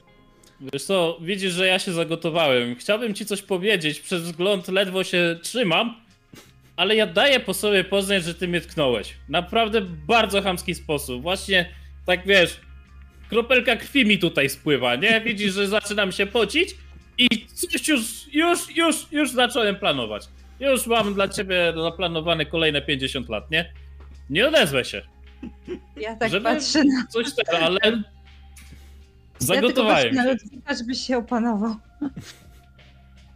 Wiesz 0.73 0.85
co, 0.85 1.19
widzisz, 1.21 1.53
że 1.53 1.67
ja 1.67 1.79
się 1.79 1.93
zagotowałem. 1.93 2.77
Chciałbym 2.77 3.15
ci 3.15 3.27
coś 3.27 3.43
powiedzieć, 3.43 4.01
przez 4.01 4.23
wzgląd 4.23 4.69
ledwo 4.69 5.05
się 5.05 5.39
trzymam, 5.43 5.95
ale 6.77 6.97
ja 6.97 7.07
daję 7.07 7.41
po 7.41 7.55
sobie 7.55 7.85
poznać, 7.85 8.25
że 8.25 8.35
ty 8.35 8.49
mnie 8.49 8.61
tknąłeś. 8.61 9.15
Naprawdę 9.29 9.81
bardzo 10.07 10.43
chamski 10.43 10.75
sposób. 10.75 11.23
Właśnie, 11.23 11.69
tak 12.07 12.27
wiesz, 12.27 12.61
kropelka 13.31 13.77
krwi 13.77 14.07
mi 14.07 14.19
tutaj 14.19 14.49
spływa, 14.49 14.97
nie? 14.97 15.21
Widzisz, 15.21 15.53
że 15.53 15.69
zaczynam 15.69 16.13
się 16.13 16.27
pocić 16.27 16.75
i 17.19 17.29
coś 17.47 17.89
już, 17.89 18.01
już, 18.33 18.77
już, 18.77 18.97
już 19.13 19.31
zacząłem 19.31 19.77
planować. 19.77 20.29
Już 20.61 20.87
mam 20.87 21.15
dla 21.15 21.29
ciebie 21.29 21.73
zaplanowane 21.83 22.47
kolejne 22.47 22.83
50 22.83 23.29
lat, 23.29 23.51
nie? 23.51 23.73
Nie 24.31 24.49
odezwę 24.49 24.85
się. 24.85 25.03
Ja 25.97 26.17
tak 26.17 26.31
Żeby- 26.31 26.45
patrzę 26.45 26.85
na... 26.85 27.07
Coś 27.07 27.35
tego, 27.35 27.59
ale... 27.59 27.79
Ja 27.83 27.91
tylko 27.91 28.07
Zagotowałem 29.39 30.17
patrzę 30.17 30.35
na 30.65 30.73
się. 30.73 30.79
Żebyś 30.79 31.01
się 31.01 31.17
opanował. 31.17 31.77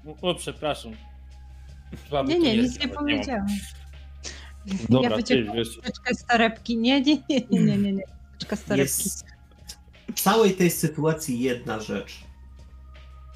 O, 0.06 0.30
o 0.30 0.34
przepraszam. 0.34 0.92
Słaby 2.08 2.28
Nie, 2.28 2.38
nie, 2.38 2.56
nic 2.56 2.80
nie 2.80 2.88
powiedziałam. 2.88 3.46
Dobra, 4.88 5.10
ja 5.10 5.16
ty, 5.16 5.22
wyciągam 5.22 5.56
wiesz, 5.56 5.68
z 6.12 6.24
torebki. 6.26 6.78
Nie, 6.78 7.00
nie, 7.00 7.16
nie, 7.28 7.40
nie, 7.50 7.60
nie, 7.60 7.78
nie, 7.78 7.92
nie. 7.92 8.04
Z 8.38 8.64
torebki. 8.64 8.78
Jest 8.78 9.24
w 10.16 10.20
całej 10.20 10.54
tej 10.54 10.70
sytuacji 10.70 11.40
jedna 11.40 11.80
rzecz. 11.80 12.18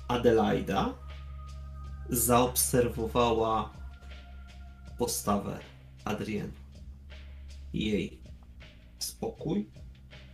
Adelaida 0.09 0.95
zaobserwowała 2.11 3.73
postawę 4.99 5.59
Adrienne. 6.05 6.53
Jej 7.73 8.21
spokój, 8.99 9.71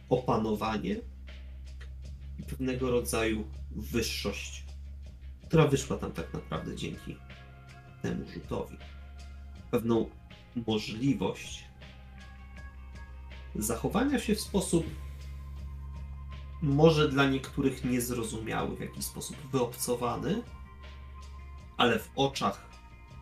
opanowanie 0.09 0.97
i 2.39 2.43
pewnego 2.43 2.91
rodzaju 2.91 3.45
wyższość, 3.71 4.65
która 5.49 5.67
wyszła 5.67 5.97
tam 5.97 6.13
tak 6.13 6.35
naprawdę 6.35 6.77
dzięki 6.77 7.17
temu 8.03 8.25
rzutowi. 8.35 8.77
Pewną 9.71 10.09
możliwość 10.67 11.65
zachowania 13.55 14.19
się 14.19 14.35
w 14.35 14.41
sposób 14.41 14.87
może 16.63 17.09
dla 17.09 17.31
niektórych 17.31 17.85
niezrozumiały, 17.85 18.77
w 18.77 18.81
jakiś 18.81 19.05
sposób 19.05 19.37
wyobcowany, 19.53 20.43
ale 21.77 21.99
w 21.99 22.11
oczach 22.17 22.69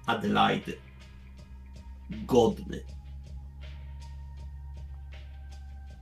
Adelaidy 0.06 0.78
godny. 2.10 2.84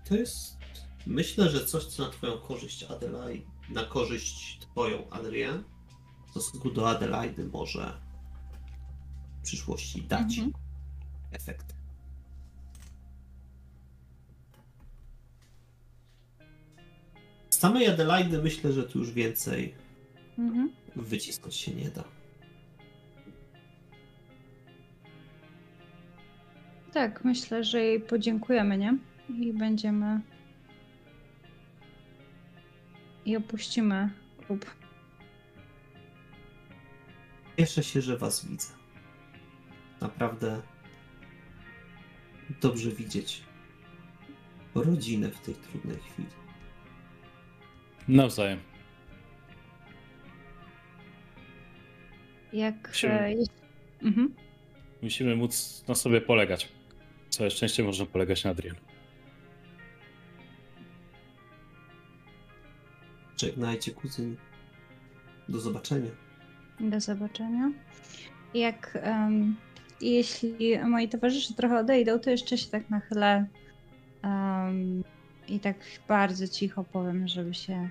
To 0.09 0.15
jest, 0.16 0.59
myślę, 1.07 1.51
że 1.51 1.65
coś, 1.66 1.85
co 1.85 2.03
na 2.05 2.11
twoją 2.11 2.39
korzyść, 2.39 2.83
Adelaide, 2.83 3.47
na 3.69 3.85
korzyść 3.85 4.59
twoją, 4.61 5.11
Adrian, 5.11 5.65
w 6.27 6.31
stosunku 6.31 6.70
do 6.70 6.89
Adelaidy 6.91 7.45
może 7.45 8.01
w 9.39 9.43
przyszłości 9.43 10.03
dać 10.03 10.39
Mhm. 10.39 10.53
efekt. 11.33 11.75
Z 17.51 17.59
samej 17.59 17.89
Adelaidy 17.89 18.43
myślę, 18.43 18.73
że 18.73 18.83
tu 18.85 18.99
już 18.99 19.11
więcej 19.12 19.75
Mhm. 20.39 20.73
wycisnąć 20.97 21.55
się 21.55 21.75
nie 21.75 21.91
da. 21.91 22.05
Tak, 26.99 27.25
myślę, 27.25 27.65
że 27.65 27.81
jej 27.81 28.01
podziękujemy, 28.01 28.79
nie? 28.79 28.99
I 29.39 29.53
będziemy. 29.53 30.20
I 33.27 33.37
opuścimy 33.37 34.11
klub. 34.47 34.66
Cieszę 37.59 37.83
się, 37.83 38.01
że 38.01 38.16
Was 38.16 38.47
widzę. 38.47 38.69
Naprawdę 40.01 40.62
dobrze 42.61 42.91
widzieć 42.91 43.43
rodzinę 44.75 45.31
w 45.31 45.41
tej 45.41 45.55
trudnej 45.55 45.97
chwili. 45.97 46.29
Nawzajem. 48.09 48.59
Jak. 52.53 52.89
Musimy, 52.89 53.12
e, 53.12 53.35
mhm. 54.03 54.35
musimy 55.03 55.37
móc 55.37 55.85
na 55.89 55.95
sobie 55.95 56.20
polegać. 56.20 56.77
Całe 57.30 57.50
szczęście 57.50 57.82
można 57.82 58.06
polegać 58.06 58.44
na 58.44 58.50
Adrian. 58.50 58.76
Żegnajcie, 63.36 63.92
kuzyni. 63.92 64.36
Do 65.48 65.60
zobaczenia. 65.60 66.10
Do 66.80 67.00
zobaczenia. 67.00 67.72
Jak. 68.55 68.98
em, 69.02 69.56
jeśli 70.00 70.78
moi 70.78 71.09
towarzysze 71.09 71.55
trochę 71.55 71.78
odejdą, 71.78 72.18
to 72.18 72.30
jeszcze 72.30 72.59
się 72.59 72.70
tak 72.70 72.90
nachylę 72.90 73.46
em, 74.22 75.05
i 75.48 75.60
tak 75.60 75.76
bardzo 76.09 76.48
cicho 76.48 76.84
powiem, 76.84 77.28
żeby 77.28 77.55
się 77.55 77.88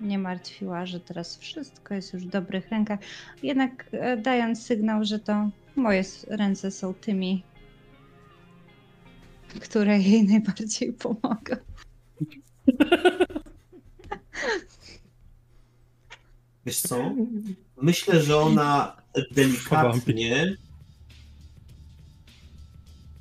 nie 0.00 0.18
martwiła, 0.18 0.86
że 0.86 1.00
teraz 1.00 1.38
wszystko 1.38 1.94
jest 1.94 2.12
już 2.12 2.24
w 2.26 2.28
dobrych 2.30 2.68
rękach. 2.70 3.00
Jednak 3.42 3.86
e, 3.92 4.16
dając 4.16 4.66
sygnał, 4.66 5.04
że 5.04 5.18
to 5.18 5.50
moje 5.76 6.02
ręce 6.28 6.70
są 6.70 6.94
tymi, 6.94 7.42
które 9.60 9.98
jej 9.98 10.24
najbardziej 10.24 10.92
pomogą. 10.92 11.56
Wiesz 16.66 16.80
co? 16.80 17.14
Myślę, 17.82 18.22
że 18.22 18.36
ona 18.36 18.96
delikatnie, 19.30 20.56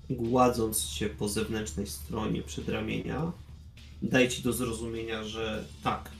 gładząc 0.09 0.81
się 0.81 1.09
po 1.09 1.29
zewnętrznej 1.29 1.87
stronie 1.87 2.41
przedramienia, 2.41 3.31
daje 4.01 4.29
ci 4.29 4.41
do 4.41 4.53
zrozumienia, 4.53 5.23
że 5.23 5.65
tak. 5.83 6.11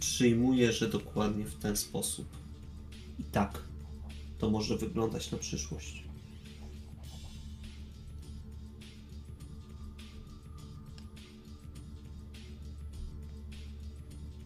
Przyjmuje, 0.00 0.72
że 0.72 0.88
dokładnie 0.88 1.44
w 1.44 1.54
ten 1.54 1.76
sposób. 1.76 2.26
I 3.18 3.24
tak. 3.24 3.62
To 4.38 4.50
może 4.50 4.76
wyglądać 4.76 5.30
na 5.30 5.38
przyszłość. 5.38 6.05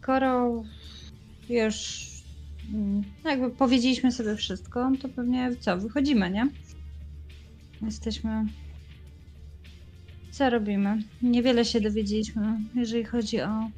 Skoro 0.01 0.63
już 1.49 2.07
mm, 2.73 3.03
jakby 3.25 3.49
powiedzieliśmy 3.49 4.11
sobie 4.11 4.35
wszystko, 4.35 4.91
to 5.01 5.09
pewnie 5.09 5.55
co, 5.59 5.77
wychodzimy, 5.77 6.29
nie? 6.31 6.47
Jesteśmy. 7.81 8.45
Co 10.31 10.49
robimy? 10.49 11.03
Niewiele 11.21 11.65
się 11.65 11.81
dowiedzieliśmy, 11.81 12.59
jeżeli 12.75 13.03
chodzi 13.03 13.41
o. 13.41 13.47
No 13.47 13.69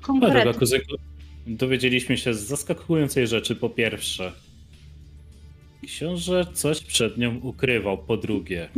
Konkretnie. 0.00 0.78
dowiedzieliśmy 1.46 2.16
się 2.16 2.34
z 2.34 2.40
zaskakującej 2.40 3.26
rzeczy. 3.26 3.56
Po 3.56 3.70
pierwsze, 3.70 4.32
książę 5.86 6.46
coś 6.54 6.80
przed 6.80 7.18
nią 7.18 7.38
ukrywał. 7.38 7.98
Po 7.98 8.16
drugie, 8.16 8.68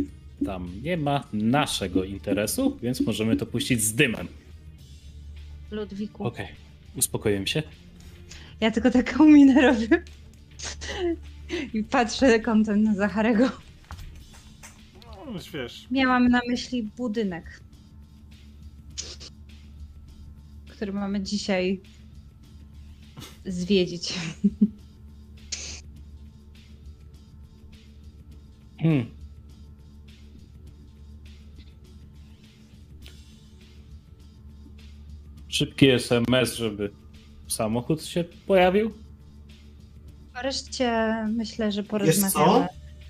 tam 0.45 0.71
nie 0.83 0.97
ma 0.97 1.27
naszego 1.33 2.03
interesu, 2.03 2.77
więc 2.81 3.01
możemy 3.01 3.35
to 3.35 3.45
puścić 3.45 3.81
z 3.81 3.95
dymem. 3.95 4.27
Ludwiku. 5.71 6.23
Okej, 6.23 6.47
uspokoiłem 6.95 7.47
się. 7.47 7.63
Ja 8.61 8.71
tylko 8.71 8.91
taką 8.91 9.25
minę 9.35 9.61
robię. 9.61 10.03
I 11.73 11.83
patrzę 11.83 12.39
kątem 12.39 12.83
na 12.83 12.95
Zacharego. 12.95 13.49
No, 15.25 15.39
wiesz, 15.53 15.87
Miałam 15.91 16.27
na 16.27 16.41
myśli 16.49 16.83
budynek, 16.83 17.59
który 20.67 20.93
mamy 20.93 21.21
dzisiaj 21.21 21.79
zwiedzić. 23.45 24.13
Hmm. 28.81 29.14
Szybki 35.55 35.89
SMS, 35.89 36.55
żeby 36.55 36.91
samochód 37.47 38.05
się 38.05 38.23
pojawił. 38.23 38.93
Wreszcie 40.41 41.13
myślę, 41.29 41.71
że 41.71 41.81
Wiesz 41.81 41.89
porozmawiamy 41.89 42.31
co? 42.31 42.67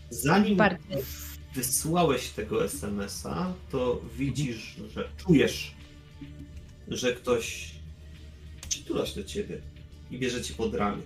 Zanim 0.10 0.58
bardziej. 0.58 0.98
wysłałeś 1.56 2.30
tego 2.30 2.66
SMS-a, 2.66 3.54
to 3.72 4.02
widzisz, 4.18 4.78
że 4.94 5.10
czujesz, 5.18 5.76
że 6.88 7.14
ktoś 7.14 7.72
przytula 8.70 9.06
się 9.06 9.22
do 9.22 9.28
ciebie 9.28 9.62
i 10.12 10.20
bierze 10.20 10.42
cię 10.42 10.54
pod 10.54 10.76
ramię. 10.76 11.04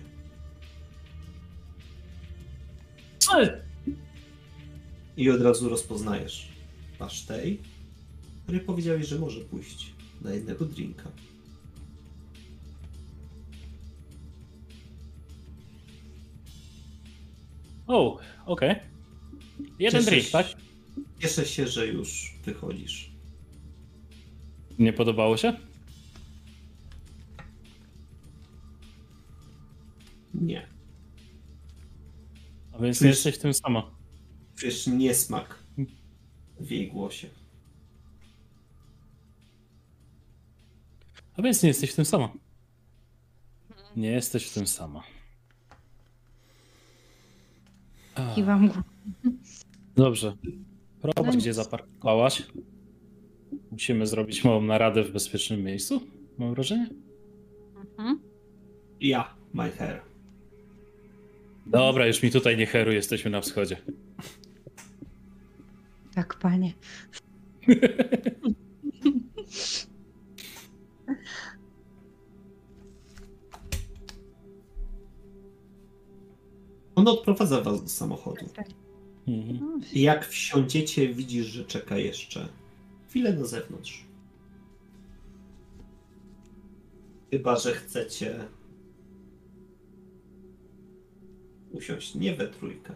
Co? 3.18 3.32
I 5.16 5.30
od 5.30 5.42
razu 5.42 5.68
rozpoznajesz 5.68 6.48
wasz 6.98 7.22
tej, 7.22 7.60
który 8.42 8.60
powiedziałeś, 8.60 9.06
że 9.06 9.18
może 9.18 9.40
pójść 9.40 9.92
na 10.22 10.32
jednego 10.32 10.64
drinka. 10.64 11.10
O, 17.90 18.18
okej. 18.46 18.76
Jeden 19.78 20.00
Cieszysz- 20.02 20.10
drink, 20.10 20.30
tak? 20.30 20.46
Cieszę 21.20 21.46
się, 21.46 21.66
że 21.68 21.86
już 21.86 22.34
wychodzisz. 22.44 23.10
Nie 24.78 24.92
podobało 24.92 25.36
się? 25.36 25.56
Nie. 30.34 30.66
A 32.72 32.78
więc 32.78 32.98
Czujesz- 32.98 33.02
nie 33.02 33.08
jesteś 33.08 33.34
w 33.34 33.38
tym 33.38 33.54
sama. 33.54 33.90
Czujesz 34.56 34.86
niesmak 34.86 35.58
w 36.60 36.70
jej 36.70 36.88
głosie. 36.88 37.28
A 41.36 41.42
więc 41.42 41.62
nie 41.62 41.68
jesteś 41.68 41.90
w 41.92 41.94
tym 41.96 42.04
sama. 42.04 42.32
Nie 43.96 44.10
jesteś 44.10 44.46
w 44.46 44.54
tym 44.54 44.66
sama. 44.66 45.02
A, 48.09 48.09
Kiwam 48.34 48.66
głową. 48.68 48.82
Dobrze. 49.96 50.36
Robert, 51.02 51.26
No 51.26 51.32
gdzie 51.32 51.54
zaparkowałaś? 51.54 52.42
Musimy 53.70 54.06
zrobić 54.06 54.44
małą 54.44 54.62
naradę 54.62 55.04
w 55.04 55.12
bezpiecznym 55.12 55.62
miejscu, 55.64 56.00
mam 56.38 56.54
wrażenie. 56.54 56.88
Mhm. 57.98 58.20
Ja, 59.00 59.34
my 59.54 59.70
hair. 59.70 60.00
Dobra, 61.66 62.06
już 62.06 62.22
mi 62.22 62.30
tutaj 62.30 62.56
nie 62.56 62.66
heru, 62.66 62.92
jesteśmy 62.92 63.30
na 63.30 63.40
wschodzie. 63.40 63.76
Tak, 66.14 66.38
panie. 66.38 66.72
On 77.00 77.08
odprowadza 77.08 77.60
was 77.60 77.82
do 77.82 77.88
samochodu. 77.88 78.46
Mhm. 79.28 79.58
No, 79.60 79.80
I 79.92 80.00
jak 80.02 80.26
wsiądziecie, 80.26 81.08
widzisz, 81.14 81.46
że 81.46 81.64
czeka 81.64 81.96
jeszcze 81.98 82.48
chwilę 83.08 83.32
na 83.32 83.44
zewnątrz. 83.44 84.04
Chyba, 87.30 87.56
że 87.56 87.72
chcecie 87.72 88.44
usiąść 91.72 92.14
nie 92.14 92.34
we 92.34 92.48
trójkę. 92.48 92.94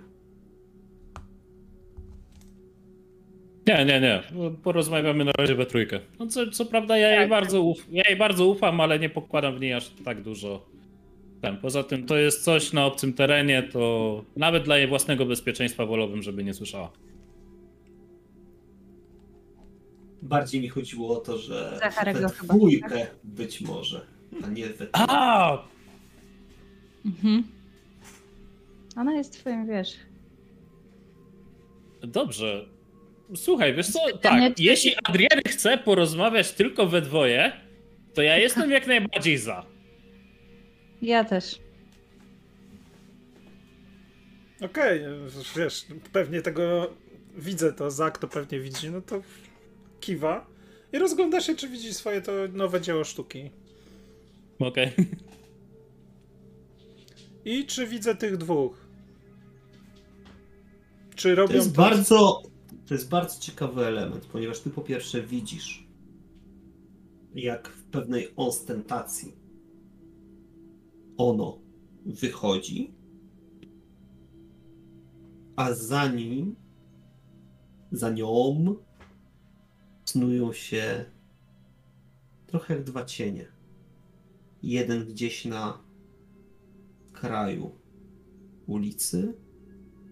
Nie, 3.66 3.84
nie, 3.84 4.00
nie. 4.00 4.22
Porozmawiamy 4.62 5.24
na 5.24 5.32
razie 5.38 5.54
we 5.54 5.66
trójkę. 5.66 6.00
No 6.18 6.26
co, 6.26 6.50
co 6.50 6.66
prawda 6.66 6.98
ja 6.98 7.08
jej, 7.08 7.18
Tak. 7.18 7.28
bardzo 7.30 7.62
uf, 7.62 7.86
ja 7.90 8.02
jej 8.08 8.16
bardzo 8.18 8.46
ufam, 8.46 8.80
ale 8.80 8.98
nie 8.98 9.10
pokładam 9.10 9.56
w 9.56 9.60
niej 9.60 9.72
aż 9.72 9.90
tak 10.04 10.22
dużo. 10.22 10.66
Ten. 11.44 11.56
Poza 11.56 11.82
tym 11.82 12.06
to 12.06 12.16
jest 12.16 12.44
coś 12.44 12.72
na 12.72 12.86
obcym 12.86 13.12
terenie, 13.12 13.62
to 13.62 14.24
nawet 14.36 14.64
dla 14.64 14.78
jej 14.78 14.88
własnego 14.88 15.26
bezpieczeństwa 15.26 15.86
wolałbym, 15.86 16.22
żeby 16.22 16.44
nie 16.44 16.54
słyszała. 16.54 16.90
Bardziej 20.22 20.60
mi 20.60 20.68
chodziło 20.68 21.18
o 21.18 21.20
to, 21.20 21.38
że 21.38 21.78
Zacharego 21.80 22.20
we 22.20 22.34
chyba, 22.34 22.54
trójkę 22.54 23.06
być 23.24 23.60
może, 23.60 24.06
a 24.44 24.48
nie 24.48 24.66
we. 24.66 24.86
A! 24.92 25.62
Mhm. 27.06 27.42
Ona 28.96 29.14
jest 29.14 29.32
twoim, 29.32 29.66
wiesz. 29.66 29.96
Dobrze. 32.02 32.66
Słuchaj, 33.34 33.74
wiesz 33.74 33.90
co? 33.90 34.18
Tak, 34.18 34.60
jeśli 34.60 34.94
Adrian 35.04 35.40
chce 35.48 35.78
porozmawiać 35.78 36.52
tylko 36.52 36.86
we 36.86 37.00
dwoje, 37.00 37.52
to 38.14 38.22
ja 38.22 38.38
jestem 38.38 38.70
jak 38.70 38.86
najbardziej 38.86 39.38
za. 39.38 39.73
Ja 41.04 41.24
też. 41.24 41.58
okej, 44.60 45.00
wiesz, 45.56 45.86
pewnie 46.12 46.42
tego 46.42 46.90
widzę, 47.36 47.72
to 47.72 47.90
Zak 47.90 48.18
to 48.18 48.28
pewnie 48.28 48.60
widzi, 48.60 48.90
no 48.90 49.00
to 49.00 49.22
kiwa 50.00 50.46
i 50.92 50.98
rozgląda 50.98 51.40
się, 51.40 51.56
czy 51.56 51.68
widzi 51.68 51.94
swoje 51.94 52.22
to 52.22 52.32
nowe 52.52 52.80
dzieło 52.80 53.04
sztuki. 53.04 53.50
Okej. 54.58 54.92
I 57.44 57.66
czy 57.66 57.86
widzę 57.86 58.14
tych 58.14 58.36
dwóch? 58.36 58.86
Czy 61.16 61.28
To 61.28 61.34
robią 61.34 61.54
jest 61.54 61.76
bardzo, 61.76 62.42
to 62.88 62.94
jest 62.94 63.08
bardzo 63.08 63.40
ciekawy 63.40 63.86
element, 63.86 64.26
ponieważ 64.26 64.60
ty 64.60 64.70
po 64.70 64.82
pierwsze 64.82 65.22
widzisz, 65.22 65.86
jak 67.34 67.68
w 67.68 67.84
pewnej 67.84 68.28
ostentacji 68.36 69.43
ono 71.16 71.58
wychodzi, 72.06 72.94
a 75.56 75.72
za 75.72 76.08
nim, 76.08 76.56
za 77.92 78.10
nią 78.10 78.76
snują 80.04 80.52
się 80.52 81.04
trochę 82.46 82.74
jak 82.74 82.84
dwa 82.84 83.04
cienie. 83.04 83.46
Jeden 84.62 85.06
gdzieś 85.06 85.44
na 85.44 85.78
kraju 87.12 87.70
ulicy, 88.66 89.34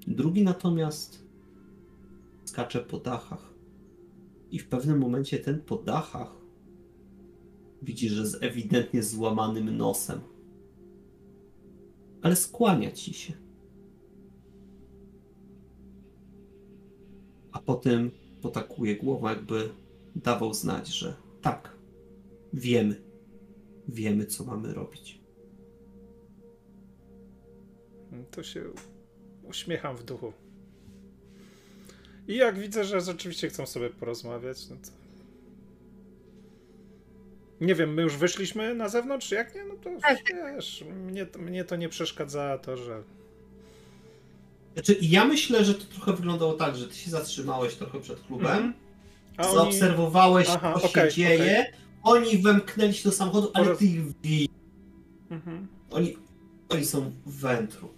drugi 0.06 0.42
natomiast 0.42 1.24
skacze 2.44 2.80
po 2.80 2.98
dachach. 2.98 3.54
I 4.50 4.58
w 4.58 4.68
pewnym 4.68 4.98
momencie 4.98 5.38
ten 5.38 5.60
po 5.60 5.76
dachach 5.76 6.36
widzi, 7.82 8.08
że 8.08 8.26
z 8.26 8.42
ewidentnie 8.42 9.02
złamanym 9.02 9.76
nosem. 9.76 10.20
Ale 12.22 12.36
skłania 12.36 12.92
ci 12.92 13.14
się. 13.14 13.32
A 17.52 17.60
potem 17.60 18.10
potakuje 18.42 18.96
głową, 18.96 19.28
jakby 19.28 19.70
dawał 20.16 20.54
znać, 20.54 20.88
że 20.88 21.14
tak, 21.42 21.76
wiemy. 22.52 23.02
Wiemy, 23.88 24.26
co 24.26 24.44
mamy 24.44 24.74
robić. 24.74 25.20
To 28.30 28.42
się 28.42 28.64
uśmiecham 29.42 29.96
w 29.96 30.04
duchu. 30.04 30.32
I 32.28 32.36
jak 32.36 32.58
widzę, 32.58 32.84
że 32.84 33.00
rzeczywiście 33.00 33.48
chcą 33.48 33.66
sobie 33.66 33.90
porozmawiać, 33.90 34.68
no 34.70 34.76
to. 34.76 35.01
Nie 37.62 37.74
wiem, 37.74 37.94
my 37.94 38.02
już 38.02 38.16
wyszliśmy 38.16 38.74
na 38.74 38.88
zewnątrz, 38.88 39.28
czy 39.28 39.34
jak 39.34 39.54
nie? 39.54 39.64
No 39.64 39.74
to 39.74 39.90
Tak. 40.02 40.18
wiesz, 40.54 40.84
mnie, 41.06 41.26
to- 41.26 41.38
mnie 41.38 41.64
to 41.64 41.76
nie 41.76 41.88
przeszkadza 41.88 42.58
to, 42.58 42.76
że. 42.76 43.02
Znaczy, 44.74 44.96
ja 45.02 45.24
myślę, 45.24 45.64
że 45.64 45.74
to 45.74 45.84
trochę 45.84 46.12
wyglądało 46.12 46.52
tak, 46.52 46.76
że 46.76 46.88
ty 46.88 46.94
się 46.94 47.10
zatrzymałeś 47.10 47.74
trochę 47.74 48.00
przed 48.00 48.20
klubem. 48.20 48.74
A 49.36 49.42
oni. 49.48 49.54
zaobserwowałeś, 49.54 50.48
Aha, 50.50 50.74
co 50.80 50.86
okej, 50.86 51.10
się 51.10 51.16
dzieje, 51.16 51.66
oni 52.02 52.38
wemknęli 52.38 52.94
się 52.94 53.08
do 53.08 53.12
samochodu, 53.14 53.50
ale 53.54 53.76
ty 53.76 53.84
ich 53.84 54.00
widzisz. 54.22 54.48
Mhm, 55.30 55.66
Oni, 55.90 56.16
oni 56.68 56.84
są 56.84 57.12
w 57.26 57.40
wętru. 57.40 57.88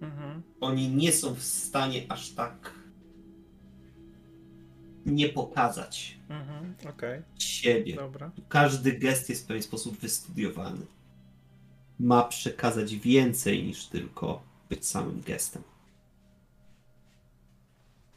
mhm. 0.00 0.42
Oni 0.60 0.88
nie 0.88 1.12
są 1.12 1.34
w 1.34 1.42
stanie 1.42 2.02
aż 2.08 2.30
tak 2.30 2.70
nie 5.06 5.28
pokazać 5.28 6.18
Mhm, 6.28 6.74
Okej, 6.88 7.22
siebie. 7.38 7.94
dobra. 7.96 8.30
Każdy 8.48 8.92
gest 8.92 9.28
jest 9.28 9.44
w 9.44 9.46
pewien 9.46 9.62
sposób 9.62 9.98
wystudiowany. 10.00 10.86
Ma 12.00 12.22
przekazać 12.24 12.96
więcej 12.96 13.64
niż 13.64 13.86
tylko 13.86 14.42
być 14.68 14.86
samym 14.86 15.20
gestem. 15.22 15.62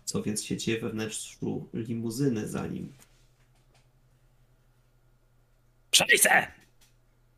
Co 0.06 0.24
więc 0.24 0.43
się 0.43 0.57
dzieje 0.57 0.80
we 0.82 0.90
wnętrzu 0.90 1.67
limuzyny 1.74 2.48
za 2.48 2.67
nim? 2.67 2.93
Szajce! 5.91 6.48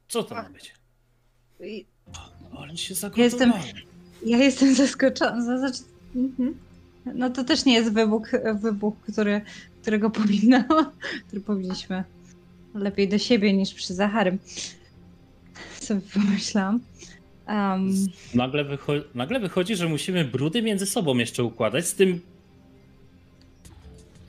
Co 0.08 0.24
to 0.24 0.36
ma 0.36 0.50
być? 0.50 0.74
I 1.60 1.86
Ale 2.58 2.78
się 2.78 2.94
Jestem- 2.94 3.12
zagotowałem. 3.12 3.76
Ja 4.26 4.38
jestem 4.38 4.76
zaskoczona. 4.76 5.70
za- 5.70 5.84
mhm. 6.16 6.60
No 7.16 7.30
to 7.30 7.44
też 7.44 7.66
nie 7.66 7.74
jest 7.74 7.94
wybuch, 7.94 8.28
wybuch 8.62 8.94
który, 9.12 9.42
którego 9.82 10.10
powinno, 10.22 10.64
który 11.28 11.42
powinniśmy 11.42 12.04
lepiej 12.76 13.10
do 13.10 13.18
siebie 13.18 13.54
niż 13.54 13.74
przy 13.74 13.94
Zacharym. 13.94 14.40
Sobie 15.80 16.02
pomyślałam. 16.14 16.80
Um, 17.48 17.94
Nagle, 18.34 18.66
wycho- 18.66 19.04
nagle 19.16 19.40
wychodzi, 19.40 19.76
że 19.76 19.88
musimy 19.88 20.26
brudy 20.26 20.62
między 20.62 20.86
sobą 20.86 21.18
jeszcze 21.18 21.44
układać 21.44 21.88
z 21.88 21.94
tym... 21.94 22.22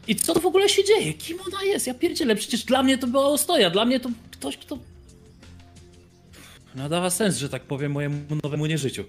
I 0.08 0.16
co 0.16 0.34
to 0.34 0.40
w 0.40 0.46
ogóle 0.46 0.68
się 0.68 0.84
dzieje? 0.84 1.14
Kim 1.14 1.38
ona 1.48 1.62
jest? 1.62 1.86
Ja 1.86 1.94
pierdzielę, 1.94 2.36
przecież 2.36 2.64
dla 2.64 2.82
mnie 2.82 2.98
to 2.98 3.06
była 3.06 3.26
ostoja, 3.26 3.70
dla 3.70 3.84
mnie 3.84 4.00
to 4.00 4.08
ktoś, 4.30 4.56
kto... 4.56 4.78
Nadawa 6.74 7.10
sens, 7.10 7.36
że 7.36 7.48
tak 7.48 7.62
powiem, 7.62 7.92
mojemu 7.92 8.16
nowemu 8.42 8.66
nieżyciu. 8.66 9.04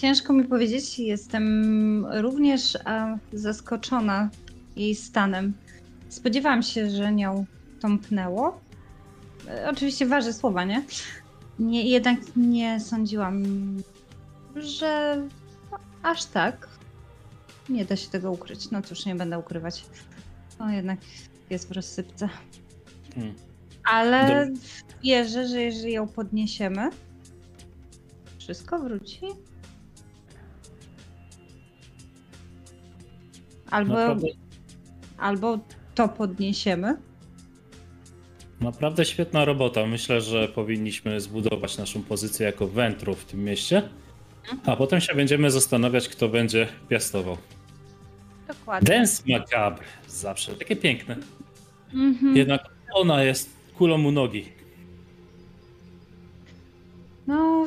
Ciężko 0.00 0.32
mi 0.32 0.44
powiedzieć. 0.44 0.98
Jestem 0.98 2.06
również 2.06 2.78
a, 2.84 3.16
zaskoczona 3.32 4.30
jej 4.76 4.94
stanem. 4.94 5.52
Spodziewałam 6.08 6.62
się, 6.62 6.90
że 6.90 7.12
nią 7.12 7.46
tąpnęło. 7.80 8.60
E, 9.48 9.70
Oczywiście 9.70 10.06
waży 10.06 10.32
słowa, 10.32 10.64
nie? 10.64 10.84
nie? 11.58 11.82
Jednak 11.82 12.18
nie 12.36 12.80
sądziłam, 12.80 13.42
że 14.56 15.22
aż 16.02 16.24
tak. 16.24 16.68
Nie 17.68 17.84
da 17.84 17.96
się 17.96 18.10
tego 18.10 18.32
ukryć. 18.32 18.70
No 18.70 18.82
cóż, 18.82 19.06
nie 19.06 19.14
będę 19.14 19.38
ukrywać. 19.38 19.84
No 20.58 20.70
jednak 20.70 20.98
jest 21.50 21.68
w 21.68 21.72
rozsypce. 21.72 22.28
Hmm. 23.14 23.34
Ale 23.84 24.50
wierzę, 25.02 25.48
że 25.48 25.62
jeżeli 25.62 25.92
ją 25.92 26.08
podniesiemy, 26.08 26.90
wszystko 28.38 28.78
wróci. 28.78 29.20
Albo, 33.70 33.92
Naprawdę, 33.94 34.26
albo 35.18 35.58
to 35.94 36.08
podniesiemy. 36.08 36.96
naprawdę 38.60 39.04
świetna 39.04 39.44
robota. 39.44 39.86
Myślę, 39.86 40.20
że 40.20 40.48
powinniśmy 40.48 41.20
zbudować 41.20 41.78
naszą 41.78 42.02
pozycję 42.02 42.46
jako 42.46 42.66
wętru 42.66 43.14
w 43.14 43.24
tym 43.24 43.44
mieście. 43.44 43.88
A 44.66 44.76
potem 44.76 45.00
się 45.00 45.14
będziemy 45.14 45.50
zastanawiać, 45.50 46.08
kto 46.08 46.28
będzie 46.28 46.68
piastował. 46.88 47.36
Dokładnie. 48.48 48.86
Dance 48.88 49.22
Macabre. 49.26 49.84
Zawsze 50.08 50.54
takie 50.54 50.76
piękne. 50.76 51.16
Mhm. 51.94 52.36
Jednak 52.36 52.60
ona 52.94 53.22
jest 53.24 53.50
kulą 53.78 54.04
u 54.04 54.10
nogi. 54.12 54.44
No, 57.26 57.66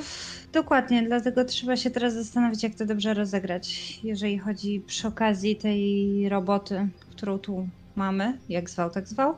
dokładnie, 0.53 1.03
dlatego 1.03 1.45
trzeba 1.45 1.77
się 1.77 1.89
teraz 1.89 2.13
zastanowić, 2.13 2.63
jak 2.63 2.75
to 2.75 2.85
dobrze 2.85 3.13
rozegrać. 3.13 3.99
Jeżeli 4.03 4.37
chodzi 4.37 4.81
przy 4.87 5.07
okazji 5.07 5.55
tej 5.55 6.29
roboty, 6.29 6.87
którą 7.11 7.39
tu 7.39 7.67
mamy, 7.95 8.37
jak 8.49 8.69
zwał, 8.69 8.89
tak 8.89 9.07
zwał, 9.07 9.35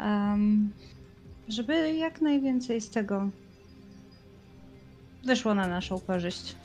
em, 0.00 0.70
żeby 1.48 1.94
jak 1.94 2.20
najwięcej 2.20 2.80
z 2.80 2.90
tego 2.90 3.28
wyszło 5.24 5.54
na 5.54 5.66
naszą 5.66 6.00
korzyść. 6.00 6.56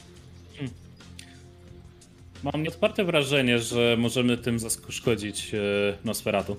Mam 2.43 2.64
nieodparte 2.64 3.03
wrażenie, 3.03 3.59
że 3.59 3.95
możemy 4.00 4.38
tym 4.38 4.59
zaszkodzić 4.59 5.53
e, 5.53 5.58
Nosferatu. 6.06 6.56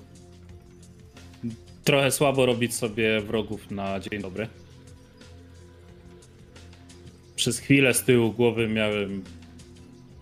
Trochę 1.83 2.11
słabo 2.11 2.45
robić 2.45 2.75
sobie 2.75 3.21
wrogów 3.21 3.71
na 3.71 3.99
dzień 3.99 4.21
dobry. 4.21 4.47
Przez 7.43 7.59
chwilę 7.59 7.93
z 7.93 8.03
tyłu 8.03 8.33
głowy 8.33 8.67
miałem 8.67 9.23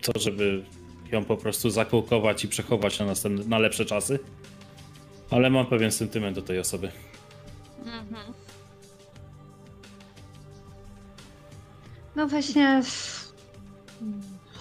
to, 0.01 0.19
żeby 0.19 0.65
ją 1.11 1.25
po 1.25 1.37
prostu 1.37 1.69
zakołkować 1.69 2.43
i 2.43 2.47
przechować 2.47 2.99
na, 2.99 3.05
następne, 3.05 3.45
na 3.45 3.59
lepsze 3.59 3.85
czasy. 3.85 4.19
Ale 5.29 5.49
mam 5.49 5.65
pewien 5.65 5.91
sentyment 5.91 6.35
do 6.35 6.41
tej 6.41 6.59
osoby. 6.59 6.91
No 12.15 12.27
właśnie, 12.27 12.81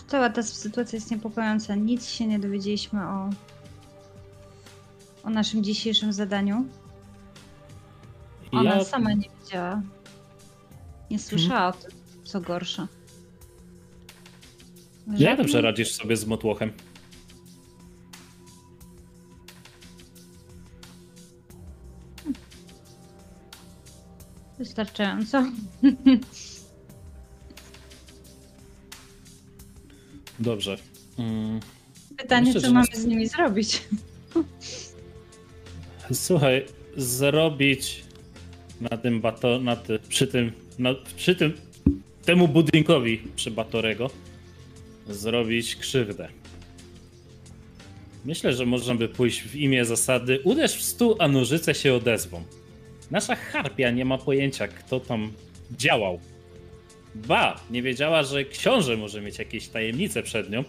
cała 0.06 0.30
ta 0.30 0.42
sytuacja 0.42 0.96
jest 0.96 1.10
niepokojąca. 1.10 1.74
Nic 1.74 2.08
się 2.08 2.26
nie 2.26 2.38
dowiedzieliśmy 2.38 3.00
o, 3.08 3.30
o 5.24 5.30
naszym 5.30 5.64
dzisiejszym 5.64 6.12
zadaniu. 6.12 6.64
Ona 8.52 8.74
ja, 8.74 8.84
sama 8.84 9.12
nie 9.12 9.28
wiedziała. 9.40 9.82
Nie 11.10 11.18
słyszała 11.18 11.68
o 11.68 11.72
tym, 11.72 11.99
co 12.30 12.40
gorsza. 12.40 12.88
jak 15.06 15.18
Żadnej- 15.18 15.36
dobrze 15.36 15.60
radzisz 15.60 15.92
sobie 15.92 16.16
z 16.16 16.26
motłochem? 16.26 16.72
Wystarczająco. 24.58 25.44
Dobrze. 30.38 30.76
Mm. 31.18 31.60
Pytanie, 32.16 32.46
Myślę, 32.46 32.60
co 32.60 32.72
mamy 32.72 32.86
nas- 32.92 33.00
z 33.00 33.06
nimi 33.06 33.28
zrobić. 33.28 33.82
Słuchaj, 36.12 36.66
zrobić 36.96 38.04
na 38.80 38.96
tym 38.96 39.20
bato, 39.20 39.58
na 39.58 39.76
ty, 39.76 39.98
przy 40.08 40.26
tym, 40.26 40.52
na, 40.78 40.90
przy 41.16 41.34
tym, 41.34 41.52
temu 42.30 42.48
budynkowi 42.48 43.22
przy 43.36 43.50
Batorego 43.50 44.10
zrobić 45.08 45.76
krzywdę. 45.76 46.28
Myślę, 48.24 48.52
że 48.52 48.66
można 48.66 48.94
by 48.94 49.08
pójść 49.08 49.42
w 49.42 49.56
imię 49.56 49.84
zasady 49.84 50.40
uderz 50.44 50.76
w 50.76 50.82
stół, 50.82 51.16
a 51.18 51.28
nożyce 51.28 51.74
się 51.74 51.94
odezwą. 51.94 52.42
Nasza 53.10 53.36
harpia 53.36 53.90
nie 53.90 54.04
ma 54.04 54.18
pojęcia, 54.18 54.68
kto 54.68 55.00
tam 55.00 55.32
działał. 55.78 56.20
Ba, 57.14 57.60
nie 57.70 57.82
wiedziała, 57.82 58.22
że 58.22 58.44
książę 58.44 58.96
może 58.96 59.20
mieć 59.20 59.38
jakieś 59.38 59.68
tajemnice 59.68 60.22
przed 60.22 60.50
nią, 60.50 60.64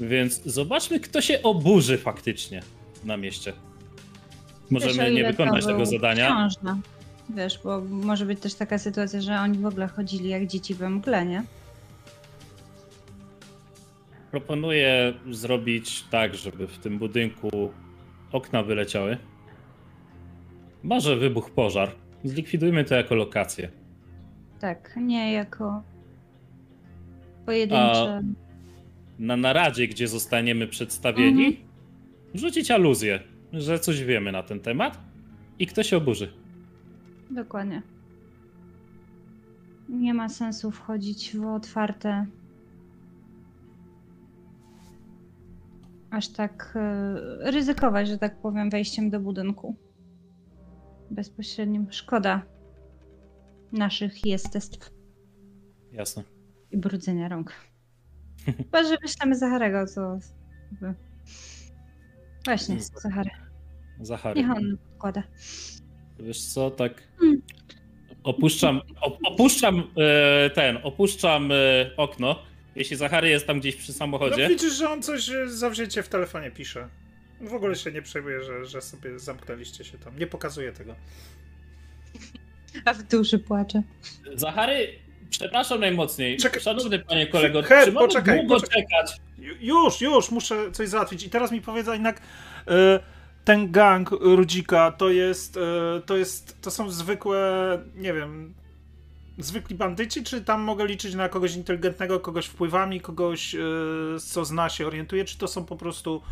więc 0.00 0.42
zobaczmy, 0.44 1.00
kto 1.00 1.20
się 1.20 1.42
oburzy 1.42 1.98
faktycznie 1.98 2.62
na 3.04 3.16
mieście. 3.16 3.52
Wiesz, 3.52 4.70
Możemy 4.70 4.94
ile 4.94 5.12
nie 5.12 5.24
wykonać 5.30 5.66
tego 5.66 5.86
zadania. 5.86 6.48
Książę. 6.50 6.80
Wiesz, 7.30 7.60
bo 7.64 7.80
może 7.80 8.26
być 8.26 8.40
też 8.40 8.54
taka 8.54 8.78
sytuacja, 8.78 9.20
że 9.20 9.40
oni 9.40 9.58
w 9.58 9.66
ogóle 9.66 9.86
chodzili 9.88 10.28
jak 10.28 10.46
dzieci 10.46 10.74
we 10.74 10.90
mgle, 10.90 11.26
nie? 11.26 11.42
Proponuję 14.30 15.14
zrobić 15.30 16.02
tak, 16.10 16.34
żeby 16.34 16.66
w 16.66 16.78
tym 16.78 16.98
budynku 16.98 17.50
okna 18.32 18.62
wyleciały. 18.62 19.16
Może 20.82 21.16
wybuch 21.16 21.50
pożar. 21.50 21.90
Zlikwidujmy 22.24 22.84
to 22.84 22.94
jako 22.94 23.14
lokację. 23.14 23.68
Tak, 24.60 24.94
nie 24.96 25.32
jako 25.32 25.82
pojedyncze. 27.46 28.22
Na 29.18 29.36
naradzie, 29.36 29.88
gdzie 29.88 30.08
zostaniemy 30.08 30.66
przedstawieni, 30.66 31.46
Mhm. 31.46 31.66
rzucić 32.34 32.70
aluzję, 32.70 33.20
że 33.52 33.78
coś 33.78 34.04
wiemy 34.04 34.32
na 34.32 34.42
ten 34.42 34.60
temat 34.60 34.98
i 35.58 35.66
kto 35.66 35.82
się 35.82 35.96
oburzy. 35.96 36.32
Dokładnie. 37.30 37.82
Nie 39.88 40.14
ma 40.14 40.28
sensu 40.28 40.70
wchodzić 40.70 41.36
w 41.36 41.46
otwarte. 41.46 42.26
Aż 46.10 46.28
tak 46.28 46.74
e, 46.76 47.50
ryzykować, 47.50 48.08
że 48.08 48.18
tak 48.18 48.36
powiem, 48.40 48.70
wejściem 48.70 49.10
do 49.10 49.20
budynku. 49.20 49.76
Bezpośrednim. 51.10 51.86
Szkoda 51.90 52.42
naszych 53.72 54.26
jestestw 54.26 54.90
Jasne. 55.92 56.22
i 56.70 56.76
brudzenia 56.76 57.28
rąk. 57.28 57.52
Chyba, 58.56 58.82
że 58.82 58.96
wyślemy 59.02 59.36
Zacharego, 59.36 59.86
co. 59.86 60.18
Właśnie, 62.44 62.80
Zachary. 62.80 63.30
Zachary. 64.00 64.40
Niech 64.40 64.50
on 64.50 64.78
podkłada. 64.78 65.22
Wiesz 66.18 66.42
co, 66.42 66.70
tak. 66.70 67.02
Hmm. 67.18 67.42
Opuszczam, 68.24 68.80
op, 69.00 69.18
opuszczam 69.26 69.90
e, 69.96 70.50
ten, 70.50 70.78
opuszczam 70.82 71.52
e, 71.52 71.56
okno. 71.96 72.42
Jeśli 72.76 72.96
Zachary 72.96 73.28
jest 73.28 73.46
tam 73.46 73.60
gdzieś 73.60 73.76
przy 73.76 73.92
No 73.92 73.98
samochodzie. 73.98 74.48
widzisz, 74.48 74.72
że 74.74 74.90
on 74.90 75.02
coś 75.02 75.28
e, 75.30 75.48
zawzięcie 75.48 76.02
w 76.02 76.08
telefonie 76.08 76.50
pisze. 76.50 76.88
W 77.40 77.54
ogóle 77.54 77.74
się 77.76 77.92
nie 77.92 78.02
przejmuje, 78.02 78.42
że, 78.44 78.64
że 78.66 78.82
sobie 78.82 79.18
zamknęliście 79.18 79.84
się 79.84 79.98
tam. 79.98 80.18
Nie 80.18 80.26
pokazuje 80.26 80.72
tego. 80.72 80.94
A 82.84 82.94
w 82.94 83.02
duszy 83.02 83.38
płacze. 83.38 83.82
Zachary, 84.34 84.88
przepraszam 85.30 85.80
najmocniej. 85.80 86.36
Czekaj. 86.36 86.60
Szanowny 86.60 86.98
panie 86.98 87.26
kolego, 87.26 87.62
Her, 87.62 87.84
czy 87.86 87.92
mamy 87.92 88.06
poczekaj, 88.08 88.38
długo 88.38 88.54
poczekaj. 88.54 88.82
czekać? 88.82 89.16
Ju- 89.38 89.56
Już, 89.60 90.00
już, 90.00 90.30
muszę 90.30 90.72
coś 90.72 90.88
załatwić. 90.88 91.22
I 91.24 91.30
teraz 91.30 91.52
mi 91.52 91.60
powiedz, 91.60 91.88
a 91.88 91.92
jednak 91.92 92.20
e, 92.68 93.00
ten 93.44 93.72
gang 93.72 94.10
Rudzika 94.10 94.92
to 94.92 95.10
jest, 95.10 95.56
e, 95.56 96.00
to 96.06 96.16
jest, 96.16 96.62
to 96.62 96.70
są 96.70 96.90
zwykłe, 96.90 97.78
nie 97.96 98.12
wiem, 98.12 98.54
zwykli 99.38 99.76
bandyci, 99.76 100.22
czy 100.22 100.44
tam 100.44 100.60
mogę 100.60 100.86
liczyć 100.86 101.14
na 101.14 101.28
kogoś 101.28 101.56
inteligentnego, 101.56 102.20
kogoś 102.20 102.46
wpływami, 102.46 103.00
kogoś, 103.00 103.54
e, 103.54 103.58
co 104.20 104.44
zna 104.44 104.68
się, 104.68 104.86
orientuje, 104.86 105.24
czy 105.24 105.38
to 105.38 105.48
są 105.48 105.64
po 105.64 105.76
prostu 105.76 106.22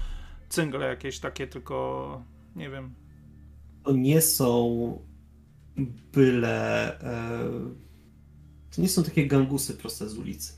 cyngle 0.49 0.89
jakieś 0.89 1.19
takie, 1.19 1.47
tylko, 1.47 2.25
nie 2.57 2.71
wiem. 2.71 2.95
To 3.85 3.93
nie 3.93 4.21
są 4.21 4.99
byle. 6.13 7.01
E, 7.01 7.51
to 8.77 8.83
nie 8.83 8.89
są 8.89 9.05
takie 9.05 9.27
gangusy 9.27 9.75
proste 9.75 10.09
z 10.09 10.19
ulicy. 10.19 10.53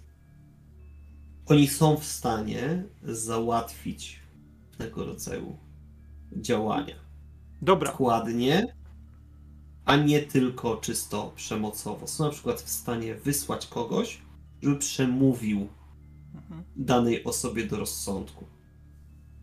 Oni 1.47 1.69
są 1.69 1.97
w 1.97 2.05
stanie 2.05 2.85
załatwić 3.03 4.21
tego 4.79 5.05
rodzaju 5.05 5.59
działania. 6.37 6.95
Dobra, 7.63 7.91
Dokładnie, 7.91 8.75
a 9.85 9.97
nie 9.97 10.23
tylko 10.23 10.77
czysto 10.77 11.33
przemocowo. 11.37 12.07
Są 12.07 12.25
na 12.25 12.31
przykład 12.31 12.61
w 12.61 12.69
stanie 12.71 13.15
wysłać 13.15 13.67
kogoś, 13.67 14.23
żeby 14.63 14.77
przemówił 14.77 15.69
Mhm. 16.35 16.65
danej 16.77 17.25
osobie 17.25 17.67
do 17.67 17.77
rozsądku. 17.77 18.45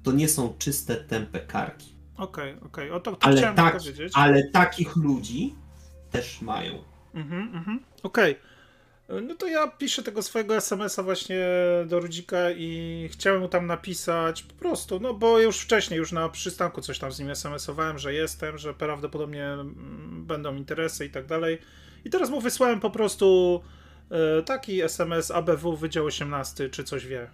To 0.03 0.11
nie 0.11 0.27
są 0.29 0.53
czyste, 0.57 0.95
tępe 0.95 1.39
karki. 1.39 1.95
okej, 2.17 2.59
okej, 2.59 2.91
o 2.91 2.99
to, 2.99 3.15
to 3.15 3.25
Ale, 3.25 3.37
chciałem 3.37 3.55
tak, 3.55 3.79
ale 4.13 4.43
takich 4.43 4.95
ludzi 4.95 5.55
też 6.11 6.41
mają. 6.41 6.73
Mhm, 7.13 7.55
mhm. 7.55 7.79
Okej. 8.03 8.35
No 9.21 9.35
to 9.35 9.47
ja 9.47 9.67
piszę 9.67 10.03
tego 10.03 10.21
swojego 10.21 10.55
SMS-a 10.55 11.03
właśnie 11.03 11.45
do 11.85 11.99
Rudzika 11.99 12.51
i 12.51 13.09
chciałem 13.11 13.41
mu 13.41 13.47
tam 13.47 13.67
napisać 13.67 14.43
po 14.43 14.53
prostu, 14.53 14.99
no 14.99 15.13
bo 15.13 15.39
już 15.39 15.59
wcześniej, 15.59 15.97
już 15.97 16.11
na 16.11 16.29
przystanku 16.29 16.81
coś 16.81 16.99
tam 16.99 17.11
z 17.11 17.19
nim 17.19 17.29
SMS-owałem, 17.29 17.97
że 17.97 18.13
jestem, 18.13 18.57
że 18.57 18.73
prawdopodobnie 18.73 19.45
mm, 19.45 20.25
będą 20.27 20.55
interesy 20.55 21.05
i 21.05 21.09
tak 21.09 21.25
dalej. 21.25 21.57
I 22.05 22.09
teraz 22.09 22.29
mu 22.29 22.41
wysłałem 22.41 22.79
po 22.79 22.89
prostu 22.89 23.61
e, 24.11 24.41
taki 24.41 24.81
SMS 24.81 25.31
ABW 25.31 25.77
Wydział 25.77 26.05
18, 26.05 26.69
czy 26.69 26.83
coś 26.83 27.07
wie. 27.07 27.29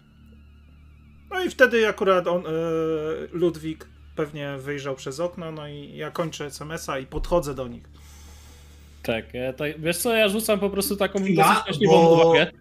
No 1.30 1.44
i 1.44 1.50
wtedy 1.50 1.88
akurat 1.88 2.28
on, 2.28 2.44
e, 2.46 2.50
Ludwik 3.32 3.88
pewnie 4.16 4.58
wyjrzał 4.58 4.96
przez 4.96 5.20
okno, 5.20 5.52
no 5.52 5.68
i 5.68 5.98
ja 5.98 6.12
kończę 6.12 6.46
SMS-a 6.46 7.00
i 7.00 7.06
podchodzę 7.06 7.54
do 7.54 7.68
nich. 7.68 7.90
Tak, 9.08 9.26
tak, 9.58 9.82
wiesz 9.82 9.98
co, 9.98 10.14
ja 10.14 10.30
rzucam 10.30 10.60
po 10.60 10.69
prostu 10.69 10.95
taką 10.95 11.19
Chwila, 11.24 11.66
bo- 11.86 12.14
uwagę. 12.30 12.52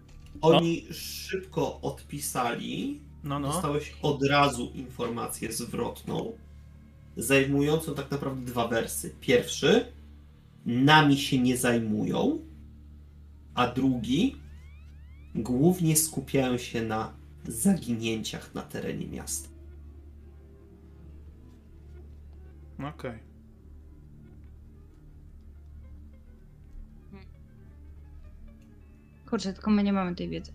Oni 0.41 0.85
szybko 0.91 1.81
odpisali. 1.81 3.01
No, 3.23 3.39
no. 3.39 3.47
Dostałeś 3.47 3.93
od 4.01 4.23
razu 4.23 4.71
informację 4.75 5.51
zwrotną, 5.51 6.31
zajmującą 7.17 7.95
tak 7.95 8.11
naprawdę 8.11 8.45
dwa 8.45 8.67
wersy. 8.67 9.15
Pierwszy, 9.21 9.85
nami 10.65 11.17
się 11.17 11.39
nie 11.39 11.57
zajmują, 11.57 12.39
a 13.55 13.67
drugi, 13.67 14.35
głównie 15.35 15.95
skupiają 15.95 16.57
się 16.57 16.81
na 16.81 17.13
zaginięciach 17.47 18.53
na 18.55 18.61
terenie 18.61 19.07
miasta. 19.07 19.49
Okej. 22.95 23.26
Kurczę, 29.29 29.53
tylko 29.53 29.71
my 29.71 29.83
nie 29.83 29.93
mamy 29.93 30.15
tej 30.15 30.29
wiedzy. 30.29 30.51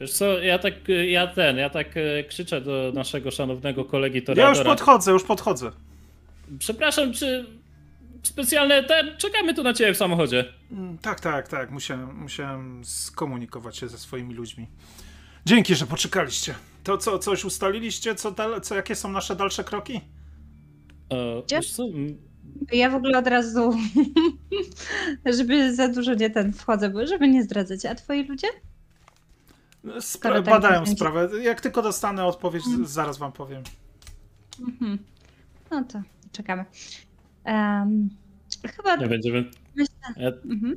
Wiesz 0.00 0.12
co, 0.12 0.38
ja 0.38 0.58
tak, 0.58 0.74
ja 1.08 1.26
ten, 1.26 1.56
ja 1.56 1.70
tak 1.70 1.96
e, 1.96 2.24
krzyczę 2.24 2.60
do 2.60 2.92
naszego 2.94 3.30
szanownego 3.30 3.84
kolegi 3.84 4.16
Ja 4.16 4.20
już 4.20 4.26
Toreadora. 4.26 4.70
podchodzę, 4.70 5.12
już 5.12 5.24
podchodzę. 5.24 5.70
Przepraszam, 6.58 7.12
czy 7.12 7.46
specjalne 8.22 8.84
ten, 8.84 9.16
czekamy 9.18 9.54
tu 9.54 9.62
na 9.62 9.74
ciebie 9.74 9.94
w 9.94 9.96
samochodzie. 9.96 10.44
Mm, 10.72 10.98
Tak, 10.98 11.20
tak, 11.20 11.48
tak. 11.48 11.70
Musiałem, 11.70 12.16
musiałem 12.16 12.84
skomunikować 12.84 13.76
się 13.76 13.88
ze 13.88 13.98
swoimi 13.98 14.34
ludźmi. 14.34 14.66
Dzięki, 15.46 15.74
że 15.74 15.86
poczekaliście. 15.86 16.54
To 16.84 16.98
co, 16.98 17.18
coś 17.18 17.44
ustaliliście? 17.44 18.14
Co, 18.14 18.30
dal, 18.30 18.60
co 18.60 18.74
jakie 18.74 18.94
są 18.94 19.12
nasze 19.12 19.36
dalsze 19.36 19.64
kroki? 19.64 20.00
E, 21.12 21.42
co, 21.72 21.82
Ja 22.72 22.90
w 22.90 22.94
ogóle 22.94 23.18
od 23.18 23.26
razu, 23.26 23.72
żeby 25.38 25.74
za 25.74 25.88
dużo 25.88 26.14
nie 26.14 26.30
ten 26.30 26.52
wchodzę, 26.52 26.90
bo 26.90 27.06
żeby 27.06 27.28
nie 27.28 27.42
zdradzać. 27.42 27.86
A 27.86 27.94
twoi 27.94 28.24
ludzie? 28.28 28.46
Spra- 29.84 30.00
Skoro 30.00 30.34
tak 30.34 30.44
badają 30.44 30.86
sprawę. 30.86 31.28
Jak 31.42 31.60
tylko 31.60 31.82
dostanę 31.82 32.24
odpowiedź, 32.24 32.64
z- 32.64 32.66
Mm. 32.74 32.86
zaraz 32.86 33.18
wam 33.18 33.32
powiem. 33.32 33.62
Mhm. 34.68 34.98
No 35.70 35.84
to 35.84 36.02
czekamy. 36.32 36.64
Em, 37.44 38.08
chyba 38.76 38.96
nie 38.96 39.06
będziemy... 39.06 39.44
myślę. 39.76 39.94
Ja, 40.16 40.28
Mhm. 40.28 40.76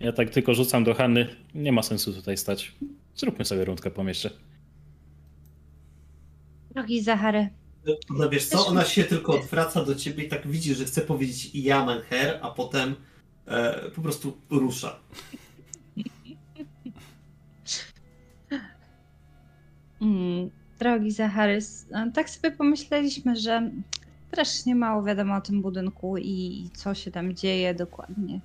ja 0.00 0.12
tak 0.12 0.30
tylko 0.30 0.54
rzucam 0.54 0.84
do 0.84 0.94
Hanny, 0.94 1.26
nie 1.54 1.72
ma 1.72 1.82
sensu 1.82 2.12
tutaj 2.12 2.36
stać. 2.36 2.74
Zróbmy 3.16 3.44
sobie 3.44 3.64
rundkę 3.64 3.90
po 3.90 4.04
mieście. 4.04 4.30
Drogi 6.70 7.02
Zachary, 7.02 7.48
No 8.10 8.28
wiesz 8.30 8.46
co, 8.46 8.66
ona 8.66 8.84
się 8.84 9.04
tylko 9.04 9.32
odwraca 9.40 9.84
do 9.84 9.94
ciebie 9.94 10.24
i 10.24 10.28
tak 10.28 10.46
widzi, 10.46 10.74
że 10.74 10.84
chce 10.84 11.00
powiedzieć 11.00 11.50
ja 11.54 11.84
Menher, 11.84 12.38
a 12.42 12.50
potem 12.50 12.94
e, 13.46 13.90
po 13.90 14.02
prostu 14.02 14.36
rusza. 14.50 14.98
Mm, 20.02 20.50
drogi 20.78 21.10
Zachary, 21.10 21.52
s- 21.56 21.86
tak 22.14 22.30
sobie 22.30 22.50
pomyśleliśmy, 22.50 23.36
że 23.36 23.70
strasznie 24.32 24.74
mało 24.74 25.02
wiadomo 25.02 25.36
o 25.36 25.40
tym 25.40 25.62
budynku 25.62 26.16
i, 26.18 26.30
i 26.66 26.70
co 26.70 26.94
się 26.94 27.10
tam 27.10 27.34
dzieje 27.34 27.74
dokładnie. 27.74 28.40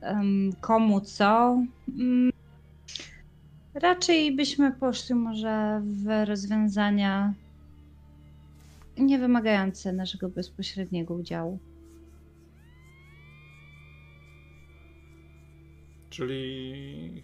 Em, 0.00 0.50
komu 0.60 1.00
co. 1.00 1.62
Mm, 1.98 2.30
raczej 3.74 4.36
byśmy 4.36 4.72
poszli 4.72 5.14
może 5.14 5.82
w 5.84 6.24
rozwiązania 6.28 7.34
nie 8.98 9.18
wymagające 9.18 9.92
naszego 9.92 10.28
bezpośredniego 10.28 11.14
udziału. 11.14 11.58
Czyli 16.10 17.22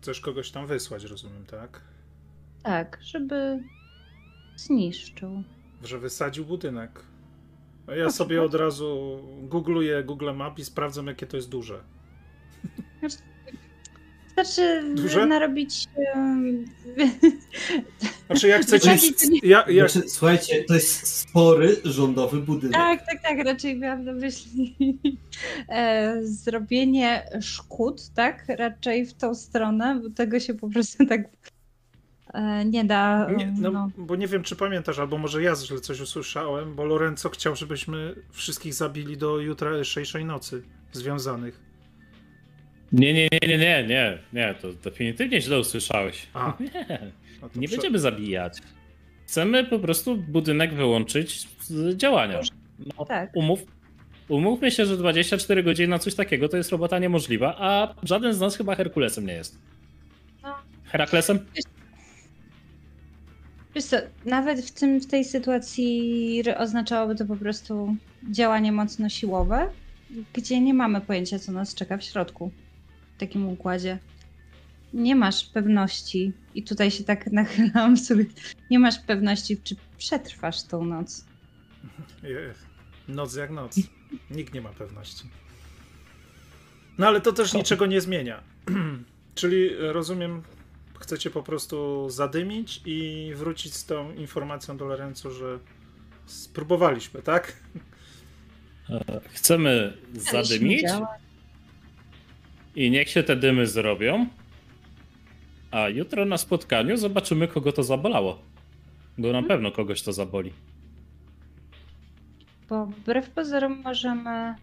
chcesz 0.00 0.20
kogoś 0.20 0.50
tam 0.50 0.66
wysłać, 0.66 1.04
rozumiem, 1.04 1.46
tak? 1.46 1.80
Tak, 2.62 2.98
żeby 3.02 3.64
zniszczył. 4.56 5.42
Że 5.84 5.98
wysadził 5.98 6.44
budynek. 6.44 7.04
Ja 7.96 8.10
sobie 8.10 8.42
od 8.42 8.54
razu 8.54 9.20
googluję 9.42 10.04
Google 10.04 10.34
Map 10.34 10.58
i 10.58 10.64
sprawdzam, 10.64 11.06
jakie 11.06 11.26
to 11.26 11.36
jest 11.36 11.48
duże. 11.48 11.80
Znaczy 14.34 14.82
Duże? 14.94 15.26
narobić. 15.26 15.88
em, 16.14 16.64
Znaczy, 18.26 18.48
jak 18.48 18.62
chcecie. 18.62 18.96
Ja, 19.42 19.64
ja, 19.68 19.88
Znaczy, 19.88 20.08
słuchajcie, 20.08 20.64
to 20.64 20.74
jest 20.74 21.06
spory 21.06 21.76
rządowy 21.84 22.40
budynek. 22.40 22.76
Tak, 22.76 23.06
tak, 23.06 23.22
tak, 23.22 23.46
raczej 23.46 23.78
miałam 23.78 24.04
na 24.04 24.12
myśli 24.12 24.76
e, 25.68 26.18
zrobienie 26.22 27.26
szkód, 27.40 28.10
tak? 28.14 28.44
Raczej 28.48 29.06
w 29.06 29.14
tą 29.14 29.34
stronę, 29.34 30.00
bo 30.02 30.10
tego 30.10 30.40
się 30.40 30.54
po 30.54 30.68
prostu 30.68 31.06
tak 31.06 31.20
e, 32.34 32.64
nie 32.64 32.84
da. 32.84 33.30
nie, 33.36 33.54
no, 33.60 33.70
no. 33.70 33.90
Bo 33.96 34.16
nie 34.16 34.26
wiem, 34.26 34.42
czy 34.42 34.56
pamiętasz, 34.56 34.98
albo 34.98 35.18
może 35.18 35.42
ja 35.42 35.56
źle 35.56 35.80
coś 35.80 36.00
usłyszałem, 36.00 36.74
bo 36.74 36.84
Lorenzo 36.84 37.28
chciał, 37.28 37.56
żebyśmy 37.56 38.14
wszystkich 38.30 38.74
zabili 38.74 39.16
do 39.16 39.38
jutrzejszej 39.38 40.24
nocy 40.24 40.62
związanych. 40.92 41.73
Nie, 42.94 43.12
nie, 43.14 43.28
nie, 43.32 43.48
nie, 43.48 43.58
nie, 43.58 43.84
nie, 43.88 44.18
nie, 44.32 44.54
to 44.62 44.72
definitywnie 44.72 45.40
źle 45.40 45.58
usłyszałeś. 45.58 46.26
A. 46.34 46.52
Nie, 46.60 46.98
No 47.42 47.48
to 47.48 47.60
nie 47.60 47.68
prze- 47.68 47.76
będziemy 47.76 47.98
zabijać. 47.98 48.58
Chcemy 49.26 49.64
po 49.64 49.78
prostu 49.78 50.16
budynek 50.16 50.74
wyłączyć 50.74 51.48
z 51.60 51.96
działania. 51.96 52.40
No, 52.98 53.04
Tak. 53.04 53.30
umów, 53.36 53.60
umówmy 54.28 54.70
się, 54.70 54.86
że 54.86 54.96
24 54.96 55.62
godziny 55.62 55.88
na 55.88 55.98
coś 55.98 56.14
takiego 56.14 56.48
to 56.48 56.56
jest 56.56 56.70
robota 56.70 56.98
niemożliwa, 56.98 57.54
a 57.58 57.94
żaden 58.02 58.34
z 58.34 58.40
nas 58.40 58.56
chyba 58.56 58.74
Herkulesem 58.74 59.26
nie 59.26 59.32
jest. 59.32 59.58
No. 60.42 60.54
Heraklesem? 60.84 61.38
Wiesz 63.74 63.84
co, 63.84 63.96
nawet 64.24 64.60
w, 64.60 64.70
tym, 64.70 65.00
w 65.00 65.06
tej 65.06 65.24
sytuacji 65.24 66.42
oznaczałoby 66.58 67.14
to 67.14 67.24
po 67.26 67.36
prostu 67.36 67.96
działanie 68.30 68.72
mocno 68.72 69.08
siłowe, 69.08 69.68
gdzie 70.32 70.60
nie 70.60 70.74
mamy 70.74 71.00
pojęcia, 71.00 71.38
co 71.38 71.52
nas 71.52 71.74
czeka 71.74 71.96
w 71.98 72.02
środku 72.04 72.50
w 73.16 73.20
takim 73.20 73.48
układzie. 73.48 73.98
Nie 74.92 75.16
masz 75.16 75.44
pewności, 75.44 76.32
i 76.54 76.62
tutaj 76.62 76.90
się 76.90 77.04
tak 77.04 77.26
nachylam 77.32 77.96
sobie, 77.96 78.24
nie 78.70 78.78
masz 78.78 78.98
pewności, 78.98 79.58
czy 79.64 79.76
przetrwasz 79.98 80.62
tą 80.62 80.84
noc. 80.84 81.24
Noc 83.08 83.34
jak 83.34 83.50
noc. 83.50 83.76
Nikt 84.30 84.54
nie 84.54 84.60
ma 84.60 84.70
pewności. 84.70 85.24
No 86.98 87.06
ale 87.06 87.20
to 87.20 87.32
też 87.32 87.54
niczego 87.54 87.86
nie 87.86 88.00
zmienia. 88.00 88.42
Czyli 89.34 89.74
e, 89.74 89.92
rozumiem, 89.92 90.42
chcecie 91.00 91.30
po 91.30 91.42
prostu 91.42 92.06
zadymić 92.10 92.80
i 92.86 93.32
wrócić 93.36 93.74
z 93.74 93.84
tą 93.84 94.12
informacją 94.12 94.76
do 94.76 94.84
Lorenzo, 94.84 95.30
że 95.30 95.58
spróbowaliśmy, 96.26 97.22
tak? 97.22 97.52
Chcemy 99.32 99.98
Daliśmy 100.12 100.44
zadymić 100.44 100.82
działać. 100.82 101.23
I 102.74 102.90
niech 102.90 103.08
się 103.08 103.22
te 103.22 103.36
dymy 103.36 103.66
zrobią, 103.66 104.26
a 105.70 105.88
jutro 105.88 106.24
na 106.24 106.38
spotkaniu 106.38 106.96
zobaczymy, 106.96 107.48
kogo 107.48 107.72
to 107.72 107.82
zabolało. 107.82 108.42
Bo 109.18 109.32
na 109.32 109.42
pewno 109.42 109.70
kogoś 109.72 110.02
to 110.02 110.12
zaboli. 110.12 110.52
Bo 112.68 112.86
wbrew 112.86 113.30
pozorom 113.30 113.82
możemy. 113.82 114.54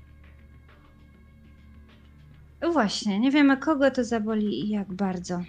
Właśnie, 2.73 3.19
nie 3.19 3.31
wiemy 3.31 3.57
kogo 3.57 3.91
to 3.91 4.03
zaboli 4.03 4.65
i 4.65 4.69
jak 4.69 4.93
bardzo. 4.93 5.43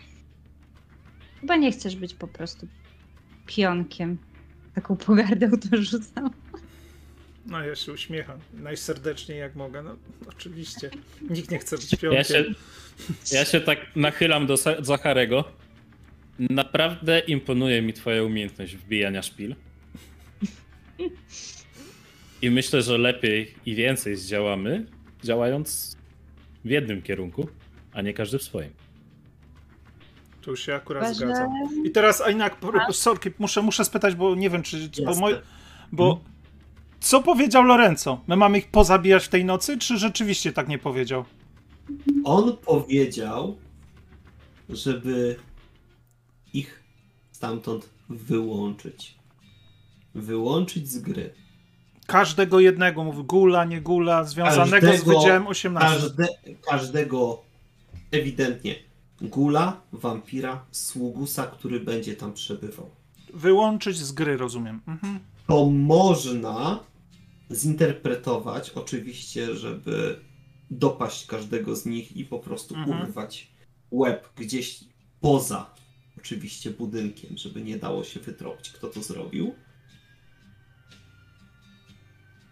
Chyba 1.41 1.57
nie 1.57 1.73
chcesz 1.73 1.97
być 1.97 2.15
po 2.15 2.29
prostu 2.29 2.67
pionkiem. 3.47 4.19
Taką 4.75 4.97
pogardę 4.97 5.51
to 5.59 5.77
rzucam. 5.77 6.31
No 7.47 7.65
ja 7.65 7.75
się 7.75 7.93
uśmiecham. 7.93 8.39
Najserdeczniej 8.55 9.39
jak 9.39 9.55
mogę. 9.55 9.83
No 9.83 9.97
oczywiście. 10.29 10.91
Nikt 11.31 11.51
nie 11.51 11.59
chce 11.59 11.77
być 11.77 11.91
pionkiem. 11.91 12.13
Ja 12.13 12.25
się, 12.25 12.45
ja 13.33 13.45
się 13.45 13.61
tak 13.61 13.97
nachylam 13.97 14.47
do 14.47 14.57
Zacharego. 14.81 15.45
Naprawdę 16.39 17.19
imponuje 17.19 17.83
mi 17.83 17.93
twoja 17.93 18.23
umiejętność 18.23 18.77
wbijania 18.77 19.23
szpil. 19.23 19.55
I 22.43 22.51
myślę, 22.51 22.83
że 22.83 22.99
lepiej 22.99 23.55
i 23.67 23.75
więcej 23.75 24.17
zdziałamy, 24.17 24.87
działając 25.25 25.97
w 26.65 26.71
jednym 26.71 27.03
kierunku, 27.03 27.49
a 27.93 28.03
nie 28.03 28.15
każdy 28.15 28.39
w 28.39 28.43
swoim. 28.43 28.71
Tu 30.41 30.51
już 30.51 30.67
się 30.67 30.75
akurat 30.75 31.09
że- 31.09 31.15
zgadzam. 31.15 31.51
I 31.85 31.91
teraz, 31.91 32.21
a 32.21 32.31
inak, 32.31 32.57
sorki, 32.93 33.31
muszę, 33.39 33.63
muszę 33.63 33.85
spytać, 33.85 34.15
bo 34.15 34.35
nie 34.35 34.51
wiem, 34.51 34.63
czy. 34.63 34.91
Bo, 35.05 35.15
moj, 35.15 35.35
bo 35.93 36.21
co 37.03 37.23
powiedział 37.23 37.63
Lorenzo? 37.65 38.21
My 38.27 38.37
mamy 38.37 38.59
ich 38.59 38.69
pozabijać 38.71 39.25
w 39.25 39.29
tej 39.29 39.45
nocy, 39.45 39.79
czy 39.79 39.99
rzeczywiście 39.99 40.53
tak 40.53 40.69
nie 40.69 40.79
powiedział? 40.79 41.25
On 42.25 42.57
powiedział, 42.57 43.57
żeby 44.69 45.37
ich 46.53 46.83
stamtąd 47.33 47.89
wyłączyć. 48.09 49.15
Wyłączyć 50.15 50.89
z 50.91 50.99
gry. 50.99 51.35
Każdego 52.07 52.61
jednego, 52.61 53.05
mówi 53.05 53.25
gula, 53.25 53.65
nie 53.65 53.81
gula, 53.81 54.25
związanego 54.25 54.87
z 54.87 54.91
Każdego- 54.91 55.19
Wydziałem 55.21 55.47
18. 55.47 55.89
Każde, 56.01 56.29
każdego 56.71 57.43
ewidentnie 58.11 58.75
gula, 59.21 59.81
wampira, 59.93 60.65
sługusa, 60.71 61.47
który 61.47 61.81
będzie 61.81 62.17
tam 62.17 62.33
przebywał. 62.33 62.91
Wyłączyć 63.35 63.97
z 63.97 64.13
gry, 64.13 64.37
rozumiem. 64.37 64.81
Mhm. 64.87 65.19
To 65.47 65.67
można 65.71 66.79
zinterpretować, 67.55 68.71
oczywiście, 68.71 69.55
żeby 69.55 70.21
dopaść 70.71 71.27
każdego 71.27 71.77
z 71.77 71.87
nich 71.87 72.17
i 72.17 72.25
po 72.25 72.39
prostu 72.39 72.75
Mhm. 72.75 73.03
urwać 73.03 73.53
łeb 73.91 74.29
gdzieś 74.37 74.85
poza 75.21 75.75
oczywiście 76.19 76.71
budynkiem, 76.71 77.39
żeby 77.39 77.63
nie 77.63 77.79
dało 77.79 78.05
się 78.05 78.21
wytropić, 78.21 78.71
kto 78.71 78.89
to 78.89 79.03
zrobił. 79.03 79.55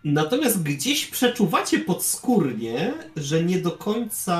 Natomiast 0.04 0.62
gdzieś 0.62 1.06
przeczuwacie 1.06 1.78
podskórnie, 1.78 2.94
że 3.16 3.44
nie 3.44 3.58
do 3.58 3.70
końca 3.70 4.36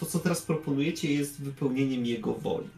to, 0.00 0.06
co 0.06 0.18
teraz 0.18 0.42
proponujecie, 0.42 1.12
jest 1.12 1.42
wypełnieniem 1.42 2.06
jego 2.06 2.34
woli. 2.34 2.68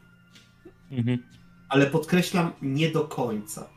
Mhm. 0.91 1.23
Ale 1.69 1.87
podkreślam, 1.87 2.53
nie 2.63 2.91
do 2.91 3.05
końca. 3.05 3.71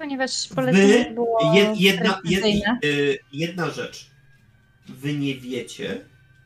Ponieważ 0.00 0.48
polecenie 0.48 1.04
Wy, 1.04 1.14
było 1.14 1.54
jed, 1.54 1.80
jedna, 1.80 2.20
jed, 2.24 2.44
y, 2.84 3.18
jedna 3.32 3.70
rzecz. 3.70 4.10
Wy 4.88 5.14
nie 5.14 5.34
wiecie, 5.34 6.04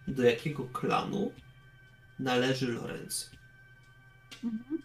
do 0.08 0.22
jakiego 0.22 0.64
klanu 0.64 1.32
należy 2.18 2.72
Lorenzo. 2.72 3.26
Mhm. 4.44 4.82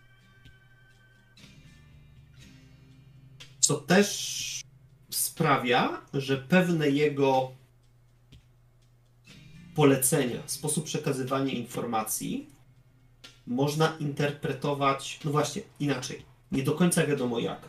Co 3.59 3.75
też 3.75 4.61
sprawia, 5.09 6.01
że 6.13 6.37
pewne 6.37 6.89
jego 6.89 7.51
polecenia, 9.75 10.39
sposób 10.45 10.85
przekazywania 10.85 11.53
informacji 11.53 12.49
można 13.47 13.97
interpretować, 13.99 15.19
no 15.25 15.31
właśnie, 15.31 15.61
inaczej. 15.79 16.25
Nie 16.51 16.63
do 16.63 16.71
końca 16.71 17.05
wiadomo 17.05 17.39
jak. 17.39 17.68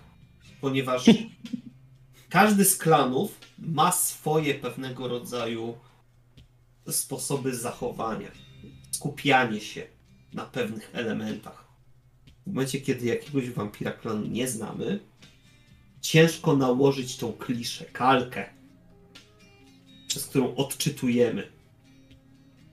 Ponieważ 0.61 1.05
każdy 2.29 2.65
z 2.65 2.77
klanów 2.77 3.39
ma 3.59 3.93
swoje 3.93 4.55
pewnego 4.55 5.09
rodzaju 5.09 5.79
sposoby 6.89 7.55
zachowania, 7.55 8.31
skupianie 8.91 9.61
się 9.61 9.87
na 10.33 10.45
pewnych 10.45 10.91
elementach. 10.93 11.65
W 12.47 12.53
momencie, 12.53 12.81
kiedy 12.81 13.07
jakiegoś 13.07 13.51
wampira 13.51 13.93
klanu 13.93 14.27
nie 14.27 14.49
znamy, 14.49 15.01
ciężko 16.01 16.57
nałożyć 16.57 17.17
tą 17.17 17.33
kliszę, 17.33 17.85
kalkę, 17.85 18.51
przez 20.09 20.27
którą 20.27 20.55
odczytujemy 20.55 21.53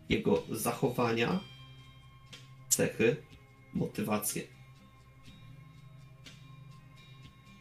jego 0.09 0.43
zachowania, 0.51 1.39
cechy, 2.69 3.15
motywacje. 3.73 4.56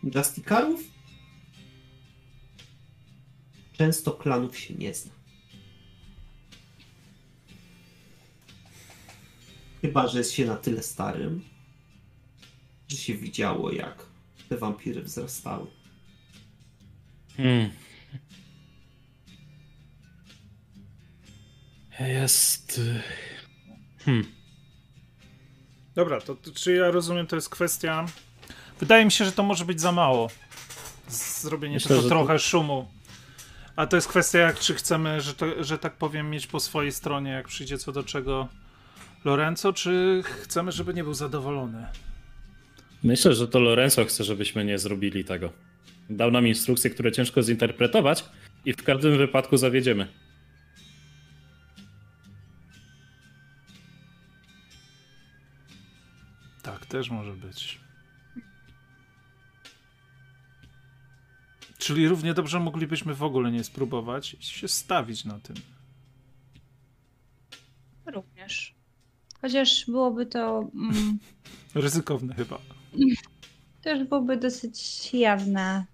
Dla 0.06 0.24
stikarów 0.24 0.80
często 3.72 4.12
klanów 4.12 4.58
się 4.58 4.74
nie 4.74 4.94
zna. 4.94 5.12
Chyba, 9.82 10.08
że 10.08 10.18
jest 10.18 10.32
się 10.32 10.46
na 10.46 10.56
tyle 10.56 10.82
starym, 10.82 11.44
że 12.88 12.96
się 12.96 13.14
widziało, 13.14 13.72
jak 13.72 14.06
te 14.48 14.56
wampiry 14.56 15.02
wzrastały. 15.02 15.66
Hmm. 17.36 17.70
Jest. 22.00 22.78
y, 22.78 23.02
Hmm. 24.04 24.24
Dobra, 25.94 26.20
to, 26.20 26.34
to 26.34 26.52
czy 26.52 26.74
ja 26.74 26.90
rozumiem, 26.90 27.26
to 27.26 27.36
jest 27.36 27.48
kwestia. 27.48 28.06
Wydaje 28.80 29.04
mi 29.04 29.12
się, 29.12 29.24
że 29.24 29.32
to 29.32 29.42
może 29.42 29.64
być 29.64 29.80
za 29.80 29.92
mało. 29.92 30.30
Zrobienie 31.40 31.74
Myślę, 31.74 31.88
tylko 31.96 32.08
trochę 32.08 32.32
to- 32.32 32.38
szumu. 32.38 32.88
A 33.76 33.86
to 33.86 33.96
jest 33.96 34.08
kwestia, 34.08 34.38
jak 34.38 34.58
czy 34.58 34.74
chcemy, 34.74 35.20
że, 35.20 35.34
to, 35.34 35.64
że 35.64 35.78
tak 35.78 35.92
powiem, 35.96 36.30
mieć 36.30 36.46
po 36.46 36.60
swojej 36.60 36.92
stronie, 36.92 37.30
jak 37.30 37.48
przyjdzie 37.48 37.78
co 37.78 37.92
do 37.92 38.02
czego 38.04 38.48
Lorenzo, 39.24 39.72
czy 39.72 40.22
chcemy, 40.42 40.72
żeby 40.72 40.94
nie 40.94 41.04
był 41.04 41.14
zadowolony. 41.14 41.86
Myślę, 43.02 43.34
że 43.34 43.48
to 43.48 43.60
Lorenzo 43.60 44.04
chce, 44.04 44.24
żebyśmy 44.24 44.64
nie 44.64 44.78
zrobili 44.78 45.24
tego. 45.24 45.52
Dał 46.10 46.30
nam 46.30 46.46
instrukcje, 46.46 46.90
które 46.90 47.12
ciężko 47.12 47.42
zinterpretować 47.42 48.24
i 48.64 48.72
w 48.72 48.82
każdym 48.82 49.18
wypadku 49.18 49.56
zawiedziemy. 49.56 50.08
Tak, 56.62 56.86
też 56.86 57.10
może 57.10 57.32
być. 57.32 57.78
Czyli 61.78 62.08
równie 62.08 62.34
dobrze 62.34 62.60
moglibyśmy 62.60 63.14
w 63.14 63.22
ogóle 63.22 63.52
nie 63.52 63.64
spróbować 63.64 64.34
i 64.34 64.42
się 64.42 64.68
stawić 64.68 65.24
na 65.24 65.38
tym. 65.40 65.56
Również. 68.06 68.74
Chociaż 69.40 69.86
byłoby 69.86 70.26
to 70.26 70.70
mm, 70.74 71.18
Ryzykowne 71.74 72.34
chyba. 72.34 72.58
też 73.82 74.04
byłoby 74.08 74.36
dosyć 74.36 75.10
jawne 75.14 75.84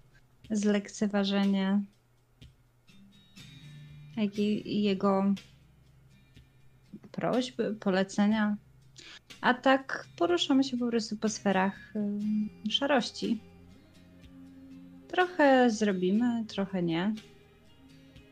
zlekceważenie 0.51 1.81
jak 4.17 4.39
i 4.39 4.83
jego 4.83 5.33
prośby, 7.11 7.75
polecenia. 7.79 8.57
A 9.41 9.53
tak 9.53 10.07
poruszamy 10.17 10.63
się 10.63 10.77
po 10.77 10.87
prostu 10.87 11.17
po 11.17 11.29
sferach 11.29 11.95
ym, 11.95 12.49
szarości. 12.69 13.39
Trochę 15.13 15.69
zrobimy, 15.69 16.45
trochę 16.47 16.83
nie. 16.83 17.13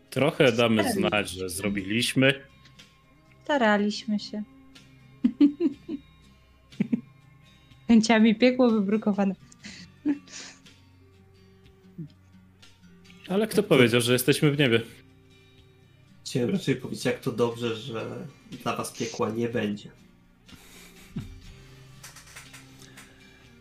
Trochę 0.10 0.52
damy 0.52 0.84
Staraliśmy 0.84 1.10
znać, 1.10 1.30
że 1.30 1.50
zrobiliśmy. 1.50 2.34
Staraliśmy 3.44 4.20
się. 4.20 4.44
Chęciami 7.88 8.36
piekło 8.36 8.70
wybrukowane. 8.70 9.36
Ale 13.30 13.48
kto 13.48 13.64
powiedział, 13.64 14.02
że 14.02 14.14
jesteśmy 14.14 14.52
w 14.52 14.60
niebie? 14.60 14.82
Chciałem 16.26 16.50
raczej 16.50 16.76
powiedzieć, 16.76 17.06
jak 17.06 17.20
to 17.20 17.32
dobrze, 17.32 17.76
że 17.76 18.28
dla 18.64 18.76
was 18.76 18.92
piekła 18.92 19.30
nie 19.30 19.50
będzie. 19.50 19.90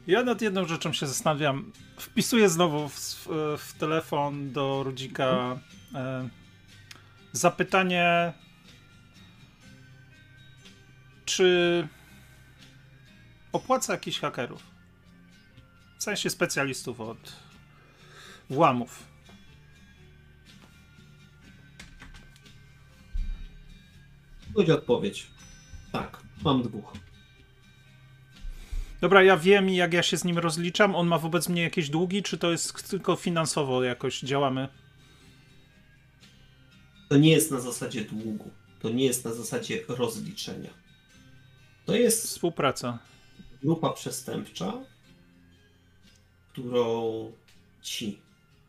Ja 0.06 0.22
nad 0.22 0.42
jedną 0.42 0.66
rzeczą 0.66 0.92
się 0.92 1.06
zastanawiam. 1.06 1.72
Wpisuję 1.98 2.48
znowu 2.48 2.88
w, 2.88 3.28
w 3.58 3.72
telefon 3.78 4.52
do 4.52 4.82
Rudzika 4.82 5.58
e, 5.94 6.28
zapytanie, 7.32 8.32
czy 11.24 11.88
opłaca 13.52 13.92
jakichś 13.92 14.18
hakerów? 14.18 14.62
W 15.98 16.02
sensie 16.02 16.30
specjalistów 16.30 17.00
od 17.00 17.32
włamów. 18.50 19.06
Będzie 24.56 24.74
odpowiedź. 24.74 25.26
Tak, 25.92 26.22
mam 26.44 26.62
dwóch. 26.62 26.92
Dobra, 29.00 29.22
ja 29.22 29.36
wiem, 29.36 29.68
jak 29.68 29.92
ja 29.92 30.02
się 30.02 30.16
z 30.16 30.24
nim 30.24 30.38
rozliczam. 30.38 30.94
On 30.96 31.06
ma 31.06 31.18
wobec 31.18 31.48
mnie 31.48 31.62
jakieś 31.62 31.90
długi, 31.90 32.22
czy 32.22 32.38
to 32.38 32.50
jest 32.50 32.90
tylko 32.90 33.16
finansowo 33.16 33.84
jakoś 33.84 34.20
działamy? 34.20 34.68
To 37.08 37.16
nie 37.16 37.30
jest 37.30 37.50
na 37.50 37.60
zasadzie 37.60 38.04
długu. 38.04 38.50
To 38.80 38.90
nie 38.90 39.04
jest 39.04 39.24
na 39.24 39.34
zasadzie 39.34 39.80
rozliczenia. 39.88 40.70
To 41.86 41.94
jest 41.94 42.24
Współpraca. 42.24 42.98
grupa 43.62 43.90
przestępcza, 43.92 44.72
którą 46.52 47.32
ci, 47.82 48.18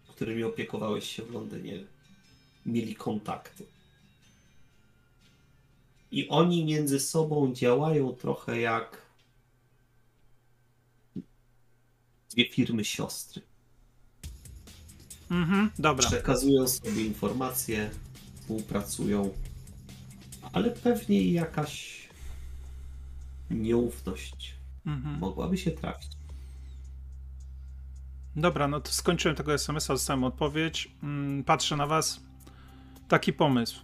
którymi 0.08 0.44
opiekowałeś 0.44 1.16
się 1.16 1.24
w 1.24 1.32
Londynie, 1.32 1.80
mieli 2.66 2.96
kontakty. 2.96 3.66
I 6.12 6.30
oni 6.30 6.66
między 6.66 7.00
sobą 7.00 7.54
działają 7.54 8.14
trochę 8.16 8.60
jak 8.62 9.01
dwie 12.32 12.50
firmy 12.50 12.86
siostry. 12.86 13.42
Mhm, 15.32 15.72
dobra. 15.80 16.08
Przekazują 16.08 16.68
sobie 16.68 17.06
informacje, 17.06 17.90
współpracują, 18.36 19.30
ale 20.54 20.72
pewnie 20.72 21.32
jakaś 21.32 22.02
nieufność 23.52 24.54
Mhm. 24.86 25.20
mogłaby 25.20 25.58
się 25.58 25.72
trafić. 25.72 26.12
Dobra, 28.36 28.68
no 28.68 28.82
to 28.82 28.92
skończyłem 28.92 29.36
tego 29.38 29.54
SMS-a, 29.54 29.94
dostałem 29.94 30.24
odpowiedź. 30.24 30.92
Mm, 31.04 31.44
Patrzę 31.44 31.78
na 31.78 31.88
was. 31.88 32.20
Taki 33.08 33.34
pomysł. 33.34 33.80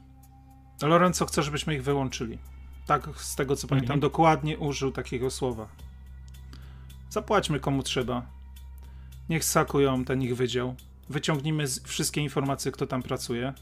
Lorenzo 0.81 1.25
chce, 1.25 1.43
żebyśmy 1.43 1.75
ich 1.75 1.83
wyłączyli. 1.83 2.37
Tak, 2.85 3.09
z 3.17 3.35
tego 3.35 3.55
co 3.55 3.67
pamiętam, 3.67 3.93
Mhm. 3.95 3.99
dokładnie 3.99 4.57
użył 4.57 4.91
takiego 4.91 5.31
słowa. 5.31 5.67
Zapłaćmy 7.09 7.59
komu 7.59 7.83
trzeba. 7.83 8.36
Niech 9.29 9.45
sakują 9.45 10.05
ten 10.05 10.21
ich 10.21 10.35
wydział. 10.35 10.75
Wyciągnijmy 11.09 11.65
wszystkie 11.83 12.21
informacje, 12.21 12.71
kto 12.71 12.87
tam 12.87 13.03
pracuje. 13.03 13.53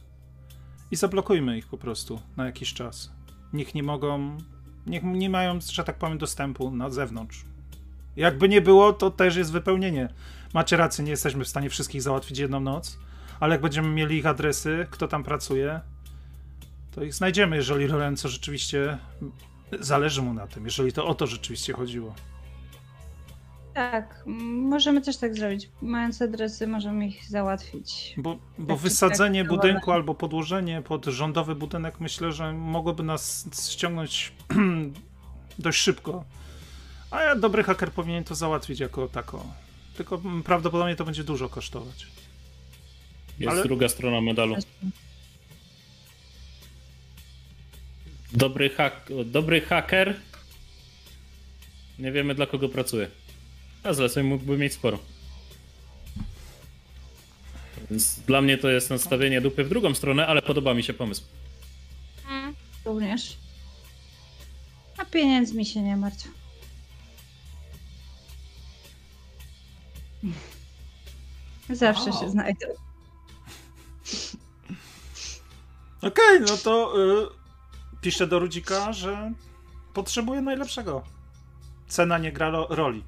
I 0.92 0.95
zablokujmy 0.95 1.58
ich 1.58 1.68
po 1.68 1.77
prostu 1.77 2.22
na 2.38 2.45
jakiś 2.45 2.74
czas. 2.74 3.11
Niech 3.53 3.76
nie 3.76 3.84
mogą. 3.84 4.38
Niech 4.88 5.03
nie 5.03 5.30
mają, 5.30 5.60
że 5.72 5.84
tak 5.84 5.98
powiem, 5.98 6.18
dostępu 6.18 6.72
na 6.72 6.90
zewnątrz. 6.90 7.45
Jakby 8.16 8.50
nie 8.50 8.61
było, 8.61 8.94
to 8.94 9.11
też 9.11 9.35
jest 9.35 9.52
wypełnienie. 9.52 10.10
Macie 10.53 10.77
rację, 10.77 11.03
nie 11.03 11.11
jesteśmy 11.11 11.44
w 11.44 11.48
stanie 11.48 11.69
wszystkich 11.69 12.02
załatwić 12.02 12.40
jedną 12.40 12.60
noc, 12.60 12.98
ale 13.40 13.56
jak 13.56 13.61
będziemy 13.61 13.90
mieli 13.90 14.18
ich 14.18 14.26
adresy, 14.26 14.88
kto 14.92 15.08
tam 15.08 15.24
pracuje, 15.24 15.80
to 16.92 17.03
ich 17.03 17.14
znajdziemy, 17.14 17.56
jeżeli 17.56 17.88
Lorenzo 17.88 18.30
rzeczywiście 18.30 18.98
zależy 19.80 20.22
mu 20.22 20.34
na 20.34 20.48
tym, 20.48 20.66
jeżeli 20.66 20.94
to 20.94 21.06
o 21.06 21.16
to 21.16 21.27
rzeczywiście 21.27 21.74
chodziło. 21.74 22.16
Tak, 23.76 24.24
możemy 24.70 25.02
też 25.02 25.18
tak 25.18 25.36
zrobić. 25.36 25.70
Mając 25.82 26.22
adresy, 26.22 26.68
możemy 26.68 27.08
ich 27.08 27.30
załatwić. 27.30 28.14
Bo, 28.18 28.38
bo 28.58 28.74
Tak, 28.74 28.84
wysadzenie 28.84 29.42
tak, 29.42 29.50
budynku 29.50 29.92
ale- 29.92 29.95
albo 30.00 30.16
podłożenie 30.16 30.82
pod 30.82 31.06
rządowy 31.06 31.56
budynek 31.56 32.00
myślę, 32.00 32.32
że 32.32 32.54
mogłoby 32.54 33.04
nas 33.04 33.45
ściągnąć 33.70 34.34
dość 35.60 35.80
szybko. 35.80 36.24
A 37.12 37.22
ja, 37.22 37.36
dobry 37.36 37.64
haker 37.64 37.92
powinien 37.92 38.24
to 38.24 38.36
załatwić 38.36 38.80
jako 38.80 39.08
tako. 39.08 39.45
Tylko 39.98 40.22
prawdopodobnie 40.45 40.95
to 40.95 41.06
będzie 41.06 41.24
dużo 41.24 41.50
kosztować. 41.50 42.08
Jest 43.40 43.52
Ale- 43.54 43.64
druga 43.64 43.90
strona 43.90 44.22
medalu. 44.22 44.56
Dobry, 48.34 48.70
hak 48.70 49.10
dobry 49.26 49.62
haker. 49.62 50.16
Nie 52.00 52.12
wiemy 52.12 52.36
dla 52.36 52.45
kogo 52.45 52.70
pracuje. 52.70 53.08
A 53.86 53.94
zleceń 53.94 54.26
mógłby 54.28 54.58
mieć 54.58 54.74
sporo. 54.74 55.00
Więc 57.92 58.20
dla 58.20 58.42
mnie 58.42 58.58
to 58.58 58.70
jest 58.70 58.90
nastawienie 58.90 59.42
dupy 59.42 59.64
w 59.64 59.70
drugą 59.70 59.96
stronę, 59.96 60.28
ale 60.28 60.42
podoba 60.42 60.74
mi 60.74 60.84
się 60.84 60.94
pomysł. 60.94 61.24
Również. 62.86 63.38
A 64.98 65.06
pieniędzmi 65.06 65.66
się 65.66 65.82
nie 65.82 65.98
martw. 65.98 66.28
Zawsze 71.70 72.10
Wow. 72.10 72.20
się 72.22 72.30
znajdą. 72.30 72.68
Okej, 76.02 76.40
no 76.48 76.58
to 76.58 76.94
y, 77.24 77.28
piszę 78.02 78.28
do 78.28 78.40
Rudzika, 78.40 78.94
że 78.94 79.32
potrzebuję 79.94 80.42
najlepszego. 80.42 81.04
Cena 81.88 82.18
nie 82.18 82.32
gra 82.32 82.50
ro- 82.50 82.68
roli. 82.70 83.04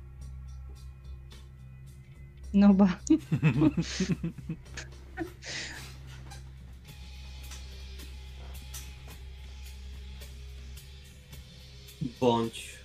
No 2.53 2.73
ba. 2.73 2.97
Bądź 12.19 12.77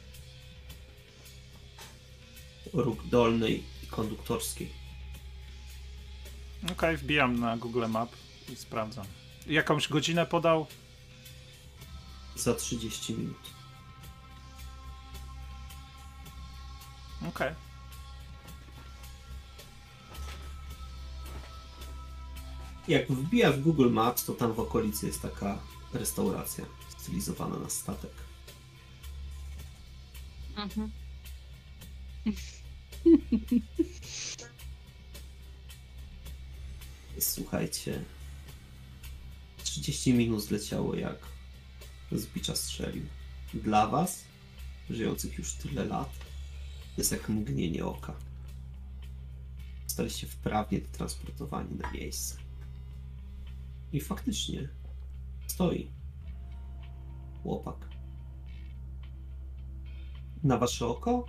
róg 2.72 3.06
dolnej 3.06 3.64
i 3.82 3.86
konduktorskiej. 3.86 4.70
Okej, 6.62 6.72
okay, 6.72 6.96
wbijam 6.96 7.40
na 7.40 7.56
Google 7.56 7.86
Map 7.88 8.10
i 8.52 8.56
sprawdzam. 8.56 9.06
Jakąś 9.46 9.88
godzinę 9.88 10.26
podał? 10.26 10.66
Za 12.36 12.54
30 12.54 13.14
minut. 13.14 13.50
Okej. 17.20 17.28
Okay. 17.28 17.71
Jak 22.88 23.12
wbijasz 23.12 23.56
w 23.56 23.62
Google 23.62 23.90
Maps, 23.90 24.24
to 24.24 24.32
tam 24.32 24.52
w 24.52 24.60
okolicy 24.60 25.06
jest 25.06 25.22
taka 25.22 25.58
restauracja 25.92 26.64
stylizowana 26.98 27.58
na 27.58 27.70
statek. 27.70 28.10
Mhm. 30.56 30.90
Słuchajcie, 37.20 38.04
30 39.64 40.14
minut 40.14 40.42
zleciało 40.42 40.94
jak 40.94 41.18
z 42.12 42.26
bicza 42.26 42.56
strzelił. 42.56 43.06
Dla 43.54 43.86
was, 43.86 44.24
żyjących 44.90 45.38
już 45.38 45.52
tyle 45.52 45.84
lat, 45.84 46.10
jest 46.98 47.12
jak 47.12 47.28
mgnienie 47.28 47.84
oka. 47.84 48.14
Zostaliście 49.86 50.26
wprawnie 50.26 50.80
transportowani 50.80 51.76
na 51.78 51.90
miejsce. 51.90 52.41
I 53.92 54.00
faktycznie 54.00 54.68
stoi 55.46 55.90
chłopak. 57.42 57.88
Na 60.42 60.58
wasze 60.58 60.86
oko? 60.86 61.26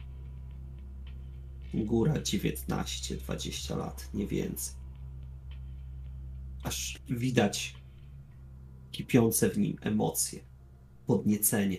Góra 1.74 2.14
19-20 2.14 3.78
lat, 3.78 4.10
nie 4.14 4.28
więcej 4.28 4.84
aż 6.64 7.00
widać 7.10 7.76
kipiące 8.92 9.50
w 9.50 9.58
nim 9.58 9.78
emocje, 9.82 10.40
podniecenie. 11.08 11.78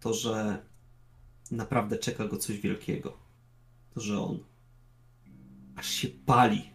To, 0.00 0.14
że 0.14 0.62
naprawdę 1.50 1.98
czeka 1.98 2.28
go 2.28 2.36
coś 2.36 2.60
wielkiego. 2.60 3.18
To, 3.94 4.00
że 4.00 4.20
on 4.20 4.44
aż 5.76 5.88
się 5.88 6.08
pali 6.08 6.70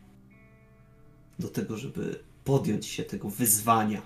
do 1.39 1.47
tego, 1.47 1.77
żeby 1.77 2.23
podjąć 2.47 2.85
się 2.85 3.03
tego 3.03 3.29
wyzwania, 3.29 4.01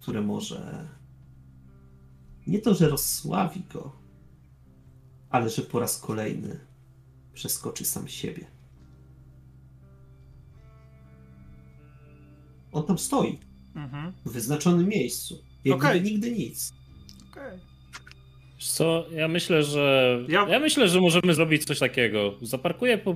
które 0.00 0.20
może 0.20 0.88
nie 2.46 2.58
to, 2.58 2.74
że 2.74 2.88
rozsławi 2.88 3.62
go, 3.72 3.92
ale 5.30 5.50
że 5.50 5.62
po 5.62 5.80
raz 5.80 5.98
kolejny 6.00 6.60
przeskoczy 7.34 7.84
sam 7.84 8.08
siebie. 8.08 8.46
On 12.72 12.86
tam 12.86 12.98
stoi, 12.98 13.38
Mhm. 13.74 14.12
w 14.24 14.32
wyznaczonym 14.32 14.88
miejscu. 14.88 15.42
Jak 15.64 15.78
gdyby 15.78 16.00
nigdy 16.00 16.30
nic. 16.32 16.72
Okej. 17.30 17.58
Wiesz 18.56 18.68
co, 18.70 19.04
ja 19.10 19.28
myślę, 19.28 19.62
że. 19.62 20.18
Ja- 20.28 20.48
Ja... 20.48 20.58
myślę, 20.58 20.88
że 20.88 21.00
możemy 21.00 21.34
zrobić 21.34 21.64
coś 21.64 21.78
takiego. 21.78 22.34
Zaparkuję 22.42 22.98
po. 22.98 23.14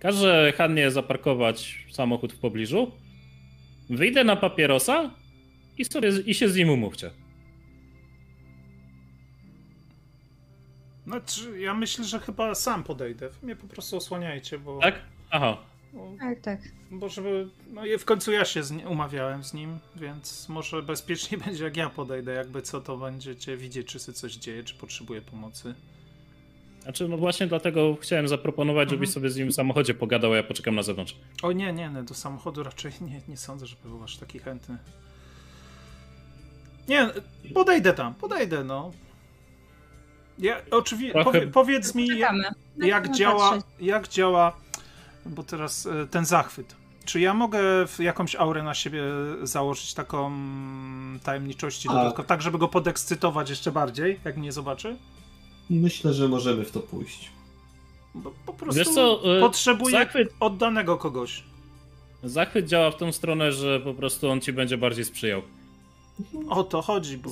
Każę 0.00 0.52
Hannie 0.56 0.90
zaparkować 0.90 1.86
samochód 1.90 2.32
w 2.32 2.38
pobliżu. 2.38 2.92
Wyjdę 3.90 4.24
na 4.24 4.36
papierosa 4.36 5.10
i 5.78 5.84
sobie 5.84 6.08
i 6.26 6.34
się 6.34 6.48
z 6.48 6.56
nim 6.56 6.70
umówcie. 6.70 7.10
Znaczy, 11.06 11.60
ja 11.60 11.74
myślę, 11.74 12.04
że 12.04 12.18
chyba 12.18 12.54
sam 12.54 12.84
podejdę. 12.84 13.28
Wy 13.28 13.46
mnie 13.46 13.56
po 13.56 13.66
prostu 13.66 13.96
osłaniajcie, 13.96 14.58
bo... 14.58 14.78
Tak? 14.78 14.94
Aha. 15.30 15.56
bo- 15.92 16.12
Tak, 16.20 16.40
tak. 16.40 16.60
Bo 16.90 17.08
żeby... 17.08 17.48
No 17.72 17.86
i 17.86 17.98
w 17.98 18.04
końcu 18.04 18.32
ja 18.32 18.44
się 18.44 18.62
z 18.62 18.70
nie, 18.70 18.88
umawiałem 18.88 19.44
z 19.44 19.54
nim, 19.54 19.78
więc 19.96 20.48
może 20.48 20.82
bezpiecznie 20.82 21.38
będzie 21.46 21.64
jak 21.64 21.76
ja 21.76 21.90
podejdę, 21.90 22.32
jakby 22.32 22.62
co 22.62 22.80
to 22.80 22.96
będziecie 22.96 23.56
widzieć, 23.56 23.86
czy 23.86 23.98
się 23.98 24.12
coś 24.12 24.34
dzieje, 24.34 24.64
czy 24.64 24.74
potrzebuje 24.74 25.22
pomocy. 25.22 25.74
Znaczy, 26.88 27.08
no 27.08 27.16
właśnie 27.16 27.46
dlatego 27.46 27.96
chciałem 28.00 28.28
zaproponować, 28.28 28.82
Mhm. 28.82 28.96
żebyś 28.98 29.10
sobie 29.14 29.30
z 29.30 29.36
nim 29.36 29.48
w 29.48 29.54
samochodzie 29.54 29.94
pogadał, 29.94 30.32
a 30.32 30.36
ja 30.36 30.42
poczekam 30.42 30.74
na 30.74 30.82
zewnątrz. 30.82 31.16
O 31.42 31.52
nie, 31.52 31.72
nie, 31.72 31.88
nie, 31.88 32.02
do 32.02 32.14
samochodu 32.14 32.62
raczej 32.62 32.92
nie, 33.00 33.20
nie 33.28 33.36
sądzę, 33.36 33.66
żeby 33.66 33.88
był 33.88 34.04
aż 34.04 34.16
taki 34.16 34.38
chętny. 34.38 34.78
Nie, 36.88 37.08
podejdę 37.54 37.92
tam, 37.92 38.14
podejdę, 38.14 38.64
no. 38.64 38.92
Ja, 40.38 40.56
oczywiście, 40.70 41.12
Trochę- 41.12 41.32
powie, 41.40 41.46
powiedz 41.46 41.94
mi, 41.94 42.08
Czekamy. 42.08 42.44
jak 42.76 43.02
Będziemy 43.02 43.18
działa, 43.18 43.58
jak 43.80 44.08
działa, 44.08 44.56
bo 45.26 45.42
teraz 45.42 45.86
e, 45.86 46.06
ten 46.06 46.24
zachwyt. 46.26 46.76
Czy 47.04 47.20
ja 47.20 47.34
mogę 47.34 47.58
w 47.86 47.98
jakąś 47.98 48.36
aurę 48.36 48.62
na 48.62 48.74
siebie 48.74 49.02
założyć 49.42 49.94
taką 49.94 50.26
mm, 50.26 51.20
tajemniczości 51.24 51.88
Tak. 51.88 51.96
dodatkowo, 51.96 52.28
tak 52.28 52.42
żeby 52.42 52.58
go 52.58 52.68
podekscytować 52.68 53.50
jeszcze 53.50 53.72
bardziej, 53.72 54.20
jak 54.24 54.36
mnie 54.36 54.52
zobaczy? 54.52 54.96
Myślę, 55.70 56.12
że 56.14 56.28
możemy 56.28 56.64
w 56.64 56.70
to 56.70 56.80
pójść. 56.80 57.30
Bo 58.14 58.32
po 58.46 58.52
prostu 58.52 58.78
Wiesz 58.78 58.88
co, 58.88 59.36
e, 59.36 59.40
potrzebuję 59.40 59.98
zachwyt- 59.98 60.28
oddanego 60.40 60.96
kogoś. 60.96 61.42
Zachwyt 62.24 62.66
działa 62.66 62.90
w 62.90 62.96
tą 62.96 63.12
stronę, 63.12 63.52
że 63.52 63.80
po 63.80 63.94
prostu 63.94 64.28
on 64.30 64.40
ci 64.40 64.52
będzie 64.52 64.78
bardziej 64.78 65.04
sprzyjał. 65.04 65.42
O 66.48 66.64
to 66.64 66.82
chodzi, 66.82 67.18
bo... 67.18 67.30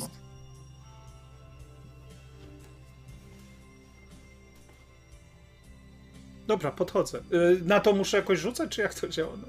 Dobra, 6.46 6.72
podchodzę. 6.72 7.18
Y, 7.18 7.60
Na 7.64 7.80
to 7.80 7.92
muszę 7.92 8.16
jakoś 8.16 8.38
rzucać, 8.38 8.70
czy 8.70 8.80
jak 8.82 8.94
to 8.94 9.08
działa? 9.08 9.32
No. 9.36 9.46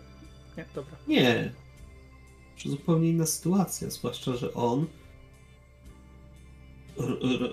Nie, 0.57 0.66
dobra. 0.75 0.95
Nie. 1.07 1.51
To 2.64 2.69
zupełnie 2.69 3.09
inna 3.09 3.25
sytuacja, 3.25 3.90
zwłaszcza, 3.90 4.35
że 4.35 4.53
on 4.53 4.85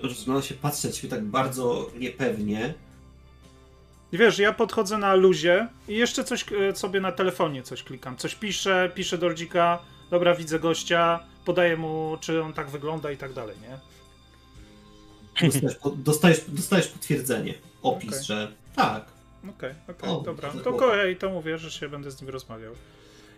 rozgląda 0.03 0.41
się, 0.41 0.55
patrzy 0.55 0.87
na 0.87 0.93
ciebie 0.93 1.09
tak 1.09 1.23
bardzo 1.23 1.91
niepewnie. 1.99 2.73
I 4.11 4.17
wiesz, 4.17 4.39
ja 4.39 4.53
podchodzę 4.53 4.97
na 4.97 5.15
luzie 5.15 5.67
i 5.87 5.95
jeszcze 5.95 6.23
coś 6.23 6.45
e, 6.51 6.75
sobie 6.75 7.01
na 7.01 7.11
telefonie 7.11 7.63
coś 7.63 7.83
klikam. 7.83 8.17
Coś 8.17 8.35
piszę, 8.35 8.91
piszę 8.95 9.17
do 9.17 9.29
rodzika, 9.29 9.79
dobra, 10.09 10.35
widzę 10.35 10.59
gościa, 10.59 11.19
podaję 11.45 11.77
mu, 11.77 12.17
czy 12.21 12.43
on 12.43 12.53
tak 12.53 12.69
wygląda 12.69 13.11
i 13.11 13.17
tak 13.17 13.33
dalej, 13.33 13.55
nie? 13.61 13.77
Dostajesz, 15.49 15.77
dostajesz, 15.95 16.41
dostajesz 16.47 16.87
potwierdzenie, 16.87 17.53
opis, 17.81 18.09
Okej. 18.09 18.23
że 18.23 18.51
tak. 18.75 19.05
Okej, 19.49 19.73
okej, 19.89 20.09
O, 20.09 20.21
dobra. 20.21 20.51
to 20.63 20.73
kolej, 20.73 21.15
to 21.15 21.29
mówię, 21.29 21.57
że 21.57 21.71
się 21.71 21.89
będę 21.89 22.11
z 22.11 22.21
nim 22.21 22.29
rozmawiał. 22.29 22.73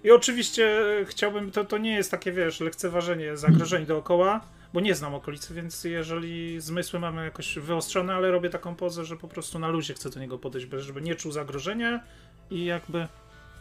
I 0.04 0.12
oczywiście 0.12 0.86
chciałbym, 1.06 1.52
to, 1.52 1.66
to 1.66 1.78
nie 1.78 1.96
jest 1.96 2.12
takie, 2.12 2.32
wiesz, 2.32 2.60
lekceważenie 2.60 3.38
zagrożeń 3.38 3.86
dookoła, 3.92 4.42
bo 4.74 4.80
nie 4.80 4.96
znam 4.96 5.16
okolicy, 5.16 5.54
więc 5.54 5.84
jeżeli 5.84 6.62
zmysły 6.62 7.00
mamy 7.00 7.24
jakoś 7.26 7.60
wyostrzone, 7.60 8.16
ale 8.16 8.32
robię 8.32 8.50
taką 8.50 8.76
pozę, 8.76 9.06
że 9.06 9.18
po 9.18 9.28
prostu 9.28 9.60
na 9.60 9.68
luzie 9.68 9.94
chcę 9.94 10.10
do 10.10 10.20
niego 10.20 10.38
podejść, 10.38 10.68
żeby 10.80 11.02
nie 11.02 11.16
czuł 11.16 11.32
zagrożenia 11.32 12.04
i 12.52 12.66
jakby, 12.66 13.08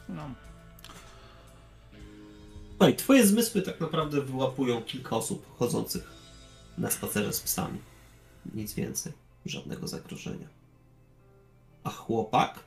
no, 0.08 0.30
Słuchaj, 2.76 2.96
twoje 2.96 3.26
zmysły 3.26 3.62
tak 3.62 3.80
naprawdę 3.80 4.20
wyłapują 4.20 4.82
kilka 4.82 5.16
osób 5.16 5.58
chodzących 5.58 6.10
na 6.78 6.90
spacerze 6.90 7.32
z 7.32 7.40
psami. 7.40 7.78
Nic 8.54 8.74
więcej. 8.74 9.12
Żadnego 9.46 9.88
zagrożenia. 9.88 10.48
A 11.84 11.90
chłopak 11.90 12.60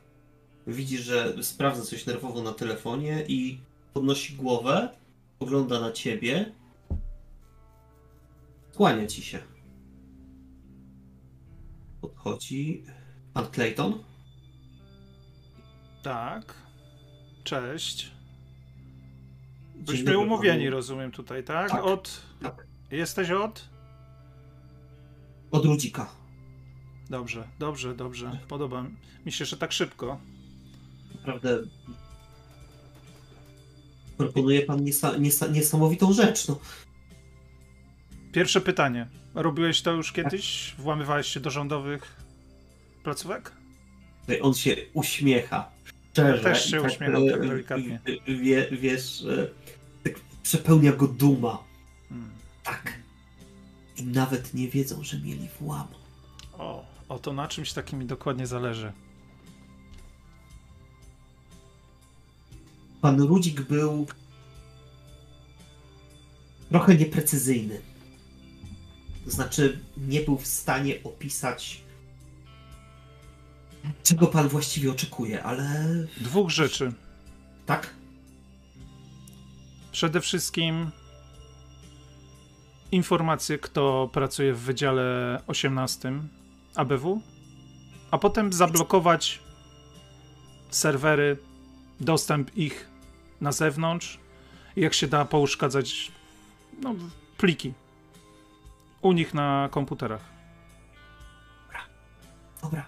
widzi, 0.67 0.97
że 0.97 1.43
sprawdza 1.43 1.83
coś 1.83 2.05
nerwowo 2.05 2.41
na 2.41 2.53
telefonie 2.53 3.25
i 3.27 3.59
podnosi 3.93 4.35
głowę, 4.35 4.89
ogląda 5.39 5.79
na 5.79 5.91
ciebie, 5.91 6.51
kłania 8.80 9.08
ci 9.08 9.22
się. 9.22 9.40
Podchodzi 12.01 12.83
pan 13.33 13.45
Clayton. 13.51 14.03
tak. 16.03 16.53
Cześć. 17.43 18.11
Byliśmy 19.75 20.17
umówieni, 20.17 20.64
panu. 20.64 20.75
rozumiem 20.75 21.11
tutaj, 21.11 21.43
tak? 21.43 21.72
Tak, 21.72 21.83
Od. 21.83 22.22
tak. 22.41 22.67
Jesteś 22.91 23.32
od? 23.32 23.69
Od 25.51 25.66
Rudzika. 25.66 26.09
Dobrze, 27.09 27.48
dobrze, 27.59 27.95
dobrze. 27.95 28.40
Podoba 28.48 28.85
mi 29.25 29.32
się, 29.32 29.45
że 29.45 29.58
tak 29.58 29.72
szybko. 29.72 30.19
Naprawdę 31.16 31.59
proponuje 34.17 34.61
pan 34.61 34.83
niesa, 34.83 35.17
niesa, 35.17 35.48
niesamowitą 35.48 36.14
rzecz. 36.14 36.48
No. 36.48 36.59
Pierwsze 38.32 38.61
pytanie. 38.61 39.08
Robiłeś 39.35 39.82
to 39.82 39.91
już 39.91 40.11
kiedyś? 40.11 40.75
Włamywałeś 40.77 41.27
się 41.27 41.40
do 41.40 41.49
rządowych 41.49 42.16
placówek? 43.03 43.51
On 44.41 44.53
się 44.53 44.75
uśmiecha. 44.93 45.69
Szczerze. 46.11 46.43
Też 46.43 46.69
się 46.69 46.77
i 46.77 46.80
uśmiechał 46.80 47.30
tak 47.30 47.43
e, 47.43 47.48
delikatnie. 47.48 47.99
Wie, 48.27 48.67
wiesz, 48.72 49.24
e, 49.24 49.48
tak 50.03 50.14
przepełnia 50.43 50.91
go 50.91 51.08
duma. 51.08 51.64
Hmm. 52.09 52.30
Tak. 52.64 52.93
i 53.98 54.03
nawet 54.03 54.53
nie 54.53 54.67
wiedzą, 54.67 55.03
że 55.03 55.19
mieli 55.19 55.49
włam. 55.59 55.88
O, 56.53 56.85
o 57.09 57.19
to 57.19 57.33
na 57.33 57.48
czymś 57.48 57.74
takim 57.74 57.99
mi 57.99 58.06
dokładnie 58.06 58.48
zależy. 58.48 58.91
Pan 63.01 63.22
Rudzik 63.22 63.61
był 63.61 64.08
trochę 66.69 66.95
nieprecyzyjny. 66.95 67.82
To 69.25 69.31
znaczy, 69.31 69.80
nie 69.98 70.22
był 70.22 70.38
w 70.38 70.48
stanie 70.48 71.03
opisać, 71.03 71.81
czego 74.03 74.27
pan 74.27 74.48
właściwie 74.48 74.91
oczekuje, 74.91 75.43
ale 75.43 75.85
Dwóch 76.17 76.49
rzeczy. 76.49 76.93
tak? 77.65 77.93
Przede 79.91 80.22
wszystkim 80.22 80.91
informacje, 82.91 83.57
kto 83.57 84.09
pracuje 84.14 84.53
w 84.53 84.59
Wydziale 84.59 85.41
18 85.48 86.14
ABW, 86.75 87.22
a 88.11 88.17
potem 88.17 88.53
zablokować 88.53 89.39
serwery, 90.69 91.38
dostęp 91.99 92.57
ich 92.57 92.89
na 93.41 93.51
zewnątrz 93.51 94.19
jak 94.75 94.93
się 94.93 95.07
da 95.07 95.25
pouszkadzać 95.25 96.11
no, 96.81 96.95
pliki 97.38 97.73
u 99.01 99.11
nich 99.11 99.33
na 99.33 99.69
komputerach. 99.71 100.21
Dobra, 102.61 102.85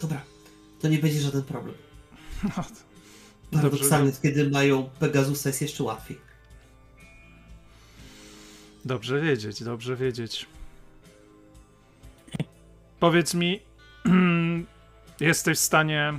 dobra. 0.00 0.20
To 0.80 0.88
nie 0.88 0.98
będzie 0.98 1.20
żaden 1.20 1.42
problem. 1.42 1.74
No, 2.44 2.64
Paradoksalnie, 3.50 4.12
kiedy 4.22 4.50
mają 4.50 4.90
Pegasusa 4.98 5.48
jest 5.48 5.62
jeszcze 5.62 5.84
łatwiej. 5.84 6.18
Dobrze 8.84 9.20
wiedzieć, 9.20 9.62
dobrze 9.62 9.96
wiedzieć. 9.96 10.46
Powiedz 13.00 13.34
mi, 13.34 13.60
jesteś 15.20 15.58
w 15.58 15.62
stanie 15.62 16.12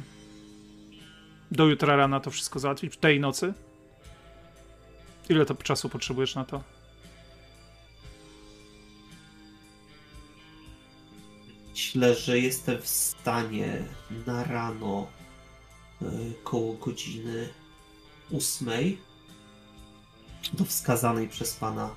do 1.52 1.66
jutra 1.68 1.96
rana 1.96 2.20
to 2.20 2.32
wszystko 2.32 2.60
załatwić? 2.60 2.98
Tej 2.98 3.20
nocy? 3.20 3.54
Ile 5.30 5.46
to 5.46 5.56
czasu 5.56 5.90
potrzebujesz 5.90 6.36
na 6.36 6.46
to? 6.46 6.64
Myślę, 11.76 12.16
że 12.16 12.40
jestem 12.40 12.82
w 12.82 12.88
stanie 12.88 13.84
na 14.28 14.44
rano 14.44 15.08
y, 16.02 16.06
koło 16.44 16.74
godziny 16.74 17.50
ósmej 18.30 18.98
do 20.54 20.66
wskazanej 20.66 21.28
przez 21.28 21.54
pana 21.54 21.96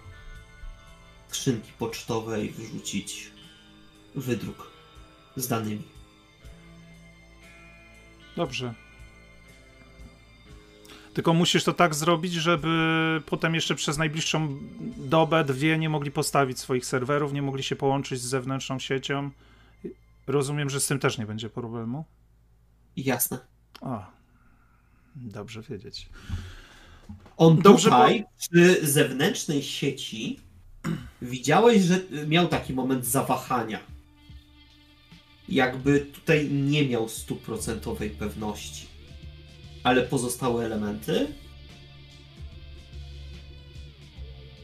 skrzynki 1.28 1.72
pocztowej 1.78 2.50
wrzucić 2.50 3.30
wydruk 4.14 4.70
z 5.36 5.48
danymi. 5.48 5.82
Dobrze. 8.36 8.74
Tylko 11.14 11.34
musisz 11.34 11.64
to 11.64 11.72
tak 11.72 11.94
zrobić, 11.94 12.32
żeby 12.32 13.22
potem 13.26 13.54
jeszcze 13.54 13.74
przez 13.74 13.98
najbliższą 13.98 14.58
dobę, 14.96 15.44
dwie 15.44 15.78
nie 15.78 15.88
mogli 15.88 16.10
postawić 16.10 16.58
swoich 16.58 16.86
serwerów, 16.86 17.32
nie 17.32 17.42
mogli 17.42 17.62
się 17.62 17.76
połączyć 17.76 18.20
z 18.20 18.26
zewnętrzną 18.26 18.78
siecią. 18.78 19.30
Rozumiem, 20.28 20.70
że 20.70 20.80
z 20.80 20.86
tym 20.86 20.98
też 20.98 21.18
nie 21.18 21.26
będzie 21.26 21.50
problemu. 21.50 22.04
Jasne. 22.96 23.38
A, 23.80 24.10
dobrze 25.16 25.62
wiedzieć. 25.62 26.08
On 27.36 27.58
Dobrze, 27.58 27.90
tutaj 27.90 28.24
przy 28.38 28.86
zewnętrznej 28.86 29.62
sieci 29.62 30.40
widziałeś, 31.22 31.82
że 31.82 32.00
miał 32.26 32.48
taki 32.48 32.72
moment 32.72 33.06
zawahania. 33.06 33.80
Jakby 35.48 36.00
tutaj 36.00 36.50
nie 36.50 36.88
miał 36.88 37.08
stuprocentowej 37.08 38.10
pewności. 38.10 38.86
Ale 39.84 40.02
pozostałe 40.02 40.64
elementy 40.64 41.26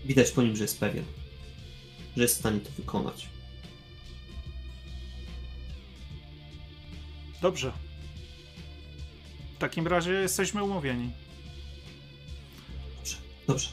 widać 0.04 0.30
po 0.30 0.42
nim, 0.42 0.56
że 0.56 0.64
jest 0.64 0.80
pewien. 0.80 1.04
Że 2.16 2.22
jest 2.22 2.34
w 2.34 2.38
stanie 2.38 2.60
to 2.60 2.70
wykonać. 2.70 3.33
Dobrze. 7.44 7.72
W 9.54 9.58
takim 9.58 9.86
razie 9.86 10.12
jesteśmy 10.12 10.62
umówieni. 10.62 11.10
Dobrze, 12.96 13.16
dobrze. 13.46 13.68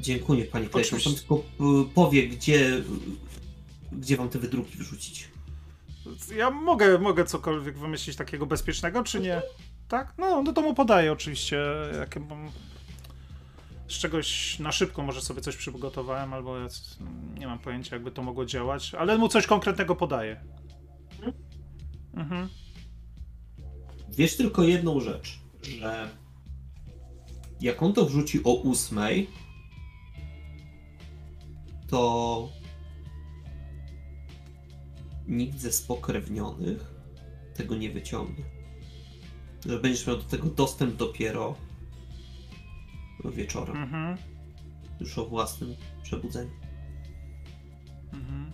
Dziękuję 0.00 0.44
pani 0.44 0.68
Klejson. 0.68 0.98
Oczywiście. 0.98 1.26
Pan 1.28 1.38
tylko 1.38 1.90
y, 1.90 1.94
powie, 1.94 2.28
gdzie, 2.28 2.82
gdzie 3.92 4.16
wam 4.16 4.28
te 4.28 4.38
wydruki 4.38 4.78
wrzucić. 4.78 5.28
Ja 6.36 6.50
mogę, 6.50 6.98
mogę 6.98 7.24
cokolwiek 7.24 7.78
wymyślić 7.78 8.16
takiego 8.16 8.46
bezpiecznego, 8.46 9.04
czy 9.04 9.20
nie? 9.20 9.42
Tak? 9.88 10.14
No, 10.18 10.42
no 10.42 10.52
to 10.52 10.62
mu 10.62 10.74
podaję 10.74 11.12
oczywiście. 11.12 11.62
Jakie 11.98 12.20
mam... 12.20 12.50
Z 13.88 13.98
czegoś 13.98 14.58
na 14.58 14.72
szybko 14.72 15.02
może 15.02 15.20
sobie 15.20 15.40
coś 15.40 15.56
przygotowałem, 15.56 16.34
albo 16.34 16.58
ja 16.58 16.66
nie 17.38 17.46
mam 17.46 17.58
pojęcia, 17.58 17.96
jakby 17.96 18.10
to 18.10 18.22
mogło 18.22 18.46
działać, 18.46 18.94
ale 18.94 19.18
mu 19.18 19.28
coś 19.28 19.46
konkretnego 19.46 19.96
podaję. 19.96 20.59
Mhm. 22.14 22.48
Wiesz 24.16 24.36
tylko 24.36 24.62
jedną 24.62 25.00
rzecz, 25.00 25.38
że 25.62 26.10
jak 27.60 27.82
on 27.82 27.92
to 27.92 28.06
wrzuci 28.06 28.44
o 28.44 28.54
ósmej, 28.54 29.28
to 31.88 32.48
nikt 35.28 35.58
ze 35.58 35.72
spokrewnionych 35.72 36.94
tego 37.54 37.76
nie 37.76 37.90
wyciągnie. 37.90 38.44
Że 39.66 39.78
będziesz 39.78 40.06
miał 40.06 40.16
do 40.16 40.22
tego 40.22 40.48
dostęp 40.50 40.96
dopiero 40.96 41.54
wieczorem, 43.24 43.76
Mhm. 43.76 44.16
już 45.00 45.18
o 45.18 45.26
własnym 45.26 45.74
przebudzeniu. 46.02 46.50
Mhm. 48.12 48.52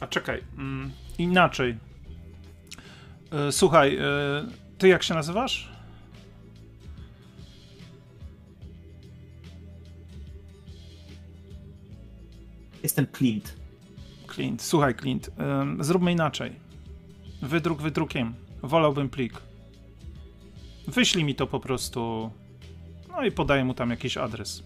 A 0.00 0.06
czekaj, 0.06 0.42
mm, 0.58 0.90
inaczej. 1.18 1.76
E, 3.32 3.52
Słuchaj, 3.52 3.96
e, 3.96 4.02
ty 4.78 4.88
jak 4.88 5.02
się 5.02 5.14
nazywasz? 5.14 5.74
Jestem 12.82 13.06
Clint. 13.16 13.56
Clint. 14.34 14.62
Słuchaj, 14.62 14.94
Clint, 14.94 15.30
em, 15.38 15.84
zróbmy 15.84 16.12
inaczej. 16.12 16.52
Wydruk 17.42 17.82
wydrukiem. 17.82 18.34
Wolałbym 18.62 19.08
plik. 19.08 19.32
Wyślij 20.88 21.24
mi 21.24 21.34
to 21.34 21.46
po 21.46 21.60
prostu. 21.60 22.30
No 23.08 23.24
i 23.24 23.32
podaję 23.32 23.64
mu 23.64 23.74
tam 23.74 23.90
jakiś 23.90 24.16
adres. 24.16 24.62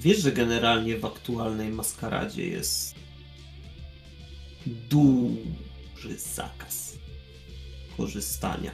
Wiesz, 0.00 0.18
że 0.22 0.32
generalnie 0.32 0.96
w 0.98 1.04
aktualnej 1.04 1.70
maskaradzie 1.70 2.46
jest 2.46 2.94
duży 4.66 6.18
zakaz 6.18 6.98
korzystania 7.96 8.70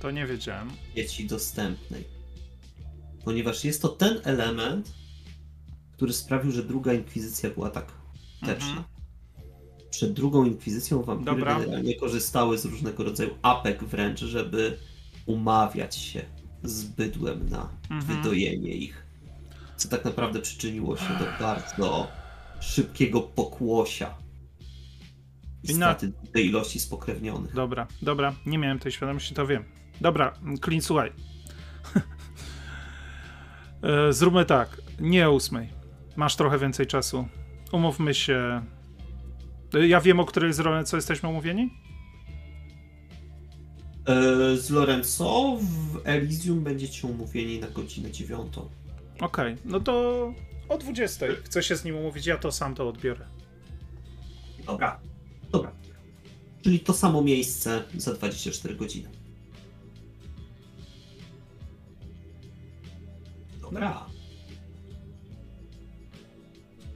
To 0.00 0.10
nie 0.10 0.26
wiedziałem. 0.26 0.70
z 0.70 0.96
sieci 0.96 1.26
dostępnej. 1.26 2.04
Ponieważ 3.24 3.64
jest 3.64 3.82
to 3.82 3.88
ten 3.88 4.20
element, 4.24 4.92
który 5.92 6.12
sprawił, 6.12 6.52
że 6.52 6.62
druga 6.64 6.92
inkwizycja 6.92 7.50
była 7.50 7.70
tak 7.70 7.92
teczna. 8.40 8.66
Mhm. 8.68 8.84
Przed 9.90 10.12
drugą 10.12 10.44
inkwizycją 10.44 11.02
wampiry 11.02 11.30
Dobra. 11.36 11.58
generalnie 11.60 11.94
korzystały 11.94 12.58
z 12.58 12.64
różnego 12.64 13.04
rodzaju 13.04 13.30
apek 13.42 13.84
wręcz, 13.84 14.20
żeby 14.20 14.78
umawiać 15.26 15.96
się 15.96 16.24
z 16.64 16.84
bydłem 16.84 17.48
na 17.48 17.68
Mhm. 17.90 18.00
wydojenie 18.22 18.72
ich. 18.72 19.05
Co 19.76 19.88
tak 19.88 20.04
naprawdę 20.04 20.40
przyczyniło 20.40 20.96
się 20.96 21.04
do 21.18 21.44
bardzo 21.44 22.08
szybkiego 22.60 23.20
pokłosia 23.20 24.14
i 25.62 25.74
na- 25.74 25.96
tej 26.32 26.46
ilości 26.46 26.80
spokrewnionych. 26.80 27.54
Dobra, 27.54 27.86
dobra, 28.02 28.34
nie 28.46 28.58
miałem 28.58 28.78
tej 28.78 28.92
świadomości, 28.92 29.34
to 29.34 29.46
wiem. 29.46 29.64
Dobra, 30.00 30.32
Clint, 30.64 30.84
słuchaj. 30.84 31.12
E, 33.82 34.12
Zróbmy 34.12 34.44
tak, 34.44 34.82
nie 35.00 35.28
o 35.28 35.32
ósmej. 35.32 35.68
Masz 36.16 36.36
trochę 36.36 36.58
więcej 36.58 36.86
czasu. 36.86 37.28
Umówmy 37.72 38.14
się. 38.14 38.62
E, 39.74 39.86
Ja 39.86 40.00
wiem, 40.00 40.20
o 40.20 40.24
której 40.24 40.52
z 40.52 40.88
co 40.88 40.96
jesteśmy 40.96 41.28
umówieni? 41.28 41.70
E, 44.06 44.56
Z 44.56 44.70
Lorenzo 44.70 45.56
w 45.60 46.00
Elysium 46.04 46.64
będziecie 46.64 47.06
umówieni 47.06 47.60
na 47.60 47.66
godzinę 47.68 48.10
dziewiątą. 48.10 48.68
Okej, 49.20 49.56
no 49.64 49.80
to 49.80 50.32
o 50.68 50.78
20. 50.78 51.26
Chcę 51.44 51.62
się 51.62 51.76
z 51.76 51.84
nim 51.84 51.96
umówić, 51.96 52.26
ja 52.26 52.38
to 52.38 52.52
sam 52.52 52.74
to 52.74 52.88
odbiorę. 52.88 53.26
Dobra, 54.66 55.00
dobra. 55.50 55.72
Czyli 56.62 56.80
to 56.80 56.92
samo 56.92 57.22
miejsce 57.22 57.82
za 57.96 58.14
24 58.14 58.74
godziny. 58.74 59.08
Dobra. 63.60 64.06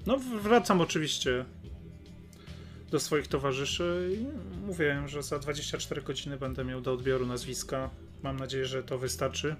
No, 0.06 0.18
wracam 0.42 0.80
oczywiście 0.80 1.44
do 2.90 3.00
swoich 3.00 3.28
towarzyszy 3.28 4.10
i 4.18 4.26
mówię, 4.66 5.02
że 5.06 5.22
za 5.22 5.38
24 5.38 6.02
godziny 6.02 6.36
będę 6.36 6.64
miał 6.64 6.80
do 6.80 6.92
odbioru 6.92 7.26
nazwiska. 7.26 7.90
Mam 8.22 8.36
nadzieję, 8.36 8.66
że 8.66 8.82
to 8.82 8.98
wystarczy, 8.98 9.56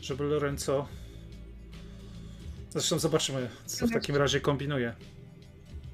żeby 0.00 0.24
Lorenzo. 0.24 0.88
Zresztą 2.70 2.98
zobaczymy, 2.98 3.48
co 3.66 3.86
w 3.86 3.90
takim 3.90 4.16
razie 4.16 4.40
kombinuje. 4.40 4.94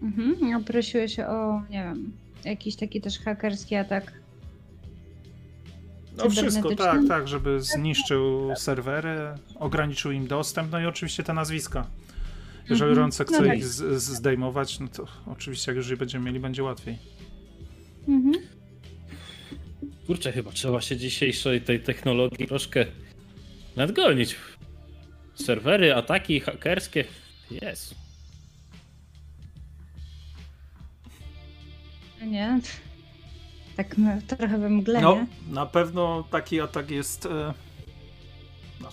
Mhm. 0.02 0.36
No, 0.40 0.60
prosiłeś 0.60 1.18
o, 1.20 1.62
nie 1.70 1.82
wiem, 1.84 2.12
jakiś 2.44 2.76
taki 2.76 3.00
też 3.00 3.18
hakerski 3.18 3.74
atak. 3.74 4.12
No 6.16 6.30
wszystko, 6.30 6.76
tak, 6.76 7.00
tak, 7.08 7.28
żeby 7.28 7.60
zniszczył 7.60 8.50
serwery, 8.56 9.18
ograniczył 9.58 10.12
im 10.12 10.26
dostęp, 10.26 10.72
no 10.72 10.80
i 10.80 10.86
oczywiście 10.86 11.22
te 11.22 11.32
nazwiska. 11.34 11.86
Jeżeli 12.70 12.90
Mhm. 12.90 12.90
Lorenzo 12.90 13.24
chce 13.24 13.40
No 13.40 13.46
tak. 13.46 13.58
ich 13.58 13.66
z, 13.66 14.02
z, 14.02 14.04
zdejmować, 14.04 14.80
no 14.80 14.88
to 14.88 15.06
oczywiście 15.26 15.70
jak 15.72 15.76
już 15.76 15.88
je 15.90 15.96
będziemy 15.96 16.24
mieli, 16.24 16.40
będzie 16.40 16.62
łatwiej. 16.62 16.98
Mhm. 18.08 18.34
Kurczę, 20.06 20.32
chyba 20.32 20.52
trzeba 20.52 20.80
się 20.80 20.96
dzisiejszej 20.96 21.60
tej 21.60 21.80
technologii 21.80 22.46
troszkę 22.46 22.86
nadgonić. 23.76 24.36
Serwery, 25.34 25.94
ataki 25.94 26.40
hakerskie. 26.40 27.04
Jest. 27.50 27.94
Nie. 32.26 32.60
Tak 33.76 33.98
my- 33.98 34.22
trochę 34.26 34.58
we 34.58 34.70
mgle, 34.70 35.00
No, 35.00 35.14
nie? 35.14 35.26
na 35.54 35.66
pewno 35.66 36.24
taki 36.30 36.60
atak 36.60 36.90
jest. 36.90 37.26
E, 37.26 37.54
no, 38.80 38.88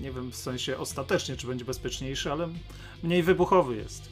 nie 0.00 0.12
wiem 0.12 0.30
w 0.32 0.36
sensie 0.36 0.78
ostatecznie, 0.78 1.36
czy 1.36 1.46
będzie 1.46 1.64
bezpieczniejszy, 1.64 2.32
ale 2.32 2.48
mniej 3.02 3.22
wybuchowy 3.22 3.76
jest. 3.76 4.08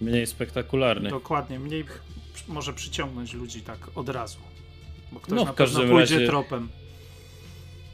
Mniej 0.00 0.26
spektakularny. 0.26 1.10
Dokładnie, 1.10 1.58
mniej 1.58 1.84
może 2.48 2.72
przyciągnąć 2.72 3.32
ludzi 3.34 3.60
tak 3.62 3.78
od 3.94 4.08
razu. 4.08 4.38
Bo 5.12 5.20
ktoś 5.20 5.36
No, 5.38 5.44
na 5.44 5.52
w 5.52 5.54
pewno 5.54 5.74
każdym 5.78 5.90
pójdzie 5.96 6.14
razie- 6.14 6.26
tropem. 6.26 6.68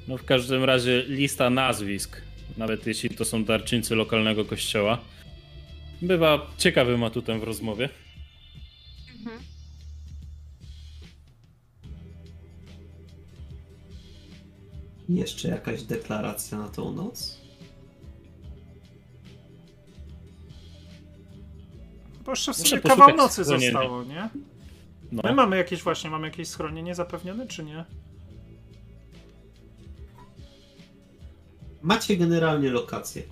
No 0.08 0.16
w 0.16 0.24
każdym 0.24 0.64
razie 0.64 1.04
lista 1.08 1.50
nazwisk, 1.50 2.20
nawet 2.56 2.86
jeśli 2.86 3.10
to 3.10 3.24
są 3.24 3.44
darczyńcy 3.44 3.94
lokalnego 3.94 4.44
kościoła, 4.44 4.98
bywa 6.02 6.46
ciekawym 6.58 7.04
atutem 7.04 7.40
w 7.40 7.42
rozmowie. 7.42 7.88
Jeszcze 15.08 15.48
jakaś 15.48 15.82
deklaracja 15.82 16.58
na 16.58 16.68
tą 16.68 16.92
noc? 16.92 17.40
Bo 22.24 22.32
jeszcze 22.32 22.52
w 22.52 22.56
sumie 22.56 22.82
kawał 22.82 23.16
nocy 23.16 23.44
zostało, 23.44 24.04
nie? 24.04 24.28
No, 25.12 25.22
My 25.24 25.34
mamy 25.34 25.56
jakieś 25.56 25.82
właśnie, 25.82 26.10
mamy 26.10 26.26
jakieś 26.26 26.48
schronienie 26.48 26.94
zapewnione, 26.94 27.46
czy 27.46 27.64
nie? 27.64 27.84
Macie 31.84 32.16
generalnie 32.16 32.70
lokacje, 32.70 33.22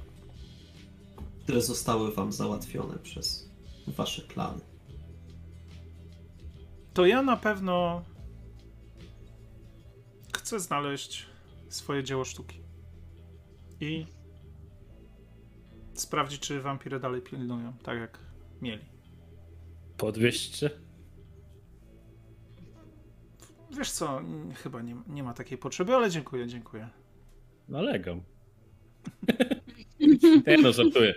które 1.43 1.61
zostały 1.61 2.13
wam 2.13 2.33
załatwione 2.33 2.99
przez 2.99 3.51
wasze 3.87 4.23
klany. 4.23 4.61
To 6.95 7.07
ja 7.07 7.23
na 7.23 7.37
pewno 7.37 8.03
chcę 10.33 10.61
znaleźć 10.61 11.27
swoje 11.69 12.05
dzieło 12.05 12.25
sztuki. 12.25 12.61
I 13.81 14.07
sprawdzić, 15.95 16.41
czy 16.41 16.61
wampiry 16.61 17.01
dalej 17.01 17.23
pilnują, 17.23 17.73
tak 17.83 17.99
jak 17.99 18.19
mieli. 18.63 18.85
podwieźcie. 19.97 20.71
Wiesz 23.77 23.91
co, 23.91 24.21
chyba 24.55 24.83
nie, 24.83 24.97
nie 25.07 25.23
ma 25.23 25.35
takiej 25.35 25.59
potrzeby, 25.59 25.95
ale 25.95 26.11
dziękuję, 26.11 26.47
dziękuję. 26.47 26.89
Nalegam. 27.69 28.32
Ja 30.47 30.57
no 30.63 30.73
żartuję. 30.73 31.15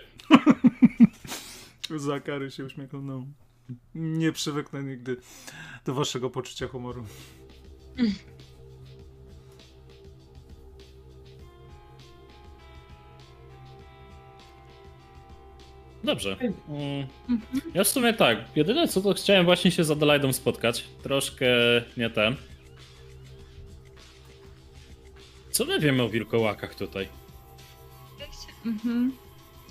Zakary 1.95 2.51
się 2.51 2.65
uśmiechnął. 2.65 3.01
No. 3.01 3.25
Nie 3.95 4.31
przywyknę 4.31 4.83
nigdy 4.83 5.17
do 5.85 5.93
waszego 5.93 6.29
poczucia 6.29 6.67
humoru. 6.67 7.05
Dobrze. 16.03 16.37
Ja 17.73 17.83
w 17.83 17.87
sumie 17.87 18.13
tak. 18.13 18.37
Jedyne 18.55 18.87
co 18.87 19.01
to 19.01 19.13
chciałem 19.13 19.45
właśnie 19.45 19.71
się 19.71 19.83
z 19.83 19.91
Adelaidą 19.91 20.33
spotkać. 20.33 20.85
Troszkę 21.03 21.45
nie 21.97 22.09
ten. 22.09 22.35
Co 25.51 25.65
my 25.65 25.79
wiemy 25.79 26.03
o 26.03 26.09
wilkołakach 26.09 26.75
tutaj? 26.75 27.07
Mhm. 28.65 29.11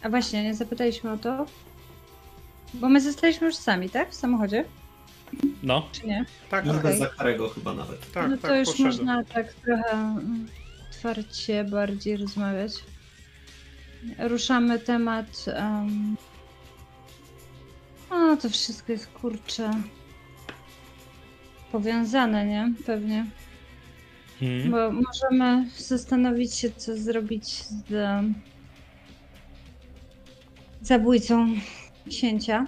A 0.03 0.09
właśnie, 0.09 0.43
nie 0.45 0.55
zapytaliśmy 0.55 1.13
o 1.13 1.17
to? 1.17 1.47
Bo 2.75 2.89
my 2.89 3.01
zostaliśmy 3.01 3.47
już 3.47 3.57
sami, 3.57 3.91
tak? 3.91 4.11
W 4.11 4.15
samochodzie? 4.15 4.65
No, 5.63 5.89
Czy 5.93 6.07
nie? 6.07 6.25
Tak, 6.51 6.65
I 6.65 6.69
tak, 6.69 6.79
Okej. 6.79 6.91
bez 6.91 6.99
Zakarego 7.01 7.49
chyba 7.49 7.75
nawet. 7.75 8.13
tak, 8.13 8.31
no 8.31 8.37
to 8.37 8.43
tak 8.49 8.59
już 8.59 8.69
poszedłem. 8.69 8.87
można 8.93 9.25
tak 9.25 9.53
trochę 9.53 9.93
mm, 9.93 10.49
otwarcie 10.91 11.65
bardziej 11.65 12.17
rozmawiać. 12.17 12.73
Ruszamy 14.19 14.79
temat. 14.79 15.45
Um... 15.47 16.17
A, 18.11 18.37
to 18.37 18.51
wszystko 18.51 18.93
jest 18.93 19.07
kurcze. 19.07 19.71
Powiązane, 21.73 22.47
nie? 22.47 22.73
Pewnie. 22.87 23.27
hmm. 24.41 24.71
Bo 24.71 24.91
możemy 24.91 25.71
zastanowić 25.79 26.55
się, 26.55 26.71
co 26.71 26.97
zrobić 26.97 27.45
z 27.65 27.85
zabójcą 30.87 31.49
księcia. 32.09 32.67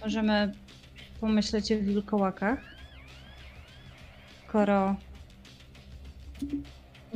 Możemy 0.00 0.52
pomyśleć 1.20 1.72
o 1.72 1.76
wilkołakach. 1.76 2.76
Skoro 4.48 4.96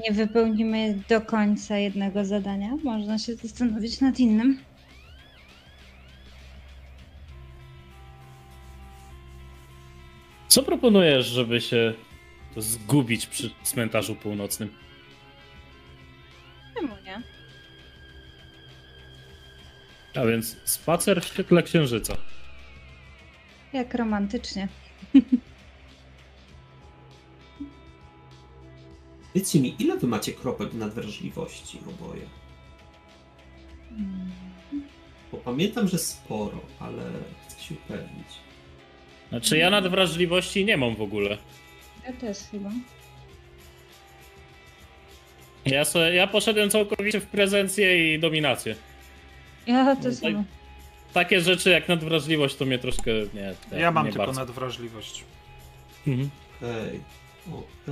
nie 0.04 0.12
wypełnimy 0.12 1.02
do 1.08 1.20
końca 1.20 1.78
jednego 1.78 2.24
zadania, 2.24 2.70
można 2.84 3.18
się 3.18 3.34
zastanowić 3.34 4.00
nad 4.00 4.20
innym. 4.20 4.58
Co 10.48 10.62
proponujesz, 10.62 11.26
żeby 11.26 11.60
się 11.60 11.94
zgubić 12.56 13.26
przy 13.26 13.50
cmentarzu 13.62 14.14
północnym? 14.14 14.74
Czemu 16.74 16.94
nie? 17.04 17.22
A 20.14 20.26
więc 20.26 20.56
spacer 20.64 21.22
w 21.22 21.24
świetle 21.26 21.62
księżyca. 21.62 22.16
Jak 23.72 23.94
romantycznie. 23.94 24.68
Powiedzcie 29.32 29.60
mi, 29.60 29.74
ile 29.78 29.96
wy 29.96 30.06
macie 30.06 30.32
kropek 30.32 30.74
nadwrażliwości 30.74 31.78
oboje? 31.88 32.22
Bo 35.32 35.38
pamiętam, 35.38 35.88
że 35.88 35.98
sporo, 35.98 36.60
ale 36.80 37.02
chcę 37.48 37.60
się 37.62 37.74
upewnić. 37.74 38.26
Znaczy 39.28 39.58
ja 39.58 39.70
nadwrażliwości 39.70 40.64
nie 40.64 40.76
mam 40.76 40.96
w 40.96 41.02
ogóle. 41.02 41.38
Ja 42.06 42.12
też 42.12 42.38
chyba. 42.50 42.70
Ja, 45.64 45.84
sobie, 45.84 46.14
ja 46.14 46.26
poszedłem 46.26 46.70
całkowicie 46.70 47.20
w 47.20 47.26
prezencję 47.26 48.14
i 48.14 48.18
dominację. 48.18 48.76
Ja 49.70 49.96
to 49.96 50.08
No, 50.08 50.14
samo. 50.14 50.44
Takie 51.12 51.40
rzeczy 51.40 51.70
jak 51.70 51.88
nadwrażliwość 51.88 52.56
to 52.56 52.64
mnie 52.66 52.78
troszkę 52.78 53.10
nie. 53.34 53.54
Ja 53.78 53.90
mam 53.90 54.06
nie 54.06 54.12
tylko 54.12 54.26
bardzo. 54.26 54.40
nadwrażliwość. 54.40 55.24
Mhm. 56.06 56.30
Okej. 56.56 57.00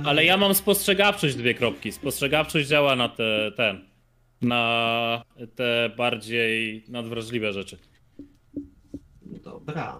Ale 0.05 0.25
ja 0.25 0.37
mam 0.37 0.53
spostrzegawczość 0.55 1.35
dwie 1.35 1.53
kropki. 1.53 1.91
Spostrzegawczość 1.91 2.67
działa 2.67 2.95
na 2.95 3.09
te, 3.09 3.51
ten, 3.57 3.85
na 4.41 5.23
te 5.55 5.91
bardziej 5.97 6.83
nadwrażliwe 6.87 7.53
rzeczy. 7.53 7.77
Dobra. 9.43 9.99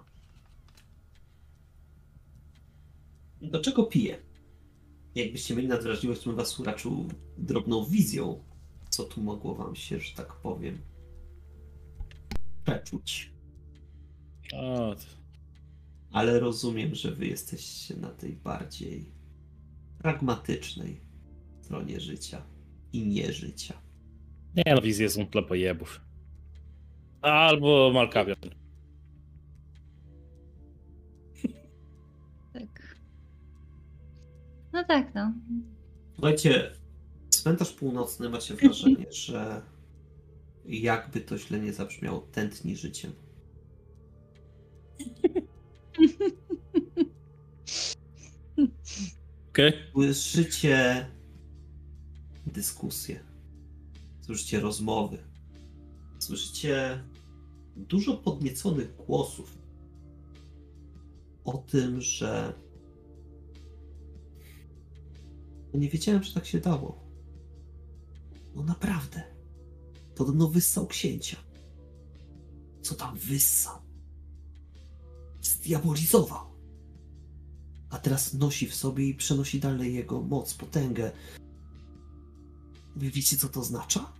Do 3.41 3.59
czego 3.61 3.83
piję? 3.83 4.17
Jakbyście 5.15 5.55
mieli 5.55 5.67
nadwrażliwość, 5.67 6.21
to 6.21 6.29
bym 6.29 6.35
was 6.37 6.59
uraczył 6.59 7.07
drobną 7.37 7.85
wizją, 7.85 8.43
co 8.89 9.03
tu 9.03 9.21
mogło 9.21 9.55
wam 9.55 9.75
się, 9.75 9.99
że 9.99 10.15
tak 10.15 10.33
powiem, 10.33 10.77
przeczuć. 12.69 13.31
O, 14.53 14.95
Ale 16.11 16.39
rozumiem, 16.39 16.95
że 16.95 17.11
wy 17.11 17.27
jesteście 17.27 17.95
na 17.97 18.09
tej 18.09 18.33
bardziej 18.33 19.11
pragmatycznej 19.97 21.01
stronie 21.61 21.99
życia 21.99 22.41
i 22.93 23.07
nieżycia. 23.07 23.81
Nie 24.55 24.75
no, 24.75 24.81
wizje 24.81 25.09
są 25.09 25.25
dla 25.25 25.41
pojebów. 25.41 26.01
Albo 27.21 27.91
Malkawian. 27.93 28.35
Tak. 32.53 32.95
No 34.73 34.83
tak, 34.83 35.15
no. 35.15 35.33
Słuchajcie, 36.13 36.71
cmentarz 37.29 37.73
północny 37.73 38.29
macie 38.29 38.53
wrażenie, 38.53 39.05
że 39.25 39.61
jakby 40.69 41.21
to 41.21 41.37
źle 41.37 41.59
nie 41.59 41.73
zabrzmiało, 41.73 42.19
tętni 42.19 42.75
życiem. 42.77 43.11
Okej. 49.49 49.73
Słyszycie 49.93 51.07
dyskusje, 52.45 53.19
słyszycie 54.21 54.59
rozmowy, 54.59 55.17
słyszycie 56.19 57.03
dużo 57.75 58.17
podnieconych 58.17 58.95
głosów 58.95 59.57
o 61.45 61.57
tym, 61.57 62.01
że 62.01 62.53
nie 65.73 65.89
wiedziałem, 65.89 66.23
że 66.23 66.33
tak 66.33 66.45
się 66.45 66.59
dało. 66.59 67.03
No 68.55 68.63
naprawdę. 68.63 69.28
Podobno 70.19 70.47
wyssał 70.47 70.87
księcia. 70.87 71.37
Co 72.81 72.95
tam 72.95 73.17
wyssał? 73.17 73.77
Zdiabolizował 75.41 76.49
a 77.89 77.97
teraz 77.97 78.33
nosi 78.33 78.67
w 78.67 78.75
sobie 78.75 79.07
i 79.07 79.13
przenosi 79.13 79.59
dalej 79.59 79.93
jego 79.93 80.21
moc, 80.21 80.53
potęgę. 80.53 81.11
Wy 82.95 83.11
wiecie, 83.11 83.37
co 83.37 83.49
to 83.49 83.59
oznacza? 83.59 84.11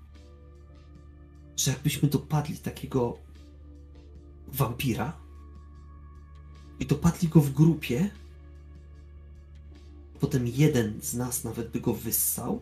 Że 1.57 1.71
jakbyśmy 1.71 2.09
dopadli 2.09 2.57
takiego 2.57 3.17
wampira 4.47 5.17
i 6.79 6.85
dopadli 6.85 7.27
go 7.27 7.41
w 7.41 7.53
grupie, 7.53 8.09
potem 10.19 10.47
jeden 10.47 11.01
z 11.01 11.13
nas 11.13 11.43
nawet 11.43 11.71
by 11.71 11.81
go 11.81 11.93
wyssał, 11.93 12.61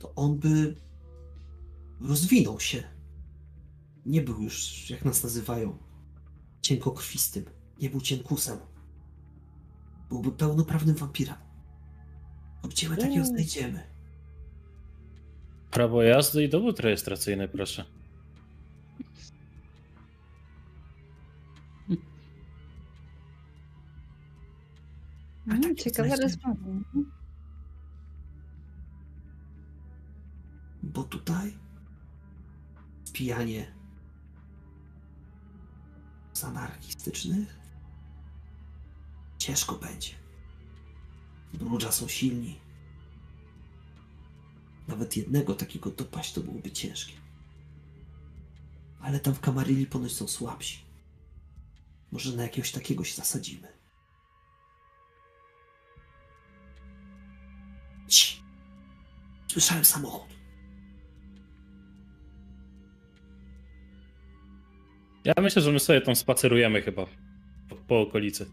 to 0.00 0.14
on 0.14 0.38
by 0.38 0.76
rozwinął 2.00 2.60
się. 2.60 2.82
Nie 4.06 4.22
był 4.22 4.42
już, 4.42 4.90
jak 4.90 5.04
nas 5.04 5.22
nazywają, 5.22 5.78
cienkokrwistym. 6.62 7.44
Nie 7.80 7.90
był 7.90 8.00
cienkusem. 8.00 8.58
Byłby 10.08 10.32
pełnoprawnym 10.32 10.94
wampirem. 10.96 11.34
Gdzie 12.68 12.88
my 12.88 12.96
takiego 12.96 13.24
znajdziemy? 13.24 13.82
Prawo 15.70 16.02
jazdy 16.02 16.44
i 16.44 16.48
dowód 16.48 16.80
rejestracyjny, 16.80 17.48
proszę. 17.48 17.84
A 25.48 25.52
Mm, 25.52 25.62
takie 25.62 25.74
ciekawa 25.74 26.16
rozmowa. 26.16 26.60
Bo 30.82 31.04
tutaj 31.04 31.58
wpijanie 33.06 33.74
z 36.32 36.44
anarchistycznych 36.44 37.58
ciężko 39.38 39.74
będzie. 39.74 40.14
Brudża 41.54 41.92
są 41.92 42.08
silni. 42.08 42.60
Nawet 44.88 45.16
jednego 45.16 45.54
takiego 45.54 45.90
dopaść 45.90 46.32
to 46.32 46.40
byłoby 46.40 46.70
ciężkie. 46.70 47.12
Ale 49.00 49.20
tam 49.20 49.34
w 49.34 49.40
Kamaryli 49.40 49.86
ponoć 49.86 50.12
są 50.12 50.28
słabsi. 50.28 50.84
Może 52.12 52.36
na 52.36 52.42
jakiegoś 52.42 52.72
takiego 52.72 53.04
się 53.04 53.16
zasadzimy. 53.16 53.68
Ci. 58.08 58.42
Słyszałem 59.48 59.84
samochód. 59.84 60.39
Ja 65.24 65.32
myślę, 65.42 65.62
że 65.62 65.72
my 65.72 65.80
sobie 65.80 66.00
tam 66.00 66.16
spacerujemy 66.16 66.82
chyba 66.82 67.06
po, 67.68 67.76
po 67.76 68.00
okolicy. 68.00 68.46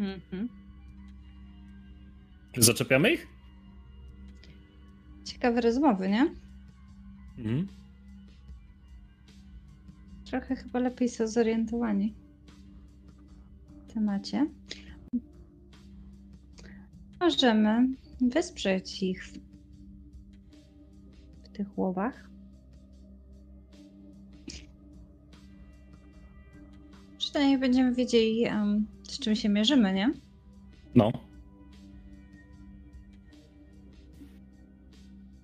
Mhm. 0.00 0.48
Zaczepiamy 2.56 3.12
ich? 3.12 3.26
Ciekawe 5.24 5.60
rozmowy, 5.60 6.08
nie? 6.08 6.34
Mhm. 7.38 7.68
Trochę 10.24 10.56
chyba 10.56 10.78
lepiej 10.78 11.08
są 11.08 11.26
zorientowani 11.26 12.14
w 13.88 13.92
temacie. 13.92 14.46
Możemy 17.20 17.88
wesprzeć 18.20 19.02
ich 19.02 19.24
w, 19.26 19.38
w 21.44 21.48
tych 21.48 21.78
łowach. 21.78 22.31
Przynajmniej 27.32 27.58
będziemy 27.58 27.94
wiedzieli, 27.94 28.44
em, 28.44 28.86
z 29.02 29.18
czym 29.18 29.36
się 29.36 29.48
mierzymy, 29.48 29.92
nie? 29.92 30.12
No. 30.94 31.12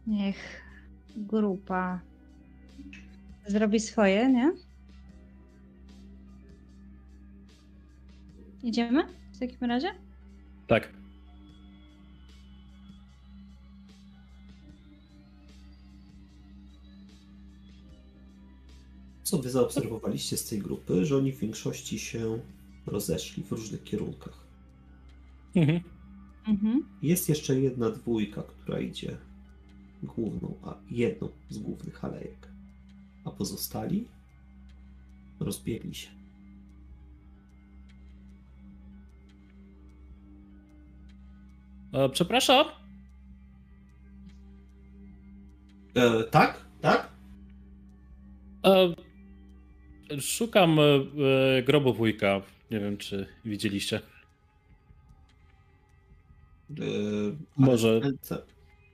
Niech 0.07 0.63
grupa 1.17 2.01
zrobi 3.47 3.81
swoje, 3.81 4.29
nie? 4.29 4.53
Idziemy 8.63 9.05
w 9.33 9.39
takim 9.39 9.69
razie? 9.69 9.89
Tak. 10.67 10.98
Co 19.29 19.39
wy 19.39 19.51
zaobserwowaliście 19.51 20.37
z 20.37 20.45
tej 20.45 20.59
grupy, 20.59 21.07
że 21.07 21.17
oni 21.17 21.33
w 21.33 21.39
większości 21.39 21.99
się 21.99 22.39
rozeszli 22.87 23.43
w 23.43 23.53
różnych 23.53 23.85
kierunkach. 23.85 24.47
Mhm. 25.55 25.81
Mhm. 26.47 26.89
Jest 27.03 27.29
jeszcze 27.29 27.61
jedna 27.61 27.91
dwójka, 27.91 28.43
która 28.43 28.81
idzie 28.81 29.17
główną, 30.03 30.55
a 30.63 30.75
jedną 30.91 31.29
z 31.51 31.59
głównych 31.59 32.05
alejek. 32.05 32.49
A 33.25 33.31
pozostali 33.31 34.09
rozbiegli 35.41 35.95
się. 35.95 36.09
E, 41.93 42.09
przepraszam. 42.09 42.67
E, 45.95 46.25
tak? 46.25 46.65
Tak? 46.81 47.09
E, 48.65 49.08
szukam 50.21 50.79
e, 50.81 50.83
e, 51.59 51.63
grobu 51.63 51.95
wujka. 51.95 52.43
Nie 52.71 52.81
wiem, 52.81 52.97
czy 52.97 53.27
widzieliście. 53.45 54.01
E, 56.71 56.83
Może. 57.57 58.01
Cmentarz, 58.01 58.41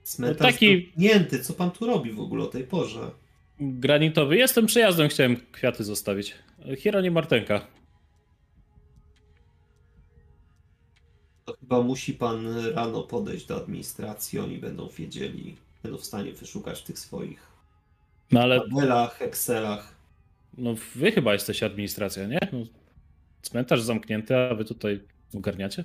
cmentarz 0.03 0.53
taki- 0.53 0.85
zamknięty. 0.85 1.39
Co 1.39 1.53
pan 1.53 1.71
tu 1.71 1.85
robi 1.87 2.11
w 2.11 2.19
ogóle 2.19 2.43
o 2.43 2.47
tej 2.47 2.63
porze? 2.63 3.11
Granitowy. 3.59 4.37
Jestem 4.37 4.65
przyjazdem, 4.65 5.09
chciałem 5.09 5.37
kwiaty 5.51 5.83
zostawić. 5.83 6.35
Hieronim 6.77 7.13
Martenka. 7.13 7.67
To 11.45 11.53
chyba 11.59 11.81
musi 11.81 12.13
pan 12.13 12.57
rano 12.73 13.03
podejść 13.03 13.45
do 13.45 13.55
administracji, 13.57 14.39
oni 14.39 14.57
będą 14.57 14.89
wiedzieli, 14.89 15.55
będą 15.83 15.97
w 15.97 16.05
stanie 16.05 16.31
wyszukać 16.31 16.81
tych 16.83 16.99
swoich 16.99 17.47
No 18.31 18.41
ale 18.41 18.59
tabelach, 18.61 19.21
Excelach. 19.21 19.94
No, 20.57 20.75
wy 20.95 21.11
chyba 21.11 21.33
jesteście 21.33 21.65
administracja, 21.65 22.27
nie? 22.27 22.39
No, 22.53 22.59
cmentarz 23.41 23.81
zamknięty, 23.81 24.37
a 24.37 24.55
wy 24.55 24.65
tutaj 24.65 25.07
ogarniacie? 25.35 25.83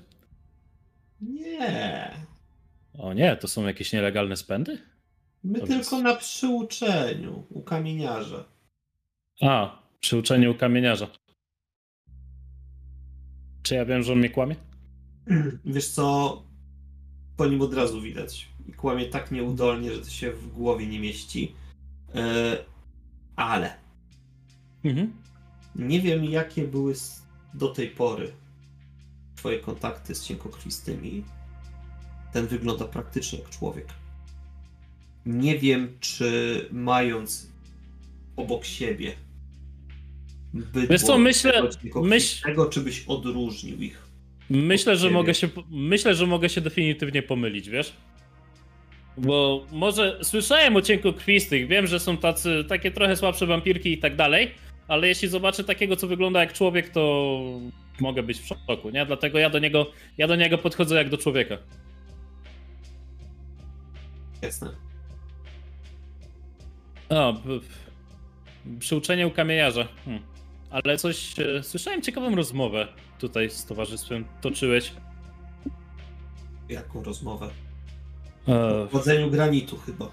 Nie. 1.21 2.11
O 2.99 3.13
nie, 3.13 3.37
to 3.37 3.49
są 3.49 3.67
jakieś 3.67 3.93
nielegalne 3.93 4.37
spędy? 4.37 4.79
My 5.45 5.61
To 5.61 5.67
tylko 5.67 5.79
jest- 5.97 6.05
na 6.05 6.17
przyuczeniu 6.17 7.45
u 7.51 7.63
kamieniarza. 7.63 8.45
A, 9.43 9.83
przy 10.01 10.17
uczeniu 10.17 10.55
kamieniarza. 10.55 11.07
Czy 13.63 13.75
ja 13.75 13.85
wiem, 13.85 14.03
że 14.03 14.13
on 14.13 14.19
mnie 14.19 14.31
kłamie? 14.31 14.57
Wiesz 15.65 15.89
co, 15.89 16.43
po 17.37 17.47
nim 17.47 17.63
od 17.63 17.75
razu 17.75 18.01
widać. 18.01 18.49
I 18.69 18.73
kłamie 18.73 19.07
tak 19.07 19.31
nieudolnie, 19.31 19.93
że 19.95 20.01
to 20.01 20.11
się 20.11 20.33
w 20.33 20.53
głowie 20.53 20.87
nie 20.87 21.01
mieści. 21.01 21.55
E, 22.15 22.57
ale 23.37 23.75
Mhm. 24.85 25.13
Nie 25.77 26.01
wiem, 26.01 26.25
jakie 26.25 26.65
były 26.65 26.95
do 27.55 27.69
tej 27.69 27.89
pory 27.89 28.33
twoje 29.37 29.59
kontakty 29.59 30.15
z 30.15 30.25
cienkokrwistymi. 30.25 31.25
Ten 32.33 32.47
wygląda 32.47 32.85
praktycznie 32.85 33.39
jak 33.39 33.51
człowiek. 33.51 33.87
Nie 35.27 35.59
wiem, 35.59 35.97
czy 36.01 36.69
mając 36.73 37.51
obok 38.37 38.65
siebie 38.65 39.13
bydło 40.55 40.83
Wiesz 40.91 41.03
co, 41.03 41.19
myślę- 41.19 41.53
tego 41.53 41.69
cienkokrwistego, 41.69 42.67
czy 42.67 42.81
byś 42.81 43.05
odróżnił 43.07 43.83
ich? 43.83 44.03
Myślę, 44.51 44.97
że 44.97 45.11
mogę 45.11 45.35
się, 45.35 45.49
myślę, 45.71 46.15
że 46.15 46.27
mogę 46.27 46.49
się 46.49 46.61
definitywnie 46.61 47.23
pomylić, 47.23 47.69
wiesz? 47.69 47.93
Bo 49.17 49.67
może 49.73 50.19
słyszałem 50.23 50.77
o 50.77 50.83
cienkokrwistych, 50.83 51.69
wiem, 51.69 51.87
że 51.87 52.01
są 52.01 52.17
tacy, 52.17 52.65
takie 52.69 52.91
trochę 52.91 53.17
słabsze 53.17 53.47
wampirki 53.47 53.93
i 53.93 53.99
tak 53.99 54.17
dalej, 54.17 54.51
ale 54.91 55.09
jeśli 55.09 55.29
zobaczę 55.29 55.65
takiego, 55.65 55.97
co 55.97 56.07
wygląda 56.07 56.41
jak 56.41 56.53
człowiek, 56.53 56.89
to 56.89 57.31
mogę 58.01 58.23
być 58.23 58.39
w 58.41 58.47
szoku, 58.47 58.91
nie? 58.91 59.07
Dlatego 59.07 59.39
ja 59.39 59.51
do 59.51 59.59
niego, 59.59 59.87
ja 60.19 60.29
do 60.29 60.37
niego 60.37 60.59
podchodzę 60.59 60.95
jak 60.97 61.09
do 61.09 61.19
człowieka. 61.19 61.59
Jasne. 64.43 64.71
O, 67.09 67.33
b- 67.33 67.41
b- 67.59 68.79
przy 68.79 68.97
uczeniu 68.97 69.31
kamieniarza. 69.31 69.89
Hmm. 70.05 70.23
Ale 70.71 70.97
coś, 70.99 71.39
e, 71.39 71.63
słyszałem 71.63 72.03
ciekawą 72.03 72.35
rozmowę 72.35 72.89
tutaj 73.19 73.51
z 73.51 73.65
towarzystwem 73.67 74.25
toczyłeś. 74.41 74.93
Jaką 76.69 77.03
rozmowę? 77.03 77.51
E, 78.49 78.89
O 78.93 79.31
granitu 79.31 79.77
chyba. 79.77 80.11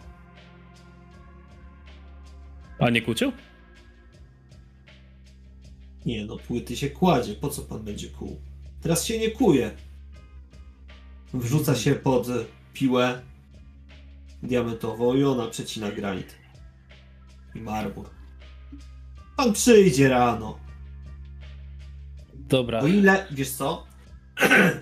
a 2.79 2.89
nie 2.89 3.01
kłócił? 3.01 3.31
Nie 6.07 6.25
no, 6.25 6.37
płyty 6.37 6.77
się 6.77 6.89
kładzie. 6.89 7.33
Po 7.33 7.49
co 7.49 7.61
pan 7.61 7.83
będzie 7.83 8.07
kół? 8.09 8.39
Teraz 8.81 9.05
się 9.05 9.19
nie 9.19 9.31
kuje. 9.31 9.71
Wrzuca 11.33 11.75
się 11.75 11.95
pod 11.95 12.27
piłę 12.73 13.21
diamentową 14.43 15.13
i 15.15 15.23
ona 15.23 15.47
przecina 15.47 15.91
granit. 15.91 16.35
I 17.55 17.59
marmur. 17.61 18.09
Pan 19.37 19.53
przyjdzie 19.53 20.09
rano. 20.09 20.57
Dobra. 22.35 22.79
O 22.79 22.87
ile, 22.87 23.27
wiesz 23.31 23.49
co? 23.51 23.69
O 23.69 23.87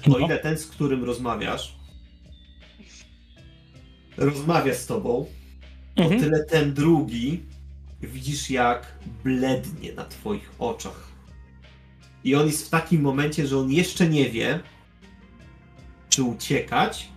No. 0.08 0.18
ile 0.20 0.38
ten, 0.40 0.58
z 0.58 0.66
którym 0.68 1.04
rozmawiasz, 1.04 1.76
rozmawia 4.18 4.74
z 4.76 4.86
tobą, 4.86 5.26
o 5.96 6.02
Mhm. 6.02 6.22
tyle 6.22 6.44
ten 6.46 6.74
drugi 6.74 7.44
widzisz 8.02 8.50
jak 8.50 8.88
blednie 9.24 9.94
na 9.94 10.06
twoich 10.06 10.52
oczach. 10.60 11.15
I 12.26 12.36
on 12.36 12.48
jest 12.48 12.68
w 12.68 12.70
takim 12.70 13.02
momencie, 13.02 13.48
że 13.48 13.58
on 13.58 13.72
jeszcze 13.72 14.10
nie 14.10 14.30
wie, 14.30 14.60
czy 16.10 16.24
uciekać, 16.24 17.08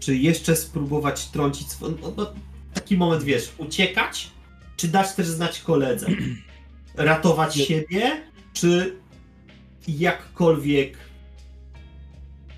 czy 0.00 0.16
jeszcze 0.16 0.56
spróbować 0.56 1.26
trącić 1.26 1.68
no, 1.80 2.12
no, 2.16 2.32
taki 2.74 2.96
moment, 2.96 3.22
wiesz, 3.24 3.52
uciekać, 3.58 4.30
czy 4.76 4.88
dać 4.88 5.14
też 5.14 5.26
znać 5.26 5.60
koledze? 5.60 6.06
Ratować 6.94 7.54
siebie, 7.54 8.22
czy 8.52 8.96
jakkolwiek 9.88 10.98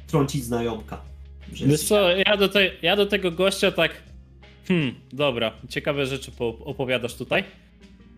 trącić 0.06 0.44
znajomka? 0.44 1.00
Wiesz 1.52 1.82
co, 1.82 2.10
ja 2.10 2.36
do, 2.36 2.48
te, 2.48 2.70
ja 2.82 2.96
do 2.96 3.06
tego 3.06 3.30
gościa 3.30 3.72
tak. 3.72 4.02
Hmm, 4.68 4.94
dobra, 5.12 5.52
ciekawe 5.68 6.06
rzeczy 6.06 6.30
po, 6.30 6.48
opowiadasz 6.48 7.14
tutaj. 7.14 7.44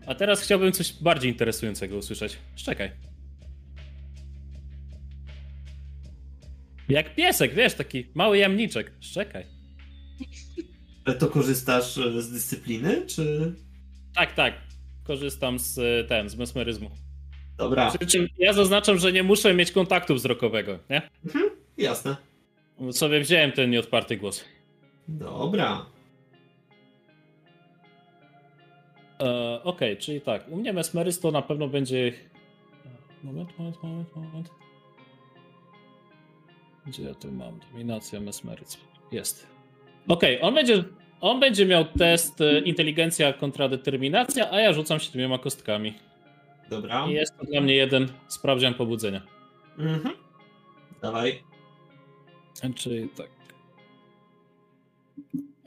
A 0.05 0.15
teraz 0.15 0.41
chciałbym 0.41 0.71
coś 0.71 0.93
bardziej 0.93 1.31
interesującego 1.31 1.97
usłyszeć. 1.97 2.37
Szczekaj. 2.55 2.91
Jak 6.89 7.15
piesek, 7.15 7.53
wiesz, 7.53 7.73
taki 7.73 8.07
mały 8.13 8.37
jamniczek. 8.37 8.91
Szczekaj. 8.99 9.45
To 11.19 11.27
korzystasz 11.27 11.97
e, 11.97 12.21
z 12.21 12.31
dyscypliny, 12.31 13.05
czy... 13.07 13.53
Tak, 14.15 14.33
tak. 14.33 14.53
Korzystam 15.03 15.59
z 15.59 15.77
e, 15.79 16.03
ten, 16.03 16.29
z 16.29 16.35
mesmeryzmu. 16.35 16.91
Dobra, 17.57 17.91
Przy 17.91 18.07
czym 18.07 18.27
ja 18.37 18.53
zaznaczam, 18.53 18.97
że 18.97 19.11
nie 19.11 19.23
muszę 19.23 19.53
mieć 19.53 19.71
kontaktu 19.71 20.15
wzrokowego, 20.15 20.79
nie? 20.89 21.01
jasne. 21.77 22.15
Bo 22.79 22.93
Sobie 22.93 23.19
wziąłem 23.21 23.51
ten 23.51 23.69
nieodparty 23.69 24.17
głos. 24.17 24.45
Dobra. 25.07 25.85
E, 29.21 29.63
Okej, 29.63 29.97
czyli 29.97 30.21
tak. 30.21 30.47
U 30.49 30.57
mnie 30.57 30.73
mesmeryst 30.73 31.21
to 31.21 31.31
na 31.31 31.41
pewno 31.41 31.67
będzie. 31.67 32.13
Moment, 33.23 33.59
moment, 33.59 33.83
moment, 33.83 34.15
moment. 34.15 34.49
Gdzie 36.87 37.03
ja 37.03 37.13
tu 37.13 37.31
mam? 37.31 37.59
Dominacja, 37.71 38.19
mesmeryzm. 38.19 38.79
Jest. 39.11 39.47
Okej, 40.07 40.41
on 40.41 40.53
będzie. 40.53 40.83
On 41.21 41.39
będzie 41.39 41.65
miał 41.65 41.85
test 41.85 42.41
e, 42.41 42.59
inteligencja 42.59 43.33
kontra 43.33 43.69
determinacja, 43.69 44.51
a 44.51 44.59
ja 44.59 44.73
rzucam 44.73 44.99
siedmioma 44.99 45.37
kostkami. 45.37 45.93
Dobra. 46.69 47.07
I 47.07 47.13
jest 47.13 47.37
to 47.37 47.45
dla 47.45 47.61
mnie 47.61 47.75
jeden 47.75 48.07
sprawdzian 48.27 48.73
pobudzenia. 48.73 49.21
Mhm. 49.77 50.15
Dawaj. 51.01 51.43
Czyli 52.75 53.09
tak. 53.09 53.29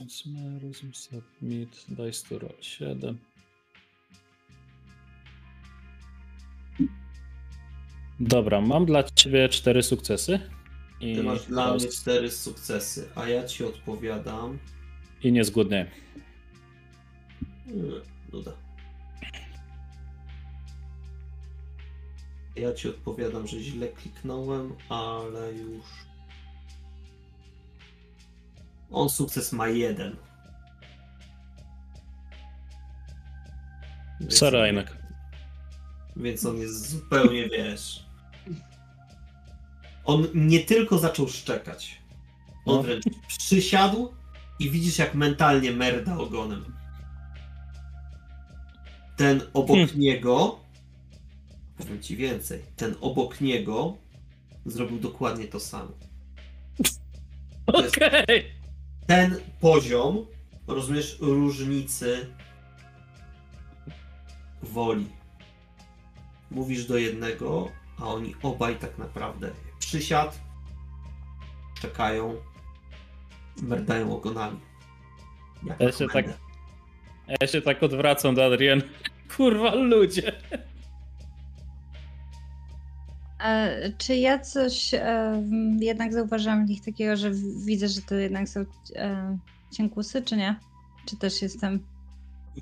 Mesmeryzm, 0.00 0.92
submit, 0.92 1.84
dice 1.88 2.28
to 2.28 2.38
roll 2.38 2.54
7. 2.60 3.18
Dobra, 8.20 8.60
mam 8.60 8.86
dla 8.86 9.02
ciebie 9.02 9.48
cztery 9.48 9.82
sukcesy. 9.82 10.40
I, 11.00 11.14
Ty 11.16 11.22
masz 11.22 11.46
dla 11.46 11.74
mnie 11.74 11.88
cztery 11.88 12.30
sukcesy, 12.30 13.08
a 13.14 13.28
ja 13.28 13.44
ci 13.44 13.64
odpowiadam. 13.64 14.58
I 15.22 15.32
nie 15.32 15.44
zgłodniałem. 15.44 15.86
Hmm, 17.66 18.00
Nuda. 18.32 18.52
Ja 22.56 22.72
ci 22.74 22.88
odpowiadam, 22.88 23.46
że 23.46 23.60
źle 23.60 23.88
kliknąłem, 23.88 24.74
ale 24.88 25.52
już. 25.52 25.84
On 28.90 29.08
sukces 29.08 29.52
ma 29.52 29.68
jeden. 29.68 30.16
Więc- 34.20 34.36
Sarajnek. 34.38 34.96
Więc 36.16 36.46
on 36.46 36.56
jest 36.58 36.90
zupełnie, 36.90 37.48
wiesz. 37.48 38.03
On 40.04 40.26
nie 40.34 40.60
tylko 40.60 40.98
zaczął 40.98 41.28
szczekać. 41.28 42.02
On 42.66 42.76
No. 42.76 42.82
wręcz 42.82 43.04
przysiadł 43.38 44.12
i 44.58 44.70
widzisz, 44.70 44.98
jak 44.98 45.14
mentalnie 45.14 45.72
merda 45.72 46.18
ogonem. 46.18 46.64
Ten 49.16 49.42
obok 49.54 49.76
Hmm. 49.76 49.98
niego, 50.00 50.60
powiem 51.78 52.02
ci 52.02 52.16
więcej, 52.16 52.62
ten 52.76 52.94
obok 53.00 53.40
niego 53.40 53.96
zrobił 54.66 54.98
dokładnie 54.98 55.44
to 55.44 55.60
samo. 55.60 55.90
Okej! 57.66 58.44
ten 59.06 59.36
poziom, 59.60 60.26
rozumiesz, 60.66 61.18
różnicy 61.20 62.26
woli. 64.62 65.06
Mówisz 66.50 66.86
do 66.86 66.96
jednego, 66.96 67.68
a 67.98 68.04
oni 68.06 68.34
obaj 68.42 68.76
tak 68.76 68.98
naprawdę 68.98 69.50
przysiadł, 69.86 70.32
czekają, 71.80 72.34
merdają 73.62 74.16
ogonami. 74.16 74.60
Jak 75.66 75.80
Ja 75.80 75.92
się 75.92 76.06
tak-. 76.08 76.38
Ja 77.40 77.46
się 77.46 77.62
tak 77.62 77.82
odwracam 77.82 78.34
do 78.34 78.44
Adrian. 78.46 78.82
Kurwa, 79.36 79.74
ludzie. 79.74 80.32
E, 83.44 83.92
czy 83.98 84.16
ja 84.16 84.38
coś 84.38 84.94
e, 84.94 85.42
jednak 85.80 86.12
zauważyłam 86.12 86.66
w 86.66 86.68
nich 86.68 86.84
takiego, 86.84 87.16
że 87.16 87.30
widzę, 87.66 87.88
że 87.88 88.02
to 88.02 88.14
jednak 88.14 88.48
są 88.48 88.64
e, 88.96 89.38
cienkusy, 89.72 90.22
czy 90.22 90.36
nie? 90.36 90.60
Czy 91.06 91.16
też 91.16 91.42
jestem. 91.42 91.86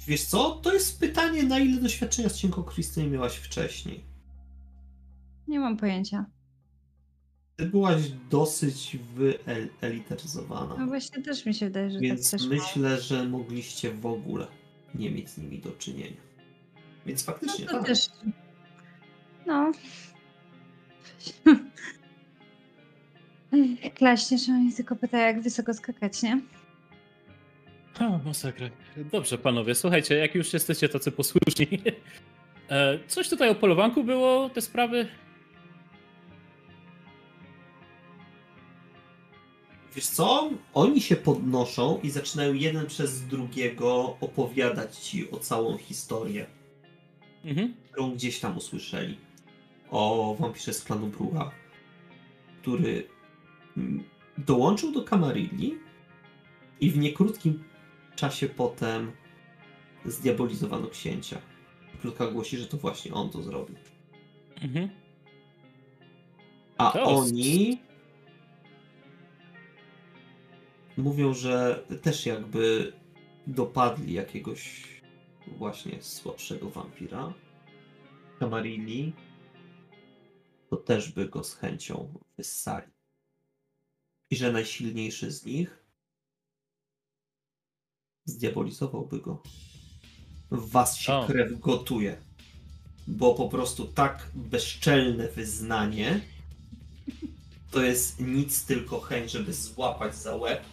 Wiesz 0.07 0.25
co, 0.25 0.51
to 0.51 0.75
jest 0.75 1.01
pytanie, 1.01 1.42
na 1.42 1.59
ile 1.59 1.81
doświadczenia 1.81 2.28
z 2.28 2.36
cienkokrwistymi 2.36 3.10
miałaś 3.10 3.36
wcześniej. 3.36 4.05
Nie 5.49 5.60
mam 5.60 5.76
pojęcia. 5.76 6.26
Ty 7.63 7.69
byłaś 7.69 8.03
dosyć 8.31 8.97
wyelitaryzowana. 9.15 10.77
No 10.79 10.87
właśnie 10.87 11.23
też 11.23 11.47
mi 11.47 11.55
się 11.55 11.67
wydaje, 11.67 11.91
że 11.91 11.99
Więc 11.99 12.31
tak 12.31 12.41
też. 12.41 12.49
myślę, 12.49 13.01
że 13.01 13.25
mogliście 13.25 13.91
w 13.91 14.07
ogóle 14.07 14.47
nie 14.95 15.11
mieć 15.11 15.29
z 15.31 15.39
nimi 15.39 15.59
do 15.59 15.73
czynienia. 15.73 16.17
Więc 17.07 17.27
No 17.27 17.33
faktycznie 17.33 17.67
to 17.67 17.73
tak. 17.73 17.87
też. 17.87 18.07
No. 19.47 19.73
Klaśnie, 23.99 24.39
że 24.39 24.53
oni 24.53 24.73
tylko 24.73 24.97
pytają, 24.97 25.27
jak 25.27 25.43
wysoko 25.43 25.75
skakać, 25.75 26.23
nie? 26.23 26.41
O, 28.01 28.19
masakra. 28.25 28.71
Dobrze, 29.13 29.39
panowie, 29.39 29.75
słuchajcie, 29.75 30.15
jak 30.15 30.35
już 30.35 30.53
jesteście 30.53 30.89
tacy 30.89 31.13
posłuszni, 31.13 31.67
E, 32.71 32.99
coś 33.07 33.29
tutaj 33.29 33.51
o 33.51 33.55
polowanku 33.55 34.05
było, 34.05 34.51
te 34.51 34.61
sprawy? 34.61 35.07
Wiesz 39.95 40.07
co? 40.07 40.51
Oni 40.75 41.01
się 41.01 41.17
podnoszą 41.17 42.01
i 42.03 42.11
zaczynają 42.11 42.55
jeden 42.55 42.87
przez 42.87 43.27
drugiego 43.27 44.17
opowiadać 44.21 44.97
ci 44.97 45.31
o 45.31 45.37
całą 45.39 45.77
historię, 45.79 46.47
Mhm. 47.45 47.75
którą 47.91 48.11
gdzieś 48.15 48.41
tam 48.41 48.57
usłyszeli. 48.57 49.19
O 49.91 50.37
wampirze 50.41 50.73
z 50.73 50.85
klanu 50.85 51.07
Brucha, 51.07 51.51
który 52.62 53.07
mm, 53.77 54.05
dołączył 54.39 54.93
do 54.93 55.03
Kamarilli 55.05 55.75
i 56.81 56.91
w 56.91 56.99
niekrótkim 56.99 57.65
czasie 58.17 58.49
potem 58.49 59.12
zdiabolizowano 60.05 60.89
księcia. 60.89 61.39
Plotka 62.03 62.27
głosi, 62.27 62.59
że 62.59 62.67
to 62.67 62.77
właśnie 62.77 63.15
on 63.15 63.31
to 63.31 63.43
zrobił. 63.43 63.77
Mhm. 64.62 64.89
A 66.79 66.91
To- 66.91 67.03
oni 67.05 67.79
mówią, 70.97 71.35
że 71.35 71.85
też 72.03 72.27
jakby 72.27 72.93
dopadli 73.47 74.12
jakiegoś 74.12 74.83
właśnie 75.47 76.03
słabszego 76.03 76.71
wampira. 76.71 77.35
Kamarilli 78.39 79.12
to 80.71 80.77
też 80.77 81.12
by 81.12 81.29
go 81.29 81.45
z 81.45 81.55
chęcią 81.55 82.15
wyssali. 82.37 82.93
I 84.31 84.37
że 84.37 84.53
najsilniejszy 84.53 85.31
z 85.31 85.45
nich 85.45 85.85
zdiabolizowałby 88.25 89.21
go. 89.21 89.43
W 90.51 90.71
was 90.71 90.97
się 90.97 91.12
O. 91.12 91.27
krew 91.27 91.61
gotuje. 91.61 92.17
Bo 93.07 93.35
po 93.35 93.49
prostu 93.49 93.85
tak 93.85 94.31
bezczelne 94.35 95.29
wyznanie 95.29 96.21
to 97.71 97.83
jest 97.83 98.21
nic 98.21 98.65
tylko 98.65 99.01
chęć, 99.01 99.31
żeby 99.31 99.53
złapać 99.53 100.15
za 100.15 100.37
łeb 100.37 100.65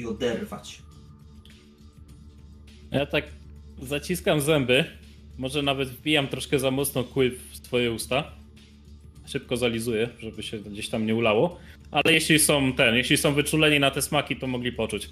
i 0.00 0.06
oderwać. 0.06 0.82
Ja 2.90 3.06
tak 3.06 3.24
zaciskam 3.82 4.40
zęby. 4.40 4.84
Może 5.38 5.62
nawet 5.62 5.88
wbijam 5.88 6.28
troszkę 6.28 6.58
za 6.58 6.70
mocno 6.70 7.04
kły 7.04 7.30
w 7.30 7.60
twoje 7.60 7.92
usta. 7.92 8.32
Szybko 9.26 9.56
zalizuję, 9.56 10.08
żeby 10.18 10.42
się 10.42 10.58
gdzieś 10.58 10.88
tam 10.88 11.06
nie 11.06 11.14
ulało. 11.14 11.58
Ale 11.90 12.12
jeśli 12.12 12.38
są 12.38 12.72
ten, 12.72 12.94
jeśli 12.94 13.16
są 13.16 13.34
wyczuleni 13.34 13.80
na 13.80 13.90
te 13.90 14.02
smaki, 14.02 14.36
to 14.36 14.46
mogli 14.46 14.72
poczuć. 14.72 15.10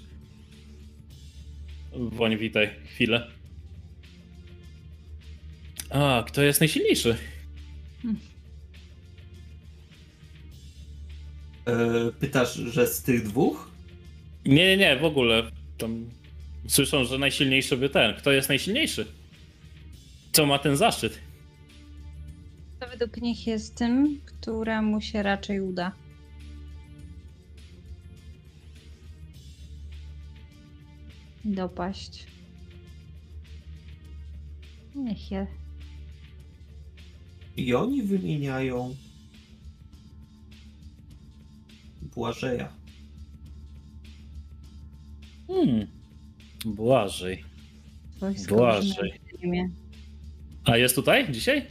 Woń, 1.93 2.37
witaj. 2.37 2.69
Chwilę. 2.85 3.27
A, 5.89 6.23
kto 6.27 6.41
jest 6.41 6.59
najsilniejszy? 6.59 7.17
E, 11.65 12.11
pytasz, 12.19 12.53
że 12.53 12.87
z 12.87 13.03
tych 13.03 13.23
dwóch? 13.23 13.72
Nie, 14.45 14.55
nie, 14.55 14.77
nie, 14.77 14.97
w 14.99 15.03
ogóle. 15.05 15.51
Tam 15.77 16.09
słyszą, 16.67 17.05
że 17.05 17.17
najsilniejszy 17.17 17.77
by 17.77 17.89
ten. 17.89 18.15
Kto 18.15 18.31
jest 18.31 18.49
najsilniejszy? 18.49 19.05
Co 20.31 20.45
ma 20.45 20.59
ten 20.59 20.77
zaszczyt? 20.77 21.19
To 22.79 22.87
według 22.87 23.17
nich 23.17 23.47
jest 23.47 23.75
tym, 23.75 24.21
któremu 24.25 25.01
się 25.01 25.23
raczej 25.23 25.61
uda. 25.61 25.91
Dopaść. 31.45 32.27
Niech 34.95 35.31
je. 35.31 35.47
I 37.57 37.73
oni 37.73 38.03
wymieniają 38.03 38.95
Błażeja. 42.01 42.82
Hmm. 45.47 45.87
Błażej. 46.65 47.43
Wojsko 48.19 48.55
Błażej. 48.55 49.19
imię. 49.43 49.69
A 50.65 50.77
jest 50.77 50.95
tutaj 50.95 51.31
dzisiaj? 51.31 51.65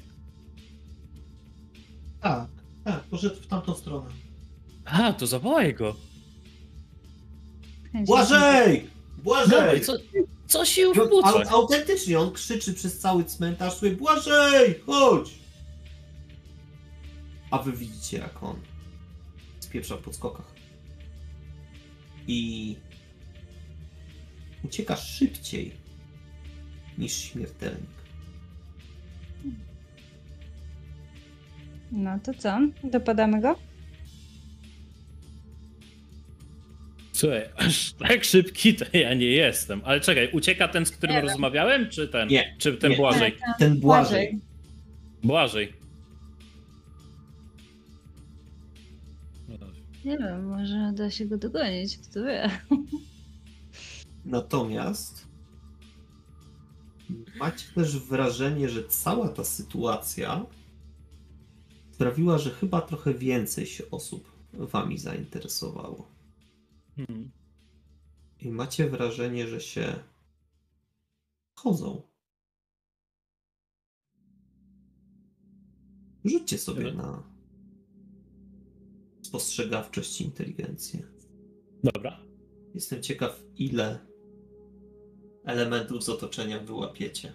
Tak, 2.20 2.48
tak, 2.84 3.00
poszedł 3.02 3.36
w 3.36 3.46
tamtą 3.46 3.74
stronę. 3.74 4.10
A, 4.84 5.12
to 5.12 5.26
zawołaj 5.26 5.74
go. 5.74 5.96
Chęć- 7.92 8.06
Błażej! 8.06 8.86
Błażej! 9.22 9.50
Dawaj, 9.50 9.80
co, 9.80 9.92
co 10.46 10.64
się 10.64 10.92
No, 10.96 11.04
wbuca? 11.04 11.28
au- 11.28 11.48
autentycznie 11.48 12.18
on 12.18 12.32
krzyczy 12.32 12.74
przez 12.74 12.98
cały 12.98 13.24
cmentarz 13.24 13.74
sobie 13.74 13.92
Błażej, 13.96 14.74
chodź! 14.86 15.30
A 17.50 17.58
wy 17.58 17.72
widzicie 17.72 18.18
jak 18.18 18.42
on 18.42 18.56
spieprza 19.60 19.96
w 19.96 20.00
podskokach. 20.00 20.52
I 22.26 22.76
ucieka 24.64 24.96
szybciej 24.96 25.72
niż 26.98 27.12
śmiertelnik. 27.12 27.90
No 31.92 32.18
to 32.18 32.34
co? 32.34 32.58
Dopadamy 32.84 33.40
go? 33.40 33.58
Słuchaj, 37.12 37.48
aż 37.66 37.92
tak 37.92 38.24
szybki 38.24 38.74
to 38.74 38.84
ja 38.98 39.14
nie 39.14 39.26
jestem. 39.26 39.80
Ale 39.84 40.00
czekaj, 40.00 40.30
ucieka 40.32 40.68
ten, 40.68 40.86
z 40.86 40.90
którym 40.90 41.16
Nie 41.16 41.22
rozmawiałem, 41.22 41.90
czy 41.90 42.08
ten? 42.08 42.28
Nie, 42.28 42.56
Czy 42.58 42.72
ten 42.76 42.90
nie. 42.90 42.96
Błażej? 42.96 43.36
Ten 43.58 43.80
Błażej. 43.80 44.38
Błażej. 45.22 45.72
Nie 50.04 50.18
wiem, 50.18 50.46
może 50.46 50.92
da 50.94 51.10
się 51.10 51.26
go 51.26 51.38
dogonić, 51.38 51.98
kto 51.98 52.24
wie. 52.24 52.50
Natomiast 54.24 55.28
macie 57.38 57.72
też 57.74 57.98
wrażenie, 57.98 58.68
że 58.68 58.88
cała 58.88 59.28
ta 59.28 59.44
sytuacja 59.44 60.46
sprawiła, 61.92 62.38
że 62.38 62.50
chyba 62.50 62.80
trochę 62.80 63.14
więcej 63.14 63.66
się 63.66 63.90
osób 63.90 64.32
wami 64.52 64.98
zainteresowało. 64.98 66.08
Hmm. 66.96 67.30
I 68.40 68.50
macie 68.50 68.90
wrażenie, 68.90 69.48
że 69.48 69.60
się 69.60 69.94
chodzą. 71.54 72.02
Rzućcie 76.24 76.58
sobie 76.58 76.84
Dobra. 76.84 77.02
na 77.02 77.22
spostrzegawczość 79.22 80.20
i 80.20 80.24
inteligencję. 80.24 81.02
Dobra. 81.84 82.20
Jestem 82.74 83.02
ciekaw, 83.02 83.42
ile 83.56 84.11
elementów 85.44 86.04
z 86.04 86.08
otoczenia 86.08 86.58
wyłapiecie. 86.58 87.32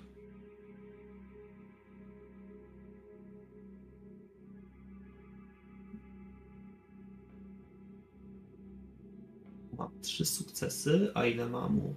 Mam 9.78 9.90
trzy 10.02 10.26
sukcesy, 10.26 11.12
a 11.14 11.26
ile 11.26 11.50
mam 11.50 11.80
u 11.80 11.94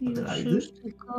Już, 0.00 0.18
Adelaidy? 0.18 0.60
tylko... 0.82 1.14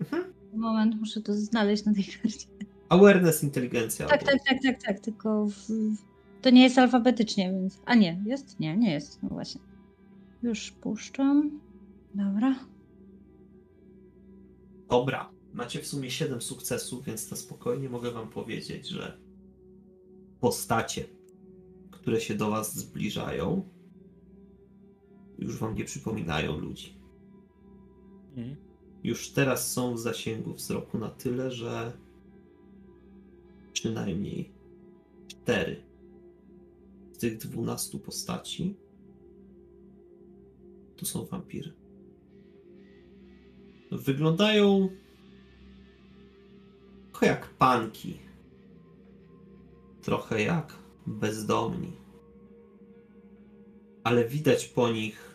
Mhm. 0.00 0.24
Moment, 0.54 1.00
muszę 1.00 1.20
to 1.20 1.34
znaleźć 1.34 1.84
na 1.84 1.94
tej 1.94 2.04
karcie. 2.04 2.46
Awareness, 2.88 3.42
inteligencja. 3.42 4.06
Tak, 4.06 4.20
albo- 4.20 4.30
tak, 4.30 4.42
tak, 4.48 4.62
tak, 4.62 4.82
tak, 4.82 5.00
tylko 5.00 5.46
w... 5.46 5.68
to 6.42 6.50
nie 6.50 6.62
jest 6.62 6.78
alfabetycznie, 6.78 7.52
więc... 7.52 7.78
A 7.84 7.94
nie, 7.94 8.22
jest? 8.26 8.60
Nie, 8.60 8.76
nie 8.76 8.92
jest, 8.92 9.22
no 9.22 9.28
właśnie. 9.28 9.60
Już 10.42 10.70
puszczam. 10.70 11.60
Dobra. 12.14 12.54
Dobra, 14.90 15.32
macie 15.54 15.80
w 15.80 15.86
sumie 15.86 16.10
7 16.10 16.42
sukcesów, 16.42 17.04
więc 17.04 17.30
na 17.30 17.36
spokojnie 17.36 17.88
mogę 17.88 18.10
wam 18.10 18.30
powiedzieć, 18.30 18.88
że 18.88 19.18
postacie, 20.40 21.04
które 21.90 22.20
się 22.20 22.34
do 22.34 22.50
was 22.50 22.78
zbliżają, 22.78 23.68
już 25.38 25.58
wam 25.58 25.74
nie 25.74 25.84
przypominają 25.84 26.58
ludzi. 26.58 27.00
Mhm. 28.36 28.56
Już 29.04 29.30
teraz 29.30 29.72
są 29.72 29.94
w 29.94 29.98
zasięgu 29.98 30.54
wzroku 30.54 30.98
na 30.98 31.08
tyle, 31.08 31.50
że 31.50 31.92
przynajmniej 33.72 34.52
4 35.28 35.82
z 37.12 37.18
tych 37.18 37.38
12 37.38 37.98
postaci 37.98 38.76
to 40.96 41.06
są 41.06 41.24
wampiry. 41.24 41.79
Wyglądają 43.90 44.88
trochę 47.12 47.26
jak 47.26 47.48
panki. 47.48 48.18
Trochę 50.02 50.42
jak 50.42 50.76
bezdomni. 51.06 51.92
Ale 54.04 54.28
widać 54.28 54.66
po 54.66 54.90
nich 54.90 55.30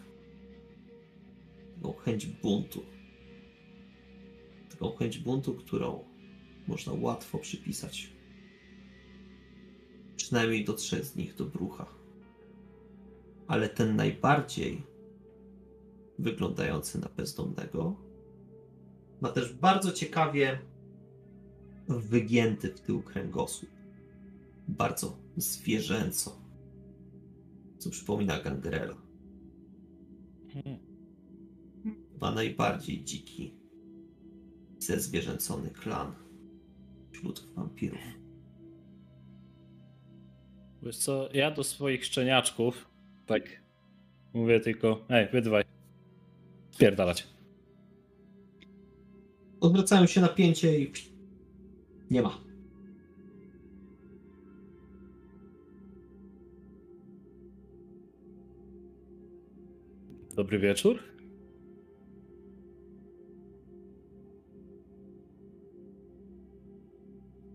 taką 1.75 1.93
chęć 1.93 2.25
buntu. 2.25 2.83
Taką 4.69 4.95
chęć 4.95 5.17
buntu, 5.17 5.53
którą 5.53 6.03
można 6.67 6.93
łatwo 6.93 7.37
przypisać 7.37 8.09
przynajmniej 10.15 10.65
do 10.65 10.73
trzech 10.73 11.05
z 11.05 11.15
nich 11.15 11.35
do 11.35 11.45
brucha. 11.45 11.85
Ale 13.47 13.69
ten 13.69 13.95
najbardziej 13.95 14.83
wyglądający 16.19 16.99
na 16.99 17.09
bezdomnego 17.17 17.95
ma 19.21 19.29
też 19.29 19.53
bardzo 19.53 19.91
ciekawie 19.91 20.59
wygięty 21.87 22.69
w 22.69 22.81
tył 22.81 23.01
kręgosłup. 23.01 23.71
Bardzo 24.67 25.17
zwierzęco, 25.37 26.41
co 27.77 27.89
przypomina 27.89 28.39
gangrela. 28.39 28.95
Hmm. 30.53 30.77
Ma 32.21 32.31
najbardziej 32.31 33.03
dziki, 33.03 33.53
zezwierzęcony 34.79 35.69
klan 35.69 36.11
wśród 37.11 37.45
wampirów. 37.55 37.99
Wiesz 40.83 40.97
co, 40.97 41.29
ja 41.33 41.51
do 41.51 41.63
swoich 41.63 42.05
szczeniaczków 42.05 42.89
tak 43.25 43.43
mówię 44.33 44.59
tylko, 44.59 45.05
ej, 45.09 45.27
wy 45.31 45.41
dwaj, 45.41 45.63
spierdalać. 46.71 47.34
Odwracają 49.59 50.05
się 50.05 50.21
napięcie 50.21 50.79
i 50.79 50.91
nie 52.11 52.21
ma. 52.21 52.45
Dobry 60.35 60.59
wieczór. 60.59 60.99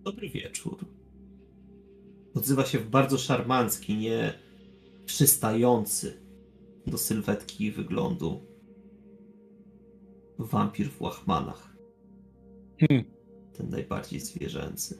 Dobry 0.05 0.31
wieczór. 0.31 0.79
Odzywa 2.35 2.65
się 2.65 2.79
w 2.79 2.91
bardzo 2.91 3.19
szarmancki, 3.19 3.97
nie 3.97 4.35
przystający 5.07 6.21
do 6.87 6.99
sylwetki 6.99 7.65
i 7.65 7.71
wyglądu 7.71 8.41
wampir 10.39 10.91
w 10.91 11.03
łachmanach. 11.03 11.70
Hmm. 12.81 13.05
Ten 13.57 13.71
najbardziej 13.71 14.21
zwierzęcy 14.21 14.99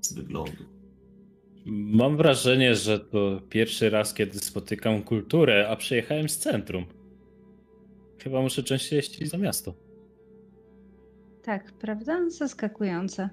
z 0.00 0.12
wyglądu. 0.12 0.64
Mam 1.66 2.16
wrażenie, 2.16 2.74
że 2.74 3.00
to 3.00 3.40
pierwszy 3.48 3.90
raz, 3.90 4.14
kiedy 4.14 4.38
spotykam 4.38 5.02
kulturę, 5.02 5.68
a 5.68 5.76
przyjechałem 5.76 6.28
z 6.28 6.38
centrum. 6.38 6.84
Chyba 8.18 8.42
muszę 8.42 8.62
częściej 8.62 8.96
jeździć 8.96 9.30
za 9.30 9.38
miasto. 9.38 9.74
Tak, 11.42 11.72
prawda? 11.72 12.30
Zaskakujące. 12.30 13.30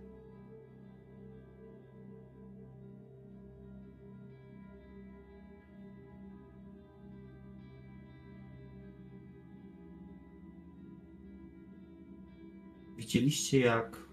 Widzieliście, 13.11 13.59
jak 13.59 14.09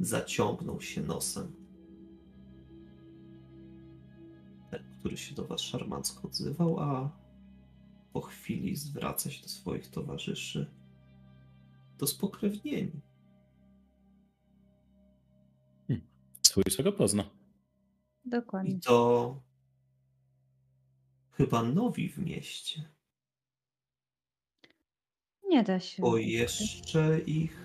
zaciągnął 0.00 0.80
się 0.80 1.02
nosem 1.02 1.52
ten, 4.70 4.84
który 4.98 5.16
się 5.16 5.34
do 5.34 5.44
was 5.44 5.60
szarmancko 5.60 6.28
odzywał, 6.28 6.80
a 6.80 7.10
po 8.12 8.20
chwili 8.20 8.76
zwraca 8.76 9.30
się 9.30 9.42
do 9.42 9.48
swoich 9.48 9.88
towarzyszy. 9.88 10.70
To 11.98 12.06
spokrewnieni. 12.06 13.00
Swójczego 16.42 16.92
pozna. 16.92 17.24
Dokładnie. 18.24 18.70
I 18.70 18.80
to 18.80 19.42
chyba 21.30 21.62
nowi 21.62 22.08
w 22.08 22.18
mieście, 22.18 22.99
Nie 25.50 25.62
da 25.62 25.80
się. 25.80 26.02
bo 26.02 26.16
jeszcze 26.16 27.20
ich 27.26 27.56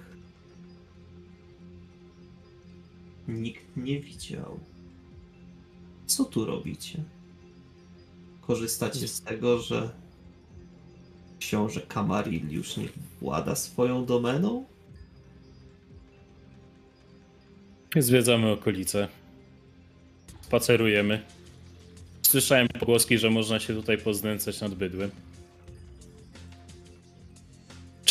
nikt 3.28 3.78
nie 3.78 4.00
widział. 4.00 4.60
Co 6.06 6.26
tu 6.26 6.46
robicie? 6.46 7.04
Korzystacie 8.42 9.08
z 9.08 9.22
tego, 9.22 9.60
że 9.60 9.90
książę 11.40 11.82
Kamaril 11.82 12.50
już 12.50 12.78
nie 12.78 12.88
włada 13.22 13.56
swoją 13.56 14.06
domeną? 14.06 14.66
Zwiedzamy 17.98 18.52
okolice. 18.52 19.08
Spacerujemy. 20.42 21.24
Słyszałem 22.22 22.68
pogłoski, 22.68 23.18
że 23.18 23.30
można 23.30 23.60
się 23.60 23.74
tutaj 23.74 23.98
poznęcać 23.98 24.62
nad 24.62 24.76
bydłem. 24.76 25.12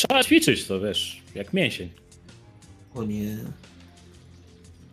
Trzeba 0.08 0.24
ćwiczyć 0.24 0.64
to, 0.64 0.80
wiesz, 0.80 1.22
jak 1.34 1.52
mięsień. 1.52 1.90
O 2.94 3.04
nie. 3.04 3.36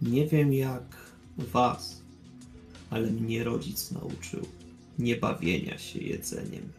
Nie 0.02 0.28
wiem 0.28 0.54
jak 0.54 0.84
was, 1.38 2.02
ale 2.90 3.08
mnie 3.08 3.44
rodzic 3.44 3.92
nauczył 3.92 4.48
nie 5.00 5.16
bawienia 5.16 5.78
się 5.78 6.00
jedzeniem. 6.00 6.72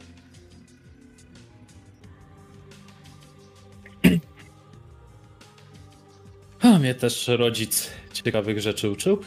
A 6.60 6.78
mnie 6.78 6.94
też 6.94 7.28
rodzic 7.28 7.90
ciekawych 8.12 8.60
rzeczy 8.60 8.90
uczył. 8.90 9.20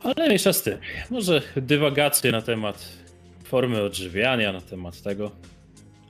Ale 0.00 0.26
mniejsza 0.26 0.52
z 0.52 0.62
tym. 0.62 0.78
Może 1.10 1.42
dywagacje 1.56 2.32
na 2.32 2.42
temat 2.42 2.88
formy 3.44 3.82
odżywiania, 3.82 4.52
na 4.52 4.60
temat 4.60 5.02
tego. 5.02 5.30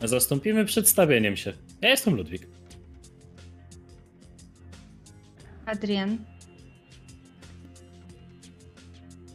Zastąpimy 0.04 0.64
przedstawieniem 0.64 1.36
się. 1.36 1.52
Ja 1.80 1.88
jestem 1.88 2.14
Ludwik. 2.14 2.48
Adrien. 5.66 6.24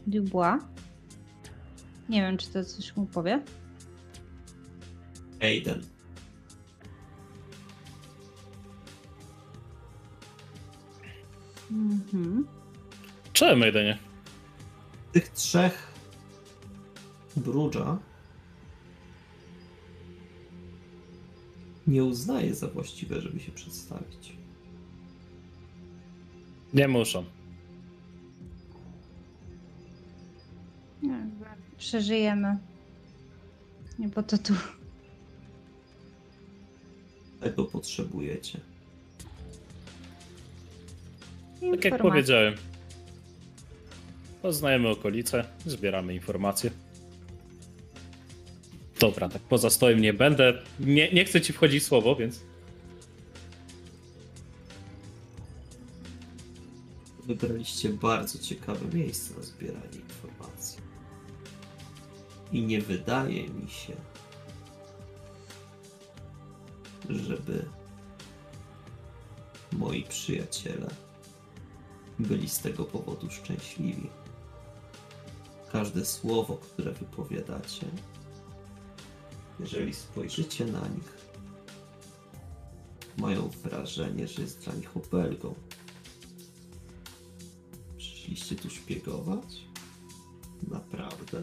Dubois. 0.08 0.62
Nie 2.10 2.22
wiem, 2.22 2.38
czy 2.38 2.48
to 2.48 2.66
coś 2.66 2.96
mu 2.96 3.06
powie. 3.06 3.42
Aiden. 5.42 5.82
Mhm. 11.72 12.48
Cześć, 13.34 13.60
Majdenie. 13.60 13.98
Tych 15.12 15.30
trzech 15.30 15.94
Brudża 17.36 17.98
nie 21.88 22.04
uznaje 22.04 22.56
za 22.56 22.68
właściwe, 22.68 23.22
żeby 23.22 23.40
się 23.40 23.52
przedstawić. 23.52 24.38
Nie 26.74 26.88
muszą. 26.88 27.26
Nie, 31.04 31.28
Przeżyjemy. 31.78 32.58
Nie 34.00 34.10
po 34.10 34.24
to 34.24 34.38
tu. 34.38 34.54
Tego 37.40 37.66
potrzebujecie. 37.66 38.60
Tak 41.72 41.86
jak 41.86 42.02
powiedziałem. 42.02 42.56
Poznajemy 44.42 44.90
okolice, 44.90 45.46
zbieramy 45.66 46.14
informacje. 46.14 46.72
Dobra, 49.00 49.30
tak 49.30 49.42
poza 49.42 49.70
stołem 49.70 50.02
nie 50.02 50.14
będę. 50.14 50.54
Nie, 50.80 51.14
nie 51.14 51.26
chcę 51.26 51.42
ci 51.42 51.54
wchodzić 51.54 51.84
słowo, 51.84 52.16
więc. 52.16 52.40
Wybraliście 57.24 57.90
bardzo 57.90 58.40
ciekawe 58.40 58.98
miejsce 58.98 59.34
na 59.38 59.44
zbieranie 59.44 60.00
informacji. 60.10 60.80
I 62.52 62.62
nie 62.62 62.82
wydaje 62.82 63.50
mi 63.50 63.70
się, 63.70 63.94
żeby 67.10 67.66
moi 69.72 70.04
przyjaciele 70.04 70.88
byli 72.20 72.50
z 72.50 72.60
tego 72.60 72.84
powodu 72.84 73.32
szczęśliwi. 73.32 74.10
Każde 75.72 76.06
słowo, 76.06 76.58
które 76.58 76.92
wypowiadacie, 76.92 77.86
jeżeli 79.60 79.94
spojrzycie 79.94 80.66
na 80.66 80.88
nich, 80.88 81.18
mają 83.18 83.50
wrażenie, 83.64 84.28
że 84.28 84.42
jest 84.42 84.64
dla 84.64 84.74
nich 84.74 84.98
obelgą. 84.98 85.56
Przyszliście 87.98 88.56
tu 88.56 88.70
szpiegować? 88.70 89.64
Naprawdę? 90.68 91.42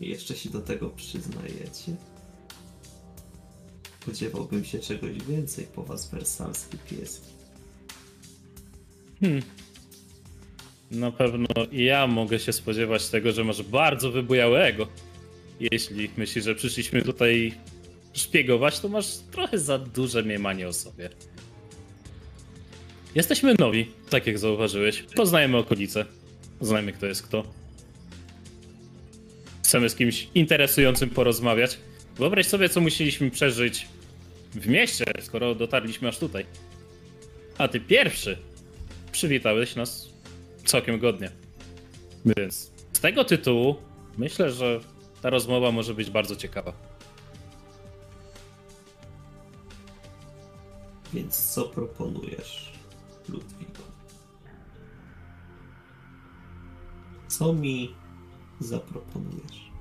I 0.00 0.08
jeszcze 0.08 0.36
się 0.36 0.50
do 0.50 0.60
tego 0.60 0.90
przyznajecie? 0.90 1.96
Spodziewałbym 4.02 4.64
się 4.64 4.78
czegoś 4.78 5.18
więcej 5.18 5.66
po 5.74 5.82
was, 5.82 6.10
wersalskie 6.10 6.78
pieski. 6.78 7.32
Hmm. 9.20 9.42
Na 10.90 11.12
pewno 11.12 11.46
ja 11.72 12.06
mogę 12.06 12.38
się 12.38 12.52
spodziewać 12.52 13.08
tego, 13.08 13.32
że 13.32 13.44
masz 13.44 13.62
bardzo 13.62 14.10
wybujałego. 14.10 14.86
Jeśli 15.70 16.10
myślisz, 16.16 16.44
że 16.44 16.54
przyszliśmy 16.54 17.02
tutaj 17.02 17.54
szpiegować, 18.12 18.80
to 18.80 18.88
masz 18.88 19.06
trochę 19.30 19.58
za 19.58 19.78
duże 19.78 20.22
mniemanie 20.22 20.68
o 20.68 20.72
sobie. 20.72 21.10
Jesteśmy 23.14 23.54
nowi, 23.58 23.90
tak 24.10 24.26
jak 24.26 24.38
zauważyłeś. 24.38 25.02
Poznajemy 25.02 25.56
okolice. 25.56 26.04
Znajmy, 26.60 26.92
kto 26.92 27.06
jest 27.06 27.22
kto. 27.22 27.44
Chcemy 29.64 29.88
z 29.90 29.94
kimś 29.94 30.28
interesującym 30.34 31.10
porozmawiać. 31.10 31.78
Wyobraź 32.16 32.46
sobie, 32.46 32.68
co 32.68 32.80
musieliśmy 32.80 33.30
przeżyć 33.30 33.88
w 34.54 34.68
mieście, 34.68 35.04
skoro 35.20 35.54
dotarliśmy 35.54 36.08
aż 36.08 36.18
tutaj. 36.18 36.46
A 37.58 37.68
ty 37.68 37.80
pierwszy 37.80 38.38
przywitałeś 39.12 39.76
nas 39.76 40.08
całkiem 40.64 40.98
godnie. 40.98 41.30
Więc 42.36 42.70
z 42.92 43.00
tego 43.00 43.24
tytułu 43.24 43.76
myślę, 44.18 44.50
że 44.50 44.80
ta 45.22 45.30
rozmowa 45.30 45.72
może 45.72 45.94
być 45.94 46.10
bardzo 46.10 46.36
ciekawa. 46.36 46.72
Więc 51.12 51.52
co 51.52 51.64
proponujesz, 51.64 52.72
Ludwiku? 53.28 53.82
Co 57.28 57.52
mi 57.52 57.94
zaproponujesz? 58.60 59.72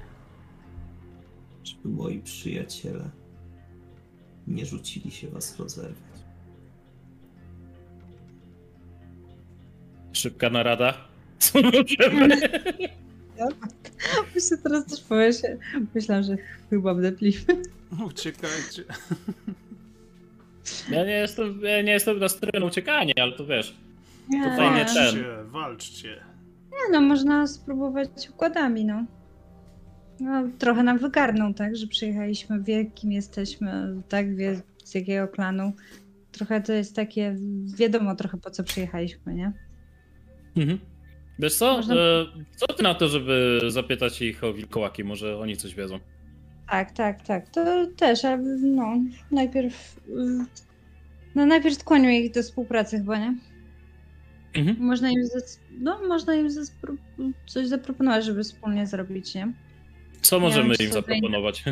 Żeby 1.63 1.89
moi 1.89 2.19
przyjaciele 2.19 3.09
nie 4.47 4.65
rzucili 4.65 5.11
się 5.11 5.29
was 5.29 5.59
rozerwać. 5.59 6.11
Szybka 10.13 10.49
narada. 10.49 10.93
Co 11.39 11.59
możemy? 11.61 12.41
Myślę 14.35 14.57
teraz 14.57 14.85
też 14.85 15.01
pomyślę, 15.01 15.57
myślałam, 15.95 16.23
że 16.23 16.37
chyba 16.69 16.93
wdepliśmy. 16.93 17.55
Uciekajcie. 18.07 18.83
Ja 20.91 21.05
nie 21.05 21.11
jestem, 21.11 21.61
ja 21.63 21.81
nie 21.81 21.91
jestem 21.91 22.19
na 22.19 22.65
uciekanie, 22.65 23.13
ale 23.21 23.31
to 23.31 23.45
wiesz. 23.45 23.75
Nie, 24.29 24.43
Tutaj 24.43 24.71
nie 24.75 24.85
ten. 24.85 24.95
Walczcie, 24.95 25.25
walczcie. 25.45 26.23
Nie, 26.71 26.91
no 26.91 27.01
można 27.01 27.47
spróbować 27.47 28.09
układami, 28.29 28.85
no. 28.85 29.05
no. 30.19 30.43
Trochę 30.59 30.83
nam 30.83 30.97
wygarną, 30.97 31.53
tak, 31.53 31.75
że 31.75 31.87
przyjechaliśmy, 31.87 32.63
wie 32.63 32.85
kim 32.85 33.11
jesteśmy, 33.11 33.95
tak, 34.09 34.35
wie 34.35 34.61
z 34.83 34.95
jakiego 34.95 35.27
klanu. 35.27 35.73
Trochę 36.31 36.61
to 36.61 36.73
jest 36.73 36.95
takie, 36.95 37.35
wiadomo 37.77 38.15
trochę 38.15 38.37
po 38.37 38.51
co 38.51 38.63
przyjechaliśmy, 38.63 39.33
nie? 39.33 39.53
Mhm. 40.57 40.79
Wiesz 41.41 41.55
co? 41.55 41.73
Można- 41.77 41.95
E, 41.95 42.25
Co 42.55 42.67
ty 42.67 42.83
na 42.83 42.93
to, 42.95 43.07
żeby 43.07 43.61
zapytać 43.67 44.21
ich 44.21 44.43
o 44.43 44.53
wilkołaki? 44.53 45.03
Może 45.03 45.37
oni 45.39 45.57
coś 45.57 45.75
wiedzą. 45.75 45.99
Tak, 46.69 46.91
tak, 46.91 47.21
tak, 47.25 47.49
to 47.49 47.87
też, 47.97 48.25
ale 48.25 48.37
no, 48.61 48.93
najpierw, 49.31 49.99
no 51.35 51.45
najpierw 51.45 51.75
skłonił 51.75 52.09
ich 52.11 52.31
do 52.31 52.43
współpracy 52.43 52.97
chyba, 52.97 53.17
nie? 53.19 53.35
Mhm. 54.53 54.77
Można 54.79 55.09
im, 55.09 55.23
zas- 55.23 55.59
no, 55.79 56.07
można 56.07 56.35
im 56.35 56.47
coś 57.45 57.67
zaproponować, 57.67 58.25
żeby 58.25 58.43
wspólnie 58.43 58.87
zrobić, 58.87 59.35
nie? 59.35 59.53
Co 60.21 60.39
możemy 60.39 60.75
im 60.79 60.91
zaproponować? 60.91 61.63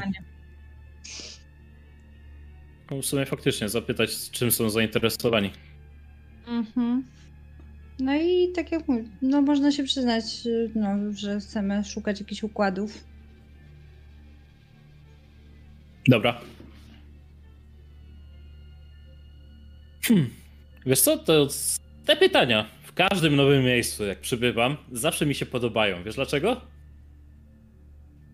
No, 2.91 3.01
W 3.01 3.05
sumie 3.05 3.25
faktycznie 3.25 3.69
zapytać, 3.69 4.29
czym 4.31 4.51
są 4.51 4.69
zainteresowani. 4.69 5.51
Mhm. 6.47 7.03
No 7.99 8.15
i 8.15 8.51
tak 8.55 8.71
jak 8.71 8.87
mówię, 8.87 9.03
no 9.21 9.41
można 9.41 9.71
się 9.71 9.83
przyznać, 9.83 10.23
y, 10.45 10.71
no, 10.75 11.13
że 11.13 11.39
chcemy 11.39 11.83
szukać 11.83 12.19
jakichś 12.19 12.43
układów. 12.43 13.03
Dobra. 16.07 16.41
Hmm. 20.03 20.29
Wiesz 20.85 21.01
co, 21.01 21.17
to 21.17 21.47
te 22.05 22.15
pytania 22.15 22.69
w 22.83 22.93
każdym 22.93 23.35
nowym 23.35 23.63
miejscu, 23.63 24.05
jak 24.05 24.19
przybywam, 24.19 24.77
zawsze 24.91 25.25
mi 25.25 25.35
się 25.35 25.45
podobają. 25.45 26.03
Wiesz 26.03 26.15
dlaczego? 26.15 26.61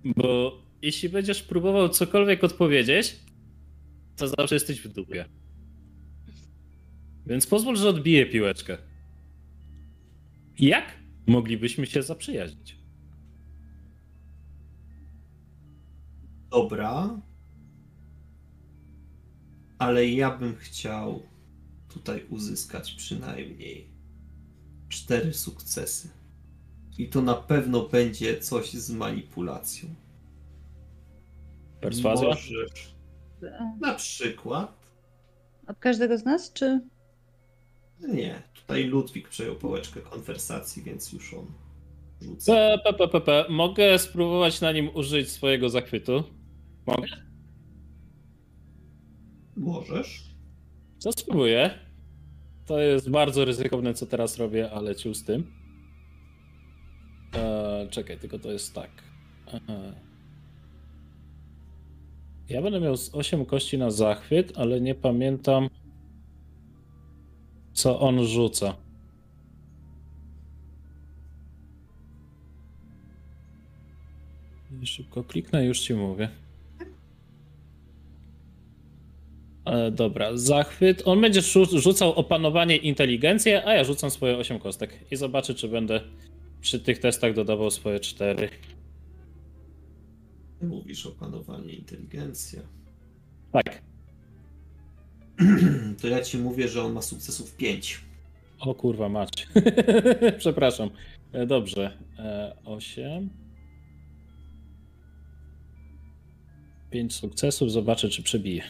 Bo 0.06 0.62
jeśli 0.82 1.10
będziesz 1.10 1.44
próbował 1.44 1.90
cokolwiek 1.90 2.44
odpowiedzieć, 2.44 3.16
to 4.18 4.28
zawsze 4.28 4.56
jesteś 4.56 4.82
w 4.82 4.88
dupie. 4.88 5.26
Więc 7.26 7.48
pozwól, 7.48 7.76
że 7.76 7.90
odbiję 7.90 8.26
piłeczkę. 8.26 8.78
Jak 10.60 10.86
moglibyśmy 11.28 11.86
się 11.86 12.04
zaprzyjaźnić? 12.04 12.80
Dobra. 16.50 17.22
Ale 19.78 20.08
ja 20.08 20.38
bym 20.38 20.56
chciał 20.56 21.24
tutaj 21.88 22.26
uzyskać 22.30 22.92
przynajmniej 22.92 23.90
cztery 24.90 25.34
sukcesy. 25.34 26.10
I 26.98 27.10
to 27.10 27.22
na 27.22 27.34
pewno 27.34 27.90
będzie 27.90 28.40
coś 28.40 28.74
z 28.74 28.92
manipulacją. 28.92 29.90
Perswazja? 31.82 32.28
Możesz 32.28 32.96
na 33.82 33.94
przykład. 33.94 34.86
Od 35.68 35.80
każdego 35.80 36.18
z 36.18 36.26
nas, 36.26 36.54
czy? 36.54 36.82
Nie, 38.00 38.42
tutaj 38.54 38.84
Ludwik 38.84 39.30
przejął 39.30 39.56
pałeczkę 39.56 40.02
konwersacji, 40.02 40.84
więc 40.84 41.14
już 41.14 41.34
on 41.34 41.46
rzuca. 42.22 42.54
P, 42.54 42.78
p, 42.84 42.94
p, 42.94 43.08
p, 43.08 43.22
p. 43.22 43.46
Mogę 43.50 44.00
spróbować 44.00 44.62
na 44.62 44.72
nim 44.72 44.90
użyć 44.94 45.30
swojego 45.32 45.70
zachwytu? 45.70 46.24
Mogę? 46.86 47.08
Możesz. 49.56 50.24
Co 51.00 51.12
spróbuję? 51.12 51.70
To 52.66 52.80
jest 52.80 53.10
bardzo 53.10 53.46
ryzykowne, 53.46 53.94
co 53.94 54.06
teraz 54.06 54.38
robię, 54.38 54.72
ale 54.72 54.96
ciul 54.96 55.16
z 55.16 55.24
tym. 55.24 55.52
Eee, 57.34 57.90
czekaj, 57.90 58.20
tylko 58.20 58.40
to 58.40 58.52
jest 58.52 58.76
tak. 58.76 58.92
Eee. 59.54 59.94
Ja 62.50 62.62
będę 62.62 62.80
miał 62.80 62.98
z 62.98 63.16
8 63.16 63.46
kości 63.46 63.78
na 63.78 63.92
zachwyt, 63.92 64.54
ale 64.56 64.82
nie 64.82 64.96
pamiętam, 64.96 65.70
co 67.76 68.00
on 68.00 68.26
rzuca. 68.26 68.76
Szybko 74.84 75.24
kliknę, 75.24 75.66
już 75.66 75.80
ci 75.80 75.94
mówię. 75.94 76.30
E, 79.66 79.92
dobra, 79.92 80.38
zachwyt. 80.38 81.02
On 81.06 81.22
będzie 81.22 81.42
rzu- 81.42 81.80
rzucał 81.80 82.14
opanowanie 82.14 82.78
inteligencję, 82.78 83.66
a 83.68 83.74
ja 83.74 83.84
rzucam 83.84 84.12
swoje 84.12 84.38
8 84.38 84.60
kostek. 84.60 85.00
I 85.12 85.16
zobaczę, 85.16 85.54
czy 85.56 85.68
będę 85.68 86.02
przy 86.62 86.80
tych 86.80 87.00
testach 87.00 87.34
dodawał 87.34 87.72
swoje 87.72 88.00
4. 88.00 88.50
Ty 90.60 90.66
mówisz 90.66 91.06
o 91.06 91.12
panowaniu 91.12 91.70
inteligencja. 91.70 92.62
Tak. 93.52 93.82
To 96.02 96.08
ja 96.08 96.22
ci 96.22 96.38
mówię, 96.38 96.68
że 96.68 96.84
on 96.84 96.94
ma 96.94 97.02
sukcesów 97.02 97.56
5. 97.56 98.02
O 98.60 98.76
kurwa, 98.76 99.10
mać. 99.10 99.48
Przepraszam. 100.38 100.90
E, 101.32 101.46
Dobrze. 101.46 101.98
E, 102.20 102.56
8. 102.66 103.30
5 106.92 107.16
sukcesów. 107.16 107.72
Zobaczę, 107.72 108.10
czy 108.10 108.24
przebiję. 108.24 108.64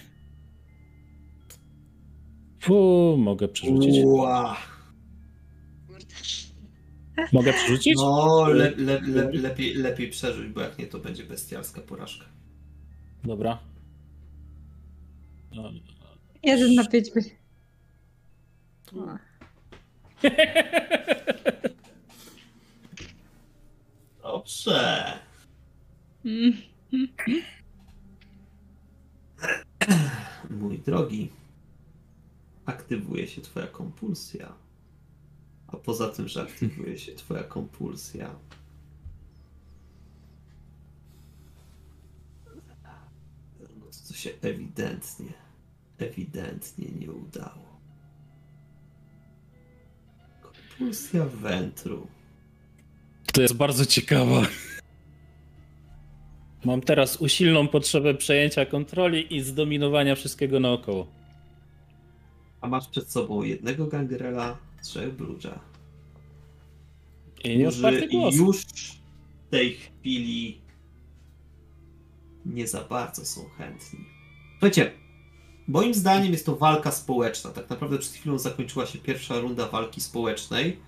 Fu, 2.60 3.16
mogę 3.18 3.48
przerzucić. 3.48 3.96
Ła. 4.04 4.58
Mogę 7.34 7.54
przerzucić? 7.54 7.94
No, 7.96 8.48
le, 8.48 8.72
le, 8.78 9.02
le, 9.02 9.32
lepiej, 9.32 9.74
lepiej 9.74 10.10
przeżyć, 10.10 10.54
bo 10.54 10.62
jak 10.62 10.80
nie, 10.80 10.88
to 10.88 11.00
będzie 11.00 11.24
bestialska 11.24 11.82
porażka. 11.82 12.26
Dobra. 13.24 13.60
No. 15.56 15.72
Jeden 16.46 16.76
na 16.76 16.88
pięć. 16.88 17.12
by- 17.14 17.22
O. 18.94 19.18
Dobrze. 24.24 25.20
Mój 30.50 30.80
drogi, 30.80 31.30
aktywuje 32.66 33.28
się 33.28 33.42
twoja 33.42 33.68
kompulsja. 33.68 34.54
A 35.68 35.78
poza 35.78 36.10
tym, 36.10 36.28
że 36.28 36.42
aktywuje 36.42 36.98
się 36.98 37.16
twoja 37.16 37.44
kompulsja, 37.44 38.36
no 43.80 43.86
co 43.92 44.14
się 44.14 44.30
ewidentnie, 44.42 45.34
ewidentnie 45.98 46.88
nie 47.00 47.12
udało. 47.12 47.80
Kompulsja 50.42 51.26
wętru. 51.26 52.08
To 53.34 53.42
jest 53.42 53.54
bardzo 53.54 53.86
ciekawa. 53.86 54.42
Mam 56.66 56.82
teraz 56.82 57.18
usilną 57.18 57.68
potrzebę 57.68 58.14
przejęcia 58.14 58.66
kontroli 58.66 59.36
i 59.36 59.42
zdominowania 59.42 60.16
wszystkiego 60.16 60.60
naokoło. 60.60 61.08
A 62.62 62.68
masz 62.68 62.88
przed 62.88 63.12
sobą 63.12 63.44
jednego 63.44 63.88
gangrela, 63.88 64.58
trzech 64.84 65.14
brudża. 65.14 65.60
I 67.44 67.58
nie 67.58 67.66
którzy 67.66 68.08
głos. 68.08 68.36
już 68.36 68.66
w 68.66 69.50
tej 69.50 69.74
chwili 69.74 70.62
nie 72.46 72.68
za 72.68 72.82
bardzo 72.82 73.26
są 73.26 73.50
chętni. 73.58 74.00
Słuchajcie, 74.52 74.92
moim 75.68 75.94
zdaniem 75.94 76.32
jest 76.32 76.46
to 76.46 76.56
walka 76.56 76.92
społeczna. 76.92 77.52
Tak 77.52 77.70
naprawdę 77.70 77.98
przed 77.98 78.14
chwilą 78.14 78.40
zakończyła 78.40 78.86
się 78.86 79.00
pierwsza 79.00 79.40
runda 79.40 79.68
walki 79.68 80.02
społecznej, 80.02 80.80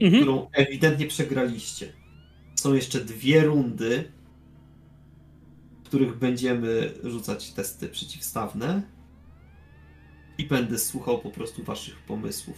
Mhm. 0.00 0.22
którą 0.22 0.50
ewidentnie 0.52 1.06
przegraliście. 1.06 1.92
Są 2.54 2.74
jeszcze 2.74 3.00
dwie 3.00 3.44
rundy, 3.44 4.12
w 5.84 5.86
których 5.86 6.18
będziemy 6.18 6.94
rzucać 7.04 7.52
testy 7.52 7.88
przeciwstawne 7.88 8.82
i 10.38 10.44
będę 10.44 10.78
słuchał 10.78 11.18
po 11.18 11.30
prostu 11.30 11.64
waszych 11.64 11.98
pomysłów. 11.98 12.56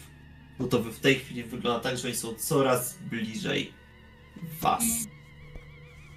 Bo 0.59 0.67
to 0.67 0.83
w 0.83 1.01
tej 1.01 1.15
chwili 1.15 1.45
wygląda 1.45 1.81
tak, 1.81 1.99
że 1.99 2.09
oni 2.09 2.17
są 2.17 2.35
coraz 2.35 2.99
bliżej 3.11 3.73
was. 4.61 4.85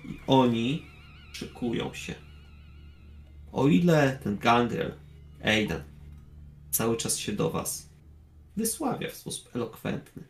I 0.06 0.20
oni 0.28 0.86
szykują 1.34 1.94
się. 1.94 2.16
O 3.52 3.68
ile 3.68 4.20
ten 4.24 4.38
gangrel, 4.38 4.94
Aidan, 5.44 5.84
cały 6.72 6.98
czas 6.98 7.18
się 7.18 7.32
do 7.34 7.50
was 7.50 7.90
wysławia 8.58 9.10
w 9.10 9.14
sposób 9.14 9.56
elokwentny, 9.56 10.24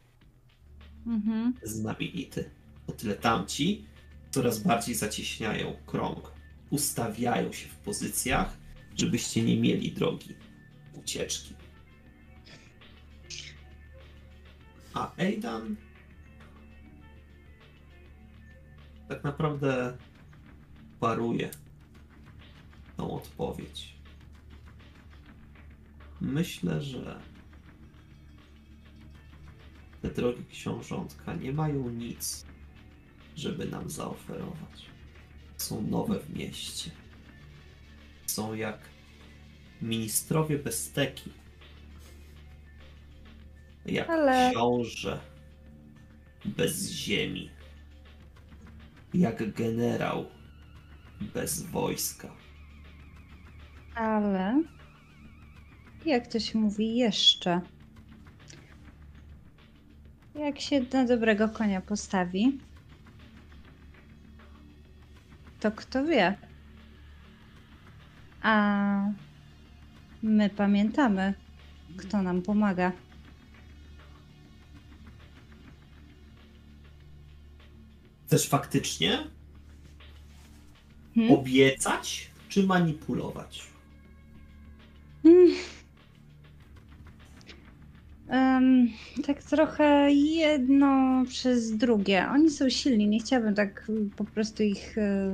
Mhm. 1.05 1.53
znamienity, 1.63 2.49
o 2.87 2.91
tyle 2.91 3.15
tamci 3.15 3.85
coraz 4.31 4.59
bardziej 4.59 4.95
zacieśniają 4.95 5.75
krąg. 5.85 6.31
Ustawiają 6.69 7.53
się 7.53 7.67
w 7.67 7.75
pozycjach, 7.75 8.57
żebyście 8.95 9.43
nie 9.43 9.57
mieli 9.57 9.91
drogi 9.91 10.35
ucieczki. 10.93 11.53
A 14.93 15.11
Aidan 15.17 15.75
tak 19.09 19.23
naprawdę 19.23 19.97
paruje 20.99 21.49
tą 22.97 23.11
odpowiedź. 23.11 23.98
Myślę, 26.21 26.81
że 26.81 27.19
te 30.01 30.09
drogi 30.09 30.45
książątka 30.45 31.33
nie 31.33 31.53
mają 31.53 31.89
nic, 31.89 32.45
żeby 33.35 33.65
nam 33.65 33.89
zaoferować. 33.89 34.85
Są 35.57 35.81
nowe 35.81 36.19
w 36.19 36.37
mieście. 36.37 36.91
Są 38.25 38.53
jak 38.53 38.79
ministrowie 39.81 40.59
besteki. 40.59 41.31
Jak 43.85 44.09
Ale- 44.09 44.51
książę 44.51 45.19
bez 46.45 46.91
ziemi. 46.91 47.49
Jak 49.13 49.53
generał 49.53 50.25
bez 51.33 51.61
wojska. 51.61 52.35
Ale 53.95 54.63
jak 56.05 56.27
to 56.27 56.39
się 56.39 56.59
mówi 56.59 56.95
jeszcze? 56.95 57.61
Jak 60.35 60.59
się 60.59 60.81
na 60.93 61.05
dobrego 61.05 61.49
konia 61.49 61.81
postawi, 61.81 62.59
to 65.59 65.71
kto 65.71 66.05
wie? 66.05 66.37
A 68.41 69.05
my 70.23 70.49
pamiętamy, 70.49 71.33
kto 71.97 72.21
nam 72.21 72.41
pomaga. 72.41 72.91
Chcesz 78.25 78.47
faktycznie 78.47 79.23
Hmm? 81.15 81.31
obiecać, 81.39 82.29
czy 82.49 82.63
manipulować? 82.63 83.63
Mm. 85.25 85.55
Em, 88.29 88.87
tak 89.27 89.43
trochę 89.43 90.11
jedno 90.11 91.23
przez 91.27 91.77
drugie. 91.77 92.27
Oni 92.31 92.49
są 92.49 92.69
silni, 92.69 93.07
nie 93.07 93.19
chciałabym 93.19 93.55
tak 93.55 93.85
mm, 93.89 94.09
po 94.09 94.25
prostu 94.25 94.63
ich 94.63 94.97
e, 94.97 95.31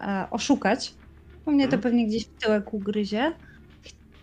e, 0.00 0.26
oszukać. 0.30 0.94
Bo 1.46 1.52
mnie 1.52 1.64
to 1.68 1.76
Mhm. 1.76 1.82
pewnie 1.82 2.06
gdzieś 2.06 2.24
w 2.26 2.34
tyłek 2.44 2.74
ugryzie. 2.74 3.32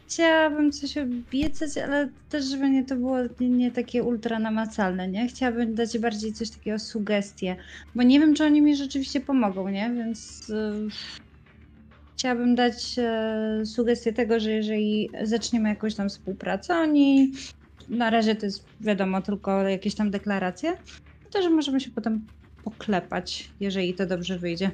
Chciałabym 0.07 0.71
coś 0.71 0.97
obiecać, 0.97 1.77
ale 1.77 2.09
też, 2.29 2.45
żeby 2.45 2.69
nie 2.69 2.85
to 2.85 2.95
było 2.95 3.17
nie, 3.39 3.49
nie 3.49 3.71
takie 3.71 4.03
ultra 4.03 4.39
namacalne, 4.39 5.07
nie? 5.07 5.27
Chciałabym 5.27 5.75
dać 5.75 5.97
bardziej 5.99 6.33
coś 6.33 6.49
takiego 6.51 6.79
sugestie, 6.79 7.55
bo 7.95 8.03
nie 8.03 8.19
wiem, 8.19 8.33
czy 8.35 8.45
oni 8.45 8.61
mi 8.61 8.75
rzeczywiście 8.75 9.21
pomogą, 9.21 9.67
nie? 9.69 9.91
Więc 9.93 10.49
e, 10.49 10.73
chciałabym 12.17 12.55
dać 12.55 12.95
e, 12.97 13.65
sugestię 13.65 14.13
tego, 14.13 14.39
że 14.39 14.51
jeżeli 14.51 15.09
zaczniemy 15.23 15.69
jakąś 15.69 15.95
tam 15.95 16.09
współpracę, 16.09 16.75
oni 16.75 17.31
na 17.91 18.09
razie 18.09 18.35
to 18.35 18.45
jest 18.45 18.65
wiadomo 18.81 19.21
tylko 19.21 19.61
jakieś 19.61 19.95
tam 19.95 20.11
deklaracje, 20.11 20.77
to 21.31 21.41
że 21.41 21.49
możemy 21.49 21.79
się 21.79 21.91
potem 21.91 22.25
poklepać, 22.63 23.49
jeżeli 23.59 23.93
to 23.93 24.05
dobrze 24.05 24.39
wyjdzie. 24.39 24.71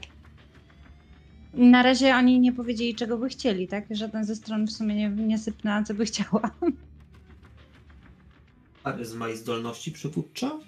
Na 1.54 1.84
razie 1.84 2.16
oni 2.16 2.40
nie 2.40 2.54
powiedzieli, 2.54 2.96
czego 2.96 3.18
by 3.18 3.30
chcieli, 3.30 3.68
tak? 3.68 3.86
Żaden 3.92 4.26
ze 4.26 4.36
stron 4.36 4.68
w 4.68 4.72
sumie 4.72 4.96
nie, 4.96 5.10
nie 5.10 5.38
sypnęła, 5.38 5.84
co 5.84 5.94
by 5.94 6.06
chciała. 6.06 6.52
Charyzma 8.84 9.30
i 9.30 9.38
zdolności 9.38 9.92
przywódcza? 9.92 10.60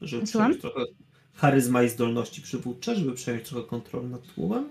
Żeby 0.00 0.26
Słucham? 0.26 0.50
przejąć 0.50 0.74
trochę... 0.74 0.92
Charyzma 1.34 1.82
i 1.82 1.88
zdolności 1.88 2.42
przywódcze, 2.42 2.96
żeby 2.96 3.12
przejąć 3.12 3.48
trochę 3.48 3.68
kontroli 3.68 4.06
nad 4.06 4.34
tłumem? 4.34 4.68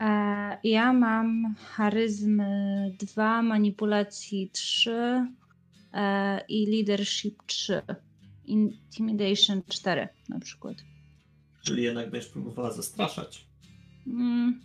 E, 0.00 0.58
ja 0.64 0.92
mam 0.92 1.54
charyzmy 1.74 2.92
2, 2.98 3.42
manipulacji 3.42 4.50
3 4.52 4.90
e, 4.90 5.26
i 6.48 6.66
leadership 6.66 7.42
3. 7.46 7.82
Intimidation 8.44 9.62
4 9.68 10.08
na 10.28 10.40
przykład. 10.40 10.76
Czyli 11.64 11.82
jednak 11.82 12.10
będziesz 12.10 12.30
próbowała 12.30 12.72
zastraszać. 12.72 13.46
Mm. 14.06 14.60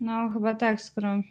No, 0.00 0.30
chyba 0.32 0.54
tak, 0.54 0.82
skoro. 0.82 1.22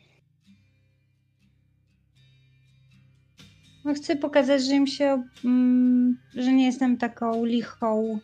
No, 3.86 3.94
chcę 3.94 4.16
pokazać, 4.16 4.66
że 4.66 4.76
im 4.76 4.88
się. 4.88 5.24
Mm, 5.46 6.18
że 6.36 6.54
nie 6.54 6.66
jestem 6.66 6.98
taką 6.98 7.46
lichą 7.46 8.20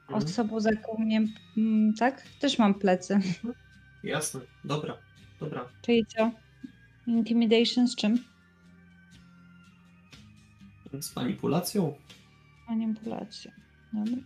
Mhm. 0.00 0.24
osobą, 0.24 0.60
za 0.60 0.70
jaką 0.70 0.98
mnie. 0.98 1.24
Mm, 1.56 1.94
tak? 1.94 2.22
Też 2.40 2.58
mam 2.58 2.74
plecy. 2.74 3.18
Jasne, 4.04 4.40
dobra, 4.64 4.96
dobra. 5.40 5.68
Czyli 5.82 6.06
co? 6.06 6.30
Intimidation 7.10 7.88
z 7.88 7.96
czym? 7.96 8.24
Z 11.00 11.16
manipulacją? 11.16 11.96
Manipulacja. 12.68 13.52
Dobra. 13.92 14.22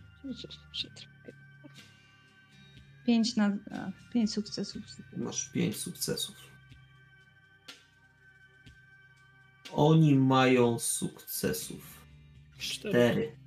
Pięć 3.05 3.35
na. 3.35 3.57
A, 3.71 3.91
pięć 4.13 4.33
sukcesów. 4.33 4.83
Masz 5.17 5.49
pięć 5.49 5.77
sukcesów. 5.77 6.35
Oni 9.71 10.15
mają 10.15 10.79
sukcesów. 10.79 12.05
Cztery. 12.57 13.37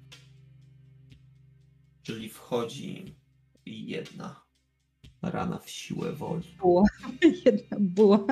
Czyli 2.03 2.29
wchodzi 2.29 3.17
jedna 3.67 4.43
rana 5.23 5.59
w 5.59 5.71
siłę 5.71 6.13
woli. 6.13 6.57
Było. 6.59 6.85
Jedna 7.45 7.77
była. 7.81 8.27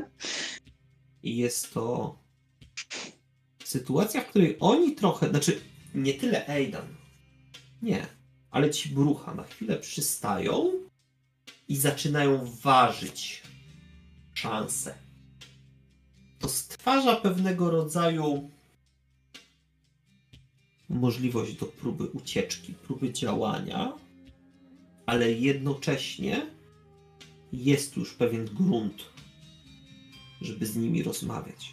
I 1.26 1.36
jest 1.36 1.74
to 1.74 2.18
sytuacja, 3.64 4.20
w 4.20 4.26
której 4.26 4.56
oni 4.60 4.94
trochę, 4.94 5.30
znaczy 5.30 5.60
nie 5.94 6.14
tyle 6.14 6.48
Aidan, 6.48 6.86
nie, 7.82 8.06
ale 8.50 8.70
ci 8.70 8.88
brucha 8.88 9.34
na 9.34 9.42
chwilę 9.42 9.76
przystają 9.76 10.72
i 11.68 11.76
zaczynają 11.76 12.50
ważyć 12.62 13.42
szanse. 14.34 14.94
To 16.38 16.48
stwarza 16.48 17.16
pewnego 17.16 17.70
rodzaju 17.70 18.50
możliwość 20.88 21.52
do 21.52 21.66
próby 21.66 22.04
ucieczki, 22.04 22.74
próby 22.74 23.12
działania, 23.12 23.92
ale 25.06 25.32
jednocześnie 25.32 26.46
jest 27.52 27.96
już 27.96 28.14
pewien 28.14 28.44
grunt, 28.44 29.15
żeby 30.46 30.66
z 30.66 30.76
nimi 30.76 31.02
rozmawiać. 31.02 31.72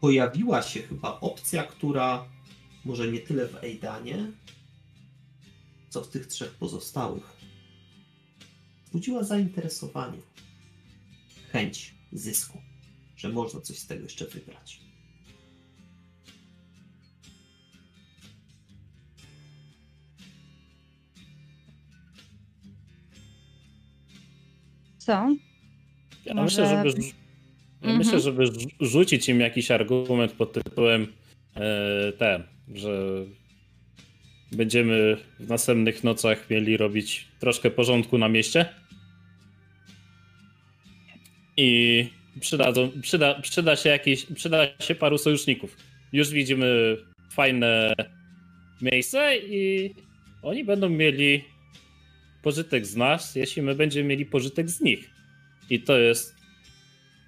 Pojawiła 0.00 0.62
się 0.62 0.82
chyba 0.82 1.20
opcja, 1.20 1.62
która 1.62 2.28
może 2.84 3.08
nie 3.08 3.20
tyle 3.20 3.48
w 3.48 3.64
Eidanie, 3.64 4.32
co 5.88 6.02
w 6.02 6.08
tych 6.08 6.26
trzech 6.26 6.54
pozostałych. 6.54 7.36
Wzbudziła 8.84 9.24
zainteresowanie, 9.24 10.18
chęć 11.52 11.94
zysku, 12.12 12.58
że 13.16 13.28
można 13.28 13.60
coś 13.60 13.78
z 13.78 13.86
tego 13.86 14.02
jeszcze 14.02 14.26
wybrać. 14.26 14.80
Co? 24.98 25.36
Ja 26.34 26.42
Może- 26.42 26.62
myślę, 26.62 26.90
żeby, 26.90 27.02
ja 27.06 27.88
Mhm. 27.88 27.98
myślę, 27.98 28.20
żeby 28.20 28.46
rzu- 28.46 28.68
rzucić 28.80 29.28
im 29.28 29.40
jakiś 29.40 29.70
argument 29.70 30.32
pod 30.32 30.52
tytułem 30.52 31.06
e, 31.56 32.12
ten, 32.12 32.42
że 32.74 33.24
będziemy 34.52 35.16
w 35.40 35.48
następnych 35.48 36.04
nocach 36.04 36.50
mieli 36.50 36.76
robić 36.76 37.28
troszkę 37.40 37.70
porządku 37.70 38.18
na 38.18 38.28
mieście. 38.28 38.66
I 41.56 42.08
przydadzą, 42.40 42.90
przyda, 43.02 43.40
przyda, 43.40 43.76
się 43.76 43.88
jakiś, 43.88 44.26
przyda 44.34 44.66
się 44.80 44.94
paru 44.94 45.18
sojuszników. 45.18 45.76
Już 46.12 46.30
widzimy 46.30 46.96
fajne 47.32 47.94
miejsce 48.82 49.36
i 49.38 49.90
oni 50.42 50.64
będą 50.64 50.88
mieli 50.88 51.44
pożytek 52.42 52.86
z 52.86 52.96
nas, 52.96 53.34
jeśli 53.36 53.62
my 53.62 53.74
będziemy 53.74 54.08
mieli 54.08 54.26
pożytek 54.26 54.70
z 54.70 54.80
nich. 54.80 55.10
I 55.72 55.80
to 55.82 55.98
jest 55.98 56.36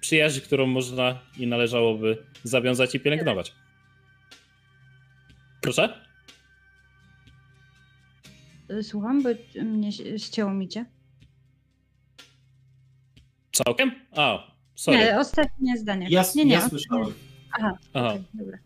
przyjaźń, 0.01 0.39
którą 0.39 0.67
można 0.67 1.19
i 1.37 1.47
należałoby 1.47 2.17
zawiązać 2.43 2.95
i 2.95 2.99
pielęgnować. 2.99 3.53
Proszę? 5.61 6.05
Słucham, 8.81 9.23
bo 9.23 9.29
mnie 9.63 9.91
ścięło 10.17 10.53
mi 10.53 10.67
cię. 10.67 10.85
Całkiem? 13.51 13.91
A, 14.11 14.51
sorry. 14.75 14.97
Nie, 14.97 15.19
ostatnie 15.19 15.77
zdanie. 15.77 16.07
Ja, 16.09 16.23
nie, 16.35 16.45
nie, 16.45 16.51
ja 16.53 16.57
ostatnie- 16.57 16.79
słyszałem. 16.79 17.13
Aha, 17.51 17.77
Aha. 17.93 18.07
okej, 18.09 18.23
dobra. 18.33 18.57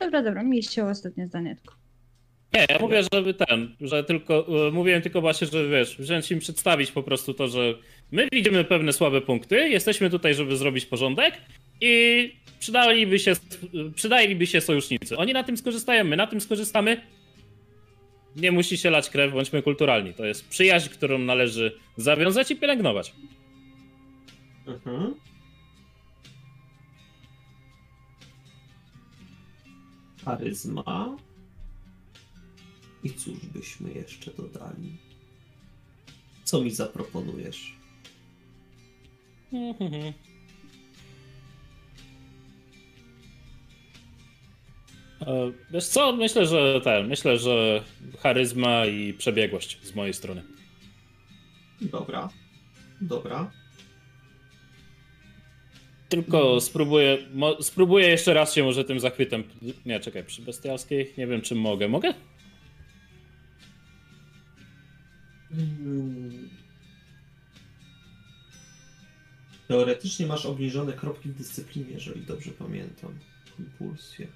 Dobra, 0.00 0.22
dobra, 0.22 0.42
mi 0.42 0.62
ścięło 0.62 0.90
ostatnie 0.90 1.26
zdanie 1.26 1.56
tylko. 1.56 1.74
Nie, 2.54 2.66
ja 2.68 2.78
mówię, 2.78 3.02
żeby 3.12 3.34
ten, 3.34 3.76
że 3.80 4.04
tylko, 4.04 4.66
e, 4.68 4.70
mówiłem 4.70 5.02
tylko 5.02 5.20
właśnie, 5.20 5.46
że 5.46 5.68
wiesz, 5.68 5.96
wziąć 5.98 6.30
im 6.30 6.38
przedstawić 6.38 6.92
po 6.92 7.02
prostu 7.02 7.34
to, 7.34 7.48
że 7.48 7.74
my 8.12 8.28
widzimy 8.32 8.64
pewne 8.64 8.92
słabe 8.92 9.20
punkty, 9.20 9.68
jesteśmy 9.68 10.10
tutaj, 10.10 10.34
żeby 10.34 10.56
zrobić 10.56 10.86
porządek 10.86 11.40
i 11.80 12.32
przydaliby 12.58 13.18
się, 13.18 13.32
przydaliby 13.94 14.46
się 14.46 14.60
sojusznicy. 14.60 15.16
Oni 15.16 15.32
na 15.32 15.42
tym 15.42 15.56
skorzystają, 15.56 16.04
my 16.04 16.16
na 16.16 16.26
tym 16.26 16.40
skorzystamy. 16.40 17.00
Nie 18.36 18.52
musi 18.52 18.78
się 18.78 18.90
lać 18.90 19.10
krew, 19.10 19.32
bądźmy 19.32 19.62
kulturalni. 19.62 20.14
To 20.14 20.24
jest 20.24 20.48
przyjaźń, 20.48 20.88
którą 20.88 21.18
należy 21.18 21.78
zawiązać 21.96 22.50
i 22.50 22.56
pielęgnować. 22.56 23.12
Mhm. 24.66 25.14
Charyzma. 30.24 31.16
I 33.04 33.10
cóż 33.10 33.38
byśmy 33.54 33.92
jeszcze 33.92 34.30
dodali? 34.30 34.96
Co 36.44 36.60
mi 36.60 36.70
zaproponujesz? 36.70 37.75
E, 45.20 45.52
Wiesz 45.70 45.86
co, 45.86 46.12
myślę, 46.12 46.46
że 46.46 46.80
ten, 46.84 47.06
myślę, 47.08 47.38
że 47.38 47.82
charyzma 48.20 48.86
i 48.86 49.12
przebiegłość 49.14 49.78
z 49.82 49.94
mojej 49.94 50.14
strony. 50.14 50.42
Dobra. 51.80 52.28
Dobra. 53.00 53.50
Tylko 56.08 56.60
spróbuję, 56.60 57.18
mo, 57.34 57.62
spróbuję 57.62 58.08
jeszcze 58.08 58.34
raz 58.34 58.54
się 58.54 58.64
może 58.64 58.84
tym 58.84 59.00
zachwytem. 59.00 59.44
Nie, 59.86 60.00
czekaj, 60.00 60.24
przy 60.24 60.42
bestialskiej 60.42 61.12
nie 61.18 61.26
wiem, 61.26 61.40
czy 61.42 61.54
mogę. 61.54 61.88
Mogę? 61.88 62.14
Mm. 65.52 66.55
Teoretycznie 69.68 70.26
masz 70.26 70.46
obniżone 70.46 70.92
kropki 70.92 71.28
w 71.28 71.38
dyscyplinie, 71.38 71.90
jeżeli 71.90 72.20
dobrze 72.20 72.50
pamiętam. 72.50 73.18
Impulsję. 73.58 74.26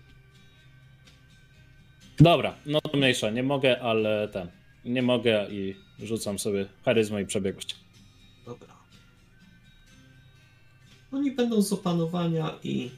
Dobra, 2.18 2.55
no 2.67 2.81
to 2.81 2.97
mniejsza, 2.97 3.31
nie 3.31 3.42
mogę, 3.42 3.81
ale 3.83 4.28
ten. 4.28 4.50
Nie 4.84 5.02
mogę 5.02 5.47
i 5.50 5.76
rzucam 6.02 6.39
sobie 6.39 6.67
charyzmę 6.84 7.23
i 7.23 7.26
przebiegłość. 7.26 7.76
Dobra. 8.47 8.76
Oni 11.12 11.31
będą 11.31 11.62
z 11.62 11.73
opanowania 11.73 12.59
i 12.62 12.91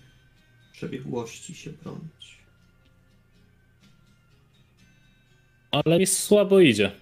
przebiegłości 0.73 1.55
się 1.55 1.71
bronić. 1.71 2.39
Ale 5.71 5.99
mi 5.99 6.07
słabo 6.07 6.61
idzie. 6.61 6.93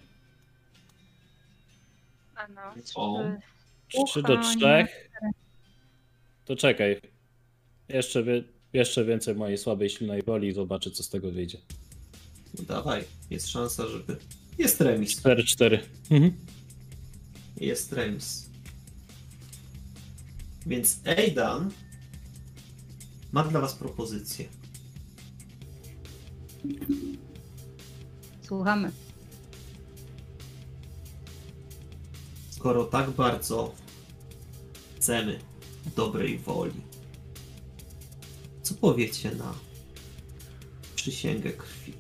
A 2.37 2.49
no, 2.49 2.75
O. 2.95 3.25
3 4.07 4.23
do 4.23 4.39
3. 4.39 4.59
To 6.51 6.57
czekaj. 6.57 7.01
Jeszcze, 7.89 8.25
jeszcze 8.73 9.05
więcej 9.05 9.35
mojej 9.35 9.59
słabej, 9.59 9.91
silnej 9.91 10.23
woli 10.23 10.49
i 10.49 10.53
zobaczę, 10.53 10.91
co 10.91 11.03
z 11.03 11.09
tego 11.09 11.31
wyjdzie. 11.31 11.59
No 12.59 12.65
dawaj, 12.65 13.05
jest 13.31 13.49
szansa, 13.49 13.89
żeby. 13.89 14.17
Jest 14.59 14.81
remis. 14.81 15.11
4, 15.11 15.45
4. 15.45 15.81
Mhm. 16.11 16.33
Jest 17.57 17.93
remis. 17.93 18.51
Więc 20.67 21.01
Aidan 21.07 21.71
ma 23.33 23.45
dla 23.45 23.61
was 23.61 23.75
propozycję. 23.75 24.45
Słuchamy. 28.43 28.91
Skoro 32.51 32.85
tak 32.85 33.11
bardzo 33.11 33.75
chcemy 34.97 35.50
dobrej 35.97 36.39
woli, 36.39 36.81
co 38.63 38.75
powiecie 38.75 39.31
na 39.31 39.55
przysięgę 40.95 41.53
krwi? 41.53 41.93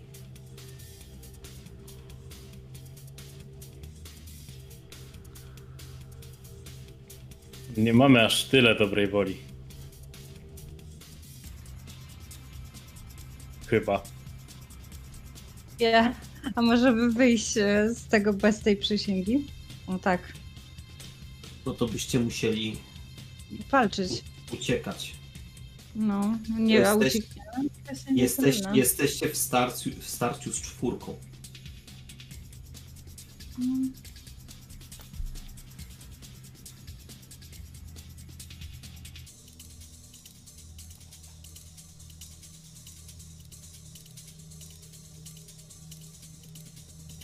Nie 7.76 7.92
mamy 7.92 8.25
aż 8.25 8.44
tyle 8.44 8.75
dobrej 8.75 9.09
woli. 9.09 9.36
Chyba. 13.67 14.02
Ja, 15.78 16.15
a 16.55 16.62
może 16.62 16.92
by 16.92 17.10
wyjść 17.10 17.57
e, 17.57 17.89
z 17.94 18.07
tego 18.07 18.33
bez 18.33 18.60
tej 18.60 18.76
przysięgi? 18.76 19.47
No 19.89 19.99
tak, 19.99 20.33
No 21.67 21.75
to 21.75 21.86
byście 21.89 22.20
musieli 22.20 22.76
walczyć. 23.70 24.25
uciekać. 24.53 25.15
No, 25.95 26.39
nie, 26.59 26.89
a 26.89 26.95
Jesteś- 26.95 27.23
nie 28.11 28.23
Jesteś, 28.23 28.61
jesteście 28.75 29.29
w 29.29 29.37
starciu, 29.37 29.91
w 30.01 30.09
starciu 30.09 30.53
z 30.53 30.61
czwórką. 30.61 31.17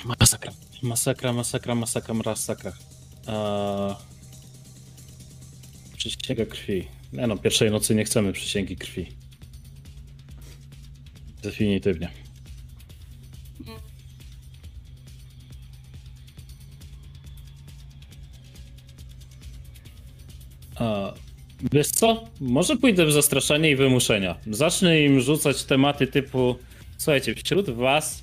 Masakra. 0.05 0.53
Masakra, 0.83 1.33
masakra, 1.33 1.75
masakra, 1.75 2.15
masakra. 2.15 2.73
Eee... 3.27 4.16
Przysięga 6.07 6.47
krwi. 6.47 6.89
Nie 7.13 7.27
no, 7.27 7.37
pierwszej 7.37 7.71
nocy 7.71 7.95
nie 7.95 8.05
chcemy 8.05 8.33
przysięgi 8.33 8.77
krwi. 8.77 9.07
Definitywnie. 11.43 12.11
A, 20.77 21.15
wiesz 21.73 21.87
co? 21.87 22.25
Może 22.41 22.77
pójdę 22.77 23.07
w 23.07 23.13
zastraszanie 23.13 23.71
i 23.71 23.77
wymuszenia. 23.77 24.37
Zacznę 24.51 25.03
im 25.03 25.21
rzucać 25.21 25.65
tematy 25.65 26.07
typu 26.07 26.57
Słuchajcie, 26.99 27.35
wśród 27.35 27.71
was 27.71 28.23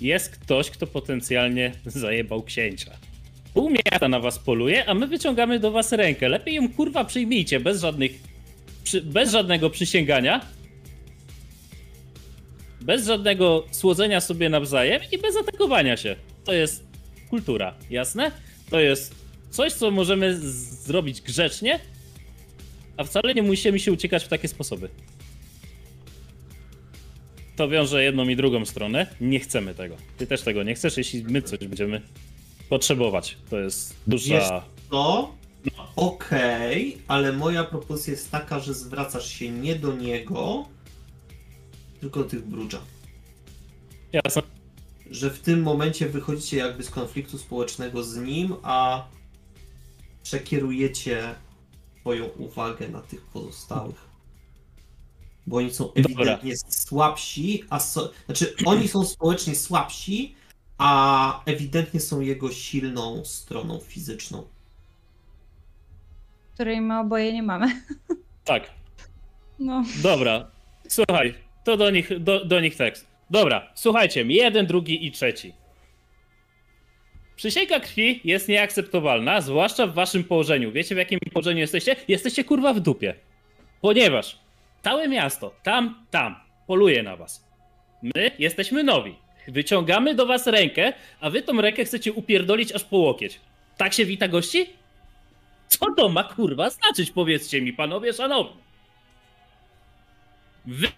jest 0.00 0.30
ktoś, 0.30 0.70
kto 0.70 0.86
potencjalnie 0.86 1.72
zajebał 1.86 2.42
księcia. 2.42 3.05
Pół 3.56 3.70
miasta 3.70 4.08
na 4.08 4.20
was 4.20 4.38
poluje, 4.38 4.84
a 4.88 4.94
my 4.94 5.06
wyciągamy 5.06 5.60
do 5.60 5.70
was 5.70 5.92
rękę. 5.92 6.28
Lepiej 6.28 6.54
ją 6.54 6.72
kurwa 6.72 7.04
przyjmijcie 7.04 7.60
bez 7.60 7.80
żadnych. 7.80 8.12
Przy, 8.84 9.02
bez 9.02 9.30
żadnego 9.30 9.70
przysięgania. 9.70 10.40
Bez 12.80 13.06
żadnego 13.06 13.66
słodzenia 13.70 14.20
sobie 14.20 14.48
nawzajem 14.48 15.02
i 15.12 15.18
bez 15.18 15.36
atakowania 15.36 15.96
się. 15.96 16.16
To 16.44 16.52
jest 16.52 16.84
kultura, 17.30 17.74
jasne? 17.90 18.30
To 18.70 18.80
jest 18.80 19.14
coś, 19.50 19.72
co 19.72 19.90
możemy 19.90 20.40
zrobić 20.86 21.20
grzecznie, 21.20 21.80
a 22.96 23.04
wcale 23.04 23.34
nie 23.34 23.42
musimy 23.42 23.78
się 23.78 23.92
uciekać 23.92 24.24
w 24.24 24.28
takie 24.28 24.48
sposoby. 24.48 24.88
To 27.56 27.68
wiąże 27.68 28.04
jedną 28.04 28.28
i 28.28 28.36
drugą 28.36 28.64
stronę. 28.64 29.06
Nie 29.20 29.40
chcemy 29.40 29.74
tego. 29.74 29.96
Ty 30.18 30.26
też 30.26 30.42
tego 30.42 30.62
nie 30.62 30.74
chcesz, 30.74 30.96
jeśli 30.96 31.24
my 31.24 31.42
coś 31.42 31.58
będziemy 31.58 32.02
potrzebować. 32.68 33.36
To 33.50 33.58
jest 33.58 33.94
duża. 34.06 34.34
Jest- 34.34 34.52
To 34.90 35.34
okej, 35.96 36.98
ale 37.08 37.32
moja 37.32 37.64
propozycja 37.64 38.12
jest 38.12 38.30
taka, 38.30 38.60
że 38.60 38.74
zwracasz 38.74 39.28
się 39.28 39.50
nie 39.50 39.76
do 39.76 39.96
niego, 39.96 40.66
tylko 42.00 42.20
do 42.20 42.30
tych 42.30 42.46
brudża. 42.46 42.80
Jasne. 44.12 44.42
Że 45.10 45.30
w 45.30 45.38
tym 45.40 45.62
momencie 45.62 46.08
wychodzicie 46.08 46.56
jakby 46.56 46.82
z 46.82 46.90
konfliktu 46.90 47.38
społecznego 47.38 48.04
z 48.04 48.16
nim, 48.16 48.54
a 48.62 49.04
przekierujecie 50.22 51.34
swoją 52.00 52.24
uwagę 52.24 52.88
na 52.88 53.00
tych 53.00 53.20
pozostałych. 53.22 54.06
Bo 55.46 55.56
oni 55.56 55.74
są 55.74 55.92
ewidentnie 55.92 56.54
słabsi, 56.68 57.64
a 57.70 57.80
so... 57.80 58.10
znaczy 58.26 58.54
oni 58.64 58.88
są 58.88 59.04
społecznie 59.04 59.54
słabsi, 59.56 60.34
a 60.78 61.42
ewidentnie 61.44 62.00
są 62.00 62.20
jego 62.20 62.52
silną 62.52 63.24
stroną 63.24 63.78
fizyczną. 63.78 64.46
Której 66.54 66.80
my 66.80 66.98
oboje 66.98 67.32
nie 67.32 67.42
mamy. 67.42 67.66
Tak. 68.44 68.70
No. 69.58 69.84
Dobra. 70.02 70.50
Słuchaj, 70.88 71.34
to 71.64 71.76
do 71.76 71.90
nich, 71.90 72.18
do, 72.22 72.44
do 72.44 72.60
nich 72.60 72.76
tekst. 72.76 73.06
Dobra, 73.30 73.72
słuchajcie, 73.74 74.24
jeden, 74.28 74.66
drugi 74.66 75.06
i 75.06 75.12
trzeci. 75.12 75.52
Przysięga 77.36 77.80
krwi 77.80 78.20
jest 78.24 78.48
nieakceptowalna, 78.48 79.40
zwłaszcza 79.40 79.86
w 79.86 79.94
waszym 79.94 80.24
położeniu. 80.24 80.72
Wiecie 80.72 80.94
w 80.94 80.98
jakim 80.98 81.18
położeniu 81.32 81.60
jesteście? 81.60 81.96
Jesteście 82.08 82.44
kurwa 82.44 82.74
w 82.74 82.80
dupie. 82.80 83.14
Ponieważ 83.80 84.38
całe 84.82 85.08
miasto, 85.08 85.54
tam, 85.62 86.06
tam, 86.10 86.36
poluje 86.66 87.02
na 87.02 87.16
was. 87.16 87.46
My 88.02 88.30
jesteśmy 88.38 88.84
nowi. 88.84 89.16
Wyciągamy 89.48 90.14
do 90.14 90.26
was 90.26 90.46
rękę, 90.46 90.92
a 91.20 91.30
wy 91.30 91.42
tą 91.42 91.60
rękę 91.60 91.84
chcecie 91.84 92.12
upierdolić 92.12 92.72
aż 92.72 92.84
po 92.84 92.96
łokieć. 92.96 93.40
Tak 93.76 93.94
się 93.94 94.04
wita 94.04 94.28
gości? 94.28 94.66
Co 95.68 95.94
to 95.96 96.08
ma 96.08 96.24
kurwa 96.24 96.70
znaczyć, 96.70 97.10
powiedzcie 97.10 97.62
mi, 97.62 97.72
panowie 97.72 98.12
szanowni? 98.12 98.60
Wy 100.66 100.88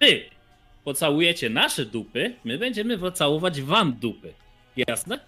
pocałujecie 0.84 1.50
nasze 1.50 1.84
dupy, 1.84 2.34
my 2.44 2.58
będziemy 2.58 3.12
całować 3.12 3.62
wam 3.62 3.92
dupy. 3.92 4.32
Jasne? 4.76 5.20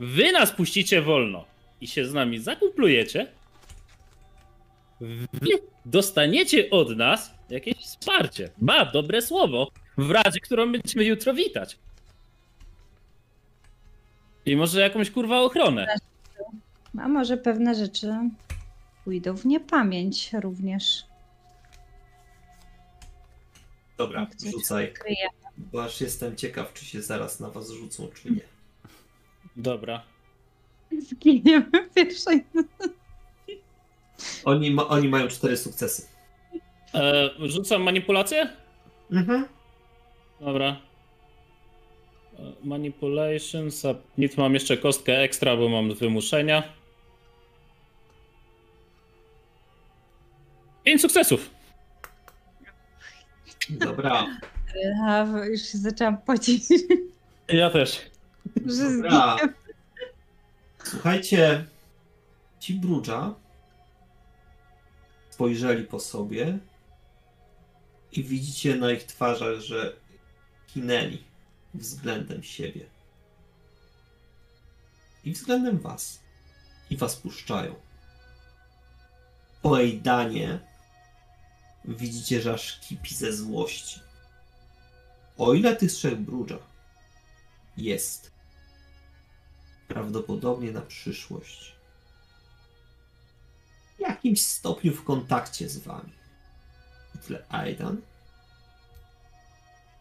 Wy 0.00 0.32
nas 0.32 0.52
puścicie 0.52 1.02
wolno 1.02 1.44
i 1.80 1.86
się 1.86 2.06
z 2.06 2.12
nami 2.12 2.38
zakumplujecie. 2.38 3.26
Wy 5.32 5.50
dostaniecie 5.86 6.70
od 6.70 6.96
nas 6.96 7.34
jakieś 7.50 7.76
wsparcie. 7.76 8.50
Ba, 8.58 8.84
dobre 8.84 9.22
słowo 9.22 9.70
w 9.98 10.10
radzie, 10.10 10.40
którą 10.40 10.72
będziemy 10.72 11.04
jutro 11.04 11.34
witać. 11.34 11.78
I 14.46 14.56
może 14.56 14.80
jakąś 14.80 15.10
kurwa 15.10 15.40
ochronę. 15.40 15.86
A 17.00 17.08
może 17.08 17.36
pewne 17.36 17.74
rzeczy 17.74 18.14
pójdą 19.04 19.36
w 19.36 19.44
niepamięć 19.44 20.32
również. 20.32 21.04
Dobra, 23.98 24.20
Jak 24.20 24.34
coś 24.36 24.50
rzucaj. 24.50 24.92
Kryje. 24.92 25.28
Bo 25.58 25.84
aż 25.84 26.00
jestem 26.00 26.36
ciekaw, 26.36 26.72
czy 26.72 26.84
się 26.84 27.02
zaraz 27.02 27.40
na 27.40 27.50
was 27.50 27.70
rzucą, 27.70 28.08
czy 28.14 28.30
nie. 28.30 28.40
Dobra. 29.56 30.02
Zginiemy 31.10 31.70
w 31.90 31.94
pierwszej. 31.94 32.44
Oni, 34.44 34.70
ma, 34.70 34.88
oni 34.88 35.08
mają 35.08 35.28
cztery 35.28 35.56
sukcesy. 35.56 36.06
E, 36.94 37.30
rzucam 37.38 37.82
manipulację? 37.82 38.48
Mhm. 39.12 39.46
Dobra. 40.40 40.76
E, 42.42 42.52
Manipulation, 42.64 43.70
submit. 43.70 44.36
Mam 44.36 44.54
jeszcze 44.54 44.76
kostkę 44.76 45.18
ekstra, 45.18 45.56
bo 45.56 45.68
mam 45.68 45.94
wymuszenia. 45.94 46.62
Pięć 50.84 51.00
sukcesów. 51.00 51.50
Dobra, 53.70 54.26
A, 55.06 55.26
już 55.50 55.62
się 55.62 55.78
zaczęłam 55.78 56.16
pocić. 56.18 56.62
Ja 57.48 57.70
też. 57.70 58.00
Że 58.66 58.96
Dobra. 59.02 59.36
słuchajcie. 60.84 61.64
Ci 62.60 62.74
brudża 62.74 63.34
spojrzeli 65.30 65.84
po 65.84 66.00
sobie 66.00 66.58
i 68.12 68.24
widzicie 68.24 68.76
na 68.76 68.92
ich 68.92 69.04
twarzach, 69.04 69.60
że 69.60 69.92
kinęli 70.66 71.18
względem 71.74 72.42
siebie. 72.42 72.86
I 75.24 75.32
względem 75.32 75.78
was. 75.78 76.20
I 76.90 76.96
was 76.96 77.16
puszczają. 77.16 77.74
Po 79.62 79.80
Ejdanie 79.80 80.60
widzicie, 81.84 82.42
że 82.42 82.54
aż 82.54 82.80
kipi 82.80 83.14
ze 83.14 83.32
złości. 83.32 84.00
O 85.38 85.54
ile 85.54 85.76
tych 85.76 85.92
trzech 85.92 86.20
brudża 86.20 86.58
jest 87.76 88.30
prawdopodobnie 89.88 90.72
na 90.72 90.80
przyszłość 90.80 91.76
w 93.96 94.00
jakimś 94.00 94.42
stopniu 94.42 94.94
w 94.94 95.04
kontakcie 95.04 95.68
z 95.68 95.78
wami. 95.78 96.12
O 97.14 97.18
tyle 97.18 97.44
Aidan 97.48 98.00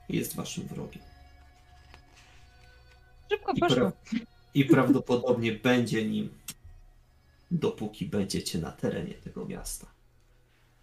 jest 0.10 0.36
waszym 0.36 0.68
wrogiem. 0.68 1.11
Szybko 3.32 3.52
I, 3.56 3.60
poszło. 3.60 3.78
pra- 3.78 3.92
I 4.54 4.66
prawdopodobnie 4.66 5.52
będzie 5.52 6.06
nim, 6.06 6.30
dopóki 7.52 8.06
będziecie 8.06 8.60
na 8.60 8.72
terenie 8.72 9.14
tego 9.14 9.46
miasta. 9.46 9.88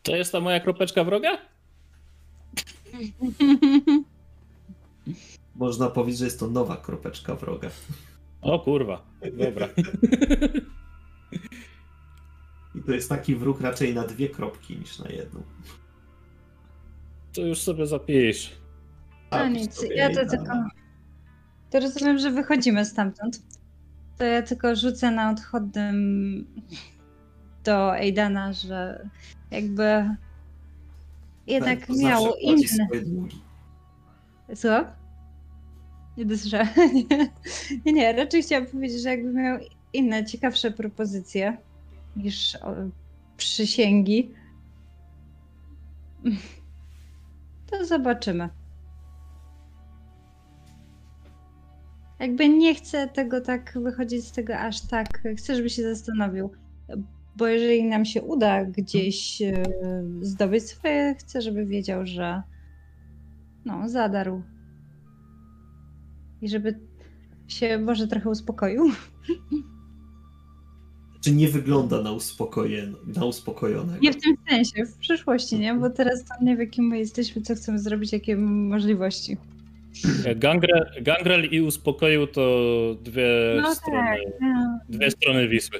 To 0.02 0.16
jest 0.16 0.32
ta 0.32 0.40
moja 0.40 0.60
kropeczka 0.60 1.04
wroga? 1.04 1.38
Można 5.56 5.90
powiedzieć, 5.90 6.18
że 6.18 6.24
jest 6.24 6.40
to 6.40 6.46
nowa 6.46 6.76
kropeczka 6.76 7.34
wroga. 7.34 7.70
O 8.42 8.58
kurwa. 8.58 9.06
Dobra. 9.32 9.68
I 12.74 12.82
to 12.82 12.92
jest 12.92 13.08
taki 13.08 13.36
wróg 13.36 13.60
raczej 13.60 13.94
na 13.94 14.06
dwie 14.06 14.28
kropki 14.28 14.76
niż 14.76 14.98
na 14.98 15.08
jedną. 15.10 15.42
To 17.34 17.40
już 17.40 17.58
sobie 17.58 17.86
zapisz. 17.86 18.50
No 19.30 19.48
nic, 19.48 19.74
sobie 19.74 19.94
ja 19.96 20.08
to 20.14 20.26
tylko... 20.26 20.52
To 21.70 21.80
rozumiem, 21.80 22.18
że 22.18 22.30
wychodzimy 22.30 22.84
stamtąd. 22.84 23.42
To 24.18 24.24
ja 24.24 24.42
tylko 24.42 24.76
rzucę 24.76 25.10
na 25.10 25.30
odchodnym 25.30 26.46
do 27.64 27.96
Eidana, 27.96 28.52
że 28.52 29.08
jakby 29.50 30.14
jednak 31.46 31.78
Tak, 31.78 31.86
to 31.88 31.94
zawsze 31.94 32.08
miał 32.08 32.22
płaci 32.22 32.42
inne... 32.44 32.88
Co? 34.56 34.84
Nie 36.16 36.26
dosłyszałam. 36.26 36.68
Nie. 37.10 37.32
nie, 37.86 37.92
nie, 37.92 38.12
raczej 38.12 38.42
chciałam 38.42 38.66
powiedzieć, 38.66 39.02
że 39.02 39.08
jakby 39.08 39.32
miał 39.32 39.58
inne, 39.92 40.24
ciekawsze 40.24 40.70
propozycje 40.70 41.56
niż 42.16 42.56
o, 42.56 42.74
przysięgi. 43.36 44.30
To 47.70 47.84
zobaczymy. 47.86 48.48
Jakby 52.20 52.48
nie 52.48 52.74
chcę 52.74 53.08
tego 53.08 53.40
tak 53.40 53.78
wychodzić 53.82 54.24
z 54.24 54.32
tego 54.32 54.58
aż 54.58 54.80
tak. 54.80 55.22
Chcę, 55.36 55.56
żeby 55.56 55.70
się 55.70 55.82
zastanowił. 55.82 56.50
Bo 57.36 57.46
jeżeli 57.46 57.84
nam 57.84 58.04
się 58.04 58.22
uda 58.22 58.64
gdzieś 58.64 59.42
e, 59.42 59.62
zdobyć 60.20 60.64
swoje, 60.64 61.14
chcę, 61.18 61.42
żeby 61.42 61.66
wiedział, 61.66 62.06
że 62.06 62.42
no, 63.64 63.88
zadarł. 63.88 64.42
I 66.40 66.48
żeby 66.48 66.80
się 67.48 67.78
może 67.78 68.08
trochę 68.08 68.30
uspokoił. 68.30 68.90
Czy 71.20 71.32
nie 71.32 71.48
wygląda 71.48 72.02
na, 72.02 72.12
uspokojen, 72.12 72.94
na 73.06 73.24
uspokojonego? 73.24 73.98
Nie 74.02 74.12
w 74.12 74.22
tym 74.22 74.36
sensie, 74.48 74.86
w 74.86 74.96
przyszłości, 74.96 75.58
nie? 75.58 75.74
Bo 75.74 75.90
teraz 75.90 76.24
tam 76.24 76.38
nie 76.46 76.56
wie, 76.56 76.66
kim 76.66 76.84
my 76.84 76.98
jesteśmy, 76.98 77.42
co 77.42 77.54
chcemy 77.54 77.78
zrobić, 77.78 78.12
jakie 78.12 78.36
możliwości. 78.36 79.36
Gangrel, 80.36 80.86
Gangrel 81.02 81.44
i 81.50 81.60
uspokoił 81.60 82.26
to 82.26 82.40
dwie 83.02 83.28
No 83.62 83.74
strony. 83.74 84.16
tak. 84.40 84.88
Dwie 84.88 85.10
strony 85.10 85.48
Wisły. 85.48 85.78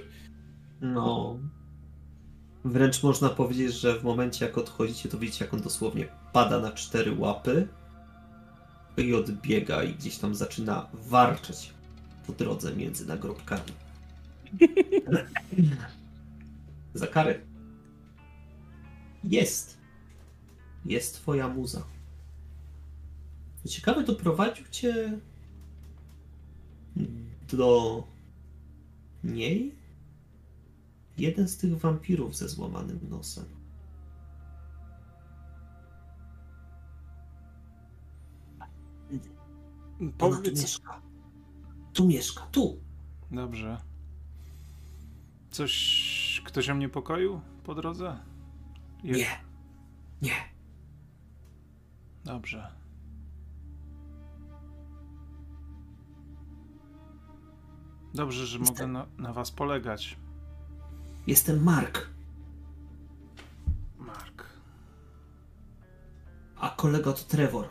No. 0.81 1.39
Wręcz 2.65 3.03
można 3.03 3.29
powiedzieć, 3.29 3.73
że 3.75 3.99
w 3.99 4.05
momencie 4.05 4.47
jak 4.47 4.59
odchodzicie, 4.59 5.09
to 5.09 5.19
widzicie, 5.19 5.45
jak 5.45 5.55
on 5.55 5.61
dosłownie 5.61 6.07
pada 6.33 6.61
na 6.61 6.73
cztery 6.73 7.15
łapy 7.19 7.69
i 8.97 9.15
odbiega 9.15 9.83
i 9.83 9.95
gdzieś 9.95 10.19
tam 10.19 10.35
zaczyna 10.35 10.89
warczeć 10.93 11.73
po 12.27 12.33
drodze 12.33 12.77
między 12.77 13.07
nagrobkami. 13.07 13.73
Za 16.95 17.07
karę. 17.07 17.35
Jest. 19.25 19.79
Jest 20.85 21.15
twoja 21.15 21.49
muza. 21.49 21.83
Ciekawe, 23.67 24.05
doprowadził 24.05 24.67
cię 24.71 25.19
do 27.53 28.05
niej 29.25 29.75
jeden 31.19 31.49
z 31.49 31.57
tych 31.57 31.79
wampirów 31.79 32.37
ze 32.37 32.49
złamanym 32.49 33.01
nosem. 33.11 33.45
Ona 40.19 40.37
tu 40.43 40.51
mieszka. 40.51 41.01
Tu 41.93 42.07
mieszka, 42.07 42.47
tu. 42.53 42.77
Dobrze. 43.31 43.81
Coś... 45.51 46.43
Ktoś 46.45 46.67
ją 46.67 46.77
niepokoił 46.77 47.41
po 47.65 47.75
drodze? 47.75 48.19
Je- 49.05 49.15
Nie. 49.17 49.27
Nie. 50.23 50.33
Dobrze. 52.25 52.73
Dobrze, 58.15 58.47
że 58.47 58.59
mogę 58.59 58.87
na, 58.87 59.07
na 59.19 59.33
was 59.33 59.51
polegać, 59.51 60.17
Jestem 61.27 61.63
Mark, 61.65 62.11
Mark. 63.99 64.45
a 66.57 66.71
kolega 66.71 67.13
to 67.13 67.25
Trevor. 67.25 67.69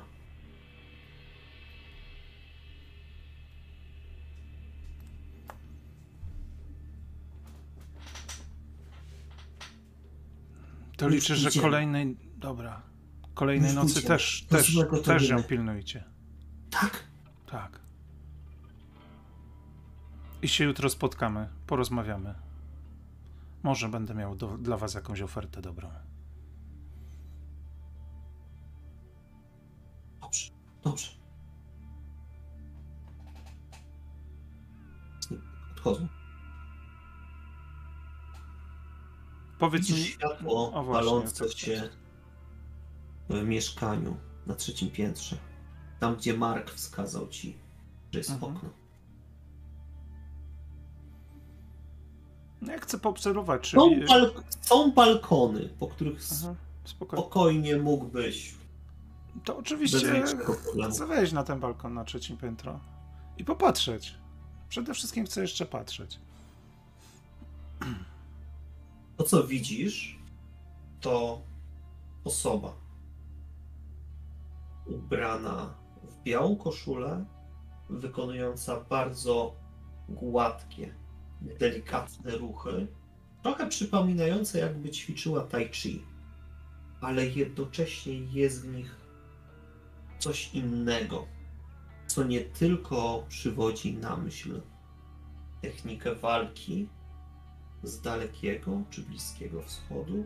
To 10.98 11.10
liczę, 11.10 11.36
że 11.36 11.50
idziemy. 11.50 11.64
kolejnej... 11.64 12.18
Dobra. 12.38 12.82
Kolejnej 13.34 13.68
Już 13.70 13.76
nocy 13.76 13.92
idziemy. 13.92 14.08
też, 14.08 14.46
też, 14.50 14.76
też 15.04 15.30
ją 15.30 15.44
pilnujcie. 15.44 16.04
Tak? 16.70 17.04
Tak. 17.52 17.80
I 20.42 20.48
się 20.48 20.64
jutro 20.64 20.90
spotkamy, 20.90 21.50
porozmawiamy. 21.68 22.36
Może 23.64 23.90
będę 23.90 24.14
miał 24.16 24.36
do, 24.36 24.58
dla 24.58 24.78
was 24.78 24.94
jakąś 24.94 25.22
ofertę 25.22 25.62
dobrą. 25.62 25.90
Dobrze, 30.22 30.52
dobrze. 30.84 31.12
Odchodzą. 35.72 36.08
Powiedz 39.60 39.90
mi... 39.90 39.98
Światło 39.98 40.74
O, 40.74 40.84
właśnie, 40.84 41.06
palące 41.10 41.50
się 41.50 41.90
w 43.30 43.44
mieszkaniu 43.44 44.18
na 44.48 44.56
trzecim 44.56 44.90
piętrze. 44.92 45.38
Tam, 46.00 46.16
gdzie 46.16 46.38
Mark 46.38 46.72
wskazał 46.72 47.28
ci, 47.28 47.58
że 48.12 48.20
jest 48.20 48.30
Mhm. 48.32 48.56
okno. 48.56 48.70
No, 52.62 52.72
Ja 52.74 52.80
chcę 52.80 53.00
poobserwować, 53.00 53.68
Są, 53.72 53.90
czyli... 53.90 54.08
bal- 54.08 54.32
są 54.62 54.92
balkony, 54.92 55.70
po 55.80 55.88
których 55.88 56.20
Aha, 56.32 56.56
spokojnie. 56.86 57.24
spokojnie 57.24 57.78
mógłbyś 57.78 58.56
To 59.46 59.58
oczywiście 59.58 60.24
chcę 60.90 61.06
wejść 61.08 61.34
na 61.34 61.44
ten 61.44 61.60
balkon 61.60 61.94
na 61.94 62.04
trzecim 62.04 62.38
piętro 62.38 62.80
i 63.38 63.46
popatrzeć. 63.46 64.16
Przede 64.70 64.94
wszystkim 64.94 65.26
chcę 65.26 65.42
jeszcze 65.42 65.66
patrzeć. 65.66 66.20
To, 69.18 69.24
co 69.24 69.44
widzisz, 69.44 70.20
to 71.02 71.42
osoba 72.24 72.74
ubrana 74.86 75.74
w 76.04 76.24
białą 76.24 76.56
koszulę, 76.56 77.26
wykonująca 77.90 78.80
bardzo 78.90 79.56
gładkie, 80.10 80.94
delikatne 81.42 82.38
ruchy, 82.38 82.88
trochę 83.44 83.70
przypominające, 83.70 84.60
jakby 84.60 84.90
ćwiczyła 84.90 85.42
tai 85.42 85.70
chi, 85.70 86.04
ale 87.02 87.28
jednocześnie 87.28 88.14
jest 88.14 88.62
w 88.62 88.76
nich 88.76 88.96
coś 90.20 90.54
innego, 90.54 91.28
co 92.08 92.24
nie 92.24 92.42
tylko 92.42 93.26
przywodzi 93.30 93.98
na 93.98 94.18
myśl 94.18 94.62
technikę 95.62 96.16
walki, 96.16 96.90
z 97.84 98.02
dalekiego 98.02 98.82
czy 98.90 99.02
bliskiego 99.02 99.62
wschodu? 99.62 100.26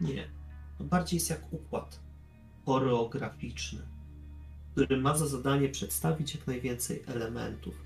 Nie. 0.00 0.28
To 0.78 0.84
bardziej 0.84 1.16
jest 1.16 1.30
jak 1.30 1.52
układ 1.52 2.00
choreograficzny, 2.66 3.82
który 4.72 4.96
ma 4.96 5.16
za 5.16 5.26
zadanie 5.26 5.68
przedstawić 5.68 6.34
jak 6.34 6.46
najwięcej 6.46 7.02
elementów, 7.06 7.83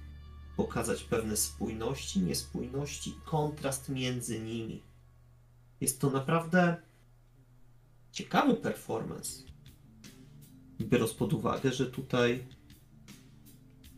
pokazać 0.58 1.04
pewne 1.04 1.36
spójności, 1.36 2.20
niespójności, 2.20 3.14
kontrast 3.24 3.88
między 3.88 4.40
nimi. 4.40 4.82
Jest 5.80 6.00
to 6.00 6.10
naprawdę 6.10 6.76
ciekawy 8.12 8.54
performance, 8.54 9.42
biorąc 10.80 11.14
pod 11.14 11.32
uwagę, 11.32 11.72
że 11.72 11.86
tutaj 11.86 12.46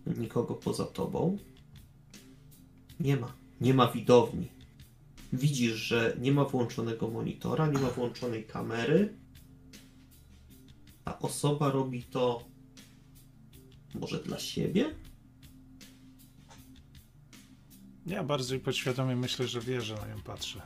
nikogo 0.06 0.54
poza 0.54 0.84
tobą 0.84 1.38
nie 3.00 3.16
ma. 3.16 3.32
Nie 3.60 3.74
ma 3.74 3.92
widowni. 3.92 4.48
Widzisz, 5.32 5.74
że 5.74 6.16
nie 6.20 6.32
ma 6.32 6.44
włączonego 6.44 7.08
monitora, 7.08 7.66
nie 7.66 7.78
ma 7.78 7.90
włączonej 7.90 8.44
kamery. 8.44 9.14
Ta 11.04 11.18
osoba 11.18 11.70
robi 11.70 12.02
to 12.02 12.44
może 13.94 14.22
dla 14.22 14.38
siebie? 14.38 14.94
Ja 18.06 18.24
bardziej 18.24 18.60
podświadomie 18.60 19.16
myślę, 19.16 19.48
że 19.48 19.60
wie, 19.60 19.80
że 19.80 19.94
na 19.94 20.06
nią 20.06 20.22
patrzę. 20.22 20.60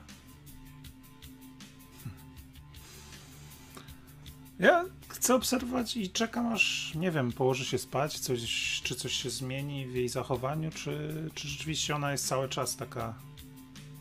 Ja 4.58 4.84
chcę 5.08 5.34
obserwować 5.34 5.96
i 5.96 6.10
czekam 6.10 6.52
aż, 6.52 6.94
nie 6.94 7.10
wiem, 7.10 7.32
położy 7.32 7.64
się 7.64 7.78
spać, 7.78 8.18
coś, 8.18 8.80
czy 8.84 8.94
coś 8.94 9.12
się 9.12 9.30
zmieni 9.30 9.86
w 9.86 9.94
jej 9.94 10.08
zachowaniu, 10.08 10.70
czy, 10.70 11.14
czy 11.34 11.48
rzeczywiście 11.48 11.96
ona 11.96 12.12
jest 12.12 12.26
cały 12.26 12.48
czas 12.48 12.76
taka, 12.76 13.14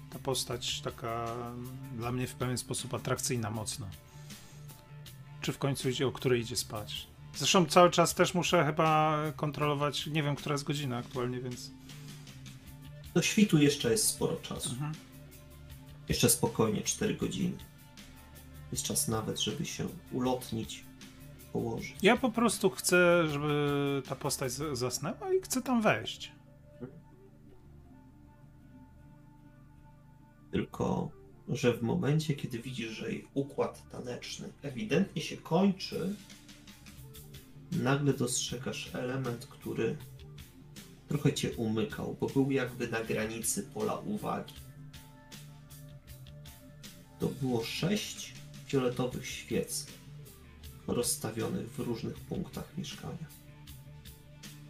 ta 0.10 0.20
postać 0.20 0.82
taka 0.82 1.26
mm, 1.26 1.78
dla 1.98 2.12
mnie 2.12 2.28
w 2.28 2.36
pewien 2.36 2.58
sposób 2.58 2.94
atrakcyjna 2.94 3.52
mocno. 3.52 3.88
Czy 5.42 5.54
w 5.54 5.58
końcu 5.58 5.90
idzie, 5.90 6.08
o 6.08 6.12
której 6.12 6.42
idzie 6.42 6.56
spać. 6.56 7.08
Zresztą 7.36 7.66
cały 7.66 7.92
czas 7.92 8.16
też 8.16 8.34
muszę 8.34 8.66
chyba 8.66 9.18
kontrolować, 9.36 10.08
nie 10.08 10.24
wiem, 10.24 10.36
która 10.36 10.54
jest 10.54 10.66
godzina 10.66 10.98
aktualnie, 10.98 11.40
więc... 11.40 11.72
Do 13.14 13.22
świtu 13.22 13.58
jeszcze 13.58 13.92
jest 13.92 14.08
sporo 14.08 14.36
czasu. 14.36 14.70
Mhm. 14.70 14.94
Jeszcze 16.10 16.30
spokojnie 16.30 16.82
4 16.82 17.16
godziny. 17.16 17.58
Jest 18.72 18.84
czas 18.84 19.08
nawet, 19.08 19.40
żeby 19.40 19.66
się 19.66 19.88
ulotnić, 20.12 20.84
położyć. 21.54 21.96
Ja 22.02 22.18
po 22.18 22.32
prostu 22.32 22.70
chcę, 22.70 23.28
żeby 23.28 24.02
ta 24.08 24.16
postać 24.16 24.52
zasnęła 24.74 25.34
i 25.34 25.42
chcę 25.42 25.62
tam 25.62 25.82
wejść. 25.82 26.32
Tylko, 30.52 31.12
że 31.50 31.74
w 31.74 31.82
momencie, 31.82 32.34
kiedy 32.34 32.60
widzisz, 32.60 32.92
że 32.92 33.12
jej 33.12 33.28
układ 33.34 33.90
taneczny 33.90 34.50
ewidentnie 34.62 35.22
się 35.22 35.38
kończy, 35.38 36.16
nagle 37.72 38.14
dostrzegasz 38.14 38.96
element, 38.96 39.46
który 39.46 39.98
trochę 41.08 41.34
cię 41.34 41.52
umykał, 41.52 42.18
bo 42.20 42.28
był 42.28 42.52
jakby 42.52 42.88
na 42.88 43.04
granicy 43.04 43.64
pola 43.64 43.96
uwagi. 43.96 44.54
To 47.20 47.28
było 47.28 47.64
sześć 47.64 48.34
fioletowych 48.68 49.28
świec 49.28 49.88
rozstawionych 50.88 51.72
w 51.72 51.80
różnych 51.80 52.16
punktach 52.16 52.78
mieszkania, 52.78 53.28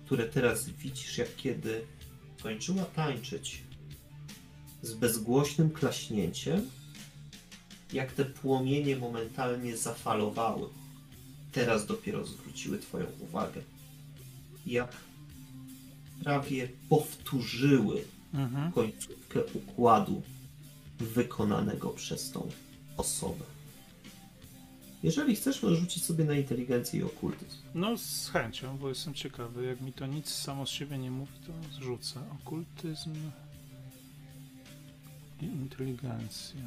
które 0.05 0.25
teraz 0.29 0.69
widzisz, 0.69 1.17
jak 1.17 1.35
kiedy 1.35 1.85
kończyła 2.43 2.85
tańczyć 2.85 3.63
z 4.81 4.93
bezgłośnym 4.93 5.69
klaśnięciem, 5.71 6.69
jak 7.93 8.11
te 8.11 8.25
płomienie 8.25 8.95
momentalnie 8.95 9.77
zafalowały. 9.77 10.69
Teraz 11.51 11.85
dopiero 11.85 12.25
zwróciły 12.25 12.79
Twoją 12.79 13.05
uwagę. 13.19 13.61
jak 14.65 14.95
prawie 16.23 16.69
powtórzyły 16.89 18.03
Mhm. 18.33 18.71
końcówkę 18.71 19.43
układu 19.53 20.21
wykonanego 20.99 21.89
przez 21.89 22.31
tą 22.31 22.49
osobę. 22.97 23.45
Jeżeli 25.03 25.35
chcesz, 25.35 25.63
możesz 25.63 25.79
rzucić 25.79 26.03
sobie 26.05 26.25
na 26.25 26.33
inteligencję 26.33 26.99
i 26.99 27.03
okultyzm. 27.03 27.57
No 27.75 27.97
z 27.97 28.29
chęcią, 28.29 28.77
bo 28.77 28.89
jestem 28.89 29.13
ciekawy. 29.13 29.65
Jak 29.65 29.81
mi 29.81 29.93
to 29.93 30.07
nic 30.07 30.29
samo 30.29 30.65
z 30.65 30.69
siebie 30.69 30.97
nie 30.97 31.11
mówi, 31.11 31.31
to 31.47 31.73
zrzucę. 31.75 32.19
Okultyzm 32.43 33.13
i 35.41 35.45
inteligencja. 35.45 36.59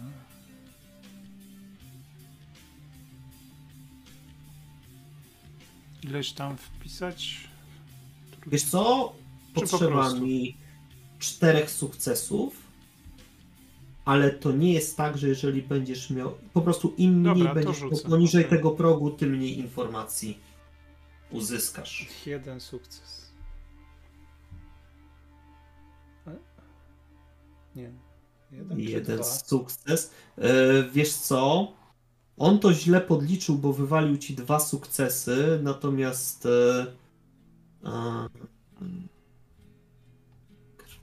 Ileś 6.02 6.32
tam 6.32 6.56
wpisać? 6.56 7.48
Wiesz 8.46 8.62
co? 8.64 9.12
Po 9.56 9.60
Potrzeba 9.70 9.92
prostu? 9.92 10.20
mi 10.20 10.56
czterech 11.18 11.70
sukcesów, 11.70 12.56
ale 14.04 14.30
to 14.30 14.52
nie 14.52 14.72
jest 14.72 14.96
tak, 14.96 15.18
że 15.18 15.28
jeżeli 15.28 15.62
będziesz 15.62 16.10
miał. 16.10 16.34
Po 16.52 16.60
prostu 16.60 16.94
im 16.96 17.20
mniej 17.20 17.34
Dobra, 17.34 17.54
będziesz 17.54 17.78
rzucę. 17.78 18.08
poniżej 18.08 18.46
Okej. 18.46 18.58
tego 18.58 18.70
progu, 18.70 19.10
tym 19.10 19.30
mniej 19.30 19.58
informacji 19.58 20.38
uzyskasz. 21.30 22.08
Jeden 22.26 22.60
sukces. 22.60 23.32
E? 26.26 26.36
Nie. 27.76 27.90
Jeden, 28.52 28.80
Jeden 28.80 29.24
sukces. 29.24 30.10
E, 30.38 30.48
wiesz 30.92 31.12
co? 31.14 31.72
On 32.36 32.58
to 32.58 32.72
źle 32.72 33.00
podliczył, 33.00 33.58
bo 33.58 33.72
wywalił 33.72 34.18
ci 34.18 34.34
dwa 34.34 34.60
sukcesy, 34.60 35.60
natomiast. 35.62 36.46
E, 36.46 36.86
a, 37.84 38.28
mm, 38.80 39.08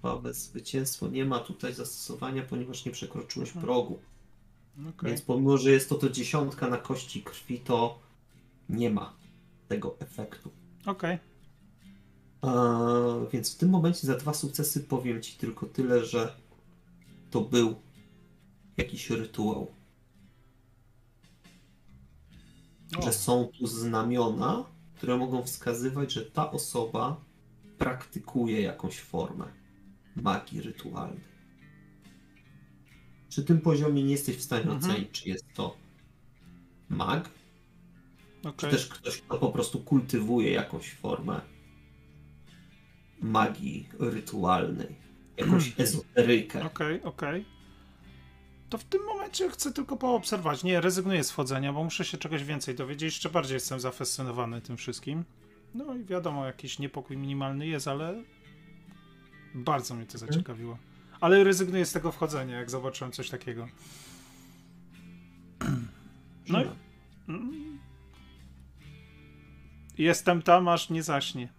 krwawe 0.03 0.33
zwycięstwo 0.33 1.07
nie 1.07 1.25
ma 1.25 1.39
tutaj 1.39 1.73
zastosowania, 1.73 2.43
ponieważ 2.43 2.85
nie 2.85 2.91
przekroczyłeś 2.91 3.49
Mhm. 3.49 3.65
progu. 3.65 3.99
Okej. 4.89 5.09
Więc 5.09 5.21
pomimo, 5.21 5.57
że 5.57 5.71
jest 5.71 5.89
to 5.89 5.95
to 5.95 6.09
dziesiątka 6.09 6.67
na 6.67 6.77
kości 6.77 7.23
krwi, 7.23 7.59
to 7.59 7.99
nie 8.69 8.89
ma 8.89 9.13
tego 9.67 9.95
efektu. 9.99 10.49
Okej. 10.85 11.19
A, 12.41 12.51
więc 13.31 13.55
w 13.55 13.57
tym 13.57 13.69
momencie 13.69 14.07
za 14.07 14.15
dwa 14.15 14.33
sukcesy 14.33 14.79
powiem 14.79 15.21
ci 15.21 15.37
tylko 15.37 15.65
tyle, 15.65 16.05
że 16.05 16.35
to 17.31 17.41
był 17.41 17.75
jakiś 18.77 19.09
rytuał. 19.09 19.71
O, 22.97 23.01
Że 23.01 23.13
są 23.13 23.47
tu 23.59 23.67
znamiona, 23.67 24.65
które 24.95 25.17
mogą 25.17 25.43
wskazywać, 25.43 26.13
że 26.13 26.25
ta 26.25 26.51
osoba 26.51 27.21
praktykuje 27.77 28.61
jakąś 28.61 28.99
formę 28.99 29.62
magii 30.15 30.61
rytualnej. 30.61 31.33
Przy 33.29 33.43
tym 33.43 33.61
poziomie 33.61 34.03
nie 34.03 34.11
jesteś 34.11 34.37
w 34.37 34.41
stanie 34.41 34.63
Mhm. 34.63 34.79
ocenić, 34.91 35.11
czy 35.11 35.29
jest 35.29 35.45
to 35.53 35.77
mag, 36.89 37.29
czy 38.41 38.49
okej. 38.49 38.71
też 38.71 38.87
ktoś, 38.87 39.21
kto 39.21 39.37
po 39.37 39.49
prostu 39.49 39.79
kultywuje 39.79 40.51
jakąś 40.51 40.93
formę 40.93 41.41
magii 43.21 43.89
rytualnej, 43.99 44.95
jakąś 45.37 45.79
ezoterykę. 45.79 46.65
Okej, 46.65 47.03
okej. 47.03 47.45
To 48.69 48.77
w 48.77 48.83
tym 48.83 49.03
momencie 49.03 49.49
chcę 49.49 49.73
tylko 49.73 49.97
poobserwować. 49.97 50.63
Nie, 50.63 50.81
rezygnuję 50.81 51.23
z 51.23 51.31
wchodzenia, 51.31 51.73
bo 51.73 51.83
muszę 51.83 52.05
się 52.05 52.17
czegoś 52.17 52.43
więcej 52.43 52.75
dowiedzieć. 52.75 53.03
Jeszcze 53.13 53.29
bardziej 53.29 53.53
jestem 53.53 53.79
zafascynowany 53.79 54.61
tym 54.61 54.77
wszystkim. 54.77 55.23
No 55.73 55.95
i 55.95 56.03
wiadomo, 56.03 56.45
jakiś 56.45 56.79
niepokój 56.79 57.17
minimalny 57.17 57.67
jest, 57.67 57.87
ale 57.87 58.23
bardzo 59.55 59.95
mnie 59.95 60.05
to 60.05 60.17
zaciekawiło. 60.17 60.77
Ale 61.21 61.43
rezygnuję 61.43 61.85
z 61.85 61.91
tego 61.91 62.11
wchodzenia, 62.11 62.57
jak 62.57 62.69
zobaczyłem 62.69 63.11
coś 63.11 63.29
takiego. 63.29 63.67
No 66.49 66.63
i 66.63 66.67
mm, 67.29 67.79
jestem 69.97 70.41
tam, 70.41 70.67
aż 70.67 70.89
nie 70.89 71.03
zaśnie. 71.03 71.49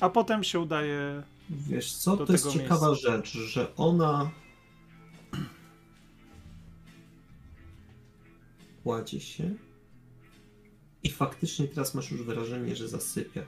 A 0.00 0.10
potem 0.10 0.44
się 0.44 0.60
udaje 0.60 1.22
Wiesz 1.50 1.92
co, 1.92 2.16
to 2.16 2.32
jest 2.32 2.44
tego 2.44 2.58
ciekawa 2.58 2.94
rzecz, 2.94 3.32
że 3.32 3.76
ona 3.76 4.30
kładzie 8.82 9.20
się 9.20 9.54
i 11.02 11.10
faktycznie 11.10 11.68
teraz 11.68 11.94
masz 11.94 12.10
już 12.10 12.22
wrażenie, 12.22 12.76
że 12.76 12.88
zasypia. 12.88 13.42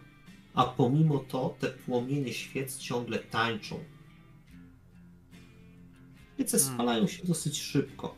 A 0.59 0.65
pomimo 0.65 1.19
to 1.19 1.57
te 1.59 1.71
płomienie 1.71 2.33
świec 2.33 2.79
ciągle 2.79 3.19
tańczą. 3.19 3.85
Świece 6.35 6.59
Hmm. 6.59 6.75
spalają 6.75 7.07
się 7.07 7.25
dosyć 7.25 7.61
szybko. 7.61 8.17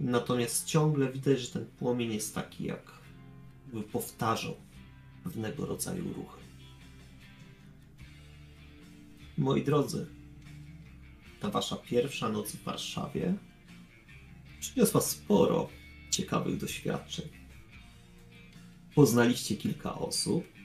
Natomiast 0.00 0.66
ciągle 0.66 1.12
widać, 1.12 1.40
że 1.40 1.48
ten 1.48 1.66
płomień 1.66 2.12
jest 2.12 2.34
taki, 2.34 2.64
jak 2.64 2.92
by 3.72 3.82
powtarzał 3.82 4.56
pewnego 5.24 5.66
rodzaju 5.66 6.12
ruchy. 6.12 6.40
Moi 9.38 9.64
drodzy, 9.64 10.06
ta 11.40 11.50
wasza 11.50 11.76
pierwsza 11.76 12.28
noc 12.28 12.52
w 12.52 12.64
Warszawie 12.64 13.34
przyniosła 14.60 15.00
sporo 15.00 15.68
ciekawych 16.10 16.56
doświadczeń. 16.56 17.28
Poznaliście 18.94 19.56
kilka 19.56 19.94
osób, 19.94 20.55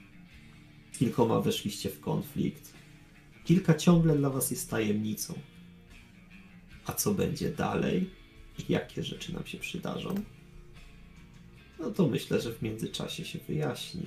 kilkoma 1.02 1.40
weszliście 1.40 1.90
w 1.90 2.00
konflikt, 2.00 2.72
kilka 3.44 3.74
ciągle 3.74 4.16
dla 4.16 4.30
was 4.30 4.50
jest 4.50 4.70
tajemnicą. 4.70 5.34
A 6.86 6.92
co 6.92 7.14
będzie 7.14 7.50
dalej 7.50 8.10
jakie 8.68 9.02
rzeczy 9.02 9.34
nam 9.34 9.46
się 9.46 9.58
przydarzą? 9.58 10.14
No 11.78 11.90
to 11.90 12.08
myślę, 12.08 12.40
że 12.40 12.52
w 12.52 12.62
międzyczasie 12.62 13.24
się 13.24 13.38
wyjaśni. 13.38 14.06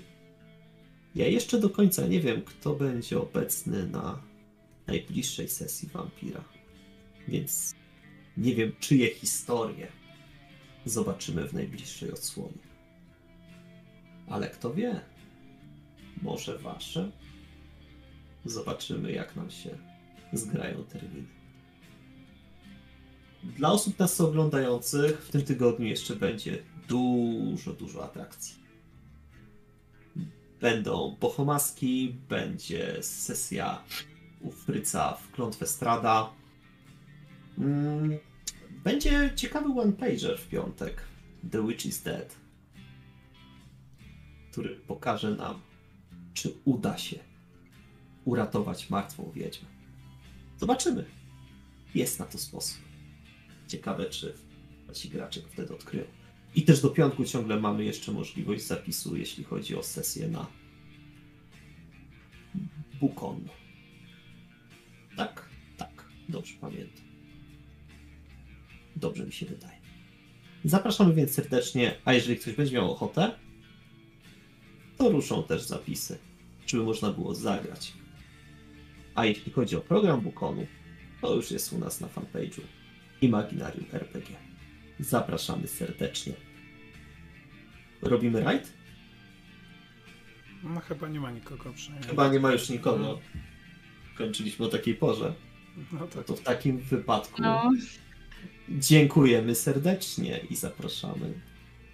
Ja 1.15 1.27
jeszcze 1.27 1.59
do 1.59 1.69
końca 1.69 2.07
nie 2.07 2.19
wiem, 2.19 2.41
kto 2.41 2.73
będzie 2.73 3.19
obecny 3.19 3.87
na 3.87 4.21
najbliższej 4.87 5.49
sesji 5.49 5.89
wampira. 5.93 6.43
Więc 7.27 7.75
nie 8.37 8.55
wiem, 8.55 8.71
czyje 8.79 9.15
historie 9.15 9.87
zobaczymy 10.85 11.47
w 11.47 11.53
najbliższej 11.53 12.11
odsłonie. 12.11 12.65
Ale 14.27 14.49
kto 14.49 14.73
wie? 14.73 15.14
Może 16.21 16.57
wasze? 16.57 17.11
Zobaczymy, 18.45 19.11
jak 19.11 19.35
nam 19.35 19.51
się 19.51 19.69
zgrają 20.33 20.83
terminy. 20.83 21.27
Dla 23.43 23.71
osób 23.71 23.99
nas 23.99 24.21
oglądających 24.21 25.25
w 25.25 25.31
tym 25.31 25.41
tygodniu 25.41 25.87
jeszcze 25.87 26.15
będzie 26.15 26.63
dużo, 26.87 27.73
dużo 27.73 28.03
atrakcji. 28.03 28.55
Będą 30.61 31.15
pochomaski, 31.19 32.15
będzie 32.29 33.03
sesja 33.03 33.83
u 34.41 34.51
Fryca 34.51 35.13
w 35.13 35.31
Klątwę 35.31 35.67
Strada. 35.67 36.29
Mm, 37.57 38.17
Będzie 38.85 39.31
ciekawy 39.35 39.81
one-pager 39.81 40.37
w 40.37 40.47
piątek. 40.47 41.01
The 41.51 41.67
Witch 41.67 41.85
is 41.85 42.01
Dead. 42.03 42.35
Który 44.51 44.75
pokaże 44.75 45.31
nam, 45.31 45.61
czy 46.35 46.53
uda 46.65 46.97
się 46.97 47.19
uratować 48.25 48.89
martwą 48.89 49.31
wiedźmę. 49.35 49.67
Zobaczymy. 50.57 51.05
Jest 51.95 52.19
na 52.19 52.25
to 52.25 52.37
sposób. 52.37 52.77
Ciekawe, 53.67 54.09
czy 54.09 54.33
ci 54.93 55.09
gracze 55.09 55.41
wtedy 55.41 55.73
odkryją. 55.73 56.03
I 56.55 56.61
też 56.61 56.81
do 56.81 56.89
piątku 56.89 57.25
ciągle 57.25 57.59
mamy 57.59 57.83
jeszcze 57.85 58.11
możliwość 58.11 58.63
zapisu, 58.63 59.17
jeśli 59.17 59.43
chodzi 59.43 59.75
o 59.75 59.83
sesję 59.83 60.27
na 60.27 60.47
Bukon. 62.99 63.47
Tak? 65.17 65.49
Tak. 65.77 66.05
Dobrze 66.29 66.53
pamiętam. 66.61 67.05
Dobrze 68.95 69.25
mi 69.25 69.33
się 69.33 69.45
wydaje. 69.45 69.77
Zapraszamy 70.65 71.13
więc 71.13 71.31
serdecznie, 71.31 71.95
a 72.05 72.13
jeżeli 72.13 72.37
ktoś 72.37 72.53
będzie 72.53 72.75
miał 72.75 72.91
ochotę, 72.91 73.44
to 74.97 75.09
ruszą 75.09 75.43
też 75.43 75.61
zapisy, 75.61 76.17
żeby 76.67 76.83
można 76.83 77.11
było 77.11 77.35
zagrać. 77.35 77.93
A 79.15 79.25
jeśli 79.25 79.51
chodzi 79.51 79.75
o 79.75 79.81
program 79.81 80.21
Bukonu, 80.21 80.67
to 81.21 81.35
już 81.35 81.51
jest 81.51 81.73
u 81.73 81.77
nas 81.79 82.01
na 82.01 82.07
fanpage'u 82.07 82.61
Imaginarium 83.21 83.85
RPG. 83.93 84.35
Zapraszamy 84.99 85.67
serdecznie. 85.67 86.33
Robimy 88.01 88.43
rajd? 88.43 88.73
No 90.63 90.79
chyba 90.79 91.07
nie 91.07 91.19
ma 91.19 91.31
nikogo 91.31 91.73
przynajmniej. 91.73 92.09
Chyba 92.09 92.27
nie 92.27 92.39
ma 92.39 92.51
już 92.51 92.69
nikogo. 92.69 93.19
Kończyliśmy 94.17 94.65
o 94.65 94.69
takiej 94.69 94.95
porze. 94.95 95.33
No 95.91 96.07
tak. 96.07 96.25
To 96.25 96.35
w 96.35 96.41
takim 96.41 96.77
wypadku 96.77 97.41
No, 97.41 97.71
dziękujemy 98.69 99.55
serdecznie 99.55 100.39
i 100.49 100.55
zapraszamy 100.55 101.33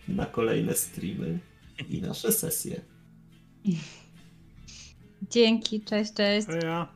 na 0.08 0.26
kolejne 0.26 0.74
streamy 0.74 1.40
i 1.90 2.02
nasze 2.02 2.32
sesje 2.32 2.82
Dzięki, 5.32 5.82
cześć, 5.82 6.14
cześć. 6.14 6.48
A 6.50 6.66
ja. 6.66 6.88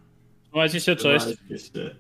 Trzymajcie 0.44 0.82
się, 0.82 0.96
cześć. 0.96 1.26
Trzymajcie 1.26 1.66
się. 1.66 1.96